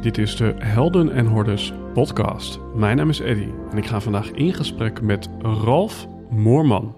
Dit 0.00 0.18
is 0.18 0.36
de 0.36 0.54
Helden 0.58 1.12
en 1.12 1.26
Hordes 1.26 1.72
podcast. 1.94 2.58
Mijn 2.74 2.96
naam 2.96 3.08
is 3.08 3.20
Eddy 3.20 3.48
en 3.70 3.78
ik 3.78 3.86
ga 3.86 4.00
vandaag 4.00 4.30
in 4.30 4.54
gesprek 4.54 5.00
met 5.00 5.28
Ralf 5.42 6.06
Moorman. 6.30 6.96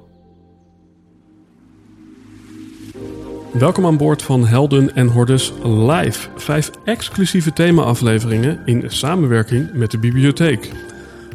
Welkom 3.53 3.87
aan 3.87 3.97
boord 3.97 4.23
van 4.23 4.47
Helden 4.47 4.95
en 4.95 5.07
Hordes 5.07 5.53
Live. 5.65 6.29
Vijf 6.37 6.71
exclusieve 6.85 7.53
thema-afleveringen 7.53 8.61
in 8.65 8.85
samenwerking 8.87 9.73
met 9.73 9.91
de 9.91 9.99
bibliotheek. 9.99 10.71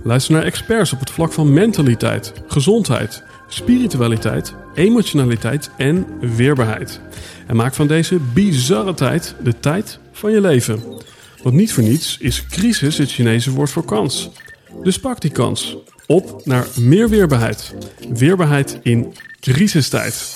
Luister 0.04 0.34
naar 0.34 0.44
experts 0.44 0.94
op 0.94 1.00
het 1.00 1.12
vlak 1.12 1.32
van 1.32 1.54
mentaliteit, 1.54 2.34
gezondheid, 2.48 3.24
spiritualiteit, 3.48 4.56
emotionaliteit 4.74 5.72
en 5.78 6.06
weerbaarheid. 6.36 7.02
En 7.48 7.56
maak 7.56 7.74
van 7.74 7.88
deze 7.88 8.20
bizarre 8.34 8.94
tijd 8.94 9.36
de 9.44 9.60
tijd 9.60 10.00
van 10.12 10.32
je 10.32 10.42
leven. 10.42 11.04
Want 11.46 11.58
niet 11.58 11.74
voor 11.74 11.84
niets 11.84 12.18
is 12.18 12.46
crisis 12.48 12.98
het 12.98 13.12
Chinese 13.12 13.52
woord 13.52 13.70
voor 13.70 13.86
kans. 13.86 14.30
Dus 14.84 15.00
pak 15.00 15.22
die 15.22 15.32
kans. 15.32 15.78
Op 16.08 16.42
naar 16.46 16.68
meer 16.80 17.10
weerbaarheid. 17.10 17.74
Weerbaarheid 18.14 18.80
in 18.84 19.14
crisistijd. 19.40 20.34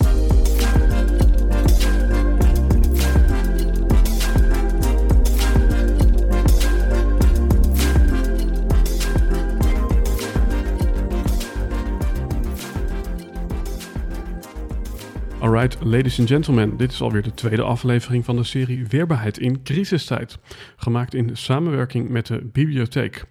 Alright, 15.42 15.78
ladies 15.84 16.20
and 16.20 16.28
gentlemen, 16.28 16.78
dit 16.78 16.92
is 16.92 17.02
alweer 17.02 17.22
de 17.22 17.34
tweede 17.34 17.62
aflevering 17.62 18.26
van 18.26 18.36
de 18.36 18.44
serie 18.44 18.88
Weerbaarheid 18.88 19.38
in 19.38 19.64
crisistijd, 19.64 20.38
gemaakt 20.76 21.14
in 21.14 21.38
samenwerking 21.38 22.10
met 22.10 22.28
de 22.28 22.50
bibliotheek. 22.52 23.26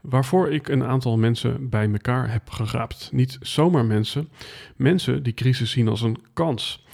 Waarvoor 0.00 0.52
ik 0.52 0.68
een 0.68 0.84
aantal 0.84 1.18
mensen 1.18 1.68
bij 1.68 1.90
elkaar 1.90 2.32
heb 2.32 2.50
geraapt. 2.50 3.08
Niet 3.12 3.38
zomaar 3.40 3.84
mensen, 3.84 4.28
mensen 4.76 5.22
die 5.22 5.34
crisis 5.34 5.70
zien 5.70 5.88
als 5.88 6.02
een 6.02 6.18
kans. 6.32 6.86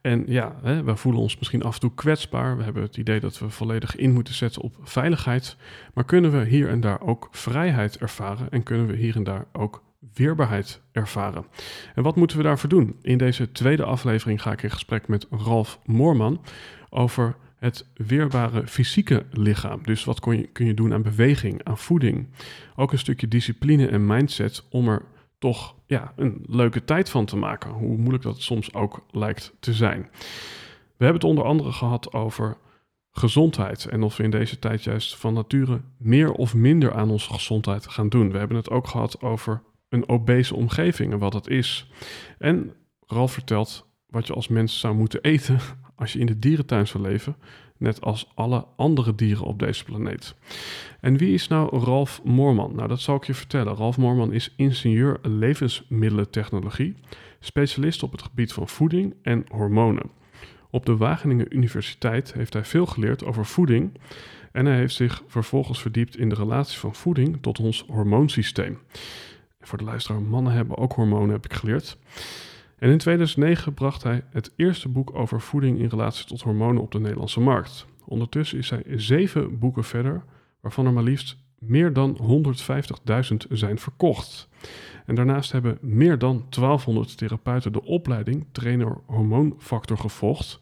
En 0.00 0.24
ja, 0.26 0.56
hè, 0.62 0.84
we 0.84 0.96
voelen 0.96 1.20
ons 1.20 1.38
misschien 1.38 1.62
af 1.62 1.74
en 1.74 1.80
toe 1.80 1.94
kwetsbaar. 1.94 2.56
We 2.56 2.62
hebben 2.62 2.82
het 2.82 2.96
idee 2.96 3.20
dat 3.20 3.38
we 3.38 3.50
volledig 3.50 3.96
in 3.96 4.12
moeten 4.12 4.34
zetten 4.34 4.62
op 4.62 4.74
veiligheid. 4.82 5.56
Maar 5.94 6.04
kunnen 6.04 6.30
we 6.30 6.44
hier 6.44 6.68
en 6.68 6.80
daar 6.80 7.00
ook 7.00 7.28
vrijheid 7.30 7.98
ervaren 7.98 8.50
en 8.50 8.62
kunnen 8.62 8.86
we 8.86 8.96
hier 8.96 9.16
en 9.16 9.24
daar 9.24 9.46
ook 9.52 9.82
weerbaarheid 10.14 10.80
ervaren. 10.92 11.46
En 11.94 12.02
wat 12.02 12.16
moeten 12.16 12.36
we 12.36 12.42
daarvoor 12.42 12.68
doen? 12.68 12.96
In 13.02 13.18
deze 13.18 13.52
tweede 13.52 13.84
aflevering 13.84 14.42
ga 14.42 14.52
ik 14.52 14.62
in 14.62 14.70
gesprek 14.70 15.08
met 15.08 15.26
Ralf 15.30 15.78
Moorman 15.84 16.40
over 16.90 17.36
het 17.56 17.86
weerbare 17.94 18.66
fysieke 18.66 19.26
lichaam. 19.30 19.82
Dus 19.82 20.04
wat 20.04 20.20
kun 20.20 20.38
je, 20.38 20.46
kun 20.46 20.66
je 20.66 20.74
doen 20.74 20.92
aan 20.92 21.02
beweging, 21.02 21.64
aan 21.64 21.78
voeding. 21.78 22.28
Ook 22.76 22.92
een 22.92 22.98
stukje 22.98 23.28
discipline 23.28 23.86
en 23.86 24.06
mindset 24.06 24.66
om 24.70 24.88
er 24.88 25.02
toch 25.38 25.74
ja, 25.86 26.12
een 26.16 26.44
leuke 26.46 26.84
tijd 26.84 27.10
van 27.10 27.24
te 27.24 27.36
maken. 27.36 27.70
Hoe 27.70 27.96
moeilijk 27.96 28.22
dat 28.22 28.40
soms 28.40 28.74
ook 28.74 29.06
lijkt 29.10 29.56
te 29.60 29.74
zijn. 29.74 30.08
We 30.96 31.06
hebben 31.06 31.20
het 31.20 31.30
onder 31.30 31.44
andere 31.44 31.72
gehad 31.72 32.12
over 32.12 32.56
gezondheid 33.10 33.84
en 33.84 34.02
of 34.02 34.16
we 34.16 34.22
in 34.22 34.30
deze 34.30 34.58
tijd 34.58 34.84
juist 34.84 35.16
van 35.16 35.34
nature 35.34 35.80
meer 35.98 36.32
of 36.32 36.54
minder 36.54 36.94
aan 36.94 37.10
onze 37.10 37.32
gezondheid 37.32 37.86
gaan 37.86 38.08
doen. 38.08 38.32
We 38.32 38.38
hebben 38.38 38.56
het 38.56 38.70
ook 38.70 38.86
gehad 38.86 39.20
over 39.22 39.62
een 39.90 40.08
obese 40.08 40.54
omgeving 40.54 41.12
en 41.12 41.18
wat 41.18 41.32
dat 41.32 41.48
is. 41.48 41.90
En 42.38 42.72
Ralf 43.06 43.32
vertelt 43.32 43.88
wat 44.06 44.26
je 44.26 44.32
als 44.32 44.48
mens 44.48 44.80
zou 44.80 44.94
moeten 44.94 45.20
eten 45.20 45.58
als 45.96 46.12
je 46.12 46.18
in 46.18 46.26
de 46.26 46.38
dierentuin 46.38 46.86
zou 46.86 47.02
leven, 47.02 47.36
net 47.76 48.00
als 48.00 48.32
alle 48.34 48.66
andere 48.76 49.14
dieren 49.14 49.44
op 49.44 49.58
deze 49.58 49.84
planeet. 49.84 50.34
En 51.00 51.16
wie 51.16 51.34
is 51.34 51.48
nou 51.48 51.78
Ralf 51.84 52.20
Moorman? 52.24 52.74
Nou, 52.74 52.88
dat 52.88 53.00
zal 53.00 53.16
ik 53.16 53.24
je 53.24 53.34
vertellen. 53.34 53.74
Ralf 53.74 53.96
Moorman 53.96 54.32
is 54.32 54.52
ingenieur 54.56 55.18
levensmiddelentechnologie, 55.22 56.94
specialist 57.40 58.02
op 58.02 58.12
het 58.12 58.22
gebied 58.22 58.52
van 58.52 58.68
voeding 58.68 59.14
en 59.22 59.44
hormonen. 59.48 60.10
Op 60.70 60.86
de 60.86 60.96
Wageningen 60.96 61.56
Universiteit 61.56 62.32
heeft 62.32 62.52
hij 62.52 62.64
veel 62.64 62.86
geleerd 62.86 63.24
over 63.24 63.46
voeding 63.46 63.98
en 64.52 64.66
hij 64.66 64.76
heeft 64.76 64.94
zich 64.94 65.22
vervolgens 65.26 65.80
verdiept 65.80 66.16
in 66.16 66.28
de 66.28 66.34
relatie 66.34 66.78
van 66.78 66.94
voeding 66.94 67.38
tot 67.40 67.60
ons 67.60 67.84
hormoonsysteem. 67.88 68.78
Voor 69.60 69.78
de 69.78 69.84
luisteraar, 69.84 70.22
mannen 70.22 70.52
hebben 70.52 70.78
ook 70.78 70.92
hormonen, 70.92 71.30
heb 71.30 71.44
ik 71.44 71.52
geleerd. 71.52 71.98
En 72.78 72.90
in 72.90 72.98
2009 72.98 73.74
bracht 73.74 74.02
hij 74.02 74.24
het 74.30 74.52
eerste 74.56 74.88
boek 74.88 75.14
over 75.14 75.40
voeding 75.40 75.78
in 75.78 75.88
relatie 75.88 76.26
tot 76.26 76.42
hormonen 76.42 76.82
op 76.82 76.92
de 76.92 77.00
Nederlandse 77.00 77.40
markt. 77.40 77.86
Ondertussen 78.04 78.58
is 78.58 78.70
hij 78.70 78.82
zeven 78.86 79.58
boeken 79.58 79.84
verder, 79.84 80.24
waarvan 80.60 80.86
er 80.86 80.92
maar 80.92 81.02
liefst 81.02 81.36
meer 81.58 81.92
dan 81.92 82.18
150.000 83.30 83.36
zijn 83.48 83.78
verkocht. 83.78 84.48
En 85.06 85.14
daarnaast 85.14 85.52
hebben 85.52 85.78
meer 85.80 86.18
dan 86.18 86.46
1200 86.48 87.18
therapeuten 87.18 87.72
de 87.72 87.84
opleiding 87.84 88.46
trainer 88.52 88.98
hormoonfactor 89.06 89.98
gevolgd, 89.98 90.60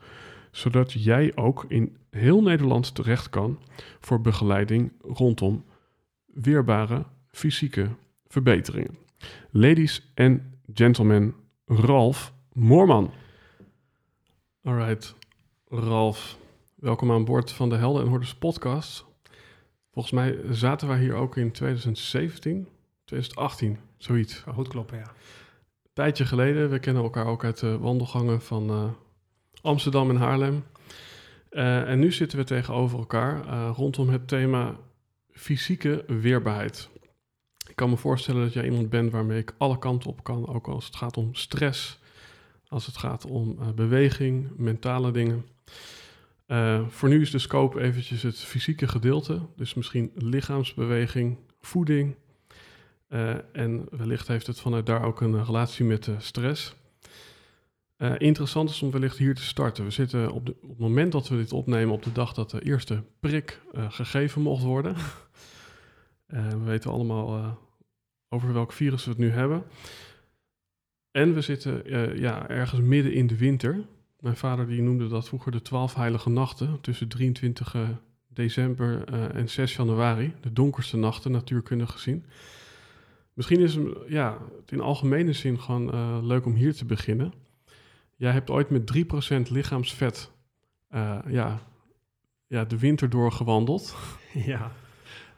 zodat 0.51 0.93
jij 0.93 1.33
ook 1.35 1.65
in 1.69 1.97
heel 2.11 2.43
Nederland 2.43 2.95
terecht 2.95 3.31
kan 3.31 3.59
voor 4.01 4.21
begeleiding 4.21 4.93
rondom 5.03 5.65
weerbare 6.27 7.05
fysieke 7.31 7.89
verbeteringen. 8.29 8.99
Ladies 9.51 10.11
en 10.15 10.61
gentlemen, 10.75 11.35
Ralf 11.67 12.33
Moorman. 12.53 13.13
Alright, 14.63 15.15
Ralf, 15.69 16.39
welkom 16.75 17.13
aan 17.13 17.25
boord 17.25 17.53
van 17.53 17.69
de 17.69 17.77
Helden 17.77 18.03
en 18.03 18.09
Hordes 18.09 18.35
podcast. 18.35 19.05
Volgens 19.93 20.15
mij 20.15 20.39
zaten 20.51 20.89
wij 20.89 20.99
hier 20.99 21.15
ook 21.15 21.37
in 21.37 21.53
2017, 21.53 22.69
2018, 23.05 23.79
zoiets. 23.97 24.45
Goed 24.55 24.69
kloppen, 24.69 24.99
ja. 24.99 25.13
Tijdje 25.93 26.25
geleden, 26.25 26.71
we 26.71 26.79
kennen 26.79 27.03
elkaar 27.03 27.27
ook 27.27 27.45
uit 27.45 27.61
de 27.61 27.79
wandelgangen 27.79 28.41
van 28.41 28.71
uh, 28.71 28.91
Amsterdam 29.63 30.11
en 30.11 30.17
Haarlem. 30.17 30.65
Uh, 31.51 31.89
en 31.89 31.99
nu 31.99 32.13
zitten 32.13 32.39
we 32.39 32.45
tegenover 32.45 32.99
elkaar 32.99 33.47
uh, 33.47 33.71
rondom 33.77 34.09
het 34.09 34.29
thema 34.29 34.77
fysieke 35.31 36.05
weerbaarheid. 36.07 36.89
Kan 37.79 37.91
me 37.91 37.97
voorstellen 37.97 38.43
dat 38.43 38.53
jij 38.53 38.65
iemand 38.65 38.91
bent 38.91 39.13
waarmee 39.13 39.39
ik 39.39 39.55
alle 39.59 39.79
kanten 39.79 40.11
op 40.11 40.25
kan, 40.25 40.49
ook 40.49 40.69
als 40.69 40.87
het 40.87 40.97
gaat 40.97 41.17
om 41.17 41.35
stress, 41.35 41.99
als 42.69 42.87
het 42.87 42.97
gaat 42.97 43.27
om 43.27 43.57
uh, 43.61 43.69
beweging, 43.75 44.51
mentale 44.57 45.11
dingen. 45.11 45.47
Uh, 46.47 46.87
voor 46.89 47.09
nu 47.09 47.21
is 47.21 47.31
de 47.31 47.39
scope 47.39 47.81
eventjes 47.81 48.23
het 48.23 48.37
fysieke 48.37 48.89
gedeelte, 48.89 49.41
dus 49.57 49.75
misschien 49.75 50.11
lichaamsbeweging, 50.15 51.37
voeding. 51.61 52.15
Uh, 53.09 53.35
en 53.53 53.87
wellicht 53.91 54.29
heeft 54.29 54.47
het 54.47 54.61
vanuit 54.61 54.87
daar 54.87 55.03
ook 55.03 55.21
een 55.21 55.45
relatie 55.45 55.85
met 55.85 56.11
stress. 56.19 56.75
interessant 58.17 58.71
is 58.71 58.83
om 58.83 58.91
wellicht 58.91 59.19
hier 59.19 59.35
te 59.35 59.45
starten. 59.45 59.85
We 59.85 59.91
zitten 59.91 60.31
op, 60.33 60.47
de, 60.47 60.55
op, 60.63 60.69
het 60.69 60.79
moment 60.79 61.13
dat 61.13 61.29
we 61.29 61.37
dit 61.37 61.53
opnemen 61.53 61.95
op 61.95 62.03
de 62.03 62.13
dag 62.13 62.33
dat 62.33 62.51
de 62.51 62.63
eerste 62.63 63.03
prik 63.21 63.61
gegeven 63.89 64.43
mocht 64.43 64.63
worden. 64.63 64.97
We 66.27 66.65
weten 66.65 66.91
allemaal 66.91 67.59
over 68.29 68.53
welk 68.53 68.73
virus 68.73 69.05
we 69.05 69.11
het 69.11 69.19
nu 69.19 69.31
hebben. 69.31 69.65
En 71.11 71.35
we 71.35 71.41
zitten 71.41 71.93
uh, 71.93 72.19
ja, 72.19 72.49
ergens 72.49 72.81
midden 72.81 73.13
in 73.13 73.27
de 73.27 73.37
winter. 73.37 73.87
Mijn 74.21 74.37
vader 74.37 74.67
die 74.67 74.83
noemde 74.83 75.09
dat 75.09 75.29
vroeger 75.29 75.53
de 75.53 75.63
twaalf 75.63 75.95
heilige 75.95 76.31
nachten. 76.31 76.81
Tussen 76.81 77.09
23 77.09 77.75
december 78.29 79.05
en 79.35 79.49
6 79.49 79.77
januari. 79.77 80.35
De 80.41 80.53
donkerste 80.53 80.97
nachten, 80.97 81.31
natuurkundig 81.31 81.91
gezien. 81.91 82.25
Misschien 83.33 83.61
is 83.61 83.75
het, 83.75 83.97
ja, 84.09 84.39
in 84.67 84.81
algemene 84.81 85.33
zin 85.33 85.61
gewoon 85.61 86.27
leuk 86.27 86.45
om 86.47 86.55
hier 86.55 86.75
te 86.75 86.85
beginnen. 86.85 87.33
Jij 88.17 88.33
hebt 88.33 88.51
ooit 88.51 88.71
met 88.71 89.07
3% 89.49 89.51
lichaamsvet 89.51 90.31
ja, 91.29 91.61
ja, 92.47 92.65
de 92.65 92.79
winter 92.79 93.11
doorgewandeld. 93.11 93.97
Ja. 94.33 94.73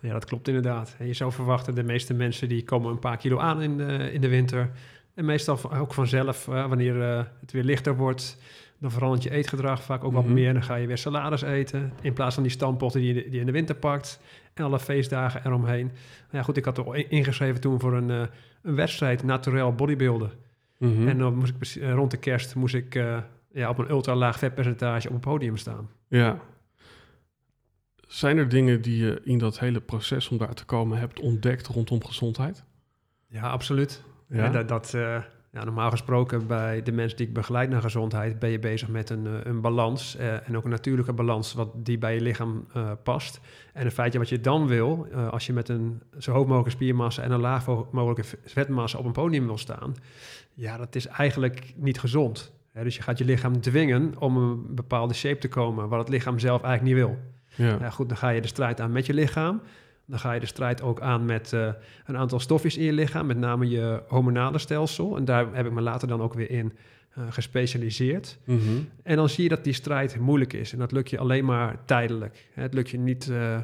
Ja, 0.00 0.12
dat 0.12 0.24
klopt 0.24 0.48
inderdaad. 0.48 0.96
Je 0.98 1.12
zou 1.12 1.32
verwachten, 1.32 1.74
de 1.74 1.82
meeste 1.82 2.14
mensen 2.14 2.48
die 2.48 2.64
komen 2.64 2.90
een 2.90 2.98
paar 2.98 3.16
kilo 3.16 3.38
aan 3.38 3.62
in 3.62 3.76
de, 3.76 4.12
in 4.12 4.20
de 4.20 4.28
winter. 4.28 4.70
En 5.14 5.24
meestal 5.24 5.72
ook 5.72 5.94
vanzelf, 5.94 6.46
uh, 6.46 6.66
wanneer 6.66 6.96
uh, 6.96 7.22
het 7.40 7.52
weer 7.52 7.64
lichter 7.64 7.96
wordt, 7.96 8.38
dan 8.78 8.90
verandert 8.90 9.22
je 9.22 9.30
eetgedrag 9.30 9.82
vaak 9.82 10.04
ook 10.04 10.10
mm 10.10 10.16
-hmm. 10.16 10.26
wat 10.26 10.34
meer. 10.34 10.52
Dan 10.52 10.62
ga 10.62 10.74
je 10.74 10.86
weer 10.86 10.98
salades 10.98 11.42
eten, 11.42 11.92
in 12.00 12.12
plaats 12.12 12.34
van 12.34 12.42
die 12.42 12.52
stampotten 12.52 13.00
die 13.00 13.14
je, 13.14 13.22
die 13.22 13.32
je 13.32 13.40
in 13.40 13.46
de 13.46 13.52
winter 13.52 13.74
pakt. 13.74 14.20
En 14.54 14.64
alle 14.64 14.78
feestdagen 14.78 15.46
eromheen. 15.46 15.86
Nou 15.86 15.96
ja, 16.30 16.42
goed, 16.42 16.56
ik 16.56 16.64
had 16.64 16.78
er 16.78 17.10
ingeschreven 17.10 17.60
toen 17.60 17.80
voor 17.80 17.94
een, 17.94 18.08
uh, 18.08 18.22
een 18.62 18.74
wedstrijd, 18.74 19.22
naturel 19.22 19.74
bodybuilden. 19.74 20.30
Mm 20.78 20.96
-hmm. 20.96 21.08
En 21.08 21.18
dan 21.18 21.34
moest 21.34 21.76
ik 21.76 21.82
rond 21.82 22.10
de 22.10 22.16
kerst 22.16 22.54
moest 22.54 22.74
ik 22.74 22.94
ja, 23.52 23.68
op 23.68 23.78
een 23.78 23.90
ultra 23.90 24.14
laag 24.14 24.38
vetpercentage 24.38 25.06
op 25.06 25.12
het 25.12 25.22
podium 25.22 25.56
staan. 25.56 25.90
Ja, 26.08 26.40
zijn 28.10 28.38
er 28.38 28.48
dingen 28.48 28.82
die 28.82 29.04
je 29.04 29.20
in 29.24 29.38
dat 29.38 29.58
hele 29.58 29.80
proces 29.80 30.28
om 30.28 30.38
daar 30.38 30.54
te 30.54 30.64
komen 30.64 30.98
hebt 30.98 31.20
ontdekt 31.20 31.66
rondom 31.66 32.04
gezondheid? 32.04 32.64
Ja, 33.26 33.50
absoluut. 33.50 34.02
Ja? 34.28 34.48
dat, 34.48 34.68
dat 34.68 34.92
uh, 34.94 35.22
Ja, 35.52 35.64
normaal 35.64 35.90
gesproken 35.90 36.46
bij 36.46 36.82
de 36.82 36.92
mensen 36.92 37.16
die 37.16 37.26
ik 37.26 37.32
begeleid 37.34 37.70
naar 37.70 37.80
gezondheid 37.80 38.38
ben 38.38 38.50
je 38.50 38.58
bezig 38.58 38.88
met 38.88 39.10
een, 39.10 39.26
eh, 39.26 39.32
een 39.42 39.60
balans 39.60 40.16
eh, 40.16 40.48
en 40.48 40.56
ook 40.56 40.64
een 40.64 40.70
natuurlijke 40.70 41.12
balans 41.12 41.52
wat 41.52 41.68
die 41.74 41.98
bij 41.98 42.14
je 42.14 42.20
lichaam 42.20 42.66
eh, 42.72 42.90
past. 43.02 43.40
En 43.72 43.84
het 43.84 43.92
feitje 43.92 44.18
wat 44.18 44.28
je 44.28 44.40
dan 44.40 44.66
wil, 44.66 45.06
eh, 45.12 45.28
als 45.28 45.46
je 45.46 45.52
met 45.52 45.68
een 45.68 46.02
zo 46.18 46.32
hoog 46.32 46.46
mogelijke 46.46 46.70
spiermassa 46.70 47.22
en 47.22 47.30
een 47.30 47.40
laag 47.40 47.66
mogelijke 47.90 48.36
vetmassa 48.44 48.98
op 48.98 49.04
een 49.04 49.12
podium 49.12 49.46
wil 49.46 49.58
staan, 49.58 49.94
ja, 50.54 50.76
dat 50.76 50.94
is 50.94 51.06
eigenlijk 51.06 51.72
niet 51.76 52.00
gezond. 52.00 52.52
Hè, 52.72 52.84
dus 52.84 52.96
je 52.96 53.02
gaat 53.02 53.18
je 53.18 53.24
lichaam 53.24 53.60
dwingen 53.60 54.14
om 54.18 54.36
een 54.36 54.74
bepaalde 54.74 55.14
shape 55.14 55.38
te 55.38 55.48
komen, 55.48 55.88
wat 55.88 55.98
het 55.98 56.08
lichaam 56.08 56.38
zelf 56.38 56.62
eigenlijk 56.62 56.96
niet 56.96 57.06
wil. 57.06 57.18
Ja, 57.54 57.76
Ja, 57.80 57.90
goed, 57.90 58.08
dan 58.08 58.16
ga 58.16 58.28
je 58.28 58.40
de 58.40 58.48
strijd 58.48 58.80
aan 58.80 58.92
met 58.92 59.06
je 59.06 59.14
lichaam. 59.14 59.60
Dan 60.10 60.18
ga 60.18 60.32
je 60.32 60.40
de 60.40 60.46
strijd 60.46 60.82
ook 60.82 61.00
aan 61.00 61.24
met 61.24 61.52
eh, 61.52 61.68
een 62.06 62.16
aantal 62.16 62.40
stofjes 62.40 62.76
in 62.76 62.84
je 62.84 62.92
lichaam, 62.92 63.26
met 63.26 63.36
name 63.36 63.68
je 63.68 64.02
hormonale 64.08 64.58
stelsel. 64.58 65.16
En 65.16 65.24
daar 65.24 65.46
heb 65.54 65.66
ik 65.66 65.72
me 65.72 65.80
later 65.80 66.08
dan 66.08 66.20
ook 66.20 66.34
weer 66.34 66.50
in 66.50 66.72
eh, 67.10 67.24
gespecialiseerd. 67.30 68.38
Mhm. 68.44 68.60
En 69.02 69.16
dan 69.16 69.28
zie 69.28 69.42
je 69.42 69.48
dat 69.48 69.64
die 69.64 69.72
strijd 69.72 70.18
moeilijk 70.18 70.52
is. 70.52 70.72
En 70.72 70.78
dat 70.78 70.92
lukt 70.92 71.10
je 71.10 71.18
alleen 71.18 71.44
maar 71.44 71.76
tijdelijk. 71.84 72.48
Het 72.52 72.74
lukt 72.74 72.90
je 72.90 72.98
niet 72.98 73.28
eh, 73.28 73.58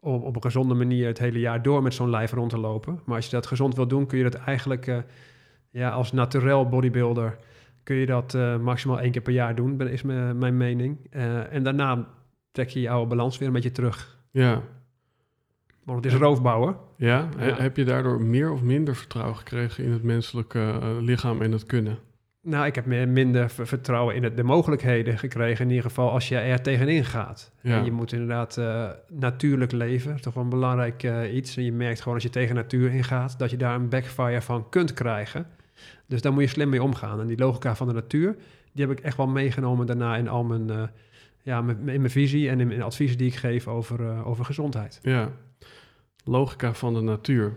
om 0.00 0.22
op 0.22 0.34
een 0.34 0.42
gezonde 0.42 0.74
manier 0.74 1.06
het 1.06 1.18
hele 1.18 1.38
jaar 1.38 1.62
door 1.62 1.82
met 1.82 1.94
zo'n 1.94 2.10
lijf 2.10 2.32
rond 2.32 2.50
te 2.50 2.58
lopen. 2.58 3.00
Maar 3.04 3.16
als 3.16 3.24
je 3.24 3.30
dat 3.30 3.46
gezond 3.46 3.74
wil 3.74 3.86
doen, 3.86 4.06
kun 4.06 4.18
je 4.18 4.24
dat 4.24 4.34
eigenlijk 4.34 5.04
ja, 5.70 5.90
als 5.90 6.12
naturel 6.12 6.68
bodybuilder... 6.68 7.38
kun 7.82 7.96
je 7.96 8.06
dat 8.06 8.32
maximaal 8.60 9.00
één 9.00 9.10
keer 9.10 9.22
per 9.22 9.32
jaar 9.32 9.54
doen, 9.54 9.88
is 9.88 10.02
mijn, 10.02 10.56
mening. 10.56 10.98
En 11.50 11.62
daarna 11.62 12.08
trek 12.58 12.70
je 12.70 12.80
je 12.80 12.90
oude 12.90 13.08
balans 13.08 13.38
weer 13.38 13.48
een 13.48 13.54
beetje 13.54 13.72
terug. 13.72 14.18
ja. 14.30 14.62
Want 15.84 16.04
het 16.04 16.12
is 16.12 16.18
roofbouwen. 16.20 16.76
Ja? 16.96 17.28
He- 17.36 17.46
Ja. 17.48 17.56
heb 17.56 17.76
je 17.76 17.84
daardoor 17.84 18.20
meer 18.22 18.50
of 18.52 18.62
minder 18.62 18.96
vertrouwen 18.96 19.36
gekregen 19.36 19.84
in 19.84 19.92
het 19.92 20.02
menselijke 20.02 20.58
eh, 20.58 20.88
lichaam 21.00 21.42
en 21.42 21.52
het 21.52 21.66
kunnen? 21.66 21.98
Nou, 22.42 22.66
ik 22.66 22.74
heb 22.74 22.86
meer, 22.86 23.08
minder 23.08 23.50
ver- 23.50 23.66
vertrouwen 23.66 24.14
in 24.14 24.22
het, 24.22 24.36
de 24.36 24.42
mogelijkheden 24.42 25.18
gekregen. 25.18 25.64
In 25.64 25.70
ieder 25.70 25.84
geval 25.88 26.10
als 26.10 26.28
je 26.28 26.36
er 26.36 26.62
tegenin 26.62 27.04
gaat. 27.04 27.52
Ja. 27.60 27.78
En 27.78 27.84
je 27.84 27.92
moet 27.92 28.12
inderdaad 28.12 28.56
eh, 28.56 28.88
natuurlijk 29.08 29.72
leven. 29.72 30.20
Toch 30.20 30.34
wel 30.34 30.42
een 30.42 30.48
belangrijk 30.48 31.02
eh, 31.02 31.34
iets. 31.34 31.56
En 31.56 31.64
je 31.64 31.72
merkt 31.72 31.98
gewoon 32.00 32.14
als 32.14 32.22
je 32.22 32.30
tegen 32.30 32.54
natuur 32.54 32.90
ingaat... 32.92 33.38
dat 33.38 33.50
je 33.50 33.56
daar 33.56 33.74
een 33.74 33.88
backfire 33.88 34.42
van 34.42 34.68
kunt 34.68 34.92
krijgen. 34.94 35.46
Dus 36.06 36.22
daar 36.22 36.32
moet 36.32 36.42
je 36.42 36.48
slim 36.48 36.68
mee 36.68 36.82
omgaan. 36.82 37.20
En 37.20 37.26
die 37.26 37.38
logica 37.38 37.74
van 37.76 37.86
de 37.86 37.92
natuur... 37.94 38.36
die 38.72 38.86
heb 38.86 38.98
ik 38.98 39.04
echt 39.04 39.16
wel 39.16 39.26
meegenomen 39.28 39.86
daarna 39.86 40.16
in 40.16 40.28
al 40.28 40.44
mijn... 40.44 40.90
ja, 41.48 41.58
in 41.68 41.84
mijn 41.84 42.10
visie 42.10 42.48
en 42.48 42.60
in 42.60 42.66
mijn 42.66 42.82
adviezen 42.82 43.18
die 43.18 43.26
ik 43.26 43.34
geef 43.36 43.68
over, 43.68 44.08
eh, 44.10 44.26
over 44.26 44.44
gezondheid. 44.44 44.98
Ja, 45.02 45.32
logica 46.24 46.74
van 46.74 46.94
de 46.94 47.00
natuur. 47.00 47.56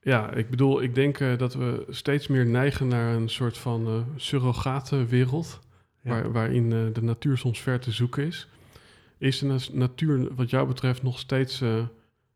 Ja, 0.00 0.32
ik 0.32 0.50
bedoel, 0.50 0.82
ik 0.82 0.94
denk 0.94 1.18
eh, 1.20 1.38
dat 1.38 1.54
we 1.54 1.84
steeds 1.88 2.26
meer 2.26 2.46
neigen 2.46 2.88
naar 2.88 3.14
een 3.14 3.28
soort 3.28 3.58
van 3.58 3.86
eh 3.86 4.00
surrogatenwereld, 4.16 5.60
Ja. 6.02 6.10
waar, 6.10 6.32
waarin 6.32 6.70
de 6.70 7.02
natuur 7.02 7.36
soms 7.36 7.60
ver 7.60 7.80
te 7.80 7.90
zoeken 7.90 8.26
is. 8.26 8.48
Is 9.18 9.38
de 9.38 9.46
na- 9.46 9.58
natuur 9.72 10.34
wat 10.34 10.50
jou 10.50 10.66
betreft 10.66 11.02
nog 11.02 11.18
steeds 11.18 11.62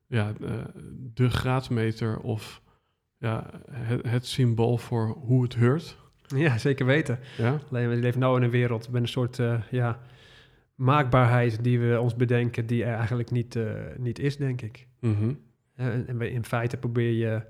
ja, 0.07 0.33
de 1.15 1.31
graadmeter 1.31 2.19
of 2.19 2.63
ja, 3.19 3.51
het, 3.71 4.07
het 4.09 4.27
symbool 4.27 4.79
voor 4.79 5.07
hoe 5.09 5.43
het 5.43 5.55
heurt? 5.55 5.97
Ja, 6.27 6.59
zeker 6.59 6.87
weten. 6.87 7.19
Ja, 7.39 7.61
Alleen 7.71 7.89
we 7.89 7.97
leven 7.97 8.21
nu 8.21 8.27
in 8.37 8.43
een 8.43 8.51
wereld 8.51 8.91
met 8.91 9.03
een 9.03 9.09
soort 9.09 9.37
ja, 9.71 10.01
maakbaarheid 10.79 11.65
die 11.65 11.81
we 11.81 12.01
ons 12.01 12.17
bedenken, 12.17 12.67
die 12.67 12.85
er 12.85 12.95
eigenlijk 12.95 13.31
niet, 13.31 13.57
eh, 13.57 13.65
niet 13.97 14.19
is, 14.19 14.37
denk 14.37 14.63
ik. 14.63 14.87
Mhm. 15.01 15.33
En 15.75 16.21
in 16.21 16.45
feite 16.45 16.77
probeer 16.77 17.13
je, 17.13 17.43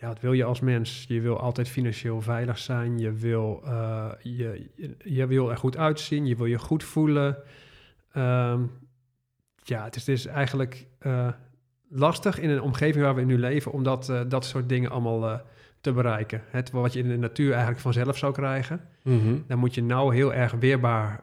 ja, 0.00 0.08
wat 0.08 0.20
wil 0.20 0.32
je 0.32 0.44
als 0.44 0.60
mens? 0.60 1.04
Je 1.08 1.20
wil 1.20 1.38
altijd 1.40 1.68
financieel 1.68 2.20
veilig 2.20 2.58
zijn, 2.58 2.98
je 2.98 3.12
wil, 3.12 3.62
eh, 3.64 4.10
je, 4.20 4.70
je, 4.98 5.26
wil 5.26 5.50
er 5.50 5.56
goed 5.56 5.76
uitzien, 5.76 6.26
je 6.26 6.36
wil 6.36 6.46
je 6.46 6.58
goed 6.58 6.84
voelen. 6.84 7.36
Ehm, 8.12 8.62
ja, 9.62 9.84
het 9.84 9.96
is, 9.96 10.06
het 10.06 10.16
is 10.16 10.26
eigenlijk 10.26 10.86
eh, 10.98 11.28
lastig 11.88 12.38
in 12.38 12.50
een 12.50 12.62
omgeving 12.62 13.04
waar 13.04 13.14
we 13.14 13.22
nu 13.22 13.38
leven 13.38 13.72
om 13.72 13.82
dat, 13.82 14.12
dat 14.28 14.44
soort 14.44 14.68
dingen 14.68 14.90
allemaal 14.90 15.40
te 15.80 15.92
bereiken. 15.92 16.42
Het, 16.50 16.70
wat 16.70 16.92
je 16.92 16.98
in 16.98 17.08
de 17.08 17.18
natuur 17.18 17.50
eigenlijk 17.50 17.80
vanzelf 17.80 18.18
zou 18.18 18.32
krijgen. 18.32 18.80
Mhm. 19.02 19.36
Daar 19.46 19.58
moet 19.58 19.74
je 19.74 19.82
nou 19.82 20.14
heel 20.14 20.34
erg 20.34 20.52
weerbaar 20.52 21.20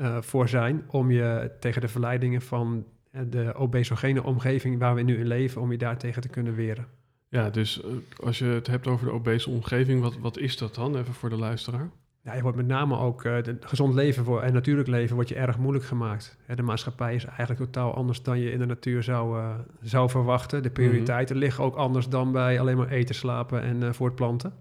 eh, 0.00 0.16
voor 0.20 0.48
zijn 0.48 0.84
om 0.86 1.10
je 1.10 1.50
tegen 1.58 1.80
de 1.80 1.88
verleidingen 1.88 2.40
van 2.40 2.84
eh, 3.10 3.20
de 3.28 3.54
obesogene 3.54 4.22
omgeving 4.22 4.78
waar 4.78 4.94
we 4.94 5.02
nu 5.02 5.18
in 5.18 5.26
leven, 5.26 5.60
om 5.60 5.70
je 5.70 5.78
daartegen 5.78 6.22
te 6.22 6.28
kunnen 6.28 6.54
weren. 6.54 6.86
Ja, 7.28 7.50
dus 7.50 7.82
eh, 7.82 7.90
als 8.24 8.38
je 8.38 8.44
het 8.44 8.66
hebt 8.66 8.86
over 8.86 9.06
de 9.06 9.12
obese 9.12 9.50
omgeving, 9.50 10.00
wat, 10.00 10.18
wat 10.18 10.38
is 10.38 10.56
dat 10.56 10.74
dan? 10.74 10.96
Even 10.96 11.14
voor 11.14 11.28
de 11.28 11.36
luisteraar. 11.36 11.90
Ja, 12.22 12.34
je 12.34 12.42
wordt 12.42 12.56
met 12.56 12.66
name 12.66 12.98
ook 12.98 13.22
de 13.22 13.56
gezond 13.60 13.94
leven 13.94 14.24
voor, 14.24 14.42
en 14.42 14.52
natuurlijk 14.52 14.88
leven 14.88 15.14
wordt 15.14 15.28
je 15.28 15.34
erg 15.34 15.58
moeilijk 15.58 15.84
gemaakt. 15.84 16.38
Hè, 16.46 16.54
de 16.54 16.62
maatschappij 16.62 17.14
is 17.14 17.24
eigenlijk 17.24 17.60
totaal 17.60 17.94
anders 17.94 18.22
dan 18.22 18.38
je 18.38 18.52
in 18.52 18.58
de 18.58 18.66
natuur 18.66 19.02
zou, 19.02 19.54
zou 19.80 20.10
verwachten. 20.10 20.62
De 20.62 20.70
prioriteiten 20.70 21.36
liggen 21.36 21.64
ook 21.64 21.76
anders 21.76 22.08
dan 22.08 22.32
bij 22.32 22.60
alleen 22.60 22.76
maar 22.76 22.88
eten, 22.88 23.14
slapen 23.14 23.62
en 23.62 23.94
voortplanten. 23.94 24.52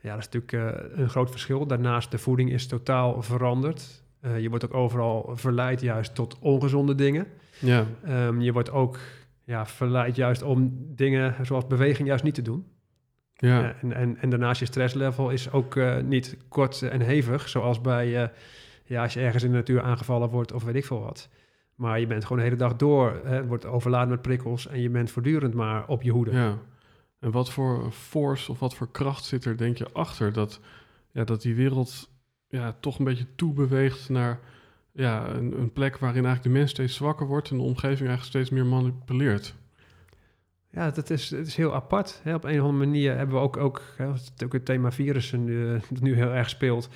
Ja, 0.00 0.14
dat 0.14 0.26
is 0.26 0.28
natuurlijk 0.32 0.92
een 0.98 1.08
groot 1.08 1.30
verschil. 1.30 1.66
Daarnaast, 1.66 2.10
de 2.10 2.18
voeding 2.18 2.50
is 2.52 2.66
totaal 2.66 3.22
veranderd. 3.22 4.04
Eh, 4.26 4.40
je 4.40 4.48
wordt 4.48 4.64
ook 4.64 4.74
overal 4.74 5.30
verleid 5.34 5.80
juist 5.80 6.14
tot 6.14 6.38
ongezonde 6.38 6.94
dingen. 6.94 7.26
Ja, 7.58 7.86
Ehm, 8.04 8.40
je 8.40 8.52
wordt 8.52 8.70
ook 8.70 8.98
ja, 9.44 9.66
verleid 9.66 10.16
juist 10.16 10.42
om 10.42 10.72
dingen 10.94 11.34
zoals 11.46 11.66
beweging 11.66 12.08
juist 12.08 12.24
niet 12.24 12.34
te 12.34 12.42
doen. 12.42 12.66
ja, 13.34 13.60
Ja, 13.60 13.76
en, 13.82 13.92
en, 13.92 14.16
en 14.16 14.30
daarnaast 14.30 14.60
je 14.60 14.66
stresslevel 14.66 15.30
is 15.30 15.52
ook 15.52 15.76
eh, 15.76 16.00
niet 16.00 16.36
kort 16.48 16.82
en 16.82 17.00
hevig, 17.00 17.48
zoals 17.48 17.80
bij 17.80 18.22
eh, 18.22 18.28
ja, 18.84 19.02
als 19.02 19.14
je 19.14 19.20
ergens 19.20 19.42
in 19.42 19.50
de 19.50 19.56
natuur 19.56 19.82
aangevallen 19.82 20.28
wordt 20.28 20.52
of 20.52 20.64
weet 20.64 20.74
ik 20.74 20.84
veel 20.84 21.00
wat. 21.00 21.28
Maar 21.74 22.00
je 22.00 22.06
bent 22.06 22.22
gewoon 22.22 22.38
de 22.38 22.44
hele 22.44 22.56
dag 22.56 22.76
door, 22.76 23.20
hè, 23.24 23.46
wordt 23.46 23.66
overladen 23.66 24.08
met 24.08 24.22
prikkels 24.22 24.68
en 24.68 24.80
je 24.80 24.90
bent 24.90 25.10
voortdurend 25.10 25.54
maar 25.54 25.86
op 25.86 26.02
je 26.02 26.10
hoede. 26.10 26.30
Ja. 26.32 26.58
En 27.20 27.30
wat 27.30 27.50
voor 27.50 27.92
force 27.92 28.50
of 28.50 28.58
wat 28.58 28.74
voor 28.74 28.90
kracht 28.90 29.24
zit 29.24 29.44
er, 29.44 29.56
denk 29.56 29.76
je, 29.76 29.88
achter 29.92 30.32
dat, 30.32 30.60
ja, 31.12 31.24
dat 31.24 31.42
die 31.42 31.54
wereld 31.54 32.10
ja, 32.56 32.76
toch 32.80 32.98
een 32.98 33.04
beetje 33.04 33.26
toebeweegt 33.34 34.08
naar 34.08 34.38
ja, 34.92 35.28
een, 35.28 35.60
een 35.60 35.72
plek 35.72 35.98
waarin 35.98 36.24
eigenlijk 36.24 36.54
de 36.54 36.58
mens 36.58 36.70
steeds 36.70 36.94
zwakker 36.94 37.26
wordt 37.26 37.50
en 37.50 37.56
de 37.56 37.62
omgeving 37.62 38.08
eigenlijk 38.08 38.28
steeds 38.28 38.50
meer 38.50 38.66
manipuleert? 38.66 39.54
Ja, 40.70 40.90
dat 40.90 41.10
is, 41.10 41.30
het 41.30 41.46
is 41.46 41.56
heel 41.56 41.74
apart. 41.74 42.20
Hè. 42.22 42.34
Op 42.34 42.44
een 42.44 42.60
of 42.60 42.66
andere 42.66 42.86
manier 42.86 43.16
hebben 43.16 43.34
we 43.34 43.42
ook, 43.42 43.56
ook 43.56 43.82
hè, 43.96 44.06
dat 44.06 44.32
is 44.36 44.44
ook 44.44 44.52
het 44.52 44.64
thema 44.64 44.92
virussen 44.92 45.44
nu, 45.44 45.74
eh, 45.74 45.80
dat 45.90 46.00
nu 46.00 46.14
heel 46.14 46.32
erg 46.32 46.48
speelt, 46.48 46.88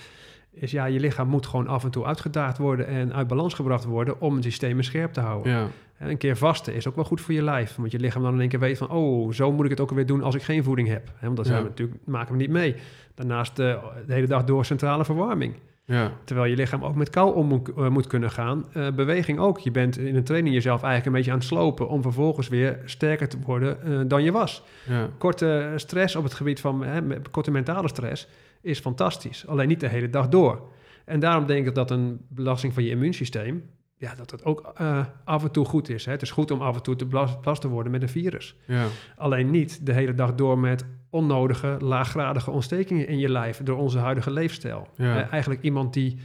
is 0.51 0.71
ja, 0.71 0.85
je 0.85 1.01
lichaam 1.01 1.29
moet 1.29 1.47
gewoon 1.47 1.67
af 1.67 1.85
en 1.85 1.91
toe 1.91 2.05
uitgedaagd 2.05 2.59
worden 2.59 2.87
en 2.87 3.13
uit 3.13 3.27
balans 3.27 3.55
gebracht 3.55 3.85
worden 3.85 4.21
om 4.21 4.35
het 4.35 4.45
systeem 4.45 4.83
scherp 4.83 5.13
te 5.13 5.21
houden. 5.21 5.53
Ja, 5.53 5.69
Een 6.01 6.17
keer 6.17 6.37
vasten 6.37 6.75
is 6.75 6.89
ook 6.89 6.95
wel 6.95 7.05
goed 7.05 7.21
voor 7.21 7.35
je 7.35 7.43
lijf. 7.43 7.77
Want 7.77 7.93
je 7.93 7.99
lichaam 7.99 8.23
dan 8.23 8.35
in 8.35 8.41
één 8.41 8.49
keer 8.49 8.59
weet 8.59 8.79
van... 8.79 8.91
oh, 8.91 9.33
zo 9.33 9.53
moet 9.53 9.65
ik 9.65 9.71
het 9.71 9.81
ook 9.81 9.91
alweer 9.91 10.07
doen 10.07 10.23
als 10.23 10.35
ik 10.35 10.43
geen 10.43 10.65
voeding 10.65 10.89
heb. 10.89 11.13
Want 11.21 11.37
dat 11.37 11.47
zijn 11.47 11.63
we 11.63 11.69
natuurlijk, 11.69 11.99
maken 12.05 12.33
we 12.33 12.39
niet 12.39 12.51
mee. 12.51 12.75
Daarnaast 13.15 13.59
eh, 13.59 13.85
de 14.07 14.13
hele 14.13 14.27
dag 14.27 14.45
door 14.45 14.65
centrale 14.65 15.05
verwarming. 15.05 15.55
ja, 15.85 16.13
Terwijl 16.25 16.51
je 16.51 16.57
lichaam 16.57 16.85
ook 16.85 16.95
met 16.95 17.11
kou 17.11 17.35
om 17.35 17.47
moet, 17.47 18.05
eh, 18.05 18.09
kunnen 18.09 18.31
gaan. 18.31 18.65
Eh, 18.73 18.91
beweging 18.91 19.39
ook. 19.39 19.59
Je 19.59 19.71
bent 19.71 19.99
in 19.99 20.17
een 20.17 20.25
training 20.25 20.55
jezelf 20.55 20.83
eigenlijk 20.83 21.07
een 21.07 21.13
beetje 21.13 21.31
aan 21.31 21.39
het 21.39 21.47
slopen... 21.47 21.89
om 21.89 22.03
vervolgens 22.03 22.49
weer 22.49 22.79
sterker 22.85 23.29
te 23.29 23.39
worden 23.45 24.09
dan 24.09 24.23
je 24.23 24.33
was. 24.33 24.63
ja, 24.89 25.09
Korte 25.19 25.73
stress 25.77 26.17
op 26.17 26.25
het 26.25 26.35
gebied 26.35 26.61
van... 26.61 26.85
Hè, 26.85 27.21
korte 27.31 27.51
mentale 27.51 27.89
stress 27.89 28.29
is 28.61 28.79
fantastisch. 28.79 29.47
Alleen 29.47 29.69
niet 29.69 29.81
de 29.81 29.89
hele 29.89 30.11
dag 30.11 30.29
door. 30.29 30.69
En 31.05 31.21
daarom 31.21 31.47
denk 31.47 31.67
ik 31.67 31.75
dat 31.75 31.91
een 31.91 32.21
belasting 32.29 32.75
van 32.75 32.83
je 32.83 32.91
immuunsysteem... 32.91 33.63
ja, 34.01 34.15
dat 34.15 34.31
dat 34.31 34.45
ook 34.45 34.73
eh, 34.75 35.07
af 35.25 35.43
en 35.43 35.51
toe 35.51 35.65
goed 35.65 35.89
is. 35.89 36.05
Hè. 36.05 36.13
Het 36.13 36.23
is 36.23 36.31
goed 36.31 36.51
om 36.51 36.61
af 36.61 36.77
en 36.77 36.83
toe 36.83 36.97
te 36.97 37.07
belast, 37.07 37.41
belast 37.41 37.61
te 37.61 37.69
worden 37.69 37.93
met 37.93 38.03
een 38.03 38.09
virus. 38.09 38.57
ja, 38.67 38.87
Alleen 39.17 39.51
niet 39.51 39.87
de 39.87 39.93
hele 39.93 40.15
dag 40.15 40.35
door 40.35 40.59
met 40.59 40.85
onnodige, 41.11 41.77
laaggradige 41.81 42.51
ontstekingen 42.51 43.09
in 43.09 43.19
je 43.19 43.29
lijf... 43.29 43.63
door 43.63 43.79
onze 43.79 43.99
huidige 43.99 44.31
leefstijl. 44.31 44.89
Ja. 44.95 45.23
Eh, 45.23 45.33
eigenlijk 45.33 45.63
iemand 45.63 45.93
die 45.93 46.19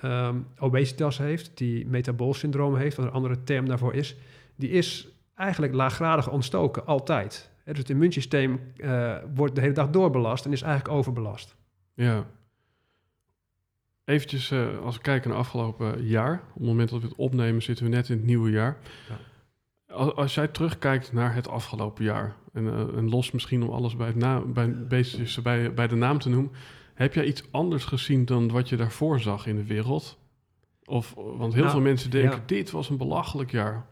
ehm, 0.00 0.36
obesitas 0.58 1.18
heeft, 1.18 1.50
die 1.54 1.86
metaboolsyndroom 1.86 2.76
heeft... 2.76 2.96
wat 2.96 3.06
een 3.06 3.12
andere 3.12 3.42
term 3.44 3.68
daarvoor 3.68 3.94
is... 3.94 4.16
die 4.56 4.70
is 4.70 5.08
eigenlijk 5.34 5.74
laaggradig 5.74 6.30
ontstoken, 6.30 6.86
altijd. 6.86 7.50
Dus 7.64 7.78
het 7.78 7.90
immuunsysteem 7.90 8.60
eh, 8.76 9.16
wordt 9.34 9.54
de 9.54 9.60
hele 9.60 9.72
dag 9.72 9.90
doorbelast 9.90 10.44
en 10.44 10.52
is 10.52 10.62
eigenlijk 10.62 10.94
overbelast. 10.94 11.56
ja. 11.94 12.24
Eventjes, 14.04 14.50
eh, 14.50 14.78
als 14.78 14.96
we 14.96 15.02
kijken 15.02 15.30
naar 15.30 15.38
afgelopen 15.38 16.04
jaar, 16.06 16.34
op 16.48 16.54
het 16.54 16.66
moment 16.66 16.90
dat 16.90 17.00
we 17.00 17.06
het 17.06 17.16
opnemen, 17.16 17.62
zitten 17.62 17.84
we 17.84 17.90
net 17.90 18.08
in 18.08 18.16
het 18.16 18.26
nieuwe 18.26 18.50
jaar. 18.50 18.76
Ja. 19.08 19.18
Als, 19.94 20.14
als 20.14 20.34
jij 20.34 20.48
terugkijkt 20.48 21.12
naar 21.12 21.34
het 21.34 21.48
afgelopen 21.48 22.04
jaar, 22.04 22.36
en, 22.52 22.66
eh, 22.66 22.96
en 22.96 23.08
los 23.08 23.30
misschien 23.30 23.62
om 23.62 23.70
alles 23.70 23.96
bij, 23.96 24.06
het 24.06 24.16
na, 24.16 24.40
bij, 24.40 24.86
beestjes 24.86 25.42
bij, 25.42 25.74
bij 25.74 25.88
de 25.88 25.94
naam 25.94 26.18
te 26.18 26.28
noemen, 26.28 26.52
heb 26.94 27.14
jij 27.14 27.24
iets 27.24 27.42
anders 27.50 27.84
gezien 27.84 28.24
dan 28.24 28.50
wat 28.50 28.68
je 28.68 28.76
daarvoor 28.76 29.20
zag 29.20 29.46
in 29.46 29.56
de 29.56 29.64
wereld? 29.64 30.18
Of, 30.84 31.14
want 31.14 31.52
heel 31.52 31.62
Nou, 31.62 31.74
veel 31.74 31.84
mensen 31.84 32.10
denken, 32.10 32.38
ja. 32.38 32.42
dit 32.46 32.70
was 32.70 32.88
een 32.90 32.96
belachelijk 32.96 33.50
jaar. 33.50 33.86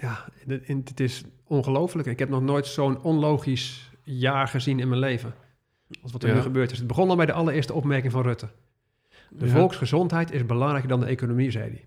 Ja, 0.00 0.28
het 0.64 1.00
is 1.00 1.22
ongelooflijk. 1.44 2.08
Ik 2.08 2.18
heb 2.18 2.28
nog 2.28 2.42
nooit 2.42 2.66
zo'n 2.66 3.02
onlogisch 3.02 3.90
jaar 4.02 4.48
gezien 4.48 4.80
in 4.80 4.88
mijn 4.88 5.00
leven. 5.00 5.34
Als 6.02 6.12
wat 6.12 6.22
er 6.22 6.28
Ja. 6.28 6.34
nu 6.34 6.40
gebeurd 6.40 6.70
is. 6.70 6.78
Het 6.78 6.86
begon 6.86 7.10
al 7.10 7.16
bij 7.16 7.26
de 7.26 7.32
allereerste 7.32 7.72
opmerking 7.72 8.12
van 8.12 8.22
Rutte. 8.22 8.48
De 9.38 9.46
Ja. 9.46 9.52
volksgezondheid 9.52 10.32
is 10.32 10.46
belangrijker 10.46 10.88
dan 10.88 11.00
de 11.00 11.06
economie, 11.06 11.50
zei 11.50 11.64
hij. 11.64 11.84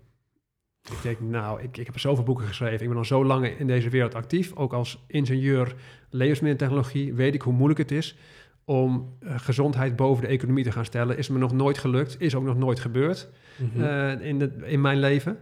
Ik 0.82 1.02
denk, 1.02 1.20
nou, 1.20 1.62
ik, 1.62 1.76
ik 1.76 1.86
heb 1.86 1.98
zoveel 1.98 2.24
boeken 2.24 2.46
geschreven. 2.46 2.80
Ik 2.82 2.88
ben 2.88 2.96
al 2.96 3.04
zo 3.04 3.24
lang 3.24 3.46
in 3.46 3.66
deze 3.66 3.88
wereld 3.88 4.14
actief. 4.14 4.52
Ook 4.54 4.72
als 4.72 5.04
ingenieur 5.06 5.74
levensmiddeltechnologie 6.10 7.14
weet 7.14 7.34
ik 7.34 7.42
hoe 7.42 7.52
moeilijk 7.52 7.78
het 7.78 7.90
is 7.90 8.16
om 8.64 9.16
eh, 9.20 9.38
gezondheid 9.38 9.96
boven 9.96 10.22
de 10.24 10.28
economie 10.30 10.64
te 10.64 10.72
gaan 10.72 10.84
stellen. 10.84 11.18
Is 11.18 11.28
me 11.28 11.38
nog 11.38 11.52
nooit 11.52 11.78
gelukt, 11.78 12.20
is 12.20 12.34
ook 12.34 12.44
nog 12.44 12.56
nooit 12.56 12.80
gebeurd 12.80 13.28
Mhm. 13.58 13.82
eh, 13.84 14.20
in, 14.28 14.38
de, 14.38 14.52
in 14.64 14.80
mijn 14.80 14.98
leven. 14.98 15.38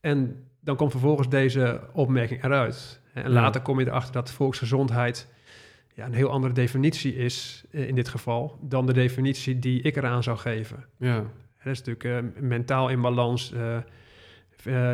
En 0.00 0.36
dan 0.60 0.76
komt 0.76 0.90
vervolgens 0.90 1.28
deze 1.28 1.80
opmerking 1.92 2.44
eruit. 2.44 3.00
En 3.12 3.30
later 3.30 3.60
kom 3.60 3.80
je 3.80 3.86
erachter 3.86 4.12
dat 4.12 4.30
volksgezondheid 4.30 5.28
ja, 5.94 6.06
een 6.06 6.14
heel 6.14 6.30
andere 6.30 6.52
definitie 6.54 7.16
is, 7.16 7.64
eh, 7.70 7.88
in 7.88 7.94
dit 7.94 8.08
geval, 8.08 8.58
dan 8.60 8.86
de 8.86 8.92
definitie 8.92 9.58
die 9.58 9.82
ik 9.82 9.96
eraan 9.96 10.22
zou 10.22 10.36
geven. 10.36 10.84
ja. 10.96 11.24
Dat 11.64 11.72
is 11.72 11.82
natuurlijk 11.82 12.26
eh, 12.36 12.42
mentaal 12.42 12.88
in 12.88 13.00
balans, 13.00 13.52
eh, 13.52 14.92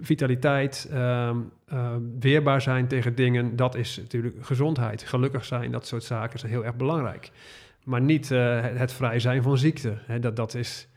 vitaliteit, 0.00 0.88
ehm, 0.90 1.36
eh, 1.66 1.94
weerbaar 2.20 2.60
zijn 2.62 2.86
tegen 2.86 3.14
dingen. 3.14 3.56
Dat 3.56 3.74
is 3.74 3.96
natuurlijk 3.96 4.34
gezondheid. 4.40 5.02
Gelukkig 5.02 5.44
zijn, 5.44 5.70
dat 5.70 5.86
soort 5.86 6.02
zaken 6.04 6.38
zijn 6.38 6.52
heel 6.52 6.64
erg 6.64 6.76
belangrijk. 6.76 7.30
Maar 7.84 8.00
niet 8.00 8.28
het, 8.28 8.78
het 8.78 8.92
vrij 8.92 9.18
zijn 9.18 9.42
van 9.42 9.58
ziekte. 9.58 9.98
Hè, 10.06 10.18
dat, 10.18 10.36
dat 10.36 10.54
is, 10.54 10.88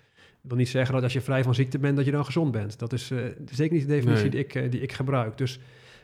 wil 0.41 0.57
niet 0.57 0.69
zeggen 0.69 0.93
dat 0.93 1.03
als 1.03 1.13
je 1.13 1.21
vrij 1.21 1.43
van 1.43 1.55
ziekte 1.55 1.79
bent, 1.79 1.95
dat 1.95 2.05
je 2.05 2.11
dan 2.11 2.25
gezond 2.25 2.51
bent. 2.51 2.79
Dat 2.79 2.93
is 2.93 3.11
zeker 3.51 3.77
niet 3.77 3.87
de 3.87 3.93
definitie 3.93 4.29
Nee. 4.29 4.31
die, 4.31 4.39
ik, 4.39 4.71
die 4.71 4.81
ik 4.81 4.91
gebruik. 4.91 5.37
Dus 5.37 5.59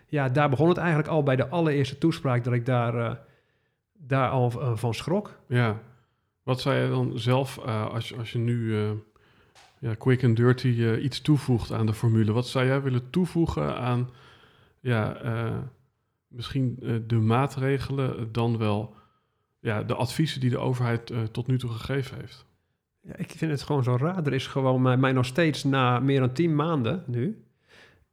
ja, 0.08 0.30
daar 0.30 0.50
begon 0.50 0.70
het 0.70 0.78
eigenlijk 0.78 1.08
al 1.08 1.24
bij 1.24 1.36
de 1.36 1.48
allereerste 1.48 1.98
toespraak 1.98 2.44
dat 2.44 2.54
ik 2.54 2.66
daar, 2.66 3.20
daar 4.08 4.30
al 4.30 4.52
eh, 4.52 4.78
van 4.78 4.94
schrok. 4.94 5.40
Ja. 5.48 5.82
Wat 6.44 6.62
zou 6.62 6.76
je 6.76 6.90
dan 6.90 7.20
zelf, 7.20 7.58
eh, 7.58 7.86
als, 7.90 8.10
je, 8.10 8.16
als 8.16 8.32
je 8.32 8.38
nu 8.38 8.78
eh, 8.78 8.92
ja, 9.80 9.96
quick 9.96 10.24
and 10.24 10.36
dirty 10.36 10.68
iets 11.02 11.22
toevoegt 11.22 11.72
aan 11.72 11.86
de 11.86 11.94
formule, 11.94 12.32
wat 12.32 12.48
zou 12.48 12.66
jij 12.66 12.82
willen 12.82 13.10
toevoegen 13.10 13.78
aan 13.78 14.10
ja, 14.80 15.18
misschien 16.28 16.78
de 17.08 17.16
maatregelen, 17.16 18.32
dan 18.32 18.58
wel 18.58 18.96
ja, 19.60 19.84
de 19.84 19.96
adviezen 19.96 20.40
die 20.40 20.50
de 20.50 20.58
overheid 20.58 21.14
tot 21.32 21.48
nu 21.48 21.58
toe 21.58 21.70
gegeven 21.70 22.18
heeft? 22.20 22.46
Ja, 23.02 23.16
ik 23.16 23.32
vind 23.32 23.52
het 23.52 23.62
gewoon 23.62 23.84
zo 23.84 23.96
raar. 23.96 24.26
Er 24.26 24.34
is 24.34 24.48
gewoon 24.48 24.82
mij, 24.82 24.98
mij 24.98 25.12
nog 25.12 25.26
steeds 25.26 25.64
na 25.64 26.00
meer 26.00 26.20
dan 26.20 26.34
tien 26.34 26.56
maanden 26.56 27.04
nu, 27.08 27.44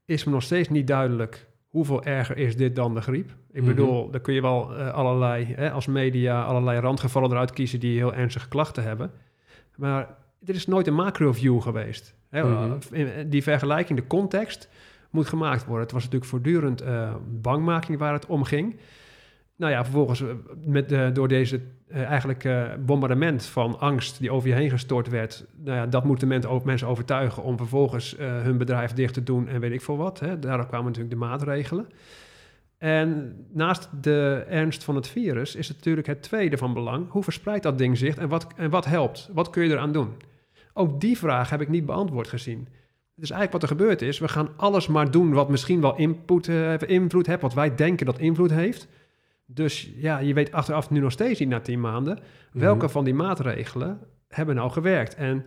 is 0.05 0.25
me 0.25 0.33
nog 0.33 0.43
steeds 0.43 0.69
niet 0.69 0.87
duidelijk 0.87 1.47
hoeveel 1.73 2.05
erger 2.05 2.37
is 2.37 2.57
dit 2.57 2.77
dan 2.77 2.95
de 2.95 3.01
griep. 3.01 3.31
Ik 3.53 3.61
Mhm. 3.63 3.71
bedoel, 3.71 4.11
daar 4.11 4.21
kun 4.21 4.35
je 4.35 4.41
wel 4.43 4.77
eh, 4.77 4.93
allerlei, 4.93 5.47
hè, 5.57 5.71
als 5.71 5.87
media, 5.87 6.43
allerlei 6.43 6.81
randgevallen 6.81 7.31
eruit 7.31 7.53
kiezen 7.53 7.81
die 7.81 7.97
heel 7.97 8.15
ernstige 8.15 8.49
klachten 8.49 8.83
hebben. 8.83 9.11
Maar 9.77 10.09
er 10.47 10.55
is 10.55 10.67
nooit 10.67 10.87
een 10.87 10.95
macro-view 10.95 11.61
geweest. 11.61 12.15
Hè, 12.31 12.45
Mhm. 12.45 12.73
in- 12.91 13.29
Die 13.31 13.43
vergelijking, 13.43 13.99
de 13.99 14.07
context 14.07 14.69
moet 15.11 15.27
gemaakt 15.27 15.65
worden. 15.65 15.83
Het 15.83 15.93
was 15.93 16.03
natuurlijk 16.05 16.31
voortdurend 16.31 16.81
eh, 16.81 17.15
bangmaking 17.41 17.99
waar 17.99 18.13
het 18.13 18.27
om 18.27 18.45
ging. 18.45 18.77
Nou 19.57 19.73
ja, 19.73 19.83
vervolgens 19.85 20.21
eh, 20.23 20.29
met 20.67 21.15
door 21.15 21.29
deze 21.29 21.61
eh, 21.89 22.03
eigenlijk 22.03 22.45
eh, 22.45 22.65
bombardement 22.81 23.45
van 23.45 23.79
angst 23.81 24.19
die 24.21 24.31
over 24.31 24.49
je 24.49 24.55
heen 24.55 24.71
gestort 24.71 25.09
werd. 25.09 25.45
Nou 25.65 25.77
ja, 25.77 25.87
dat 25.87 26.05
moeten 26.05 26.29
mensen, 26.29 26.51
ook 26.51 26.65
mensen 26.65 26.89
overtuigen 26.89 27.43
om 27.43 27.57
vervolgens 27.57 28.17
eh, 28.17 28.27
hun 28.43 28.59
bedrijf 28.59 28.93
dicht 28.93 29.15
te 29.15 29.23
doen 29.23 29.49
en 29.49 29.61
weet 29.61 29.73
ik 29.73 29.81
veel 29.83 29.97
wat. 29.97 30.21
Hè. 30.21 30.39
Daardoor 30.39 30.67
kwamen 30.67 30.87
natuurlijk 30.87 31.15
de 31.15 31.21
maatregelen. 31.27 31.87
En 32.83 33.37
naast 33.53 33.89
de 34.01 34.45
ernst 34.49 34.85
van 34.85 34.95
het 34.95 35.09
virus 35.09 35.55
is 35.55 35.69
het 35.69 35.77
natuurlijk 35.77 36.07
het 36.07 36.23
tweede 36.23 36.57
van 36.59 36.75
belang. 36.75 37.11
Hoe 37.11 37.23
verspreidt 37.23 37.63
dat 37.63 37.79
ding 37.79 37.99
zich 37.99 38.17
en 38.17 38.29
wat, 38.29 38.47
en 38.57 38.71
wat 38.71 38.85
helpt? 38.85 39.31
Wat 39.33 39.51
kun 39.51 39.63
je 39.65 39.71
eraan 39.71 39.93
doen? 39.93 40.09
Ook 40.73 41.01
die 41.01 41.19
vraag 41.19 41.51
heb 41.51 41.61
ik 41.61 41.69
niet 41.69 41.87
beantwoord 41.87 42.29
gezien. 42.29 42.69
Dus 43.15 43.31
eigenlijk 43.31 43.53
wat 43.53 43.63
er 43.63 43.77
gebeurd 43.77 44.03
is, 44.03 44.19
we 44.19 44.29
gaan 44.29 44.49
alles 44.57 44.87
maar 44.87 45.11
doen 45.11 45.33
wat 45.33 45.49
misschien 45.49 45.81
wel 45.81 45.97
input, 45.97 46.49
eh, 46.49 46.75
invloed 46.87 47.27
heeft, 47.27 47.41
wat 47.43 47.55
wij 47.55 47.75
denken 47.75 48.07
dat 48.07 48.19
invloed 48.19 48.51
heeft. 48.51 48.89
Dus 49.47 49.93
ja, 49.97 50.19
je 50.19 50.35
weet 50.35 50.53
achteraf 50.53 50.91
nu 50.91 51.01
nog 51.01 51.13
steeds 51.13 51.41
niet 51.41 51.49
na 51.49 51.61
tien 51.61 51.81
maanden 51.81 52.19
welke 52.53 52.85
Mhm. 52.85 52.93
van 52.93 53.05
die 53.05 53.15
maatregelen 53.15 53.99
hebben 54.29 54.55
nou 54.55 54.71
gewerkt. 54.71 55.15
En 55.15 55.45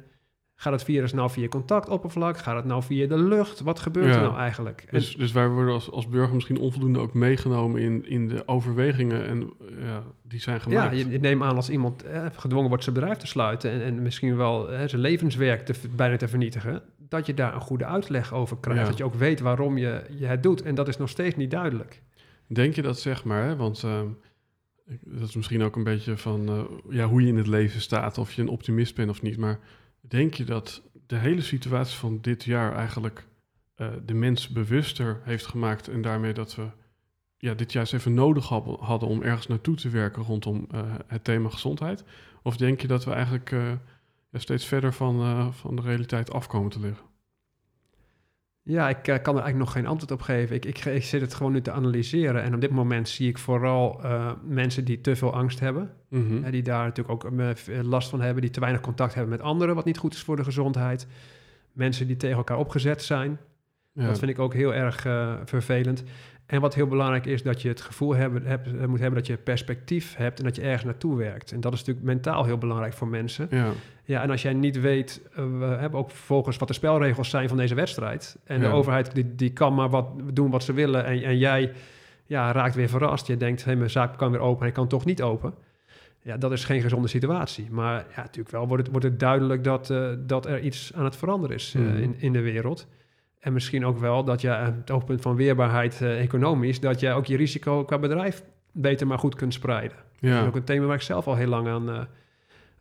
gaat 0.55 0.73
het 0.73 0.83
virus 0.83 1.13
nou 1.13 1.29
via 1.29 1.47
contactoppervlak? 1.47 2.37
Gaat 2.37 2.55
het 2.55 2.65
nou 2.65 2.83
via 2.83 3.07
de 3.07 3.17
lucht? 3.17 3.59
Wat 3.61 3.79
gebeurt 3.79 4.05
Ja. 4.13 4.15
er 4.15 4.21
nou 4.21 4.37
eigenlijk? 4.37 4.81
En- 4.81 4.99
Dus, 4.99 5.15
dus 5.15 5.31
wij 5.31 5.47
worden 5.47 5.73
als, 5.73 5.91
als 5.91 6.07
burger 6.07 6.33
misschien 6.33 6.57
onvoldoende 6.57 6.99
ook 6.99 7.13
meegenomen 7.13 7.81
in, 7.81 8.05
in 8.09 8.27
de 8.27 8.47
overwegingen 8.47 9.25
en, 9.27 9.53
ja, 9.79 10.03
die 10.23 10.39
zijn 10.39 10.55
ja, 10.55 10.61
gemaakt. 10.61 10.97
je, 10.97 11.09
je 11.09 11.19
neemt 11.19 11.41
aan 11.41 11.55
als 11.55 11.69
iemand 11.69 12.03
eh, 12.03 12.25
gedwongen 12.35 12.67
wordt 12.69 12.83
zijn 12.83 12.95
bedrijf 12.95 13.17
te 13.17 13.27
sluiten 13.27 13.71
en, 13.71 13.81
en 13.81 14.01
misschien 14.01 14.35
wel 14.37 14.71
eh, 14.71 14.87
zijn 14.87 15.01
levenswerk 15.01 15.65
te, 15.65 15.73
bijna 15.95 16.17
te 16.17 16.27
vernietigen, 16.27 16.81
dat 17.09 17.25
je 17.25 17.33
daar 17.33 17.53
een 17.55 17.61
goede 17.61 17.85
uitleg 17.85 18.33
over 18.33 18.57
krijgt. 18.57 18.81
Ja. 18.81 18.87
Dat 18.87 18.97
je 18.97 19.03
ook 19.03 19.13
weet 19.15 19.39
waarom 19.39 19.77
je, 19.77 20.03
je 20.17 20.25
het 20.25 20.43
doet. 20.43 20.61
En 20.61 20.75
dat 20.75 20.87
is 20.87 20.97
nog 20.97 21.09
steeds 21.09 21.35
niet 21.35 21.51
duidelijk. 21.51 22.01
Denk 22.47 22.75
je 22.75 22.81
dat 22.81 22.99
zeg 22.99 23.23
maar, 23.23 23.43
hè? 23.43 23.55
want 23.55 23.83
ehm, 23.83 24.07
dat 25.01 25.27
is 25.27 25.35
misschien 25.35 25.63
ook 25.63 25.75
een 25.75 25.83
beetje 25.83 26.17
van 26.17 26.47
eh, 26.49 26.59
ja, 26.89 27.05
hoe 27.07 27.21
je 27.21 27.27
in 27.27 27.37
het 27.37 27.47
leven 27.47 27.81
staat, 27.81 28.17
of 28.17 28.33
je 28.33 28.41
een 28.41 28.47
optimist 28.47 28.95
bent 28.95 29.09
of 29.09 29.21
niet. 29.21 29.37
Maar 29.37 29.59
denk 30.07 30.33
je 30.33 30.43
dat 30.43 30.81
de 31.07 31.15
hele 31.15 31.41
situatie 31.41 31.97
van 31.97 32.21
dit 32.21 32.43
jaar 32.43 32.75
eigenlijk 32.75 33.27
eh, 33.75 33.89
de 34.05 34.13
mens 34.13 34.49
bewuster 34.49 35.21
heeft 35.23 35.45
gemaakt 35.45 35.87
en 35.87 36.01
daarmee 36.01 36.33
dat 36.33 36.55
we 36.55 36.67
ja, 37.37 37.53
dit 37.53 37.71
juist 37.71 37.93
even 37.93 38.13
nodig 38.13 38.47
hadden 38.79 39.09
om 39.09 39.21
ergens 39.21 39.47
naartoe 39.47 39.75
te 39.75 39.89
werken 39.89 40.23
rondom 40.23 40.67
eh, 40.71 40.93
het 41.07 41.23
thema 41.23 41.49
gezondheid? 41.49 42.03
Of 42.43 42.57
denk 42.57 42.81
je 42.81 42.87
dat 42.87 43.05
we 43.05 43.11
eigenlijk 43.11 43.51
eh, 43.51 43.71
steeds 44.33 44.65
verder 44.65 44.93
van, 44.93 45.53
van 45.53 45.75
de 45.75 45.81
realiteit 45.81 46.31
afkomen 46.31 46.71
te 46.71 46.79
liggen? 46.79 47.14
Ja, 48.67 48.89
ik 48.89 49.07
eh, 49.07 49.21
kan 49.21 49.35
er 49.35 49.43
eigenlijk 49.43 49.57
nog 49.57 49.71
geen 49.71 49.85
antwoord 49.85 50.11
op 50.11 50.21
geven. 50.21 50.55
Ik, 50.55 50.65
ik, 50.65 50.85
ik 50.85 51.03
zit 51.03 51.21
het 51.21 51.33
gewoon 51.33 51.51
nu 51.51 51.61
te 51.61 51.71
analyseren. 51.71 52.43
En 52.43 52.53
op 52.53 52.61
dit 52.61 52.71
moment 52.71 53.09
zie 53.09 53.29
ik 53.29 53.37
vooral 53.37 54.03
eh, 54.03 54.31
mensen 54.43 54.85
die 54.85 55.01
te 55.01 55.15
veel 55.15 55.33
angst 55.33 55.59
hebben. 55.59 55.91
Hè, 56.43 56.51
die 56.51 56.63
daar 56.63 56.83
natuurlijk 56.85 57.25
ook 57.25 57.39
eh, 57.39 57.49
last 57.81 58.09
van 58.09 58.21
hebben, 58.21 58.41
die 58.41 58.51
te 58.51 58.59
weinig 58.59 58.81
contact 58.81 59.13
hebben 59.13 59.31
met 59.31 59.41
anderen, 59.41 59.75
wat 59.75 59.85
niet 59.85 59.97
goed 59.97 60.13
is 60.13 60.21
voor 60.21 60.35
de 60.35 60.43
gezondheid. 60.43 61.07
Mensen 61.71 62.07
die 62.07 62.17
tegen 62.17 62.37
elkaar 62.37 62.57
opgezet 62.57 63.03
zijn. 63.03 63.39
Ja. 63.93 64.05
Dat 64.05 64.19
vind 64.19 64.31
ik 64.31 64.39
ook 64.39 64.53
heel 64.53 64.73
erg 64.73 65.01
vervelend. 65.45 66.03
En 66.45 66.61
wat 66.61 66.75
heel 66.75 66.87
belangrijk 66.87 67.25
is, 67.25 67.43
dat 67.43 67.61
je 67.61 67.67
het 67.67 67.81
gevoel 67.81 68.15
hebben, 68.15 68.45
eh, 68.45 68.85
moet 68.87 68.99
hebben 68.99 69.19
dat 69.19 69.27
je 69.27 69.37
perspectief 69.37 70.15
hebt 70.15 70.39
en 70.39 70.45
dat 70.45 70.55
je 70.55 70.61
ergens 70.61 70.83
naartoe 70.83 71.17
werkt. 71.17 71.51
En 71.51 71.61
dat 71.61 71.73
is 71.73 71.79
natuurlijk 71.79 72.05
mentaal 72.05 72.45
heel 72.45 72.57
belangrijk 72.57 72.93
voor 72.93 73.07
mensen. 73.07 73.47
ja. 73.49 73.71
Ja, 74.07 74.21
en 74.21 74.29
als 74.29 74.41
jij 74.41 74.53
niet 74.53 74.79
weet, 74.79 75.21
eh, 75.35 75.43
we 75.59 75.65
hebben 75.65 75.99
ook 75.99 76.09
vervolgens 76.11 76.57
wat 76.57 76.67
de 76.67 76.73
spelregels 76.73 77.29
zijn 77.29 77.47
van 77.47 77.57
deze 77.57 77.75
wedstrijd. 77.75 78.37
En 78.43 78.61
Ja. 78.61 78.67
de 78.69 78.73
overheid 78.75 79.15
die, 79.15 79.35
die 79.35 79.53
kan 79.53 79.73
maar 79.73 79.89
wat 79.89 80.07
doen 80.33 80.49
wat 80.49 80.63
ze 80.63 80.73
willen. 80.73 81.05
En, 81.05 81.23
en 81.23 81.37
jij 81.37 81.71
ja, 82.25 82.51
raakt 82.51 82.75
weer 82.75 82.89
verrast. 82.89 83.27
Je 83.27 83.37
denkt, 83.37 83.65
hé, 83.65 83.75
mijn 83.75 83.89
zaak 83.89 84.17
kan 84.17 84.31
weer 84.31 84.39
open, 84.39 84.63
hij 84.63 84.71
kan 84.71 84.87
toch 84.87 85.05
niet 85.05 85.21
open. 85.21 85.53
Ja, 86.21 86.37
dat 86.37 86.51
is 86.51 86.63
geen 86.65 86.81
gezonde 86.81 87.07
situatie. 87.07 87.67
Maar 87.71 88.05
ja, 88.15 88.21
natuurlijk 88.21 88.49
wel 88.55 88.67
wordt 88.67 88.83
het, 88.83 88.91
wordt 88.91 89.05
het 89.07 89.19
duidelijk 89.19 89.63
dat, 89.63 89.89
eh, 89.89 90.09
dat 90.19 90.45
er 90.45 90.59
iets 90.59 90.91
aan 90.95 91.03
het 91.05 91.15
veranderen 91.15 91.55
is 91.55 91.73
Mhm. 91.77 91.97
in, 91.97 92.15
in 92.17 92.33
de 92.33 92.41
wereld. 92.41 92.87
En 93.45 93.53
misschien 93.53 93.85
ook 93.85 93.97
wel 93.97 94.23
dat 94.23 94.41
je, 94.41 94.49
eh, 94.49 94.65
het 94.65 94.91
oogpunt 94.91 95.21
van 95.21 95.35
weerbaarheid 95.35 96.01
eh, 96.01 96.21
economisch, 96.21 96.79
dat 96.79 96.99
jij 96.99 97.13
ook 97.13 97.25
je 97.25 97.37
risico 97.37 97.83
qua 97.83 97.97
bedrijf 97.97 98.43
beter 98.71 99.07
maar 99.07 99.19
goed 99.19 99.35
kunt 99.35 99.53
spreiden. 99.53 99.97
Dat 100.19 100.29
Ja. 100.31 100.41
is 100.41 100.47
ook 100.47 100.55
een 100.55 100.63
thema 100.63 100.85
waar 100.85 100.95
ik 100.95 101.01
zelf 101.01 101.27
al 101.27 101.35
heel 101.35 101.47
lang 101.47 101.67
aan, 101.67 101.89
eh, 101.89 102.01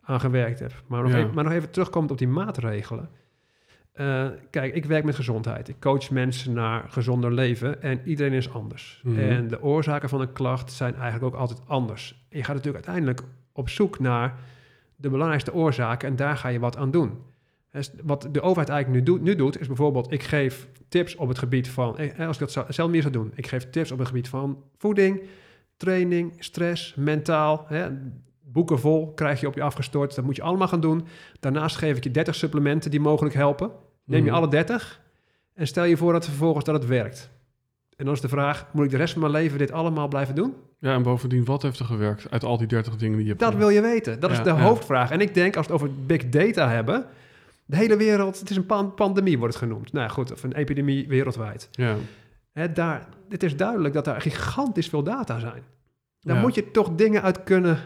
aan 0.02 0.20
gewerkt 0.20 0.58
heb. 0.60 0.72
Maar 0.86 1.02
nog, 1.02 1.10
Ja. 1.10 1.18
even, 1.18 1.34
maar 1.34 1.44
nog 1.44 1.52
even 1.52 1.70
terugkomend 1.70 2.10
op 2.12 2.18
die 2.18 2.28
maatregelen. 2.28 3.08
Kijk, 4.50 4.74
ik 4.74 4.84
werk 4.84 5.04
met 5.04 5.14
gezondheid. 5.14 5.68
Ik 5.68 5.80
coach 5.80 6.10
mensen 6.10 6.52
naar 6.52 6.84
gezonder 6.88 7.32
leven 7.32 7.82
en 7.82 8.00
iedereen 8.04 8.32
is 8.32 8.52
anders. 8.52 9.00
Mhm. 9.04 9.18
En 9.18 9.48
de 9.48 9.62
oorzaken 9.62 10.08
van 10.08 10.20
een 10.20 10.32
klacht 10.32 10.72
zijn 10.72 10.94
eigenlijk 10.94 11.34
ook 11.34 11.40
altijd 11.40 11.60
anders. 11.66 12.26
Je 12.28 12.44
gaat 12.44 12.54
natuurlijk 12.56 12.86
uiteindelijk 12.86 13.20
op 13.52 13.68
zoek 13.68 13.98
naar 13.98 14.34
de 14.96 15.10
belangrijkste 15.10 15.54
oorzaken 15.54 16.08
en 16.08 16.16
daar 16.16 16.36
ga 16.36 16.48
je 16.48 16.58
wat 16.58 16.76
aan 16.76 16.90
doen. 16.90 17.18
Wat 18.02 18.28
de 18.32 18.40
overheid 18.40 18.68
eigenlijk 18.68 18.88
nu 19.00 19.12
doet, 19.12 19.22
nu 19.22 19.34
doet, 19.36 19.60
is 19.60 19.66
bijvoorbeeld, 19.66 20.12
ik 20.12 20.22
geef 20.22 20.68
tips 20.88 21.16
op 21.16 21.28
het 21.28 21.38
gebied 21.38 21.68
van, 21.68 21.98
eh, 21.98 22.26
als 22.26 22.36
ik 22.36 22.40
dat 22.40 22.52
zou- 22.52 22.72
zelf 22.72 22.90
meer 22.90 23.00
zou 23.00 23.12
doen, 23.12 23.32
ik 23.34 23.46
geef 23.46 23.70
tips 23.70 23.90
op 23.92 23.98
het 23.98 24.06
gebied 24.06 24.28
van 24.28 24.62
voeding, 24.76 25.22
training, 25.76 26.32
stress, 26.38 26.94
mentaal. 26.96 27.64
Hè, 27.68 27.88
boeken 28.44 28.78
vol 28.78 29.12
krijg 29.12 29.40
je 29.40 29.46
op 29.46 29.54
je 29.54 29.62
afgestort, 29.62 30.14
dat 30.14 30.24
moet 30.24 30.36
je 30.36 30.42
allemaal 30.42 30.68
gaan 30.68 30.80
doen. 30.80 31.04
Daarnaast 31.40 31.76
geef 31.76 31.96
ik 31.96 32.04
je 32.04 32.10
30 32.10 32.34
supplementen 32.34 32.90
die 32.90 33.00
mogelijk 33.00 33.34
helpen. 33.34 33.70
Neem 34.04 34.24
je 34.24 34.30
Mhm. 34.30 34.34
alle 34.38 34.48
30 34.48 35.00
en 35.54 35.66
stel 35.66 35.84
je 35.84 35.96
voor 35.96 36.12
dat 36.12 36.24
vervolgens 36.24 36.64
dat 36.64 36.74
het 36.74 36.86
werkt. 36.86 37.30
En 37.96 38.04
dan 38.04 38.14
is 38.14 38.20
de 38.20 38.28
vraag, 38.28 38.66
moet 38.72 38.84
ik 38.84 38.90
de 38.90 38.96
rest 38.96 39.12
van 39.12 39.20
mijn 39.22 39.32
leven 39.32 39.58
dit 39.58 39.72
allemaal 39.72 40.08
blijven 40.08 40.34
doen? 40.34 40.54
Ja, 40.78 40.94
en 40.94 41.02
bovendien, 41.02 41.44
wat 41.44 41.62
heeft 41.62 41.78
er 41.78 41.84
gewerkt 41.84 42.30
uit 42.30 42.44
al 42.44 42.56
die 42.58 42.66
30 42.66 42.96
dingen 42.96 43.14
die 43.16 43.22
je 43.22 43.28
hebt 43.28 43.40
Dat 43.40 43.52
gedaan? 43.52 43.66
wil 43.66 43.74
je 43.76 43.80
weten. 43.82 44.20
Dat 44.20 44.30
is 44.30 44.38
de 44.42 44.44
ja. 44.44 44.60
hoofdvraag. 44.60 45.10
En 45.10 45.20
ik 45.20 45.34
denk, 45.34 45.56
als 45.56 45.66
we 45.66 45.72
het 45.72 45.82
over 45.82 45.94
big 46.06 46.28
data 46.28 46.68
hebben... 46.68 47.06
de 47.66 47.76
hele 47.76 47.96
wereld, 47.96 48.38
het 48.40 48.50
is 48.50 48.56
een 48.56 48.66
pan- 48.66 48.94
pandemie 48.94 49.38
wordt 49.38 49.54
het 49.54 49.62
genoemd. 49.62 49.92
Nou 49.92 50.06
ja, 50.06 50.12
goed, 50.12 50.32
of 50.32 50.42
een 50.42 50.52
epidemie 50.52 51.08
wereldwijd. 51.08 51.68
Ja, 51.70 51.96
Hè, 52.52 52.72
daar, 52.72 53.08
het 53.28 53.42
is 53.42 53.56
duidelijk 53.56 53.94
dat 53.94 54.04
daar 54.04 54.20
gigantisch 54.20 54.88
veel 54.88 55.02
data 55.02 55.38
zijn. 55.38 55.62
Daar 56.20 56.36
Ja. 56.36 56.42
moet 56.42 56.54
je 56.54 56.70
toch 56.70 56.94
dingen 56.94 57.22
uit 57.22 57.42
kunnen 57.44 57.78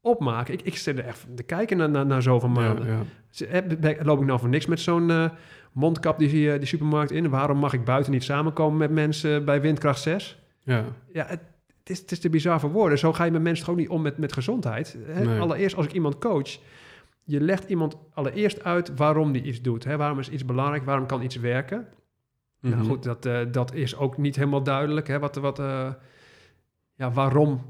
opmaken. 0.00 0.54
Ik, 0.54 0.62
ik 0.62 0.76
zit 0.76 0.98
er 0.98 1.04
echt 1.04 1.26
te 1.34 1.42
kijken 1.42 1.76
naar, 1.76 1.90
naar, 1.90 2.06
naar 2.06 2.22
zoveel 2.22 2.48
maanden. 2.48 2.86
Ja, 2.86 2.98
ja. 3.30 4.02
Loop 4.02 4.20
ik 4.20 4.26
nou 4.26 4.38
voor 4.38 4.48
niks 4.48 4.66
met 4.66 4.80
zo'n 4.80 5.10
eh, 5.10 5.28
mondkap 5.72 6.18
die, 6.18 6.52
eh, 6.52 6.58
die 6.58 6.66
supermarkt 6.68 7.10
in? 7.10 7.28
Waarom 7.30 7.58
mag 7.58 7.72
ik 7.72 7.84
buiten 7.84 8.12
niet 8.12 8.24
samenkomen 8.24 8.78
met 8.78 8.90
mensen 8.90 9.44
bij 9.44 9.60
windkracht 9.60 10.00
6? 10.00 10.42
ja. 10.62 10.84
Ja, 11.12 11.24
het, 11.28 11.40
het, 11.78 11.90
is, 11.90 11.98
het 11.98 12.12
is 12.12 12.20
te 12.20 12.30
bizar 12.30 12.60
voor 12.60 12.70
woorden. 12.70 12.98
Zo 12.98 13.12
ga 13.12 13.24
je 13.24 13.30
met 13.30 13.42
mensen 13.42 13.64
toch 13.64 13.74
ook 13.74 13.80
niet 13.80 13.88
om 13.88 14.02
met, 14.02 14.18
met 14.18 14.32
gezondheid. 14.32 14.96
Hè? 15.06 15.24
Nee. 15.24 15.40
Allereerst, 15.40 15.76
als 15.76 15.86
ik 15.86 15.92
iemand 15.92 16.18
coach, 16.18 16.58
je 17.26 17.40
legt 17.40 17.68
iemand 17.68 17.96
allereerst 18.12 18.64
uit 18.64 18.96
waarom 18.96 19.32
die 19.32 19.42
iets 19.42 19.62
doet. 19.62 19.84
Hè? 19.84 19.96
Waarom 19.96 20.18
is 20.18 20.28
iets 20.28 20.44
belangrijk? 20.44 20.84
Waarom 20.84 21.06
kan 21.06 21.22
iets 21.22 21.36
werken? 21.36 21.86
Mhm. 22.60 22.74
Nou 22.74 22.86
goed, 22.86 23.02
dat, 23.02 23.26
eh, 23.26 23.40
dat 23.50 23.74
is 23.74 23.96
ook 23.96 24.16
niet 24.16 24.36
helemaal 24.36 24.62
duidelijk. 24.62 25.08
Hè? 25.08 25.18
Wat, 25.18 25.36
wat, 25.36 25.58
eh, 25.58 25.92
ja, 26.94 27.10
waarom 27.10 27.60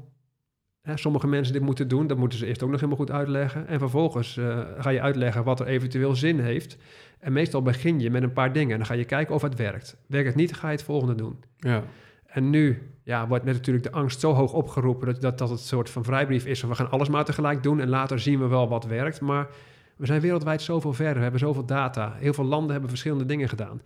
hè, 0.81 0.97
sommige 0.97 1.27
mensen 1.27 1.53
dit 1.53 1.61
moeten 1.61 1.87
doen, 1.87 2.07
dat 2.07 2.17
moeten 2.17 2.39
ze 2.39 2.45
eerst 2.45 2.63
ook 2.63 2.69
nog 2.69 2.79
helemaal 2.79 3.05
goed 3.05 3.11
uitleggen. 3.11 3.67
En 3.67 3.79
vervolgens 3.79 4.37
eh, 4.37 4.59
ga 4.77 4.89
je 4.89 5.01
uitleggen 5.01 5.43
wat 5.43 5.59
er 5.59 5.67
eventueel 5.67 6.15
zin 6.15 6.39
heeft. 6.39 6.77
En 7.19 7.33
meestal 7.33 7.61
begin 7.61 7.99
je 7.99 8.09
met 8.09 8.23
een 8.23 8.33
paar 8.33 8.53
dingen 8.53 8.71
en 8.71 8.77
dan 8.77 8.87
ga 8.87 8.93
je 8.93 9.05
kijken 9.05 9.35
of 9.35 9.41
het 9.41 9.55
werkt. 9.55 9.97
Werkt 10.07 10.27
het 10.27 10.35
niet, 10.35 10.53
ga 10.53 10.67
je 10.67 10.75
het 10.75 10.83
volgende 10.83 11.15
doen. 11.15 11.43
Ja, 11.57 11.83
En 12.27 12.49
nu 12.49 12.91
ja, 13.03 13.27
wordt 13.27 13.43
net 13.45 13.53
natuurlijk 13.55 13.85
de 13.85 13.91
angst 13.91 14.19
zo 14.19 14.33
hoog 14.33 14.53
opgeroepen 14.53 15.07
dat, 15.07 15.21
dat, 15.21 15.37
dat 15.37 15.49
het 15.49 15.59
soort 15.59 15.89
van 15.89 16.03
vrijbrief 16.03 16.45
is 16.45 16.59
van 16.59 16.69
we 16.69 16.75
gaan 16.75 16.91
alles 16.91 17.09
maar 17.09 17.25
tegelijk 17.25 17.63
doen 17.63 17.79
en 17.79 17.89
later 17.89 18.19
zien 18.19 18.39
we 18.39 18.47
wel 18.47 18.67
wat 18.67 18.85
werkt. 18.85 19.21
Maar 19.21 19.47
we 19.95 20.05
zijn 20.05 20.21
wereldwijd 20.21 20.61
zoveel 20.61 20.93
verder, 20.93 21.15
we 21.15 21.21
hebben 21.21 21.39
zoveel 21.39 21.65
data. 21.65 22.13
Heel 22.17 22.33
veel 22.33 22.43
landen 22.45 22.71
hebben 22.71 22.89
verschillende 22.89 23.25
dingen 23.25 23.49
gedaan. 23.49 23.81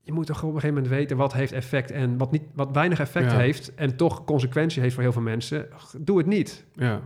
Je 0.00 0.12
moet 0.12 0.26
toch 0.26 0.36
op 0.42 0.42
een 0.48 0.54
gegeven 0.60 0.74
moment 0.74 0.92
weten 0.92 1.16
wat 1.16 1.32
heeft 1.32 1.52
effect 1.52 1.90
en 1.90 2.18
wat, 2.18 2.30
niet, 2.30 2.42
wat 2.54 2.70
weinig 2.72 2.98
effect 3.00 3.30
Ja. 3.30 3.38
heeft 3.38 3.74
en 3.74 3.96
toch 3.96 4.24
consequentie 4.24 4.82
heeft 4.82 4.94
voor 4.94 5.02
heel 5.02 5.12
veel 5.12 5.22
mensen. 5.22 5.68
Doe 5.98 6.18
het 6.18 6.26
niet. 6.26 6.64
ja. 6.72 7.00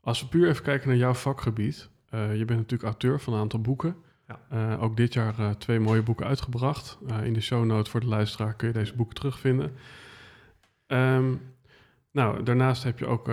Als 0.00 0.20
we 0.22 0.28
puur 0.28 0.48
even 0.48 0.62
kijken 0.62 0.88
naar 0.88 0.96
jouw 0.96 1.14
vakgebied. 1.14 1.88
eh, 2.10 2.36
je 2.36 2.44
bent 2.44 2.58
natuurlijk 2.58 2.82
auteur 2.90 3.20
van 3.20 3.32
een 3.32 3.40
aantal 3.40 3.60
boeken. 3.60 3.96
Ja. 4.30 4.38
Eh, 4.72 4.82
ook 4.82 4.96
dit 4.96 5.12
jaar 5.14 5.38
eh, 5.38 5.50
twee 5.50 5.80
mooie 5.80 6.02
boeken 6.02 6.26
uitgebracht. 6.26 6.98
Eh, 7.08 7.24
in 7.24 7.32
de 7.32 7.40
show 7.40 7.64
notes 7.64 7.90
voor 7.90 8.00
de 8.00 8.06
luisteraar 8.06 8.54
kun 8.54 8.68
je 8.68 8.74
deze 8.74 8.94
boeken 8.94 9.14
terugvinden. 9.14 9.72
Ehm, 10.86 11.32
nou, 12.12 12.42
daarnaast 12.42 12.82
heb 12.84 12.98
je 12.98 13.06
ook 13.06 13.30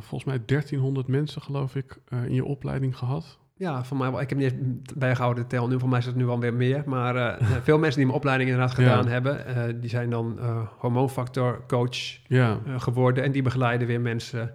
volgens 0.00 0.24
mij 0.24 0.42
1300 0.44 1.06
mensen, 1.08 1.42
geloof 1.42 1.74
ik, 1.76 1.98
in 2.26 2.34
je 2.34 2.44
opleiding 2.44 2.96
gehad. 2.96 3.38
Ja, 3.56 3.84
van 3.84 3.96
mij, 3.96 4.10
wel- 4.10 4.20
ik 4.20 4.28
heb 4.28 4.38
niet 4.38 4.98
bijgehouden 4.98 5.42
de 5.42 5.48
tel 5.48 5.68
nu, 5.68 5.78
voor 5.78 5.88
mij 5.88 5.98
is 5.98 6.06
het 6.06 6.14
nu 6.16 6.28
al 6.28 6.40
weer 6.40 6.54
meer. 6.54 6.82
Maar 6.86 7.38
veel 7.68 7.78
mensen 7.78 7.96
die 7.96 8.06
mijn 8.06 8.18
opleiding 8.18 8.50
inderdaad 8.50 8.76
Ja. 8.76 8.82
gedaan 8.82 9.08
hebben, 9.08 9.80
die 9.80 9.90
zijn 9.90 10.10
dan 10.10 10.38
eh 10.38 10.66
hormoonfactor 10.78 11.64
coach 11.66 12.26
Ja. 12.26 12.58
geworden. 12.76 13.24
En 13.24 13.32
die 13.32 13.42
begeleiden 13.42 13.86
weer 13.86 14.00
mensen 14.00 14.52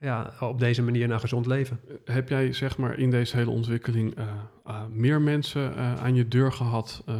ja, 0.00 0.32
op 0.40 0.58
deze 0.58 0.82
manier 0.82 1.08
naar 1.08 1.20
gezond 1.20 1.46
leven. 1.46 1.80
Heb 2.04 2.28
jij 2.28 2.52
zeg 2.52 2.78
maar 2.78 2.98
in 2.98 3.10
deze 3.10 3.36
hele 3.36 3.50
ontwikkeling 3.50 4.14
eh, 4.14 4.26
eh, 4.64 4.86
meer 4.86 5.20
mensen 5.20 5.76
eh, 5.76 6.02
aan 6.02 6.14
je 6.14 6.28
deur 6.28 6.52
gehad? 6.52 7.02
eh, 7.06 7.14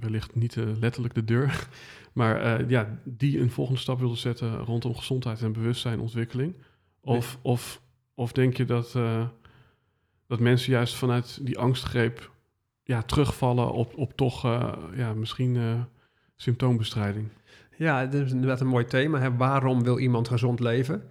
wellicht 0.00 0.34
niet 0.34 0.56
letterlijk 0.56 1.14
de 1.14 1.24
deur, 1.24 1.68
maar 2.12 2.68
ja, 2.68 2.98
die 3.04 3.40
een 3.40 3.50
volgende 3.50 3.80
stap 3.80 3.98
wilden 3.98 4.18
zetten 4.18 4.56
rondom 4.56 4.94
gezondheid 4.94 5.42
en 5.42 5.52
bewustzijnontwikkeling? 5.52 6.54
Of, 7.00 7.38
of, 7.42 7.82
of 8.14 8.32
denk 8.32 8.56
je 8.56 8.64
dat, 8.64 8.92
dat 10.26 10.40
mensen 10.40 10.72
juist 10.72 10.94
vanuit 10.94 11.46
die 11.46 11.58
angstgreep 11.58 12.30
ja, 12.82 13.02
terugvallen 13.02 13.72
op, 13.72 13.96
op 13.96 14.16
toch 14.16 14.42
ja, 14.96 15.14
misschien 15.14 15.86
symptoombestrijding? 16.36 17.28
Ja, 17.76 18.06
dat 18.06 18.24
is 18.26 18.32
inderdaad 18.32 18.60
een 18.60 18.66
mooi 18.66 18.84
thema. 18.84 19.18
Hè. 19.18 19.36
Waarom 19.36 19.82
wil 19.82 19.98
iemand 19.98 20.28
gezond 20.28 20.60
leven? 20.60 21.02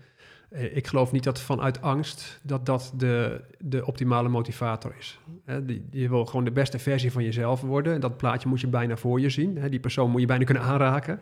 Eh, 0.49 0.75
Ik 0.75 0.87
geloof 0.87 1.11
niet 1.11 1.23
dat 1.23 1.41
vanuit 1.41 1.81
angst 1.81 2.39
dat 2.41 2.65
dat 2.65 2.93
de, 2.97 3.41
de 3.59 3.85
optimale 3.85 4.29
motivator 4.29 4.93
is. 4.99 5.19
Je 5.91 6.09
wil 6.09 6.25
gewoon 6.25 6.45
de 6.45 6.51
beste 6.51 6.79
versie 6.79 7.11
van 7.11 7.23
jezelf 7.23 7.61
worden. 7.61 8.01
Dat 8.01 8.17
plaatje 8.17 8.49
moet 8.49 8.61
je 8.61 8.67
bijna 8.67 8.97
voor 8.97 9.19
je 9.21 9.29
zien. 9.29 9.69
Die 9.69 9.79
persoon 9.79 10.11
moet 10.11 10.21
je 10.21 10.27
bijna 10.27 10.43
kunnen 10.43 10.63
aanraken. 10.63 11.19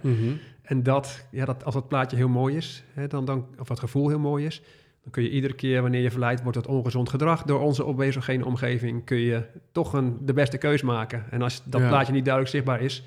En 0.62 0.84
dat, 0.84 1.26
ja, 1.32 1.46
dat, 1.46 1.66
als 1.66 1.74
dat 1.74 1.88
plaatje 1.88 2.18
heel 2.18 2.30
mooi 2.30 2.56
is, 2.56 2.84
dan, 3.08 3.26
dan, 3.26 3.46
of 3.60 3.68
dat 3.68 3.80
gevoel 3.80 4.08
heel 4.10 4.20
mooi 4.20 4.46
is, 4.46 4.62
dan 5.04 5.12
kun 5.12 5.24
je 5.24 5.30
iedere 5.30 5.54
keer 5.54 5.82
wanneer 5.82 6.02
je 6.02 6.12
verleid 6.12 6.44
wordt 6.44 6.58
tot 6.58 6.68
ongezond 6.68 7.10
gedrag 7.10 7.44
door 7.44 7.60
onze 7.60 7.86
obesogene 7.86 8.46
omgeving, 8.46 9.06
kun 9.06 9.18
je 9.18 9.44
toch 9.72 9.94
een, 9.94 10.18
de 10.22 10.34
beste 10.34 10.58
keus 10.58 10.82
maken. 10.82 11.24
En 11.32 11.42
als 11.42 11.62
dat 11.66 11.82
Ja. 11.82 11.88
plaatje 11.88 12.14
niet 12.14 12.26
duidelijk 12.26 12.54
zichtbaar 12.56 12.82
is, 12.82 13.04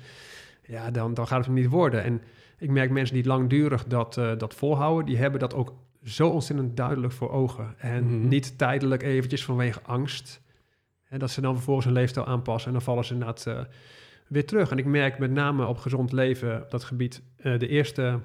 ja, 0.65 0.91
dan, 0.91 1.13
dan 1.13 1.27
gaat 1.27 1.37
het 1.37 1.45
hem 1.45 1.55
niet 1.55 1.67
worden. 1.69 2.03
En 2.03 2.21
ik 2.57 2.69
merk 2.69 2.89
mensen 2.91 3.15
die 3.15 3.25
langdurig 3.25 3.85
dat, 3.85 4.17
eh, 4.17 4.31
dat 4.37 4.53
volhouden, 4.53 5.05
die 5.05 5.17
hebben 5.17 5.39
dat 5.39 5.53
ook 5.53 5.73
zo 6.03 6.29
ontzettend 6.29 6.77
duidelijk 6.77 7.13
voor 7.13 7.31
ogen. 7.31 7.73
En 7.77 8.03
Mhm. 8.17 8.27
niet 8.27 8.57
tijdelijk 8.57 9.03
eventjes 9.03 9.45
vanwege 9.45 9.81
angst. 9.81 10.41
En 11.09 11.19
dat 11.19 11.31
ze 11.31 11.41
dan 11.41 11.53
vervolgens 11.55 11.85
hun 11.85 11.95
leefstijl 11.95 12.25
aanpassen 12.25 12.67
en 12.67 12.73
dan 12.73 12.81
vallen 12.85 13.05
ze 13.05 13.13
inderdaad 13.13 13.45
eh, 13.47 13.59
weer 14.27 14.45
terug. 14.45 14.71
En 14.71 14.77
ik 14.77 14.85
merk 14.85 15.19
met 15.19 15.31
name 15.31 15.65
op 15.65 15.77
gezond 15.77 16.11
leven 16.11 16.61
op 16.61 16.71
dat 16.71 16.83
gebied, 16.83 17.23
eh, 17.37 17.59
de 17.59 17.67
eerste 17.67 18.19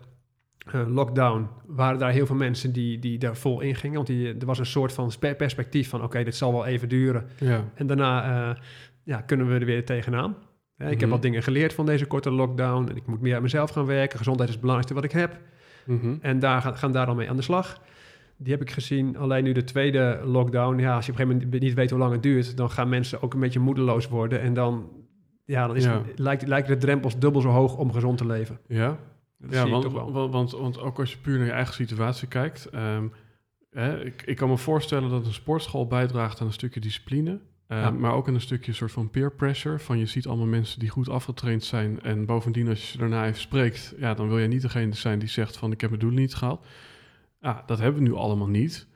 eh, 0.73 0.83
lockdown, 0.89 1.49
waren 1.67 1.99
daar 1.99 2.11
heel 2.11 2.27
veel 2.27 2.37
mensen 2.37 2.73
die, 2.73 2.99
die 2.99 3.19
daar 3.19 3.37
vol 3.37 3.61
in 3.61 3.75
gingen. 3.75 3.97
Want 3.97 4.07
die, 4.07 4.35
er 4.39 4.47
was 4.47 4.59
een 4.59 4.67
soort 4.67 4.93
van 4.93 5.11
spe- 5.12 5.35
perspectief 5.35 5.89
van, 5.89 6.03
oké, 6.03 6.25
dit 6.25 6.35
zal 6.37 6.53
wel 6.53 6.67
even 6.67 6.89
duren. 6.89 7.27
Ja, 7.39 7.65
En 7.75 7.87
daarna 7.87 8.57
ja, 9.03 9.21
kunnen 9.21 9.49
we 9.49 9.55
er 9.59 9.65
weer 9.65 9.85
tegenaan. 9.85 10.31
Ik 10.79 10.85
Mhm. 10.91 10.99
heb 11.01 11.09
wat 11.09 11.23
dingen 11.23 11.43
geleerd 11.43 11.73
van 11.73 11.87
deze 11.87 12.07
korte 12.07 12.31
lockdown. 12.31 12.89
En 12.89 12.97
ik 12.97 13.07
moet 13.07 13.21
meer 13.21 13.37
aan 13.37 13.43
mezelf 13.43 13.71
gaan 13.71 13.87
werken. 13.87 14.19
Gezondheid 14.19 14.49
is 14.49 14.55
het 14.55 14.65
belangrijkste 14.65 15.01
wat 15.01 15.12
ik 15.12 15.21
heb. 15.21 15.41
Mhm. 15.87 16.14
En 16.20 16.38
daar 16.38 16.62
gaan, 16.62 16.77
gaan 16.77 16.92
daar 16.92 17.07
dan 17.07 17.16
mee 17.16 17.31
aan 17.31 17.37
de 17.37 17.42
slag. 17.42 17.81
Die 18.38 18.53
heb 18.53 18.62
ik 18.62 18.70
gezien. 18.70 19.16
Alleen 19.16 19.44
nu 19.44 19.53
de 19.53 19.64
tweede 19.64 20.20
lockdown. 20.25 20.79
Ja, 20.79 20.94
als 20.96 21.07
je 21.07 21.12
op 21.12 21.18
een 21.18 21.25
gegeven 21.25 21.44
moment 21.49 21.62
niet 21.62 21.75
weet 21.75 21.90
hoe 21.90 21.99
lang 21.99 22.12
het 22.12 22.22
duurt, 22.22 22.57
dan 22.57 22.70
gaan 22.70 22.88
mensen 22.88 23.22
ook 23.22 23.35
een 23.35 23.40
beetje 23.40 23.59
moedeloos 23.61 24.09
worden. 24.09 24.40
En 24.40 24.55
dan, 24.55 24.88
ja, 25.44 25.66
dan 25.66 25.77
is 25.77 25.85
Ja. 25.85 26.03
lijkt, 26.16 26.46
lijken 26.46 26.72
de 26.75 26.87
drempels 26.87 27.18
dubbel 27.18 27.40
zo 27.40 27.49
hoog 27.49 27.77
om 27.77 27.92
gezond 27.92 28.18
te 28.18 28.27
leven. 28.27 28.59
ja. 28.66 28.99
Dat 29.38 29.53
ja, 29.53 29.62
zie 29.62 29.70
want, 29.70 29.85
ik 29.85 29.90
toch 29.90 29.99
wel. 30.03 30.12
want, 30.12 30.33
want, 30.33 30.51
want 30.53 30.81
ook 30.81 30.99
als 30.99 31.12
je 31.12 31.18
puur 31.18 31.37
naar 31.37 31.46
je 31.46 31.53
eigen 31.53 31.75
situatie 31.75 32.29
kijkt. 32.29 32.64
ehm, 32.66 33.07
hè, 33.70 34.05
ik, 34.05 34.22
ik 34.27 34.37
kan 34.37 34.49
me 34.49 34.57
voorstellen 34.57 35.11
dat 35.11 35.27
een 35.27 35.33
sportschool 35.33 35.87
bijdraagt 35.87 36.40
aan 36.40 36.46
een 36.46 36.53
stukje 36.53 36.81
discipline. 36.81 37.38
Eh, 37.66 37.79
Ja. 37.79 37.90
Maar 37.90 38.12
ook 38.12 38.29
aan 38.29 38.35
een 38.35 38.40
stukje 38.40 38.72
soort 38.72 38.92
van 38.92 39.11
peer 39.11 39.33
pressure. 39.33 39.79
Van 39.79 39.98
je 39.98 40.07
ziet 40.07 40.26
allemaal 40.26 40.46
mensen 40.46 40.79
die 40.79 40.88
goed 40.88 41.09
afgetraind 41.09 41.64
zijn. 41.64 42.02
En 42.02 42.26
bovendien, 42.26 42.68
als 42.68 42.81
je 42.81 42.87
ze 42.87 42.98
daarna 42.98 43.26
even 43.26 43.40
spreekt, 43.40 43.94
ja, 43.98 44.14
dan 44.14 44.29
wil 44.29 44.38
jij 44.38 44.46
niet 44.46 44.62
degene 44.62 44.94
zijn 44.94 45.18
die 45.18 45.29
zegt 45.29 45.57
van 45.57 45.72
ik 45.72 45.81
heb 45.81 45.90
mijn 45.90 46.02
doel 46.02 46.12
niet 46.12 46.35
gehaald. 46.35 46.66
Dat 47.66 47.79
hebben 47.79 48.02
we 48.02 48.09
nu 48.09 48.14
allemaal 48.14 48.48
niet. 48.48 48.87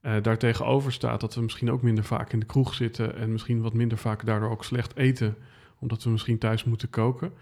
Eh 0.00 0.22
daartegenover 0.22 0.92
staat 0.92 1.20
dat 1.20 1.34
we 1.34 1.40
misschien 1.40 1.70
ook 1.70 1.82
minder 1.82 2.04
vaak 2.04 2.32
in 2.32 2.38
de 2.38 2.46
kroeg 2.46 2.74
zitten. 2.74 3.16
En 3.16 3.32
misschien 3.32 3.60
wat 3.62 3.72
minder 3.72 3.98
vaak 3.98 4.26
daardoor 4.26 4.50
ook 4.50 4.64
slecht 4.64 4.96
eten. 4.96 5.36
Omdat 5.78 6.02
we 6.02 6.10
misschien 6.10 6.38
thuis 6.38 6.64
moeten 6.64 6.90
koken. 6.90 7.32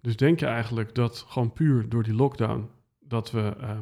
Dus 0.00 0.16
denk 0.16 0.40
je 0.40 0.46
eigenlijk 0.46 0.94
dat 0.94 1.24
gewoon 1.28 1.52
puur 1.52 1.88
door 1.88 2.02
die 2.02 2.14
lockdown 2.14 2.68
dat 3.00 3.30
we 3.30 3.56
eh, 3.60 3.78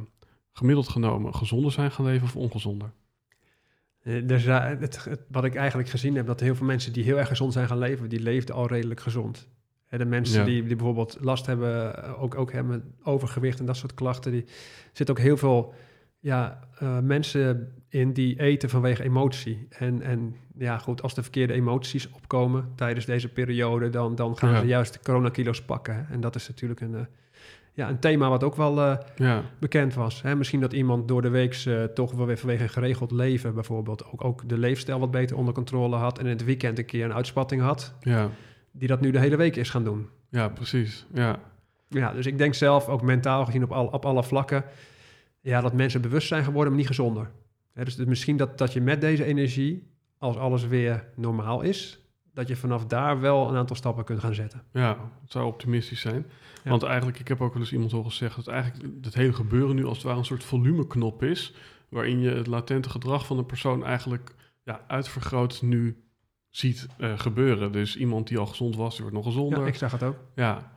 gemiddeld 0.53 0.89
genomen 0.89 1.35
gezonder 1.35 1.73
zijn 1.73 1.91
gaan 1.91 2.05
leven 2.05 2.27
of 2.27 2.37
ongezonder? 2.37 2.91
Eh, 4.03 4.31
er 4.31 4.41
zijn- 4.41 4.79
het, 4.81 5.05
het- 5.05 5.21
wat 5.31 5.45
ik 5.45 5.55
eigenlijk 5.55 5.89
gezien 5.89 6.15
heb, 6.17 6.27
dat 6.27 6.41
heel 6.41 6.55
veel 6.55 6.67
mensen 6.67 6.93
die 6.93 7.05
heel 7.05 7.19
erg 7.19 7.29
gezond 7.29 7.53
zijn 7.53 7.67
gaan 7.69 7.79
leven, 7.79 8.09
die 8.09 8.21
leefden 8.21 8.55
al 8.55 8.67
redelijk 8.67 9.01
gezond. 9.01 9.49
De 9.89 10.05
mensen 10.05 10.39
Ja. 10.41 10.45
die, 10.45 10.63
die 10.65 10.77
bijvoorbeeld 10.77 11.17
last 11.21 11.47
hebben, 11.47 12.03
eh, 12.05 12.23
ook, 12.23 12.35
ook 12.35 12.53
hebben 12.53 12.95
overgewicht 13.03 13.59
en 13.61 13.67
dat 13.67 13.77
soort 13.77 13.95
klachten, 13.95 14.33
die 14.33 14.45
zitten 14.93 15.17
ook 15.17 15.23
heel 15.23 15.37
veel 15.37 15.75
ja, 16.21 16.61
eh, 16.79 16.99
mensen 16.99 17.73
in 17.89 18.13
die 18.13 18.41
eten 18.41 18.69
vanwege 18.71 19.03
emotie. 19.03 19.67
En, 19.71 20.03
en 20.03 20.35
ja, 20.59 20.79
goed, 20.79 21.03
als 21.03 21.15
de 21.15 21.23
verkeerde 21.23 21.53
emoties 21.53 22.11
opkomen 22.11 22.73
tijdens 22.75 23.07
deze 23.07 23.29
periode, 23.33 23.89
dan, 23.91 24.15
dan 24.15 24.39
gaan 24.39 24.51
Ja. 24.53 24.61
ze 24.61 24.67
juist 24.67 24.93
de 24.93 24.99
coronakilo's 25.03 25.63
pakken. 25.63 25.95
hè. 25.97 26.13
En 26.13 26.21
dat 26.21 26.35
is 26.35 26.49
natuurlijk 26.49 26.81
een, 26.81 27.07
ja, 27.79 27.89
een 27.89 27.99
thema 27.99 28.29
wat 28.29 28.45
ook 28.45 28.57
wel 28.57 28.81
eh, 28.81 28.97
Ja, 29.17 29.43
bekend 29.59 29.95
was. 29.95 30.23
Hè? 30.23 30.37
Misschien 30.37 30.61
dat 30.61 30.73
iemand 30.73 31.09
door 31.09 31.23
de 31.23 31.29
week 31.29 31.55
eh, 31.55 31.85
toch 31.85 32.13
wel 32.13 32.27
weer 32.27 32.39
vanwege 32.39 32.63
een 32.63 32.69
geregeld 32.69 33.11
leven 33.11 33.55
bijvoorbeeld 33.55 34.05
ook, 34.05 34.25
ook 34.25 34.49
de 34.49 34.59
leefstijl 34.59 34.99
wat 34.99 35.11
beter 35.11 35.37
onder 35.37 35.55
controle 35.55 35.97
had 35.97 36.19
en 36.19 36.25
in 36.25 36.31
het 36.31 36.45
weekend 36.45 36.79
een 36.79 36.85
keer 36.85 37.05
een 37.05 37.15
uitspatting 37.15 37.63
had, 37.63 37.95
ja, 38.01 38.31
die 38.73 38.89
dat 38.89 39.01
nu 39.01 39.11
de 39.11 39.19
hele 39.19 39.37
week 39.37 39.57
is 39.57 39.71
gaan 39.71 39.85
doen. 39.85 40.09
ja, 40.31 40.49
precies. 40.49 41.07
Ja, 41.13 41.39
Ja, 41.89 42.13
dus 42.13 42.27
ik 42.27 42.39
denk 42.39 42.55
zelf 42.55 42.89
ook 42.89 43.03
mentaal 43.03 43.45
gezien 43.45 43.63
op, 43.63 43.73
al, 43.73 43.87
op 43.87 44.05
alle 44.05 44.23
vlakken, 44.23 44.65
ja, 45.41 45.61
dat 45.61 45.73
mensen 45.73 46.01
bewust 46.01 46.29
zijn 46.29 46.45
geworden, 46.45 46.69
maar 46.69 46.81
niet 46.81 46.91
gezonder. 46.91 47.31
Hè, 47.73 47.85
dus, 47.85 47.97
dus 47.97 48.07
misschien 48.07 48.37
dat, 48.37 48.59
dat 48.59 48.73
je 48.73 48.81
met 48.81 49.01
deze 49.01 49.25
energie, 49.25 49.93
als 50.19 50.37
alles 50.37 50.67
weer 50.67 51.05
normaal 51.15 51.61
is, 51.61 52.01
dat 52.39 52.49
je 52.49 52.57
vanaf 52.57 52.87
daar 52.87 53.21
wel 53.21 53.49
een 53.49 53.57
aantal 53.57 53.77
stappen 53.77 54.05
kunt 54.05 54.21
gaan 54.21 54.35
zetten. 54.35 54.63
ja, 54.73 55.11
het 55.23 55.31
zou 55.31 55.47
optimistisch 55.47 56.01
zijn. 56.01 56.27
Ja. 56.65 56.71
Want 56.71 56.83
eigenlijk, 56.83 57.19
ik 57.19 57.29
heb 57.29 57.41
ook 57.41 57.53
wel 57.53 57.63
eens 57.63 57.73
iemand 57.73 57.93
horen 57.93 58.13
zeggen 58.13 58.45
dat 58.45 58.55
eigenlijk 58.55 59.05
het 59.05 59.15
hele 59.15 59.33
gebeuren 59.33 59.77
nu 59.77 59.85
als 59.85 59.97
het 59.97 60.07
ware 60.07 60.19
een 60.19 60.25
soort 60.25 60.45
volumeknop 60.45 61.23
is. 61.23 61.55
Waarin 61.89 62.21
je 62.21 62.31
het 62.31 62.47
latente 62.47 62.91
gedrag 62.91 63.27
van 63.27 63.39
een 63.39 63.47
persoon 63.47 63.85
eigenlijk 63.85 64.35
ja, 64.63 64.85
uitvergroot 64.87 65.63
nu 65.63 66.03
ziet 66.49 66.87
eh, 66.99 67.19
gebeuren. 67.19 67.73
Dus 67.73 67.97
iemand 67.97 68.29
die 68.29 68.39
al 68.39 68.47
gezond 68.47 68.77
was, 68.77 68.93
die 68.93 69.01
wordt 69.01 69.17
nog 69.17 69.27
gezonder. 69.27 69.61
Ja, 69.61 69.67
ik 69.67 69.75
zag 69.75 69.93
het 69.93 70.03
ook. 70.03 70.17
Ja, 70.35 70.73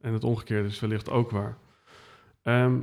en 0.00 0.12
het 0.12 0.24
omgekeerde 0.24 0.68
is 0.68 0.80
wellicht 0.80 1.10
ook 1.10 1.30
waar. 1.30 1.58
Ehm, 2.42 2.80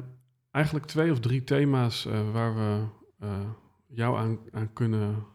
eigenlijk 0.51 0.85
twee 0.85 1.11
of 1.11 1.19
drie 1.19 1.43
thema's 1.43 2.05
eh, 2.05 2.31
waar 2.31 2.55
we 2.55 2.83
eh, 3.19 3.49
jou 3.87 4.17
aan, 4.17 4.39
aan 4.51 4.73
kunnen 4.73 5.25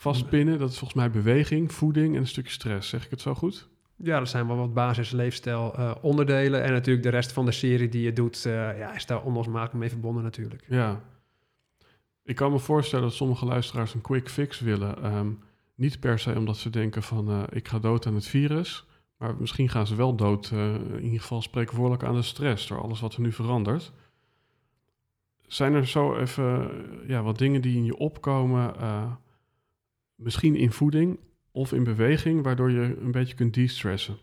vastpinnen. 0.00 0.58
Dat 0.58 0.70
is 0.70 0.78
volgens 0.78 0.98
mij 0.98 1.10
beweging, 1.10 1.72
voeding 1.72 2.14
en 2.14 2.20
een 2.20 2.26
stukje 2.26 2.52
stress. 2.52 2.88
Zeg 2.88 3.04
ik 3.04 3.10
het 3.10 3.20
zo 3.20 3.34
goed? 3.34 3.68
Ja, 3.96 4.18
dat 4.18 4.28
zijn 4.28 4.46
wel 4.46 4.56
wat 4.56 4.74
basisleefstijl 4.74 5.74
uh, 5.78 5.94
onderdelen. 6.00 6.62
En 6.62 6.72
natuurlijk 6.72 7.04
de 7.04 7.10
rest 7.10 7.32
van 7.32 7.44
de 7.44 7.52
serie 7.52 7.88
die 7.88 8.02
je 8.02 8.12
doet, 8.12 8.44
uh, 8.46 8.52
ja, 8.78 8.94
is 8.94 9.06
daar 9.06 9.22
onlosmakelijk 9.22 9.74
mee 9.78 9.88
verbonden 9.88 10.22
natuurlijk. 10.22 10.64
Ja. 10.68 11.00
Ik 12.22 12.36
kan 12.36 12.52
me 12.52 12.58
voorstellen 12.58 13.04
dat 13.04 13.14
sommige 13.14 13.44
luisteraars 13.44 13.94
een 13.94 14.00
quick 14.00 14.28
fix 14.28 14.60
willen. 14.60 15.14
Um, 15.14 15.38
niet 15.74 16.00
per 16.00 16.18
se 16.18 16.34
omdat 16.38 16.56
ze 16.56 16.70
denken 16.70 17.02
van 17.02 17.30
uh, 17.30 17.42
ik 17.50 17.68
ga 17.68 17.78
dood 17.78 18.06
aan 18.06 18.14
het 18.14 18.26
virus. 18.26 18.86
Maar 19.16 19.34
misschien 19.38 19.68
gaan 19.68 19.86
ze 19.86 19.94
wel 19.94 20.14
dood, 20.16 20.50
in 20.50 21.02
ieder 21.02 21.20
geval 21.20 21.42
spreekwoordelijk 21.42 22.02
aan 22.02 22.14
de 22.14 22.22
stress 22.22 22.66
door 22.66 22.80
alles 22.80 23.00
wat 23.00 23.14
er 23.14 23.20
nu 23.20 23.32
verandert. 23.32 23.92
Zijn 25.46 25.74
er 25.74 25.86
zo 25.86 26.16
even 26.16 26.70
ja, 27.06 27.22
wat 27.22 27.38
dingen 27.38 27.62
die 27.62 27.76
in 27.76 27.84
je 27.84 27.96
opkomen, 27.96 28.74
misschien 30.20 30.56
in 30.56 30.72
voeding 30.72 31.18
of 31.50 31.72
in 31.72 31.84
beweging, 31.84 32.42
waardoor 32.42 32.70
je 32.70 32.96
een 33.00 33.10
beetje 33.10 33.34
kunt 33.34 33.54
de-stressen? 33.54 34.16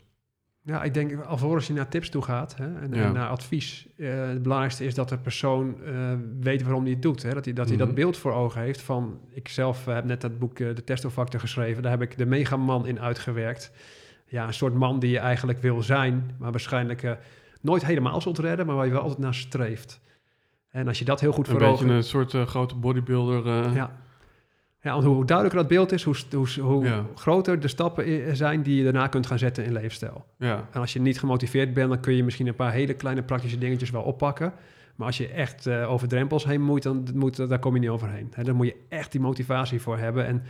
Ja, 0.62 0.84
ik 0.84 0.94
denk 0.94 1.24
alvorens 1.24 1.68
je 1.68 1.74
naar 1.74 1.88
tips 1.88 2.10
toe 2.10 2.22
gaat 2.22 2.58
hè, 2.58 2.80
en, 2.80 2.94
en, 2.94 3.14
naar 3.14 3.30
advies. 3.30 3.88
Uh, 3.98 4.28
het 4.28 4.42
belangrijkste 4.42 4.86
is 4.86 4.94
dat 4.94 5.10
de 5.10 5.18
persoon 5.18 5.76
uh, 5.86 6.14
weet 6.40 6.64
waarom 6.64 6.84
hij 6.84 6.92
het 6.92 7.02
doet. 7.02 7.24
Hè, 7.24 7.34
dat 7.34 7.46
hij, 7.46 7.54
dat, 7.54 7.66
mm 7.66 7.72
-hmm. 7.72 7.80
hij 7.80 7.88
dat 7.88 7.96
beeld 7.96 8.18
voor 8.18 8.34
ogen 8.34 8.62
heeft 8.62 8.82
van... 8.82 9.20
Ik 9.30 9.48
zelf 9.48 9.88
uh, 9.88 9.94
heb 9.94 10.06
net 10.06 10.22
dat 10.22 10.40
boek 10.40 10.58
De 10.58 10.84
Testofactor 10.84 11.40
geschreven. 11.40 11.82
Daar 11.84 11.92
heb 11.92 12.02
ik 12.02 12.18
de 12.18 12.26
megaman 12.26 12.88
in 12.88 13.00
uitgewerkt. 13.00 13.72
Ja, 14.26 14.48
een 14.48 14.54
soort 14.54 14.74
man 14.74 15.00
die 15.00 15.10
je 15.10 15.20
eigenlijk 15.20 15.60
wil 15.60 15.84
zijn, 15.84 16.36
maar 16.40 16.52
waarschijnlijk 16.52 17.18
nooit 17.62 17.86
helemaal 17.86 18.22
zult 18.22 18.40
redden... 18.40 18.66
maar 18.66 18.76
waar 18.76 18.86
je 18.86 18.92
wel 18.92 19.02
altijd 19.02 19.20
naar 19.20 19.36
streeft. 19.36 20.02
En 20.70 20.88
als 20.88 21.00
je 21.00 21.06
dat 21.06 21.20
heel 21.20 21.32
goed 21.32 21.48
voor 21.48 21.62
ogen... 21.62 21.70
Een 21.90 21.96
beetje 21.96 22.18
een 22.18 22.30
soort 22.30 22.50
grote 22.50 22.76
bodybuilder... 22.76 23.74
Ja, 23.74 24.06
ja, 24.88 24.94
want 24.94 25.06
hoe 25.06 25.26
duidelijker 25.26 25.62
dat 25.62 25.70
beeld 25.70 25.92
is, 25.92 26.04
hoe, 26.04 26.16
hoe, 26.32 26.64
hoe 26.64 26.86
ja. 26.86 27.06
groter 27.16 27.60
de 27.60 27.68
stappen 27.68 28.36
zijn 28.36 28.62
die 28.62 28.76
je 28.76 28.84
daarna 28.84 29.08
kunt 29.08 29.28
gaan 29.28 29.40
zetten 29.40 29.66
in 29.66 29.72
leefstijl. 29.72 30.26
Ja. 30.38 30.68
En 30.72 30.80
als 30.80 30.94
je 30.94 31.02
niet 31.02 31.20
gemotiveerd 31.20 31.74
bent, 31.74 31.90
dan 31.90 32.00
kun 32.00 32.14
je 32.14 32.24
misschien 32.24 32.48
een 32.48 32.56
paar 32.56 32.72
hele 32.72 32.94
kleine 32.94 33.24
praktische 33.24 33.58
dingetjes 33.58 33.90
wel 33.90 34.02
oppakken. 34.02 34.54
Maar 34.96 35.08
als 35.08 35.18
je 35.18 35.28
echt 35.28 35.68
uh, 35.68 35.92
over 35.92 36.08
drempels 36.08 36.46
heen 36.46 36.62
moet, 36.62 36.84
dan 36.84 37.08
moet, 37.14 37.50
daar 37.50 37.60
kom 37.60 37.74
je 37.74 37.80
niet 37.80 37.90
overheen. 37.90 38.28
He, 38.32 38.44
daar 38.44 38.56
moet 38.56 38.66
je 38.66 38.76
echt 38.90 39.12
die 39.12 39.22
motivatie 39.22 39.82
voor 39.82 39.98
hebben. 39.98 40.26
En 40.26 40.44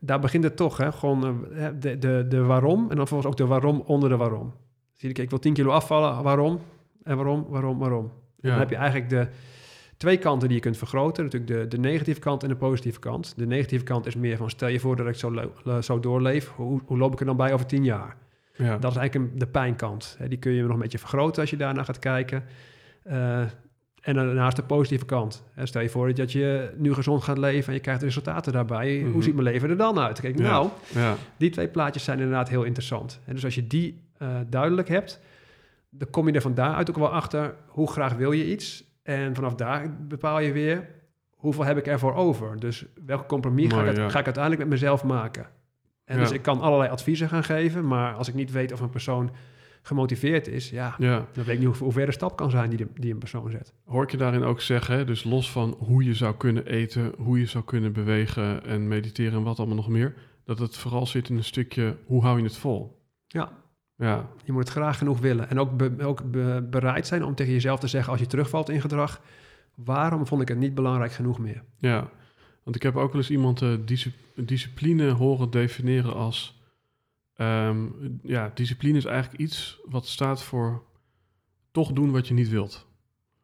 daar 0.00 0.20
begint 0.20 0.44
het 0.44 0.56
toch, 0.56 0.76
hè? 0.76 0.92
gewoon 0.92 1.44
uh, 1.52 1.66
de, 1.78 1.98
de, 1.98 2.26
de 2.28 2.42
waarom 2.42 2.80
en 2.80 2.96
dan 2.96 3.06
vervolgens 3.06 3.26
ook 3.26 3.36
de 3.36 3.46
waarom 3.46 3.82
onder 3.86 4.08
de 4.08 4.16
waarom. 4.16 4.52
Zie 4.94 5.08
je, 5.14 5.22
ik 5.22 5.30
wil 5.30 5.38
10 5.38 5.52
kilo 5.52 5.70
afvallen, 5.70 6.22
waarom? 6.22 6.60
En 7.02 7.16
waarom, 7.16 7.46
waarom, 7.48 7.78
waarom? 7.78 8.12
Ja. 8.40 8.50
Dan 8.50 8.58
heb 8.58 8.70
je 8.70 8.76
eigenlijk 8.76 9.10
de 9.10 9.28
twee 10.00 10.18
kanten 10.18 10.48
die 10.48 10.56
je 10.56 10.62
kunt 10.62 10.76
vergroten. 10.76 11.24
Natuurlijk 11.24 11.52
de, 11.52 11.68
de 11.68 11.78
negatieve 11.78 12.20
kant 12.20 12.42
en 12.42 12.48
de 12.48 12.56
positieve 12.56 12.98
kant. 12.98 13.34
De 13.36 13.46
negatieve 13.46 13.84
kant 13.84 14.06
is 14.06 14.14
meer 14.14 14.36
van 14.36 14.50
stel 14.50 14.68
je 14.68 14.80
voor 14.80 14.96
dat 14.96 15.06
ik 15.06 15.14
zo, 15.14 15.52
zo 15.80 16.00
doorleef. 16.00 16.48
Hoe, 16.48 16.80
hoe 16.84 16.98
loop 16.98 17.12
ik 17.12 17.20
er 17.20 17.26
dan 17.26 17.36
bij 17.36 17.52
over 17.52 17.66
tien 17.66 17.84
jaar? 17.84 18.16
Ja. 18.54 18.78
Dat 18.78 18.90
is 18.90 18.96
eigenlijk 18.96 19.14
een, 19.14 19.38
de 19.38 19.46
pijnkant. 19.46 20.18
Die 20.28 20.38
kun 20.38 20.52
je 20.52 20.62
nog 20.62 20.72
een 20.72 20.78
beetje 20.78 20.98
vergroten 20.98 21.40
als 21.40 21.50
je 21.50 21.56
daarna 21.56 21.84
gaat 21.84 21.98
kijken. 21.98 22.44
Uh, 23.06 23.40
en 24.00 24.14
daarnaast 24.14 24.56
de 24.56 24.62
positieve 24.62 25.04
kant. 25.04 25.44
Stel 25.62 25.82
je 25.82 25.88
voor 25.88 26.14
dat 26.14 26.32
je 26.32 26.70
nu 26.76 26.94
gezond 26.94 27.22
gaat 27.22 27.38
leven 27.38 27.68
en 27.68 27.74
je 27.74 27.80
krijgt 27.80 28.02
resultaten 28.02 28.52
daarbij. 28.52 28.96
Mm 28.96 29.02
-hmm. 29.02 29.12
Hoe 29.12 29.22
ziet 29.22 29.34
mijn 29.34 29.46
leven 29.46 29.70
er 29.70 29.76
dan 29.76 29.98
uit? 29.98 30.20
Kijk, 30.20 30.38
nou, 30.38 30.68
ja. 30.94 31.16
die 31.36 31.50
twee 31.50 31.68
plaatjes 31.68 32.04
zijn 32.04 32.18
inderdaad 32.18 32.48
heel 32.48 32.62
interessant. 32.62 33.20
En 33.24 33.34
dus 33.34 33.44
als 33.44 33.54
je 33.54 33.66
die 33.66 34.04
uh, 34.18 34.28
duidelijk 34.48 34.88
hebt, 34.88 35.20
dan 35.90 36.10
kom 36.10 36.26
je 36.26 36.32
er 36.32 36.40
van 36.40 36.54
daaruit 36.54 36.90
ook 36.90 36.96
wel 36.96 37.12
achter 37.12 37.54
hoe 37.66 37.90
graag 37.90 38.14
wil 38.14 38.32
je 38.32 38.50
iets. 38.50 38.88
En 39.18 39.34
vanaf 39.34 39.54
daar 39.54 39.96
bepaal 40.08 40.40
je 40.40 40.52
weer 40.52 40.88
hoeveel 41.30 41.64
heb 41.64 41.76
ik 41.78 41.86
ervoor 41.86 42.14
over. 42.14 42.60
Dus 42.60 42.84
welk 43.06 43.26
compromis 43.28 43.72
Mooi, 43.72 43.84
ga, 43.84 43.90
ik, 43.90 43.96
ja. 43.96 44.08
ga, 44.08 44.18
ik, 44.18 44.24
uiteindelijk 44.24 44.62
met 44.62 44.72
mezelf 44.72 45.04
maken. 45.04 45.46
En 46.04 46.16
Ja. 46.16 46.22
dus 46.22 46.30
ik 46.32 46.42
kan 46.42 46.60
allerlei 46.60 46.90
adviezen 46.90 47.28
gaan 47.28 47.44
geven, 47.44 47.86
maar 47.86 48.14
als 48.14 48.28
ik 48.28 48.34
niet 48.34 48.50
weet 48.50 48.72
of 48.72 48.80
een 48.80 48.90
persoon 48.90 49.30
gemotiveerd 49.82 50.48
is, 50.48 50.70
ja, 50.70 50.94
Ja. 50.98 51.26
dan 51.32 51.44
weet 51.44 51.58
ik 51.60 51.66
niet 51.66 51.76
hoe, 51.76 51.92
ver 51.92 52.06
de 52.06 52.12
stap 52.12 52.36
kan 52.36 52.50
zijn 52.50 52.68
die, 52.70 52.78
de, 52.78 52.86
die 52.94 53.12
een 53.12 53.18
persoon 53.18 53.50
zet. 53.50 53.72
Hoor 53.84 54.02
ik 54.02 54.10
je 54.10 54.16
daarin 54.16 54.42
ook 54.42 54.60
zeggen, 54.60 55.06
dus 55.06 55.24
los 55.24 55.50
van 55.52 55.76
hoe 55.78 56.04
je 56.04 56.14
zou 56.14 56.34
kunnen 56.36 56.66
eten, 56.66 57.12
hoe 57.18 57.38
je 57.38 57.46
zou 57.46 57.64
kunnen 57.64 57.92
bewegen 57.92 58.64
en 58.64 58.88
mediteren 58.88 59.38
en 59.38 59.42
wat 59.42 59.58
allemaal 59.58 59.76
nog 59.76 59.88
meer, 59.88 60.14
dat 60.44 60.58
het 60.58 60.76
vooral 60.76 61.06
zit 61.06 61.28
in 61.28 61.36
een 61.36 61.44
stukje 61.44 61.96
hoe 62.06 62.22
hou 62.22 62.38
je 62.38 62.44
het 62.44 62.56
vol? 62.56 62.98
Ja, 63.26 63.52
Ja, 64.00 64.28
je 64.44 64.52
moet 64.52 64.62
het 64.62 64.72
graag 64.72 64.98
genoeg 64.98 65.18
willen. 65.18 65.50
En 65.50 65.58
ook, 65.60 65.76
be- 65.76 66.04
ook 66.04 66.30
be- 66.30 66.66
bereid 66.70 67.06
zijn 67.06 67.24
om 67.24 67.34
tegen 67.34 67.52
jezelf 67.52 67.80
te 67.80 67.86
zeggen 67.86 68.12
als 68.12 68.20
je 68.20 68.26
terugvalt 68.26 68.68
in 68.68 68.80
gedrag, 68.80 69.20
waarom 69.74 70.26
vond 70.26 70.42
ik 70.42 70.48
het 70.48 70.58
niet 70.58 70.74
belangrijk 70.74 71.12
genoeg 71.12 71.38
meer? 71.38 71.62
ja. 71.78 72.08
Want 72.62 72.76
ik 72.76 72.82
heb 72.82 72.96
ook 72.96 73.12
wel 73.12 73.20
eens 73.20 73.30
iemand 73.30 73.62
disci- 73.84 74.14
discipline 74.36 75.10
horen 75.10 75.50
definiëren 75.50 76.14
als, 76.14 76.60
ehm, 77.34 77.78
ja, 78.22 78.50
discipline 78.54 78.98
is 78.98 79.04
eigenlijk 79.04 79.40
iets 79.42 79.80
wat 79.88 80.06
staat 80.06 80.42
voor 80.42 80.82
toch 81.70 81.92
doen 81.92 82.10
wat 82.10 82.28
je 82.28 82.34
niet 82.34 82.48
wilt. 82.48 82.86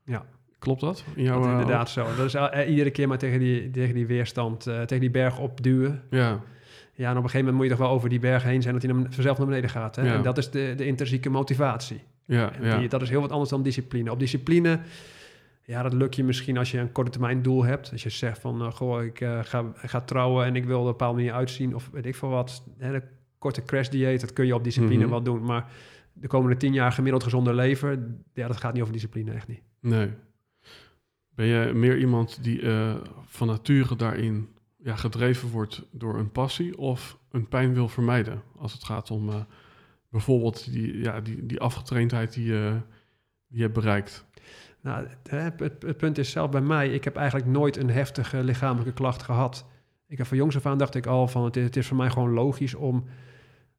Ja. 0.04 0.26
Klopt 0.58 0.80
dat? 0.80 1.04
In 1.14 1.22
jouw, 1.22 1.34
Dat 1.34 1.44
is 1.44 1.52
eh, 1.52 1.58
inderdaad 1.60 1.90
zo. 1.90 2.16
Dat 2.16 2.26
is 2.26 2.34
eh, 2.34 2.70
iedere 2.70 2.90
keer 2.90 3.08
maar 3.08 3.18
tegen 3.18 3.38
die, 3.38 3.70
tegen 3.70 3.94
die 3.94 4.06
weerstand, 4.06 4.60
tegen 4.62 5.00
die 5.00 5.10
berg 5.10 5.38
opduwen. 5.38 6.02
Ja, 6.10 6.40
Ja, 6.96 7.10
en 7.10 7.16
op 7.16 7.22
een 7.24 7.30
gegeven 7.30 7.38
moment 7.38 7.54
moet 7.56 7.64
je 7.64 7.70
toch 7.70 7.86
wel 7.86 7.96
over 7.96 8.08
die 8.08 8.18
berg 8.18 8.42
heen 8.42 8.62
zijn 8.62 8.74
dat 8.74 8.82
hij 8.82 8.92
naar, 8.92 9.06
vanzelf 9.10 9.38
naar 9.38 9.46
beneden 9.46 9.70
gaat. 9.70 9.96
Hè? 9.96 10.02
Ja. 10.02 10.14
En 10.14 10.22
dat 10.22 10.38
is 10.38 10.50
de, 10.50 10.72
de 10.76 10.86
intrinsieke 10.86 11.30
motivatie. 11.30 12.00
ja, 12.24 12.52
En 12.52 12.64
ja. 12.64 12.78
die, 12.78 12.88
dat 12.88 13.02
is 13.02 13.08
heel 13.08 13.20
wat 13.20 13.30
anders 13.30 13.50
dan 13.50 13.62
discipline. 13.62 14.10
Op 14.10 14.18
discipline, 14.18 14.80
ja, 15.64 15.82
dat 15.82 15.92
lukt 15.92 16.16
je 16.16 16.24
misschien 16.24 16.58
als 16.58 16.70
je 16.70 16.78
een 16.78 16.92
korte 16.92 17.10
termijn 17.10 17.42
doel 17.42 17.64
hebt. 17.64 17.92
Als 17.92 18.02
je 18.02 18.10
zegt 18.10 18.38
van, 18.40 18.62
eh, 18.62 18.72
goh, 18.72 19.04
ik 19.04 19.20
eh, 19.20 19.38
ga, 19.42 19.64
ga 19.74 20.00
trouwen 20.00 20.44
en 20.46 20.56
ik 20.56 20.64
wil 20.64 20.74
er 20.80 20.84
een 20.84 20.90
bepaalde 20.90 21.16
manier 21.16 21.32
uitzien. 21.32 21.74
Of 21.74 21.88
weet 21.92 22.06
ik 22.06 22.14
veel 22.14 22.28
wat. 22.28 22.62
Hè, 22.78 22.92
de 22.92 23.02
korte 23.38 23.62
crash 23.62 23.88
dieet, 23.88 24.20
dat 24.20 24.32
kun 24.32 24.46
je 24.46 24.54
op 24.54 24.64
discipline 24.64 25.00
Mhm. 25.02 25.10
wel 25.10 25.22
doen. 25.22 25.42
Maar 25.44 25.70
de 26.12 26.26
komende 26.26 26.56
tien 26.56 26.72
jaar 26.72 26.92
gemiddeld 26.92 27.22
gezonder 27.24 27.54
leven, 27.54 28.24
ja, 28.34 28.46
dat 28.46 28.56
gaat 28.56 28.72
niet 28.72 28.82
over 28.82 28.92
discipline, 28.94 29.32
echt 29.32 29.48
niet. 29.48 29.60
Nee. 29.80 30.10
Ben 31.34 31.46
je 31.46 31.72
meer 31.74 31.98
iemand 31.98 32.38
die 32.42 32.62
eh, 32.62 32.94
van 33.26 33.46
nature 33.46 33.96
daarin 33.96 34.48
ja, 34.86 34.96
gedreven 34.96 35.48
wordt 35.48 35.82
door 35.90 36.18
een 36.18 36.32
passie 36.32 36.78
of 36.78 37.18
een 37.30 37.48
pijn 37.48 37.74
wil 37.74 37.88
vermijden? 37.88 38.42
Als 38.56 38.72
het 38.72 38.84
gaat 38.84 39.10
om 39.10 39.28
eh, 39.28 39.40
bijvoorbeeld 40.08 40.72
die, 40.72 40.98
ja, 40.98 41.20
die, 41.20 41.46
die 41.46 41.60
afgetraindheid 41.60 42.32
die, 42.32 42.44
je 42.44 42.80
die 43.48 43.56
je 43.56 43.62
hebt 43.62 43.74
bereikt. 43.74 44.24
Nou, 44.80 45.06
het, 45.28 45.60
het, 45.60 45.82
het 45.82 45.96
punt 45.96 46.18
is 46.18 46.30
zelf 46.30 46.50
bij 46.50 46.60
mij, 46.60 46.88
ik 46.88 47.04
heb 47.04 47.16
eigenlijk 47.16 47.48
nooit 47.48 47.76
een 47.76 47.90
heftige 47.90 48.44
lichamelijke 48.44 48.92
klacht 48.92 49.22
gehad. 49.22 49.66
Ik 50.06 50.18
heb 50.18 50.26
van 50.26 50.36
jongs 50.36 50.56
af 50.56 50.66
aan 50.66 50.78
dacht 50.78 50.94
ik 50.94 51.06
al 51.06 51.28
van, 51.28 51.44
het 51.44 51.54
het 51.54 51.76
is 51.76 51.86
voor 51.86 51.96
mij 51.96 52.10
gewoon 52.10 52.32
logisch 52.32 52.74
om 52.74 53.04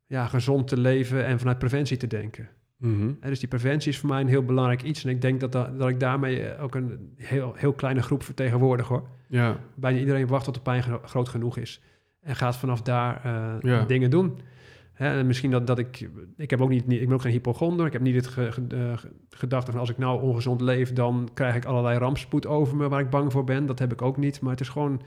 ja, 0.06 0.28
gezond 0.28 0.68
te 0.68 0.78
leven 0.78 1.26
en 1.26 1.40
vanuit 1.40 1.60
preventie 1.60 1.98
te 1.98 2.08
denken. 2.08 2.50
Mhm. 2.78 3.12
Hè, 3.20 3.30
dus 3.30 3.40
die 3.40 3.48
preventie 3.50 3.92
is 3.92 4.00
voor 4.00 4.10
mij 4.10 4.22
een 4.22 4.28
heel 4.28 4.44
belangrijk 4.44 4.84
iets. 4.84 5.04
En 5.04 5.10
ik 5.10 5.22
denk 5.22 5.40
dat, 5.40 5.52
dat, 5.52 5.80
dat 5.80 5.90
ik 5.90 6.00
daarmee 6.00 6.42
eh, 6.42 6.64
ook 6.64 6.76
een 6.76 7.14
heel, 7.16 7.54
heel 7.56 7.74
kleine 7.74 8.02
groep 8.02 8.24
vertegenwoordig 8.24 8.88
hoor. 8.88 9.08
Ja, 9.28 9.58
Bijna 9.76 10.00
iedereen 10.00 10.28
wacht 10.28 10.44
tot 10.46 10.54
de 10.54 10.62
pijn 10.62 10.84
gro- 10.84 11.02
groot 11.04 11.30
genoeg 11.30 11.58
is. 11.58 11.82
En 12.22 12.36
gaat 12.36 12.58
vanaf 12.58 12.82
daar 12.82 13.22
eh, 13.24 13.56
Ja. 13.72 13.86
dingen 13.86 14.10
doen. 14.10 14.40
Hè, 14.94 15.18
en 15.20 15.28
misschien 15.28 15.52
dat, 15.52 15.68
dat 15.68 15.80
ik... 15.80 16.10
Ik, 16.38 16.50
heb 16.50 16.62
ook 16.62 16.70
niet, 16.70 16.84
ik 16.92 17.06
ben 17.06 17.14
ook 17.14 17.22
geen 17.22 17.32
hypochonder. 17.32 17.86
Ik 17.86 17.94
heb 17.94 18.02
niet 18.02 18.16
het 18.16 18.28
ge- 18.28 18.52
ge- 18.52 18.66
eh, 18.70 18.98
ge- 18.98 19.12
gedachte 19.30 19.72
van 19.72 19.80
als 19.80 19.90
ik 19.90 19.98
nou 19.98 20.22
ongezond 20.22 20.62
leef... 20.62 20.94
dan 20.94 21.30
krijg 21.34 21.56
ik 21.56 21.66
allerlei 21.66 21.98
rampspoed 21.98 22.48
over 22.48 22.78
me 22.78 22.90
waar 22.90 23.00
ik 23.00 23.10
bang 23.10 23.32
voor 23.32 23.44
ben. 23.44 23.66
Dat 23.66 23.80
heb 23.80 23.92
ik 23.92 24.02
ook 24.02 24.18
niet. 24.18 24.42
Maar 24.42 24.52
het 24.52 24.60
is 24.62 24.70
gewoon 24.70 25.02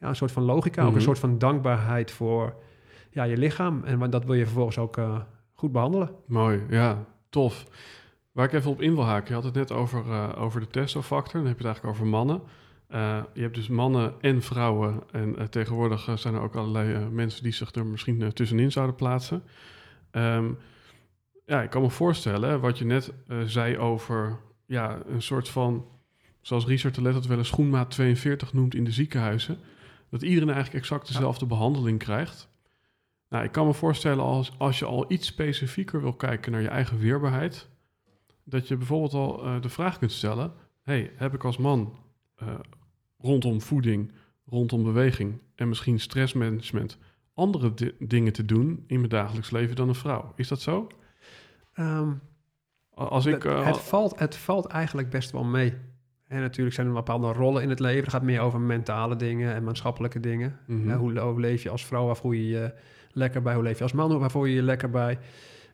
ja, 0.00 0.08
een 0.08 0.16
soort 0.16 0.32
van 0.32 0.42
logica. 0.42 0.80
Ook 0.82 0.86
Mhm. 0.88 0.96
een 0.96 1.02
soort 1.02 1.18
van 1.18 1.38
dankbaarheid 1.38 2.10
voor 2.10 2.54
ja, 3.10 3.22
je 3.24 3.36
lichaam. 3.36 3.84
En 3.84 4.10
dat 4.10 4.24
wil 4.24 4.34
je 4.34 4.44
vervolgens 4.44 4.78
ook 4.78 4.96
goed 5.60 5.72
behandelen. 5.72 6.10
mooi. 6.26 6.62
Ja, 6.68 7.04
tof. 7.28 7.66
Waar 8.32 8.46
ik 8.46 8.52
even 8.52 8.70
op 8.70 8.80
in 8.80 8.94
wil 8.94 9.04
haken, 9.04 9.28
je 9.28 9.34
had 9.34 9.44
het 9.44 9.54
net 9.54 9.72
over, 9.72 10.10
eh, 10.10 10.42
over 10.42 10.60
de 10.60 10.66
testofactor. 10.66 11.40
Dan 11.40 11.48
heb 11.48 11.58
je 11.58 11.66
het 11.66 11.72
eigenlijk 11.74 11.96
over 11.96 12.06
mannen. 12.06 12.42
Eh, 12.86 13.22
je 13.34 13.40
hebt 13.40 13.54
dus 13.54 13.68
mannen 13.68 14.14
en 14.20 14.42
vrouwen. 14.42 15.02
En 15.10 15.38
eh, 15.38 15.44
tegenwoordig 15.44 16.08
zijn 16.14 16.34
er 16.34 16.40
ook 16.40 16.54
allerlei 16.54 17.08
mensen 17.10 17.42
die 17.42 17.52
zich 17.52 17.74
er 17.74 17.86
misschien 17.86 18.32
tussenin 18.32 18.72
zouden 18.72 18.94
plaatsen. 18.94 19.42
Ehm, 20.10 20.50
ja, 21.46 21.62
ik 21.62 21.70
kan 21.70 21.82
me 21.82 21.90
voorstellen, 21.90 22.60
wat 22.60 22.78
je 22.78 22.84
net 22.84 23.12
zei 23.44 23.78
over 23.78 24.38
ja, 24.66 24.98
een 25.06 25.22
soort 25.22 25.48
van, 25.48 25.86
zoals 26.40 26.66
Richard 26.66 26.94
de 26.94 27.02
Let 27.02 27.14
het 27.14 27.26
wel 27.26 27.38
een 27.38 27.44
schoenmaat 27.44 27.90
42 27.90 28.52
noemt 28.52 28.74
in 28.74 28.84
de 28.84 28.92
ziekenhuizen, 28.92 29.58
dat 30.10 30.22
iedereen 30.22 30.50
eigenlijk 30.50 30.78
exact 30.78 31.06
dezelfde 31.06 31.46
behandeling 31.46 31.98
krijgt. 31.98 32.49
Nou, 33.30 33.44
ik 33.44 33.52
kan 33.52 33.66
me 33.66 33.74
voorstellen 33.74 34.24
als, 34.24 34.52
als 34.58 34.78
je 34.78 34.84
al 34.84 35.12
iets 35.12 35.26
specifieker 35.26 36.00
wil 36.00 36.12
kijken 36.12 36.52
naar 36.52 36.60
je 36.60 36.68
eigen 36.68 36.98
weerbaarheid, 36.98 37.68
dat 38.44 38.68
je 38.68 38.76
bijvoorbeeld 38.76 39.14
al 39.14 39.44
eh, 39.44 39.60
de 39.60 39.68
vraag 39.68 39.98
kunt 39.98 40.12
stellen: 40.12 40.52
hey, 40.82 41.12
heb 41.16 41.34
ik 41.34 41.44
als 41.44 41.56
man 41.56 41.98
eh, 42.36 42.48
rondom 43.18 43.60
voeding, 43.60 44.12
rondom 44.46 44.82
beweging 44.82 45.38
en 45.54 45.68
misschien 45.68 46.00
stressmanagement 46.00 46.98
andere 47.34 47.74
di- 47.74 47.94
dingen 47.98 48.32
te 48.32 48.44
doen 48.44 48.84
in 48.86 48.96
mijn 48.96 49.08
dagelijks 49.08 49.50
leven 49.50 49.76
dan 49.76 49.88
een 49.88 49.94
vrouw? 49.94 50.32
Is 50.36 50.48
dat 50.48 50.60
zo? 50.60 50.86
Ehm, 51.72 52.12
Als 52.94 53.26
ik. 53.26 53.32
het, 53.34 53.44
eh, 53.44 53.66
het, 53.66 53.78
valt, 53.78 54.18
het 54.18 54.36
valt 54.36 54.66
eigenlijk 54.66 55.10
best 55.10 55.30
wel 55.30 55.44
mee. 55.44 55.74
En 56.26 56.40
natuurlijk 56.40 56.74
zijn 56.74 56.86
er 56.86 56.92
bepaalde 56.92 57.32
rollen 57.32 57.62
in 57.62 57.68
het 57.68 57.80
leven. 57.80 58.02
Het 58.02 58.10
gaat 58.12 58.22
meer 58.22 58.40
over 58.40 58.60
mentale 58.60 59.16
dingen 59.16 59.54
en 59.54 59.64
maatschappelijke 59.64 60.20
dingen. 60.20 60.58
Mhm. 60.66 60.96
Hoe, 60.96 61.18
hoe 61.18 61.40
leef 61.40 61.62
je 61.62 61.70
als 61.70 61.86
vrouw, 61.86 62.14
voel 62.14 62.32
je 62.32 62.46
je 62.48 62.74
lekker 63.12 63.42
bij? 63.42 63.54
Hoe 63.54 63.62
leef 63.62 63.76
je 63.76 63.82
als 63.82 63.92
man, 63.92 64.18
waar 64.18 64.30
voel 64.30 64.44
je 64.44 64.54
je 64.54 64.62
lekker 64.62 64.90
bij? 64.90 65.18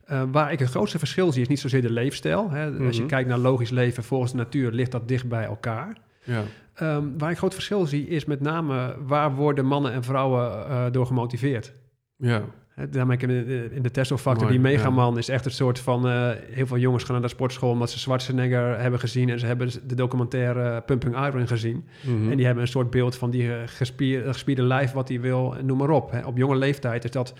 Eh, 0.05 0.22
waar 0.33 0.53
ik 0.53 0.59
het 0.59 0.68
grootste 0.70 0.99
verschil 0.99 1.33
zie, 1.33 1.42
is 1.42 1.49
niet 1.49 1.61
zozeer 1.61 1.83
de 1.83 1.90
leefstijl. 1.90 2.51
Hè. 2.51 2.64
Als 2.87 2.94
je 2.96 3.01
Mhm. 3.03 3.11
kijkt 3.11 3.29
naar 3.29 3.38
logisch 3.38 3.70
leven 3.70 4.05
volgens 4.05 4.31
de 4.33 4.37
natuur, 4.38 4.70
ligt 4.72 4.90
dat 4.92 5.09
dicht 5.09 5.29
bij 5.29 5.44
elkaar. 5.44 5.96
Ja. 6.25 6.42
Ehm, 6.75 7.05
waar 7.18 7.31
ik 7.31 7.37
groot 7.38 7.55
verschil 7.55 7.87
zie, 7.87 8.09
is 8.09 8.25
met 8.25 8.40
name 8.40 8.96
waar 9.07 9.35
worden 9.35 9.66
mannen 9.66 9.92
en 9.92 10.05
vrouwen 10.05 10.68
eh, 10.68 10.85
door 10.90 11.07
gemotiveerd. 11.07 11.72
Ja. 12.16 12.42
Daarmee 12.91 13.17
in 13.19 13.29
de, 13.29 13.69
in 13.73 13.83
de 13.83 13.91
Tesla-factor, 13.91 14.49
die 14.49 14.61
megaman 14.61 15.19
is 15.19 15.29
echt 15.29 15.45
een 15.45 15.51
soort 15.51 15.79
van... 15.79 16.09
eh, 16.09 16.31
heel 16.51 16.67
veel 16.67 16.79
jongens 16.79 17.05
gaan 17.05 17.12
naar 17.12 17.23
de 17.23 17.29
sportschool 17.29 17.71
omdat 17.71 17.91
ze 17.91 17.99
Schwarzenegger 17.99 18.81
hebben 18.81 19.01
gezien... 19.01 19.29
en 19.29 19.39
ze 19.39 19.47
hebben 19.47 19.71
de 19.87 19.95
documentaire 19.95 20.81
Pumping 20.81 21.27
Iron 21.27 21.47
gezien. 21.47 21.85
Mhm. 22.01 22.31
En 22.31 22.37
die 22.37 22.45
hebben 22.47 22.62
een 22.65 22.71
soort 22.71 22.91
beeld 22.91 23.17
van 23.17 23.31
die 23.31 23.53
eh, 23.53 23.59
gespier, 23.67 24.23
gespierde 24.27 24.62
lijf, 24.62 24.93
wat 24.93 25.09
hij 25.09 25.21
wil, 25.21 25.57
en 25.59 25.67
noem 25.67 25.79
maar 25.79 25.91
op. 25.91 26.11
Hè. 26.11 26.27
Op 26.27 26.37
jonge 26.37 26.57
leeftijd 26.57 27.05
is 27.05 27.11
dat 27.11 27.35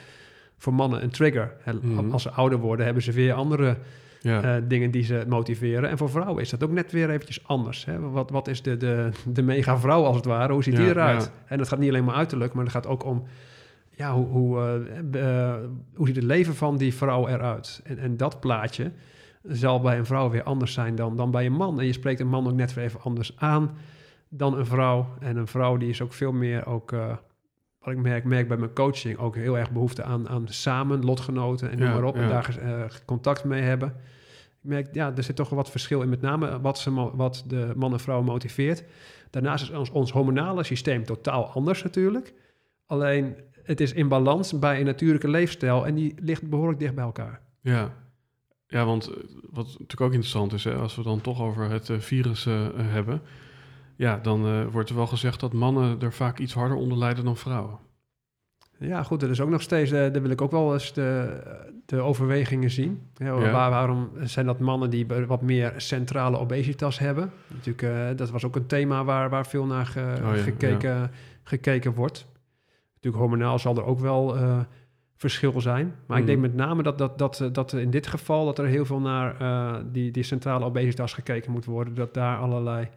voor 0.59 0.75
mannen 0.75 1.03
een 1.03 1.11
trigger. 1.11 1.53
Hè. 1.62 1.72
Mhm. 1.72 2.11
Als 2.11 2.22
ze 2.22 2.31
ouder 2.31 2.59
worden, 2.59 2.85
hebben 2.85 3.03
ze 3.03 3.12
weer 3.12 3.33
andere 3.33 3.77
ja. 4.20 4.42
eh, 4.42 4.62
dingen 4.68 4.90
die 4.90 5.03
ze 5.05 5.25
motiveren. 5.29 5.90
En 5.90 5.99
voor 5.99 6.11
vrouwen 6.11 6.42
is 6.42 6.51
dat 6.51 6.64
ook 6.64 6.70
net 6.72 6.92
weer 6.92 7.11
eventjes 7.11 7.40
anders. 7.46 7.85
Hè. 7.85 8.01
Wat, 8.01 8.31
wat 8.31 8.49
is 8.49 8.62
de, 8.62 8.77
de, 8.77 9.09
de 9.25 9.42
mega 9.42 9.79
vrouw 9.79 10.05
als 10.05 10.16
het 10.16 10.25
ware? 10.25 10.53
Hoe 10.53 10.62
ziet 10.62 10.77
die 10.77 10.85
Ja, 10.85 10.90
eruit? 10.90 11.22
ja. 11.22 11.31
En 11.46 11.59
dat 11.59 11.68
gaat 11.68 11.79
niet 11.79 11.88
alleen 11.88 12.05
maar 12.05 12.14
uiterlijk, 12.14 12.53
maar 12.53 12.64
het 12.64 12.72
gaat 12.72 12.87
ook 12.87 13.05
om... 13.05 13.25
Ja, 13.96 14.14
hoe, 14.14 14.26
hoe, 14.26 14.59
eh, 15.12 15.52
eh, 15.54 15.61
hoe 15.94 16.06
ziet 16.06 16.16
het 16.16 16.24
leven 16.24 16.54
van 16.54 16.76
die 16.76 16.94
vrouw 16.94 17.28
eruit? 17.28 17.80
En, 17.85 17.98
en 17.98 18.16
dat 18.16 18.40
plaatje 18.40 18.92
zal 19.42 19.80
bij 19.80 19.98
een 19.98 20.06
vrouw 20.06 20.30
weer 20.30 20.42
anders 20.42 20.72
zijn 20.72 20.94
dan, 20.94 21.16
dan 21.16 21.30
bij 21.30 21.46
een 21.46 21.52
man. 21.52 21.80
En 21.80 21.87
je 21.87 21.92
spreekt 21.92 22.20
een 22.20 22.28
man 22.28 22.46
ook 22.46 22.54
net 22.54 22.74
weer 22.74 22.85
even 22.85 23.00
anders 23.00 23.37
aan 23.37 23.70
dan 24.28 24.59
een 24.59 24.66
vrouw. 24.66 25.06
En 25.20 25.37
een 25.37 25.46
vrouw 25.46 25.76
die 25.76 25.88
is 25.88 26.02
ook 26.02 26.12
veel 26.12 26.32
meer 26.32 26.66
ook... 26.66 26.92
eh, 26.92 27.16
wat 27.80 27.94
ik 27.94 28.00
merk, 28.00 28.24
merk 28.24 28.48
bij 28.48 28.56
mijn 28.56 28.72
coaching 28.72 29.18
ook 29.18 29.35
heel 29.35 29.59
erg 29.59 29.70
behoefte 29.70 30.02
aan, 30.02 30.28
aan 30.28 30.48
samen, 30.48 31.04
lotgenoten 31.04 31.70
en 31.70 31.78
noem 31.78 31.88
Ja, 31.88 31.94
maar 31.94 32.04
op. 32.04 32.16
En 32.16 32.28
daar 32.28 33.00
contact 33.04 33.44
mee 33.44 33.62
hebben. 33.62 33.88
Ik 34.62 34.72
merk, 34.72 34.94
ja, 34.94 35.12
er 35.16 35.22
zit 35.22 35.37
toch 35.37 35.48
wel 35.48 35.59
wat 35.59 35.70
verschil 35.70 36.02
in, 36.02 36.09
met 36.09 36.20
name 36.20 36.61
wat, 36.61 36.78
ze, 36.78 37.11
wat 37.16 37.44
de 37.46 37.72
man 37.76 37.92
en 37.92 38.00
vrouw 38.00 38.22
motiveert. 38.22 38.85
Daarnaast 39.30 39.62
is 39.62 39.70
ons, 39.70 39.90
ons 39.90 40.12
hormonale 40.12 40.64
systeem 40.64 41.04
totaal 41.04 41.50
anders 41.50 41.82
natuurlijk. 41.82 42.35
Alleen, 42.87 43.37
het 43.66 43.81
is 43.81 43.92
in 43.92 44.09
balans 44.09 44.59
bij 44.59 44.79
een 44.81 44.85
natuurlijke 44.87 45.29
leefstijl 45.29 45.87
en 45.87 45.94
die 45.94 46.14
ligt 46.20 46.48
behoorlijk 46.48 46.79
dicht 46.79 46.94
bij 46.94 47.05
elkaar. 47.05 47.40
Ja. 47.61 47.92
Ja, 48.66 48.85
want 48.85 49.07
eh, 49.09 49.14
wat 49.50 49.66
natuurlijk 49.66 50.00
ook 50.00 50.11
interessant 50.12 50.52
is, 50.52 50.64
hè, 50.64 50.74
als 50.74 50.96
we 50.96 51.02
dan 51.02 51.20
toch 51.20 51.40
over 51.42 51.70
het 51.70 51.90
eh, 51.90 51.98
virus 51.98 52.46
eh, 52.46 52.66
hebben, 52.76 53.20
ja, 53.96 54.18
dan 54.22 54.70
wordt 54.70 54.88
er 54.90 54.96
wel 54.96 55.07
gezegd 55.07 55.40
dat 55.40 55.52
mannen 55.52 56.00
er 56.00 56.12
vaak 56.12 56.38
iets 56.38 56.55
harder 56.55 56.76
onder 56.76 56.98
lijden 56.98 57.24
dan 57.24 57.37
vrouwen. 57.37 57.79
Ja, 58.79 59.02
goed, 59.02 59.22
er 59.22 59.31
is 59.31 59.40
ook 59.40 59.48
nog 59.48 59.62
steeds, 59.62 59.90
daar 59.90 60.12
wil 60.22 60.31
ik 60.31 60.40
ook 60.40 60.50
wel 60.50 60.72
eens 60.72 60.92
de, 60.92 61.40
de 61.87 62.00
overwegingen 62.00 62.70
zien. 62.70 63.00
Ja. 63.14 63.38
waar, 63.50 63.70
waarom 63.70 64.11
zijn 64.22 64.46
dat 64.46 64.59
mannen 64.59 64.90
die 64.90 65.07
wat 65.26 65.42
meer 65.42 65.72
centrale 65.76 66.38
obesitas 66.38 66.98
hebben? 66.98 67.31
Natuurlijk, 67.48 68.18
dat 68.18 68.31
was 68.31 68.44
ook 68.44 68.57
een 68.57 68.66
thema 68.66 69.05
waar, 69.05 69.31
waar 69.31 69.46
veel 69.46 69.66
naar 69.66 69.87
ge- 69.87 70.18
Oh 70.24 70.37
ja, 70.37 70.42
gekeken, 70.42 71.11
gekeken 71.42 71.94
wordt. 71.94 72.26
Natuurlijk, 73.07 73.31
hormonaal 73.33 73.59
zal 73.59 73.77
er 73.77 73.85
ook 73.85 73.99
wel 73.99 74.37
eh, 74.37 74.59
verschil 75.16 75.61
zijn. 75.61 75.95
Maar 76.07 76.16
ik 76.19 76.23
Mhm. 76.25 76.33
denk 76.33 76.40
met 76.42 76.55
name 76.55 76.83
dat, 76.83 76.99
dat, 76.99 77.19
dat, 77.19 77.40
eh, 77.40 77.49
dat 77.53 77.73
in 77.73 77.90
dit 77.90 78.07
geval 78.07 78.45
dat 78.45 78.59
er 78.59 78.66
heel 78.66 78.85
veel 78.85 79.01
naar 79.01 79.40
eh, 79.40 79.81
die, 79.92 80.11
die 80.11 80.23
centrale 80.23 80.64
obesitas 80.64 81.12
gekeken 81.12 81.53
moet 81.53 81.64
worden. 81.64 81.95
Dat 81.95 82.14
daar 82.14 82.38
allerlei 82.38 82.88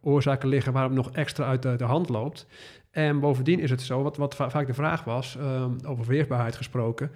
oorzaken 0.00 0.48
liggen 0.48 0.72
waarom 0.72 0.96
het 0.96 1.04
nog 1.04 1.14
extra 1.14 1.44
uit 1.44 1.62
de, 1.62 1.76
de 1.76 1.84
hand 1.84 2.08
loopt. 2.08 2.46
En 2.90 3.20
bovendien 3.20 3.58
is 3.60 3.70
het 3.70 3.80
zo, 3.82 4.02
wat, 4.02 4.16
wat 4.16 4.34
va- 4.34 4.50
vaak 4.50 4.66
de 4.66 4.74
vraag 4.74 5.04
was, 5.04 5.38
over 5.86 6.04
weerbaarheid 6.06 6.56
gesproken. 6.56 7.10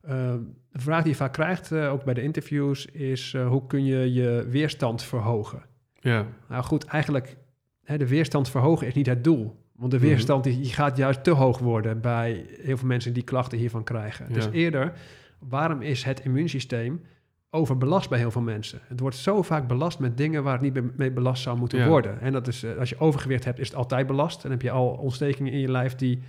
de 0.00 0.40
vraag 0.72 1.02
die 1.02 1.10
je 1.10 1.16
vaak 1.18 1.32
krijgt, 1.32 1.72
ook 1.72 2.04
bij 2.04 2.14
de 2.14 2.22
interviews, 2.22 2.86
is 2.86 3.36
hoe 3.36 3.66
kun 3.66 3.84
je 3.84 4.12
je 4.12 4.46
weerstand 4.48 5.02
verhogen? 5.02 5.62
Ja, 6.00 6.26
Nou 6.48 6.62
goed, 6.64 6.84
eigenlijk, 6.84 7.36
hè, 7.84 7.98
de 7.98 8.08
weerstand 8.08 8.48
verhogen 8.50 8.86
is 8.86 8.94
niet 8.94 9.06
het 9.06 9.24
doel. 9.24 9.56
Want 9.78 9.90
de 9.90 9.96
Mhm. 9.98 10.06
weerstand 10.06 10.44
die, 10.44 10.60
die 10.60 10.72
gaat 10.72 10.96
juist 10.96 11.24
te 11.24 11.30
hoog 11.30 11.58
worden 11.58 12.00
bij 12.00 12.46
heel 12.62 12.76
veel 12.76 12.86
mensen 12.88 13.12
die 13.12 13.22
klachten 13.22 13.58
hiervan 13.58 13.84
krijgen. 13.84 14.26
Ja. 14.28 14.34
Dus 14.34 14.48
eerder, 14.52 14.92
waarom 15.38 15.82
is 15.82 16.02
het 16.04 16.20
immuunsysteem 16.24 17.00
overbelast 17.50 18.08
bij 18.08 18.18
heel 18.18 18.30
veel 18.30 18.42
mensen? 18.42 18.80
Het 18.86 19.00
wordt 19.00 19.16
zo 19.16 19.42
vaak 19.42 19.68
belast 19.68 19.98
met 19.98 20.16
dingen 20.16 20.42
waar 20.42 20.52
het 20.52 20.74
niet 20.74 20.96
mee 20.98 21.10
belast 21.10 21.42
zou 21.42 21.58
moeten 21.58 21.78
Ja. 21.78 21.88
worden. 21.88 22.20
En 22.20 22.32
dat 22.32 22.48
is, 22.48 22.62
eh, 22.62 22.76
als 22.78 22.88
je 22.88 22.98
overgewicht 22.98 23.44
hebt, 23.44 23.58
is 23.58 23.68
het 23.68 23.76
altijd 23.76 24.06
belast. 24.06 24.42
Dan 24.42 24.50
heb 24.50 24.62
je 24.62 24.70
al 24.70 24.88
ontstekingen 24.88 25.52
in 25.52 25.58
je 25.58 25.70
lijf 25.70 25.94
die 25.94 26.22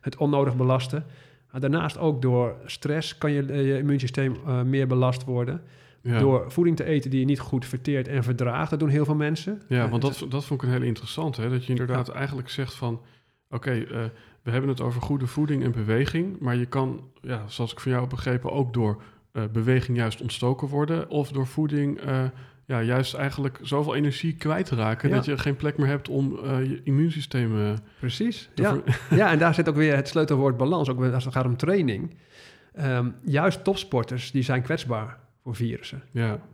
het 0.00 0.16
onnodig 0.16 0.56
belasten. 0.56 1.04
Maar 1.50 1.60
daarnaast 1.60 1.98
ook 1.98 2.22
door 2.22 2.54
stress 2.64 3.18
kan 3.18 3.32
je, 3.32 3.42
eh, 3.46 3.66
je 3.66 3.78
immuunsysteem 3.78 4.36
eh, 4.46 4.62
meer 4.62 4.86
belast 4.86 5.24
worden. 5.24 5.62
Ja. 6.02 6.18
Door 6.18 6.52
voeding 6.52 6.76
te 6.76 6.84
eten 6.84 7.10
die 7.10 7.20
je 7.20 7.26
niet 7.26 7.40
goed 7.40 7.66
verteert 7.66 8.08
en 8.08 8.24
verdraagt. 8.24 8.70
Dat 8.70 8.78
doen 8.78 8.88
heel 8.88 9.04
veel 9.04 9.14
mensen. 9.14 9.62
Ja, 9.68 9.88
want 9.88 10.02
het- 10.02 10.18
dat, 10.18 10.30
dat 10.30 10.44
vond 10.44 10.62
ik 10.62 10.68
een 10.68 10.74
hele 10.74 10.86
interessante. 10.86 11.40
Hè? 11.40 11.50
Dat 11.50 11.64
je 11.64 11.70
inderdaad 11.70 12.08
eigenlijk 12.08 12.48
zegt 12.48 12.74
van... 12.74 13.00
Oké, 13.50 13.70
eh, 13.70 14.04
we 14.42 14.50
hebben 14.50 14.70
het 14.70 14.80
over 14.80 15.02
goede 15.02 15.26
voeding 15.26 15.64
en 15.64 15.72
beweging... 15.72 16.38
maar 16.38 16.56
je 16.56 16.66
kan, 16.66 17.08
ja, 17.20 17.42
zoals 17.46 17.72
ik 17.72 17.80
van 17.80 17.90
jou 17.90 18.02
heb 18.02 18.10
begrepen... 18.14 18.52
ook 18.52 18.72
door 18.72 19.02
eh, 19.32 19.42
beweging 19.52 19.96
juist 19.96 20.20
ontstoken 20.20 20.68
worden... 20.68 21.10
of 21.10 21.28
door 21.28 21.46
voeding 21.46 22.00
eh, 22.00 22.24
ja, 22.66 22.82
juist 22.82 23.14
eigenlijk 23.14 23.58
zoveel 23.62 23.94
energie 23.94 24.34
kwijtraken... 24.34 25.08
Ja. 25.08 25.14
dat 25.14 25.24
je 25.24 25.38
geen 25.38 25.56
plek 25.56 25.78
meer 25.78 25.86
hebt 25.86 26.08
om 26.08 26.38
je 26.44 26.80
immuunsysteem 26.84 27.58
eh, 27.58 27.72
Precies. 27.98 28.50
te 28.54 28.62
Ja. 28.62 28.76
ja, 29.24 29.30
en 29.30 29.38
daar 29.38 29.54
zit 29.54 29.68
ook 29.68 29.76
weer 29.76 29.96
het 29.96 30.08
sleutelwoord 30.08 30.56
balans. 30.56 30.88
Ook 30.88 31.04
als 31.04 31.24
het 31.24 31.34
gaat 31.34 31.44
om 31.44 31.56
training. 31.56 32.14
Ehm, 32.72 33.10
juist 33.24 33.64
topsporters 33.64 34.30
die 34.30 34.42
zijn 34.42 34.62
kwetsbaar 34.62 35.21
voor 35.42 35.54
virussen. 35.54 36.02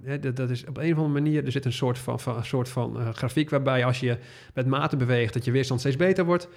ja, 0.05 0.19
dat, 0.21 0.37
dat 0.37 0.51
is 0.51 0.67
op 0.67 0.77
een 0.77 0.93
of 0.93 0.99
andere 0.99 1.21
manier, 1.23 1.45
er 1.45 1.53
zit 1.53 1.65
een 1.65 1.73
soort 1.73 1.99
van, 1.99 2.21
van, 2.21 2.37
een 2.37 2.45
soort 2.45 2.69
van 2.69 3.01
eh, 3.01 3.09
grafiek 3.09 3.51
waarbij 3.51 3.85
als 3.85 4.01
je 4.01 4.19
met 4.55 4.67
mate 4.67 4.97
beweegt, 4.97 5.35
dat 5.35 5.45
je 5.45 5.51
weerstand 5.51 5.81
steeds 5.81 5.97
beter 5.97 6.25
wordt. 6.25 6.49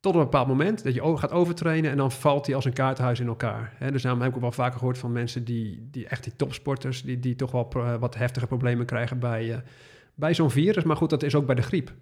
Tot 0.00 0.14
een 0.14 0.20
bepaald 0.20 0.46
moment 0.48 0.84
dat 0.84 0.94
je 0.94 1.16
gaat 1.16 1.30
overtrainen 1.32 1.90
en 1.90 1.96
dan 1.96 2.12
valt 2.12 2.44
die 2.44 2.54
als 2.54 2.64
een 2.64 2.72
kaartenhuis 2.72 3.20
in 3.20 3.26
elkaar. 3.26 3.72
Hè, 3.76 3.90
dus 3.92 4.02
daarom 4.02 4.20
heb 4.20 4.30
ik 4.30 4.36
ook 4.36 4.42
wel 4.42 4.52
vaker 4.52 4.78
gehoord 4.78 4.98
van 4.98 5.12
mensen 5.12 5.44
die, 5.44 5.88
die 5.90 6.06
echt 6.06 6.24
die 6.24 6.32
topsporters, 6.36 7.02
die, 7.02 7.20
die 7.20 7.34
toch 7.36 7.50
wel 7.50 7.64
pro- 7.64 7.98
wat 7.98 8.14
heftige 8.14 8.46
problemen 8.46 8.86
krijgen 8.86 9.18
bij, 9.18 9.52
eh, 9.52 9.58
bij 10.14 10.34
zo'n 10.34 10.50
virus. 10.50 10.82
Maar 10.84 10.96
goed, 10.96 11.10
dat 11.10 11.22
is 11.22 11.34
ook 11.34 11.46
bij 11.46 11.54
de 11.54 11.62
griep. 11.62 11.92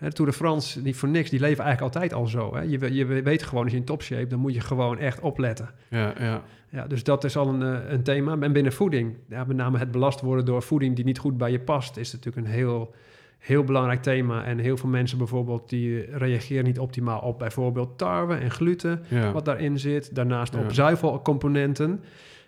ja, 0.00 0.06
de 0.06 0.12
Tour 0.12 0.30
de 0.30 0.36
France, 0.36 0.80
niet 0.82 0.96
voor 0.96 1.08
niks, 1.08 1.30
die 1.30 1.40
leven 1.40 1.64
eigenlijk 1.64 1.94
altijd 1.94 2.12
al 2.20 2.26
zo. 2.26 2.58
Je, 2.60 2.94
je 2.94 3.04
weet 3.04 3.42
gewoon, 3.42 3.62
als 3.62 3.72
je 3.72 3.78
in 3.78 3.84
topshape, 3.84 4.26
dan 4.26 4.38
moet 4.38 4.54
je 4.54 4.60
gewoon 4.60 4.98
echt 4.98 5.20
opletten. 5.20 5.70
ja, 5.88 6.14
ja, 6.18 6.42
Ja, 6.72 6.86
dus 6.86 7.04
dat 7.04 7.24
is 7.24 7.36
al 7.36 7.48
een, 7.48 7.62
eh, 7.62 7.90
een 7.90 8.02
thema. 8.02 8.36
En 8.40 8.52
binnen 8.52 8.72
voeding, 8.72 9.16
ja, 9.28 9.44
met 9.44 9.56
name 9.56 9.78
het 9.78 9.90
belast 9.90 10.20
worden 10.20 10.44
door 10.44 10.62
voeding 10.62 10.96
die 10.96 11.04
niet 11.04 11.18
goed 11.18 11.36
bij 11.36 11.50
je 11.50 11.60
past, 11.60 11.96
is 11.96 12.12
natuurlijk 12.12 12.46
een 12.46 12.52
heel, 12.52 12.94
heel 13.38 13.64
belangrijk 13.64 14.02
thema. 14.02 14.44
En 14.44 14.58
heel 14.58 14.76
veel 14.76 14.88
mensen 14.88 15.18
bijvoorbeeld, 15.18 15.68
die 15.68 16.16
reageren 16.16 16.64
niet 16.64 16.78
optimaal 16.78 17.20
op 17.20 17.38
bijvoorbeeld 17.38 17.98
tarwe 17.98 18.34
en 18.34 18.50
gluten, 18.50 19.02
ja. 19.08 19.32
wat 19.32 19.44
daarin 19.44 19.78
zit. 19.78 20.14
Daarnaast 20.14 20.54
op 20.56 20.72
zuivelcomponenten. 20.72 22.00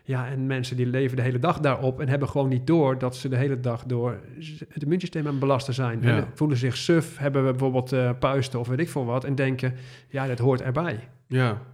Ja, 0.06 0.28
en 0.28 0.46
mensen 0.46 0.76
die 0.76 0.86
leven 0.86 1.16
de 1.16 1.22
hele 1.22 1.38
dag 1.38 1.60
daarop 1.60 2.00
en 2.00 2.08
hebben 2.08 2.28
gewoon 2.28 2.48
niet 2.48 2.66
door 2.66 2.98
dat 2.98 3.16
ze 3.16 3.28
de 3.28 3.36
hele 3.36 3.60
dag 3.60 3.84
door 3.84 4.20
het 4.68 4.82
immuunsysteem 4.82 5.26
aan 5.26 5.38
belasten 5.38 5.74
zijn. 5.74 5.98
Ja. 6.02 6.16
En 6.16 6.26
voelen 6.34 6.56
zich 6.56 6.76
suf, 6.76 7.18
hebben 7.18 7.44
we 7.44 7.50
bijvoorbeeld 7.50 7.92
eh 7.92 8.10
puisten 8.18 8.60
of 8.60 8.68
weet 8.68 8.80
ik 8.80 8.88
veel 8.88 9.04
wat, 9.04 9.24
en 9.24 9.34
denken, 9.34 9.74
ja, 10.08 10.26
dat 10.26 10.38
hoort 10.38 10.62
erbij. 10.62 11.08
ja. 11.26 11.72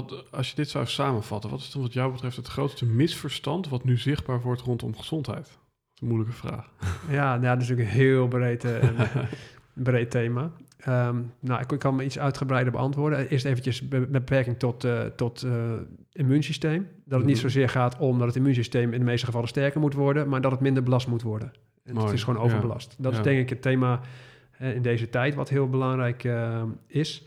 Wat, 0.00 0.24
als 0.32 0.48
je 0.50 0.54
dit 0.56 0.68
zou 0.68 0.86
samenvatten, 0.86 1.50
wat 1.50 1.58
is 1.60 1.70
dan 1.70 1.82
wat 1.82 1.92
jou 1.92 2.12
betreft 2.12 2.36
het 2.36 2.46
grootste 2.48 2.84
misverstand... 2.86 3.68
wat 3.68 3.84
nu 3.84 3.96
zichtbaar 3.98 4.40
wordt 4.40 4.60
rondom 4.60 4.96
gezondheid? 4.96 5.44
Dat 5.44 5.54
is 5.94 6.00
een 6.00 6.06
moeilijke 6.08 6.32
vraag. 6.34 6.70
Ja, 7.18 7.36
nou, 7.36 7.40
dat 7.54 7.62
is 7.62 7.68
natuurlijk 7.68 7.88
een 7.88 8.02
heel 8.04 8.28
breed, 8.28 8.64
eh, 8.64 8.88
breed 9.72 10.10
thema. 10.10 10.50
Ehm, 10.78 11.20
nou, 11.40 11.60
ik, 11.62 11.72
ik 11.72 11.78
kan 11.78 11.96
me 11.96 12.04
iets 12.04 12.18
uitgebreider 12.18 12.72
beantwoorden. 12.72 13.28
Eerst 13.28 13.44
eventjes 13.44 13.88
be- 13.88 14.06
beperking 14.06 14.58
tot, 14.58 14.84
eh, 14.84 15.04
tot 15.04 15.42
eh, 15.42 15.72
immuunsysteem. 16.12 16.88
Dat 17.04 17.18
het 17.18 17.26
niet 17.28 17.36
Mhm. 17.36 17.44
zozeer 17.44 17.68
gaat 17.68 17.96
om 17.98 18.18
dat 18.18 18.26
het 18.26 18.36
immuunsysteem 18.36 18.92
in 18.92 18.98
de 18.98 19.04
meeste 19.04 19.26
gevallen 19.26 19.48
sterker 19.48 19.80
moet 19.80 19.94
worden, 19.94 20.28
maar 20.28 20.40
dat 20.40 20.50
het 20.50 20.60
minder 20.60 20.82
belast 20.82 21.06
moet 21.06 21.22
worden. 21.22 21.52
En 21.84 21.96
het 21.96 22.12
is 22.12 22.22
gewoon 22.24 22.38
ja. 22.40 22.46
overbelast. 22.46 22.94
Dat 22.98 23.12
Ja. 23.12 23.18
is 23.18 23.24
denk 23.24 23.38
ik 23.40 23.48
het 23.48 23.62
thema 23.62 24.00
in 24.58 24.82
deze 24.82 25.10
tijd 25.10 25.34
wat 25.34 25.48
heel 25.48 25.68
belangrijk 25.68 26.28
is. 26.86 27.24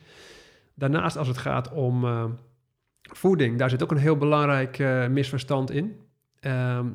Daarnaast 0.76 1.18
als 1.18 1.28
het 1.28 1.38
gaat 1.38 1.72
om 1.72 2.06
voeding, 3.16 3.58
daar 3.58 3.70
zit 3.70 3.84
ook 3.84 3.92
een 3.92 3.98
heel 3.98 4.18
belangrijk 4.18 4.80
eh, 4.80 5.08
misverstand 5.08 5.72
in. 5.72 5.96
Ehm, 6.40 6.86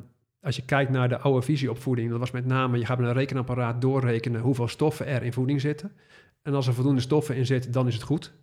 als 0.41 0.55
je 0.55 0.65
kijkt 0.65 0.91
naar 0.91 1.09
de 1.09 1.17
oude 1.17 1.41
visie 1.41 1.69
op 1.69 1.81
voeding, 1.81 2.09
dat 2.09 2.19
was 2.19 2.31
met 2.31 2.45
name, 2.45 2.77
je 2.77 2.85
gaat 2.85 2.99
met 2.99 3.07
een 3.07 3.13
rekenapparaat 3.13 3.81
doorrekenen 3.81 4.41
hoeveel 4.41 4.67
stoffen 4.67 5.07
er 5.07 5.23
in 5.23 5.33
voeding 5.33 5.61
zitten. 5.61 5.91
En 6.41 6.53
als 6.53 6.67
er 6.67 6.73
voldoende 6.73 7.01
stoffen 7.01 7.35
in 7.35 7.45
zitten, 7.45 7.71
dan 7.71 7.87
is 7.87 7.93
het 7.93 8.03
goed. 8.03 8.33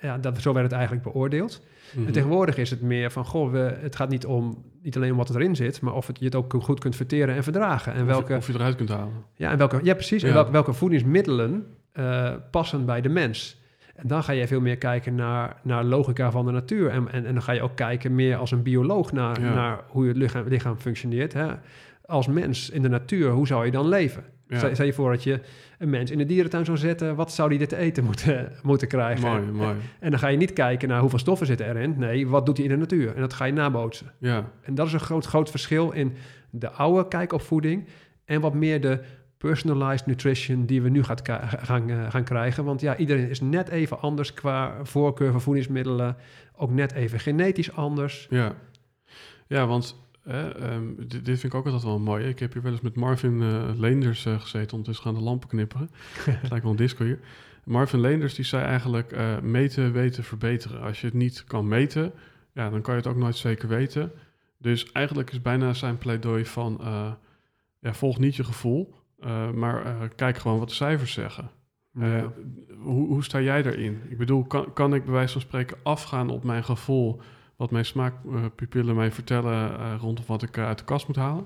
ja, 0.00 0.18
dat, 0.18 0.40
zo 0.40 0.52
werd 0.52 0.64
het 0.64 0.74
eigenlijk 0.74 1.02
beoordeeld. 1.02 1.62
Mhm. 1.94 2.06
En 2.06 2.12
tegenwoordig 2.12 2.56
is 2.56 2.70
het 2.70 2.80
meer 2.80 3.10
van, 3.10 3.24
goh, 3.24 3.52
we, 3.52 3.58
het 3.58 3.96
gaat 3.96 4.08
niet 4.08 4.26
om 4.26 4.64
niet 4.82 4.96
alleen 4.96 5.10
om 5.10 5.16
wat 5.16 5.34
erin 5.34 5.56
zit, 5.56 5.80
maar 5.80 5.94
of 5.94 6.06
het, 6.06 6.18
je 6.18 6.24
het 6.24 6.34
ook 6.34 6.54
goed 6.58 6.80
kunt 6.80 6.96
verteren 6.96 7.34
en 7.34 7.42
verdragen. 7.42 7.92
En 7.92 8.00
Of, 8.00 8.06
welke, 8.06 8.32
je, 8.32 8.38
of 8.38 8.46
je 8.46 8.52
eruit 8.52 8.76
kunt 8.76 8.88
halen. 8.88 9.12
ja, 9.34 9.50
en 9.50 9.58
welke, 9.58 9.80
ja, 9.82 9.94
precies. 9.94 10.22
En 10.22 10.52
welke 10.52 10.72
voedingsmiddelen 10.72 11.66
eh, 11.92 12.34
passen 12.50 12.86
bij 12.86 13.00
de 13.00 13.08
mens. 13.08 13.61
En 13.94 14.08
dan 14.08 14.22
ga 14.22 14.32
je 14.32 14.46
veel 14.46 14.60
meer 14.60 14.76
kijken 14.78 15.14
naar, 15.14 15.56
naar 15.62 15.84
logica 15.84 16.30
van 16.30 16.46
de 16.46 16.52
natuur. 16.52 16.88
En, 16.90 17.08
en, 17.12 17.26
en 17.26 17.32
dan 17.32 17.42
ga 17.42 17.52
je 17.52 17.62
ook 17.62 17.76
kijken 17.76 18.14
meer 18.14 18.36
als 18.36 18.50
een 18.50 18.62
bioloog 18.62 19.12
naar, 19.12 19.40
Ja. 19.40 19.54
naar 19.54 19.80
hoe 19.88 20.06
het 20.06 20.16
lichaam, 20.16 20.48
lichaam 20.48 20.76
functioneert. 20.76 21.32
Hè? 21.32 21.46
Als 22.06 22.26
mens 22.26 22.70
in 22.70 22.82
de 22.82 22.88
natuur, 22.88 23.30
hoe 23.30 23.46
zou 23.46 23.64
je 23.64 23.70
dan 23.70 23.88
leven? 23.88 24.24
Ja. 24.48 24.58
Stel, 24.58 24.74
stel 24.74 24.86
je 24.86 24.92
voor 24.92 25.10
dat 25.10 25.22
je 25.22 25.40
een 25.78 25.90
mens 25.90 26.10
in 26.10 26.18
de 26.18 26.26
dierentuin 26.26 26.64
zou 26.64 26.76
zetten. 26.78 27.14
Wat 27.16 27.32
zou 27.32 27.48
die 27.48 27.58
dit 27.58 27.68
te 27.68 27.76
eten 27.76 28.04
moeten, 28.04 28.52
moeten 28.62 28.88
krijgen? 28.88 29.28
Mooi, 29.28 29.42
mooi. 29.50 29.74
En 30.00 30.10
dan 30.10 30.18
ga 30.18 30.28
je 30.28 30.36
niet 30.36 30.52
kijken 30.52 30.88
naar 30.88 31.00
hoeveel 31.00 31.18
stoffen 31.18 31.46
zitten 31.46 31.66
erin. 31.68 31.94
Nee, 31.98 32.28
wat 32.28 32.46
doet 32.46 32.56
hij 32.56 32.66
in 32.66 32.72
de 32.72 32.78
natuur? 32.78 33.14
En 33.14 33.20
dat 33.20 33.32
ga 33.32 33.44
je 33.44 33.52
nabootsen. 33.52 34.12
Ja, 34.18 34.50
En 34.62 34.74
dat 34.74 34.86
is 34.86 34.92
een 34.92 35.00
groot, 35.00 35.26
groot 35.26 35.50
verschil 35.50 35.90
in 35.90 36.12
de 36.50 36.70
oude 36.70 37.08
kijk 37.08 37.32
op 37.32 37.42
voeding 37.42 37.86
en 38.24 38.40
wat 38.40 38.54
meer 38.54 38.80
de 38.80 39.00
personalized 39.42 40.06
nutrition 40.06 40.66
die 40.66 40.82
we 40.82 40.88
nu 40.88 41.02
gaat 41.02 41.22
gaan, 41.62 41.90
eh, 41.90 42.10
gaan 42.10 42.24
krijgen. 42.24 42.64
Want 42.64 42.80
ja, 42.80 42.96
iedereen 42.96 43.28
is 43.28 43.40
net 43.40 43.68
even 43.68 44.00
anders 44.00 44.34
qua 44.34 44.84
voorkeur 44.84 45.30
van 45.32 45.40
voedingsmiddelen. 45.40 46.16
Ook 46.56 46.70
net 46.70 46.92
even 46.92 47.20
genetisch 47.20 47.72
anders. 47.72 48.26
ja. 48.30 48.54
Ja, 49.46 49.66
want 49.66 49.96
hè, 50.22 50.54
ehm, 50.54 50.86
dit, 50.96 51.10
dit 51.10 51.40
vind 51.40 51.44
ik 51.44 51.54
ook 51.54 51.64
altijd 51.64 51.82
wel 51.82 51.98
mooi. 51.98 52.24
Ik 52.24 52.38
heb 52.38 52.52
hier 52.52 52.62
wel 52.62 52.72
eens 52.72 52.80
met 52.80 52.94
Marvin 52.94 53.42
eh, 53.42 53.70
Leenders 53.76 54.26
eh, 54.26 54.40
gezeten. 54.40 54.70
Ondertussen 54.70 55.04
gaan 55.04 55.14
de 55.14 55.20
lampen 55.20 55.48
knipperen. 55.48 55.90
Het 56.24 56.50
lijkt 56.50 56.62
wel 56.62 56.70
een 56.70 56.76
disco 56.78 57.04
hier. 57.04 57.18
Marvin 57.64 58.00
Leenders 58.00 58.34
die 58.34 58.44
zei 58.44 58.64
eigenlijk 58.64 59.42
meten, 59.42 59.92
weten, 59.92 60.24
verbeteren. 60.24 60.80
Als 60.80 61.00
je 61.00 61.06
het 61.06 61.14
niet 61.14 61.44
kan 61.44 61.68
meten, 61.68 62.12
ja, 62.52 62.70
dan 62.70 62.80
kan 62.80 62.94
je 62.94 63.00
het 63.00 63.08
ook 63.08 63.16
nooit 63.16 63.36
zeker 63.36 63.68
weten. 63.68 64.12
Dus 64.58 64.92
eigenlijk 64.92 65.30
is 65.30 65.42
bijna 65.42 65.72
zijn 65.72 65.98
pleidooi 65.98 66.44
van... 66.44 66.80
ja, 67.78 67.94
volg 67.94 68.18
niet 68.18 68.36
je 68.36 68.44
gevoel, 68.44 68.94
eh, 69.24 69.50
maar 69.50 69.84
eh, 69.84 69.92
kijk 70.16 70.38
gewoon 70.38 70.58
wat 70.58 70.68
de 70.68 70.74
cijfers 70.74 71.12
zeggen. 71.12 71.50
Eh, 72.00 72.18
Ja. 72.18 72.32
hoe, 72.78 73.06
hoe 73.06 73.24
sta 73.24 73.40
jij 73.40 73.62
daarin? 73.62 74.00
Ik 74.08 74.18
bedoel, 74.18 74.44
kan, 74.44 74.72
kan 74.72 74.94
ik 74.94 75.04
bij 75.04 75.12
wijze 75.14 75.32
van 75.32 75.40
spreken 75.40 75.76
afgaan 75.82 76.30
op 76.30 76.44
mijn 76.44 76.64
gevoel... 76.64 77.20
wat 77.56 77.70
mijn 77.70 77.84
smaakpupillen 77.84 78.94
mij 78.96 79.12
vertellen 79.12 79.96
rondom 79.98 80.24
wat 80.26 80.42
ik 80.42 80.58
uit 80.58 80.78
de 80.78 80.84
kast 80.84 81.06
moet 81.06 81.16
halen? 81.16 81.44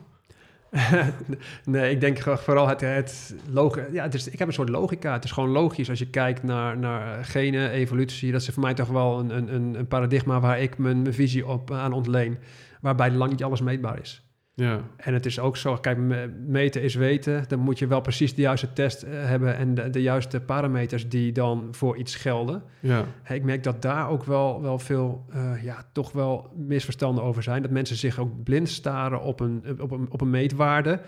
nee, 1.64 1.90
ik 1.90 2.00
denk 2.00 2.18
vooral 2.18 2.68
het, 2.68 2.80
het 2.80 3.34
logi- 3.50 3.86
ja, 3.92 4.02
het 4.02 4.14
is, 4.14 4.28
ik 4.28 4.38
heb 4.38 4.48
een 4.48 4.54
soort 4.54 4.68
logica. 4.68 5.12
Het 5.12 5.24
is 5.24 5.30
gewoon 5.32 5.48
logisch 5.50 5.88
als 5.90 5.98
je 5.98 6.10
kijkt 6.10 6.42
naar, 6.42 6.78
naar 6.78 7.24
genen, 7.24 7.70
evolutie. 7.70 8.32
Dat 8.32 8.40
is 8.40 8.48
voor 8.48 8.62
mij 8.62 8.74
toch 8.74 8.88
wel 8.88 9.18
een, 9.18 9.36
een- 9.36 9.54
een, 9.54 9.74
een 9.78 9.88
paradigma 9.88 10.40
waar 10.40 10.60
ik 10.60 10.78
mijn, 10.78 11.02
mijn 11.02 11.14
visie 11.14 11.46
op 11.46 11.70
aan 11.70 11.92
ontleen. 11.92 12.38
Waarbij 12.80 13.10
lang 13.10 13.30
niet 13.30 13.44
alles 13.44 13.60
meetbaar 13.60 14.00
is. 14.00 14.25
Ja, 14.58 14.80
En 14.96 15.14
het 15.14 15.26
is 15.26 15.38
ook 15.38 15.56
zo, 15.56 15.74
kijk, 15.76 15.98
me- 15.98 16.26
meten 16.46 16.82
is 16.82 16.94
weten. 16.94 17.44
Dan 17.48 17.58
moet 17.58 17.78
je 17.78 17.86
wel 17.86 18.00
precies 18.00 18.34
de 18.34 18.40
juiste 18.42 18.72
test 18.72 19.02
eh, 19.02 19.12
hebben 19.24 19.56
en 19.56 19.74
de, 19.74 19.90
de 19.90 20.02
juiste 20.02 20.40
parameters 20.40 21.08
die 21.08 21.32
dan 21.32 21.68
voor 21.70 21.96
iets 21.96 22.14
gelden. 22.14 22.62
ja, 22.80 23.04
Ik 23.28 23.42
merk 23.42 23.62
dat 23.62 23.82
daar 23.82 24.08
ook 24.08 24.24
wel, 24.24 24.62
wel 24.62 24.78
veel, 24.78 25.24
eh, 25.32 25.62
ja, 25.62 25.84
toch 25.92 26.12
wel 26.12 26.52
misverstanden 26.56 27.24
over 27.24 27.42
zijn. 27.42 27.62
Dat 27.62 27.70
mensen 27.70 27.96
zich 27.96 28.18
ook 28.18 28.42
blind 28.44 28.68
staren 28.68 29.20
op 29.22 29.40
een, 29.40 29.64
op 29.80 29.90
een, 29.90 30.06
op 30.10 30.20
een 30.20 30.30
meetwaarde 30.30 31.00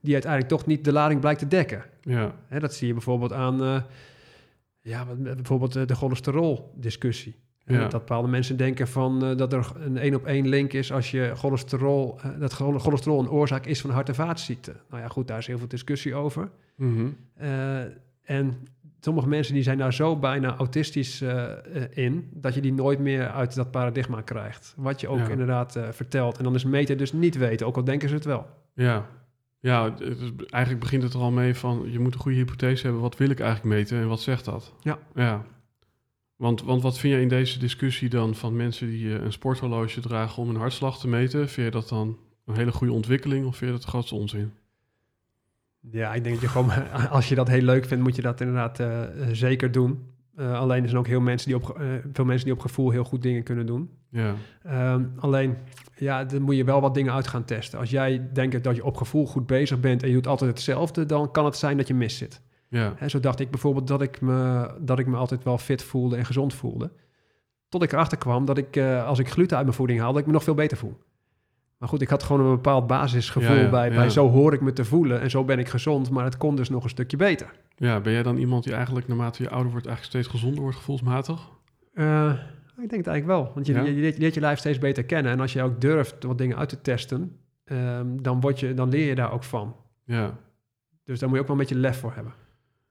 die 0.00 0.12
uiteindelijk 0.12 0.52
toch 0.52 0.66
niet 0.66 0.84
de 0.84 0.92
lading 0.92 1.20
blijkt 1.20 1.38
te 1.40 1.48
dekken. 1.48 1.84
ja, 2.00 2.34
Hè, 2.46 2.58
dat 2.60 2.74
zie 2.74 2.86
je 2.86 2.92
bijvoorbeeld 2.92 3.32
aan, 3.32 3.62
eh, 3.62 3.82
ja, 4.80 5.04
bijvoorbeeld 5.16 5.76
eh, 5.76 5.86
de 5.86 5.94
cholesterol-discussie. 5.94 7.36
Ja. 7.66 7.80
Dat 7.80 7.90
bepaalde 7.90 8.28
mensen 8.28 8.56
denken 8.56 8.88
van 8.88 9.24
eh, 9.24 9.36
dat 9.36 9.52
er 9.52 9.72
een 9.78 9.98
één 9.98 10.14
op 10.14 10.24
één 10.26 10.48
link 10.48 10.72
is 10.72 10.92
als 10.92 11.10
je 11.10 11.32
cholesterol, 11.34 12.18
eh, 12.22 12.30
dat 12.40 12.52
chole- 12.52 12.78
cholesterol 12.78 13.20
een 13.20 13.30
oorzaak 13.30 13.66
is 13.66 13.80
van 13.80 13.90
hart- 13.90 14.08
en 14.08 14.14
vaatziekten. 14.14 14.76
Nou 14.90 15.02
ja, 15.02 15.08
goed, 15.08 15.28
daar 15.28 15.38
is 15.38 15.46
heel 15.46 15.58
veel 15.58 15.68
discussie 15.68 16.14
over. 16.14 16.48
mhm, 16.76 17.06
Eh, 17.36 17.80
en 18.24 18.58
sommige 19.00 19.28
mensen 19.28 19.54
die 19.54 19.62
zijn 19.62 19.78
daar 19.78 19.92
zo 19.94 20.16
bijna 20.16 20.56
autistisch 20.56 21.22
in, 21.90 22.28
dat 22.32 22.54
je 22.54 22.60
die 22.60 22.72
nooit 22.72 22.98
meer 22.98 23.28
uit 23.30 23.54
dat 23.54 23.70
paradigma 23.70 24.20
krijgt. 24.20 24.74
Wat 24.76 25.00
je 25.00 25.08
ook 25.08 25.18
Ja. 25.18 25.28
inderdaad 25.28 25.78
vertelt. 25.90 26.38
En 26.38 26.44
dan 26.44 26.54
is 26.54 26.64
meten 26.64 26.98
dus 26.98 27.12
niet 27.12 27.36
weten, 27.36 27.66
ook 27.66 27.76
al 27.76 27.84
denken 27.84 28.08
ze 28.08 28.14
het 28.14 28.24
wel. 28.24 28.46
ja. 28.74 29.06
Ja, 29.60 29.84
het 29.84 30.00
is- 30.00 30.32
eigenlijk 30.48 30.82
begint 30.84 31.02
het 31.02 31.14
er 31.14 31.20
al 31.20 31.30
mee 31.30 31.54
van... 31.54 31.86
je 31.90 31.98
moet 31.98 32.14
een 32.14 32.20
goede 32.20 32.36
hypothese 32.36 32.82
hebben, 32.82 33.02
wat 33.02 33.16
wil 33.16 33.30
ik 33.30 33.40
eigenlijk 33.40 33.74
meten 33.76 33.98
en 34.00 34.08
wat 34.08 34.20
zegt 34.20 34.44
dat? 34.44 34.72
Ja. 34.80 34.98
Ja. 35.14 35.44
Want, 36.36 36.62
want 36.62 36.82
wat 36.82 36.98
vind 36.98 37.12
jij 37.12 37.22
in 37.22 37.28
deze 37.28 37.58
discussie 37.58 38.08
dan 38.08 38.34
van 38.34 38.56
mensen 38.56 38.88
die 38.88 39.14
eh, 39.14 39.24
een 39.24 39.32
sporthorloge 39.32 40.00
dragen 40.00 40.42
om 40.42 40.48
hun 40.48 40.56
hartslag 40.56 40.98
te 40.98 41.08
meten? 41.08 41.48
Vind 41.48 41.66
je 41.66 41.70
dat 41.70 41.88
dan 41.88 42.18
een 42.44 42.54
hele 42.54 42.72
goede 42.72 42.92
ontwikkeling 42.92 43.46
of 43.46 43.56
vind 43.56 43.70
je 43.70 43.76
dat 43.76 43.84
de 43.84 43.90
grootste 43.90 44.14
onzin? 44.14 44.52
Ja, 45.90 46.14
ik 46.14 46.24
denk 46.24 46.34
dat 46.34 46.44
je 46.44 46.50
gewoon, 46.50 46.90
als 47.10 47.28
je 47.28 47.34
dat 47.34 47.48
heel 47.48 47.62
leuk 47.62 47.84
vindt, 47.84 48.04
moet 48.04 48.16
je 48.16 48.22
dat 48.22 48.40
inderdaad 48.40 48.80
eh, 48.80 49.02
eh, 49.02 49.28
zeker 49.32 49.72
doen. 49.72 50.14
Alleen 50.36 50.82
er 50.82 50.88
zijn 50.88 51.00
ook 51.00 51.06
heel 51.06 51.20
mensen 51.20 51.48
die 51.48 51.56
op, 51.56 51.80
veel 52.12 52.24
mensen 52.24 52.44
die 52.44 52.54
op 52.54 52.60
gevoel 52.60 52.90
heel 52.90 53.04
goed 53.04 53.22
dingen 53.22 53.42
kunnen 53.42 53.66
doen. 53.66 53.90
Ja, 54.10 54.34
Ehm, 54.62 55.04
alleen, 55.16 55.56
ja, 55.96 56.24
dan 56.24 56.42
moet 56.42 56.56
je 56.56 56.64
wel 56.64 56.80
wat 56.80 56.94
dingen 56.94 57.12
uit 57.12 57.26
gaan 57.26 57.44
testen. 57.44 57.78
Als 57.78 57.90
jij 57.90 58.28
denkt 58.32 58.64
dat 58.64 58.76
je 58.76 58.84
op 58.84 58.96
gevoel 58.96 59.26
goed 59.26 59.46
bezig 59.46 59.80
bent 59.80 60.02
en 60.02 60.08
je 60.08 60.14
doet 60.14 60.26
altijd 60.26 60.50
hetzelfde, 60.50 61.06
dan 61.06 61.30
kan 61.30 61.44
het 61.44 61.56
zijn 61.56 61.76
dat 61.76 61.88
je 61.88 61.94
mis 61.94 62.16
zit. 62.16 62.40
Ja, 62.68 63.08
zo 63.08 63.20
dacht 63.20 63.40
ik 63.40 63.50
bijvoorbeeld 63.50 63.86
dat 63.86 64.02
ik, 64.02 64.20
me, 64.20 64.70
dat 64.80 64.98
ik 64.98 65.06
me 65.06 65.16
altijd 65.16 65.44
wel 65.44 65.58
fit 65.58 65.82
voelde 65.82 66.16
en 66.16 66.24
gezond 66.26 66.54
voelde. 66.54 66.90
Tot 67.68 67.82
ik 67.82 67.92
erachter 67.92 68.18
kwam 68.18 68.44
dat 68.44 68.58
ik, 68.58 68.76
eh, 68.76 69.06
als 69.06 69.18
ik 69.18 69.28
gluten 69.28 69.56
uit 69.56 69.66
mijn 69.66 69.76
voeding 69.78 70.00
haalde, 70.00 70.18
ik 70.20 70.26
me 70.26 70.32
nog 70.32 70.44
veel 70.44 70.54
beter 70.54 70.76
voel. 70.76 70.98
Maar 71.78 71.88
goed, 71.88 72.02
ik 72.02 72.08
had 72.08 72.22
gewoon 72.22 72.46
een 72.46 72.54
bepaald 72.54 72.86
basisgevoel 72.86 73.56
Ja, 73.56 73.62
ja, 73.62 73.70
bij, 73.70 73.90
bij 73.90 74.10
zo 74.10 74.28
hoor 74.28 74.52
ik 74.52 74.60
me 74.60 74.72
te 74.72 74.84
voelen 74.84 75.20
en 75.20 75.30
zo 75.30 75.44
ben 75.44 75.58
ik 75.58 75.68
gezond, 75.68 76.10
maar 76.10 76.24
het 76.24 76.36
kon 76.36 76.56
dus 76.56 76.68
nog 76.68 76.84
een 76.84 76.90
stukje 76.90 77.16
beter. 77.16 77.52
ja. 77.76 78.00
Ben 78.00 78.12
jij 78.12 78.22
dan 78.22 78.36
iemand 78.36 78.64
die 78.64 78.74
eigenlijk 78.74 79.08
naarmate 79.08 79.42
je 79.42 79.50
ouder 79.50 79.70
wordt 79.70 79.86
eigenlijk 79.86 80.16
steeds 80.16 80.36
gezonder 80.36 80.62
wordt 80.62 80.76
gevoelsmatig? 80.76 81.48
Eh, 81.94 82.32
ik 82.82 82.90
denk 82.90 83.04
het 83.04 83.06
eigenlijk 83.06 83.26
wel, 83.26 83.52
want 83.54 83.66
je, 83.66 83.72
je, 83.72 83.94
je 83.94 84.00
leert, 84.00 84.14
je 84.14 84.20
leert 84.20 84.34
je 84.34 84.40
lijf 84.40 84.58
steeds 84.58 84.78
beter 84.78 85.04
kennen. 85.04 85.32
En 85.32 85.40
als 85.40 85.52
je 85.52 85.62
ook 85.62 85.80
durft 85.80 86.24
wat 86.24 86.38
dingen 86.38 86.56
uit 86.56 86.68
te 86.68 86.80
testen, 86.80 87.36
ehm, 87.64 88.06
dan, 88.22 88.40
word 88.40 88.60
je, 88.60 88.74
dan 88.74 88.88
leer 88.88 89.06
je 89.06 89.14
daar 89.14 89.32
ook 89.32 89.44
van. 89.44 89.76
Ja, 90.04 90.38
Dus 91.04 91.18
daar 91.18 91.28
moet 91.28 91.38
je 91.38 91.42
ook 91.44 91.48
wel 91.50 91.60
een 91.60 91.66
beetje 91.66 91.80
lef 91.80 91.98
voor 91.98 92.12
hebben. 92.14 92.32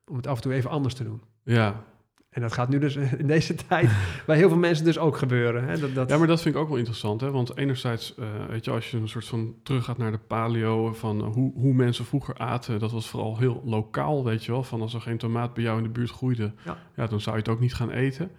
Om 0.06 0.15
het 0.15 0.28
af 0.28 0.36
en 0.36 0.41
toe 0.41 0.54
even 0.54 0.70
anders 0.70 0.94
te 0.94 1.04
doen. 1.04 1.22
ja. 1.44 1.84
En 2.30 2.41
dat 2.41 2.54
gaat 2.54 2.70
nu 2.70 2.80
dus 2.80 2.96
in 3.18 3.28
deze 3.28 3.56
tijd 3.56 3.89
bij 4.28 4.38
heel 4.38 4.50
veel 4.50 4.58
mensen 4.58 4.86
dus 4.86 4.98
ook 4.98 5.18
gebeuren. 5.18 5.68
Hè? 5.68 5.80
Dat, 5.80 5.94
dat, 5.94 6.10
Ja, 6.10 6.18
maar 6.18 6.28
dat 6.28 6.41
vind 6.41 6.56
ik 6.56 6.62
ook 6.62 6.68
wel 6.68 6.78
interessant. 6.78 7.22
Hè? 7.22 7.32
Want 7.32 7.58
enerzijds, 7.58 8.15
eh, 8.15 8.28
weet 8.50 8.65
je, 8.65 8.72
als 8.72 8.91
je 8.91 8.98
een 8.98 9.08
soort 9.10 9.26
van 9.26 9.56
teruggaat 9.63 9.98
naar 9.98 10.12
de 10.12 10.18
paleo, 10.18 10.94
van 10.94 11.22
eh, 11.22 11.34
hoe, 11.34 11.54
hoe 11.54 11.74
mensen 11.74 12.06
vroeger 12.06 12.38
aten, 12.38 12.80
dat 12.80 12.91
was 12.91 13.10
vooral 13.10 13.38
heel 13.38 13.62
lokaal, 13.65 14.24
weet 14.24 14.46
je 14.46 14.52
wel. 14.52 14.63
Van 14.63 14.82
als 14.82 14.94
er 14.94 15.02
geen 15.02 15.18
tomaat 15.18 15.54
bij 15.54 15.63
jou 15.63 15.78
in 15.78 15.84
de 15.84 15.89
buurt 15.89 16.10
groeide, 16.12 16.54
Ja. 16.65 16.78
ja. 16.96 17.08
dan 17.08 17.22
zou 17.22 17.36
je 17.36 17.41
het 17.41 17.52
ook 17.52 17.60
niet 17.60 17.74
gaan 17.74 17.89
eten. 17.91 18.32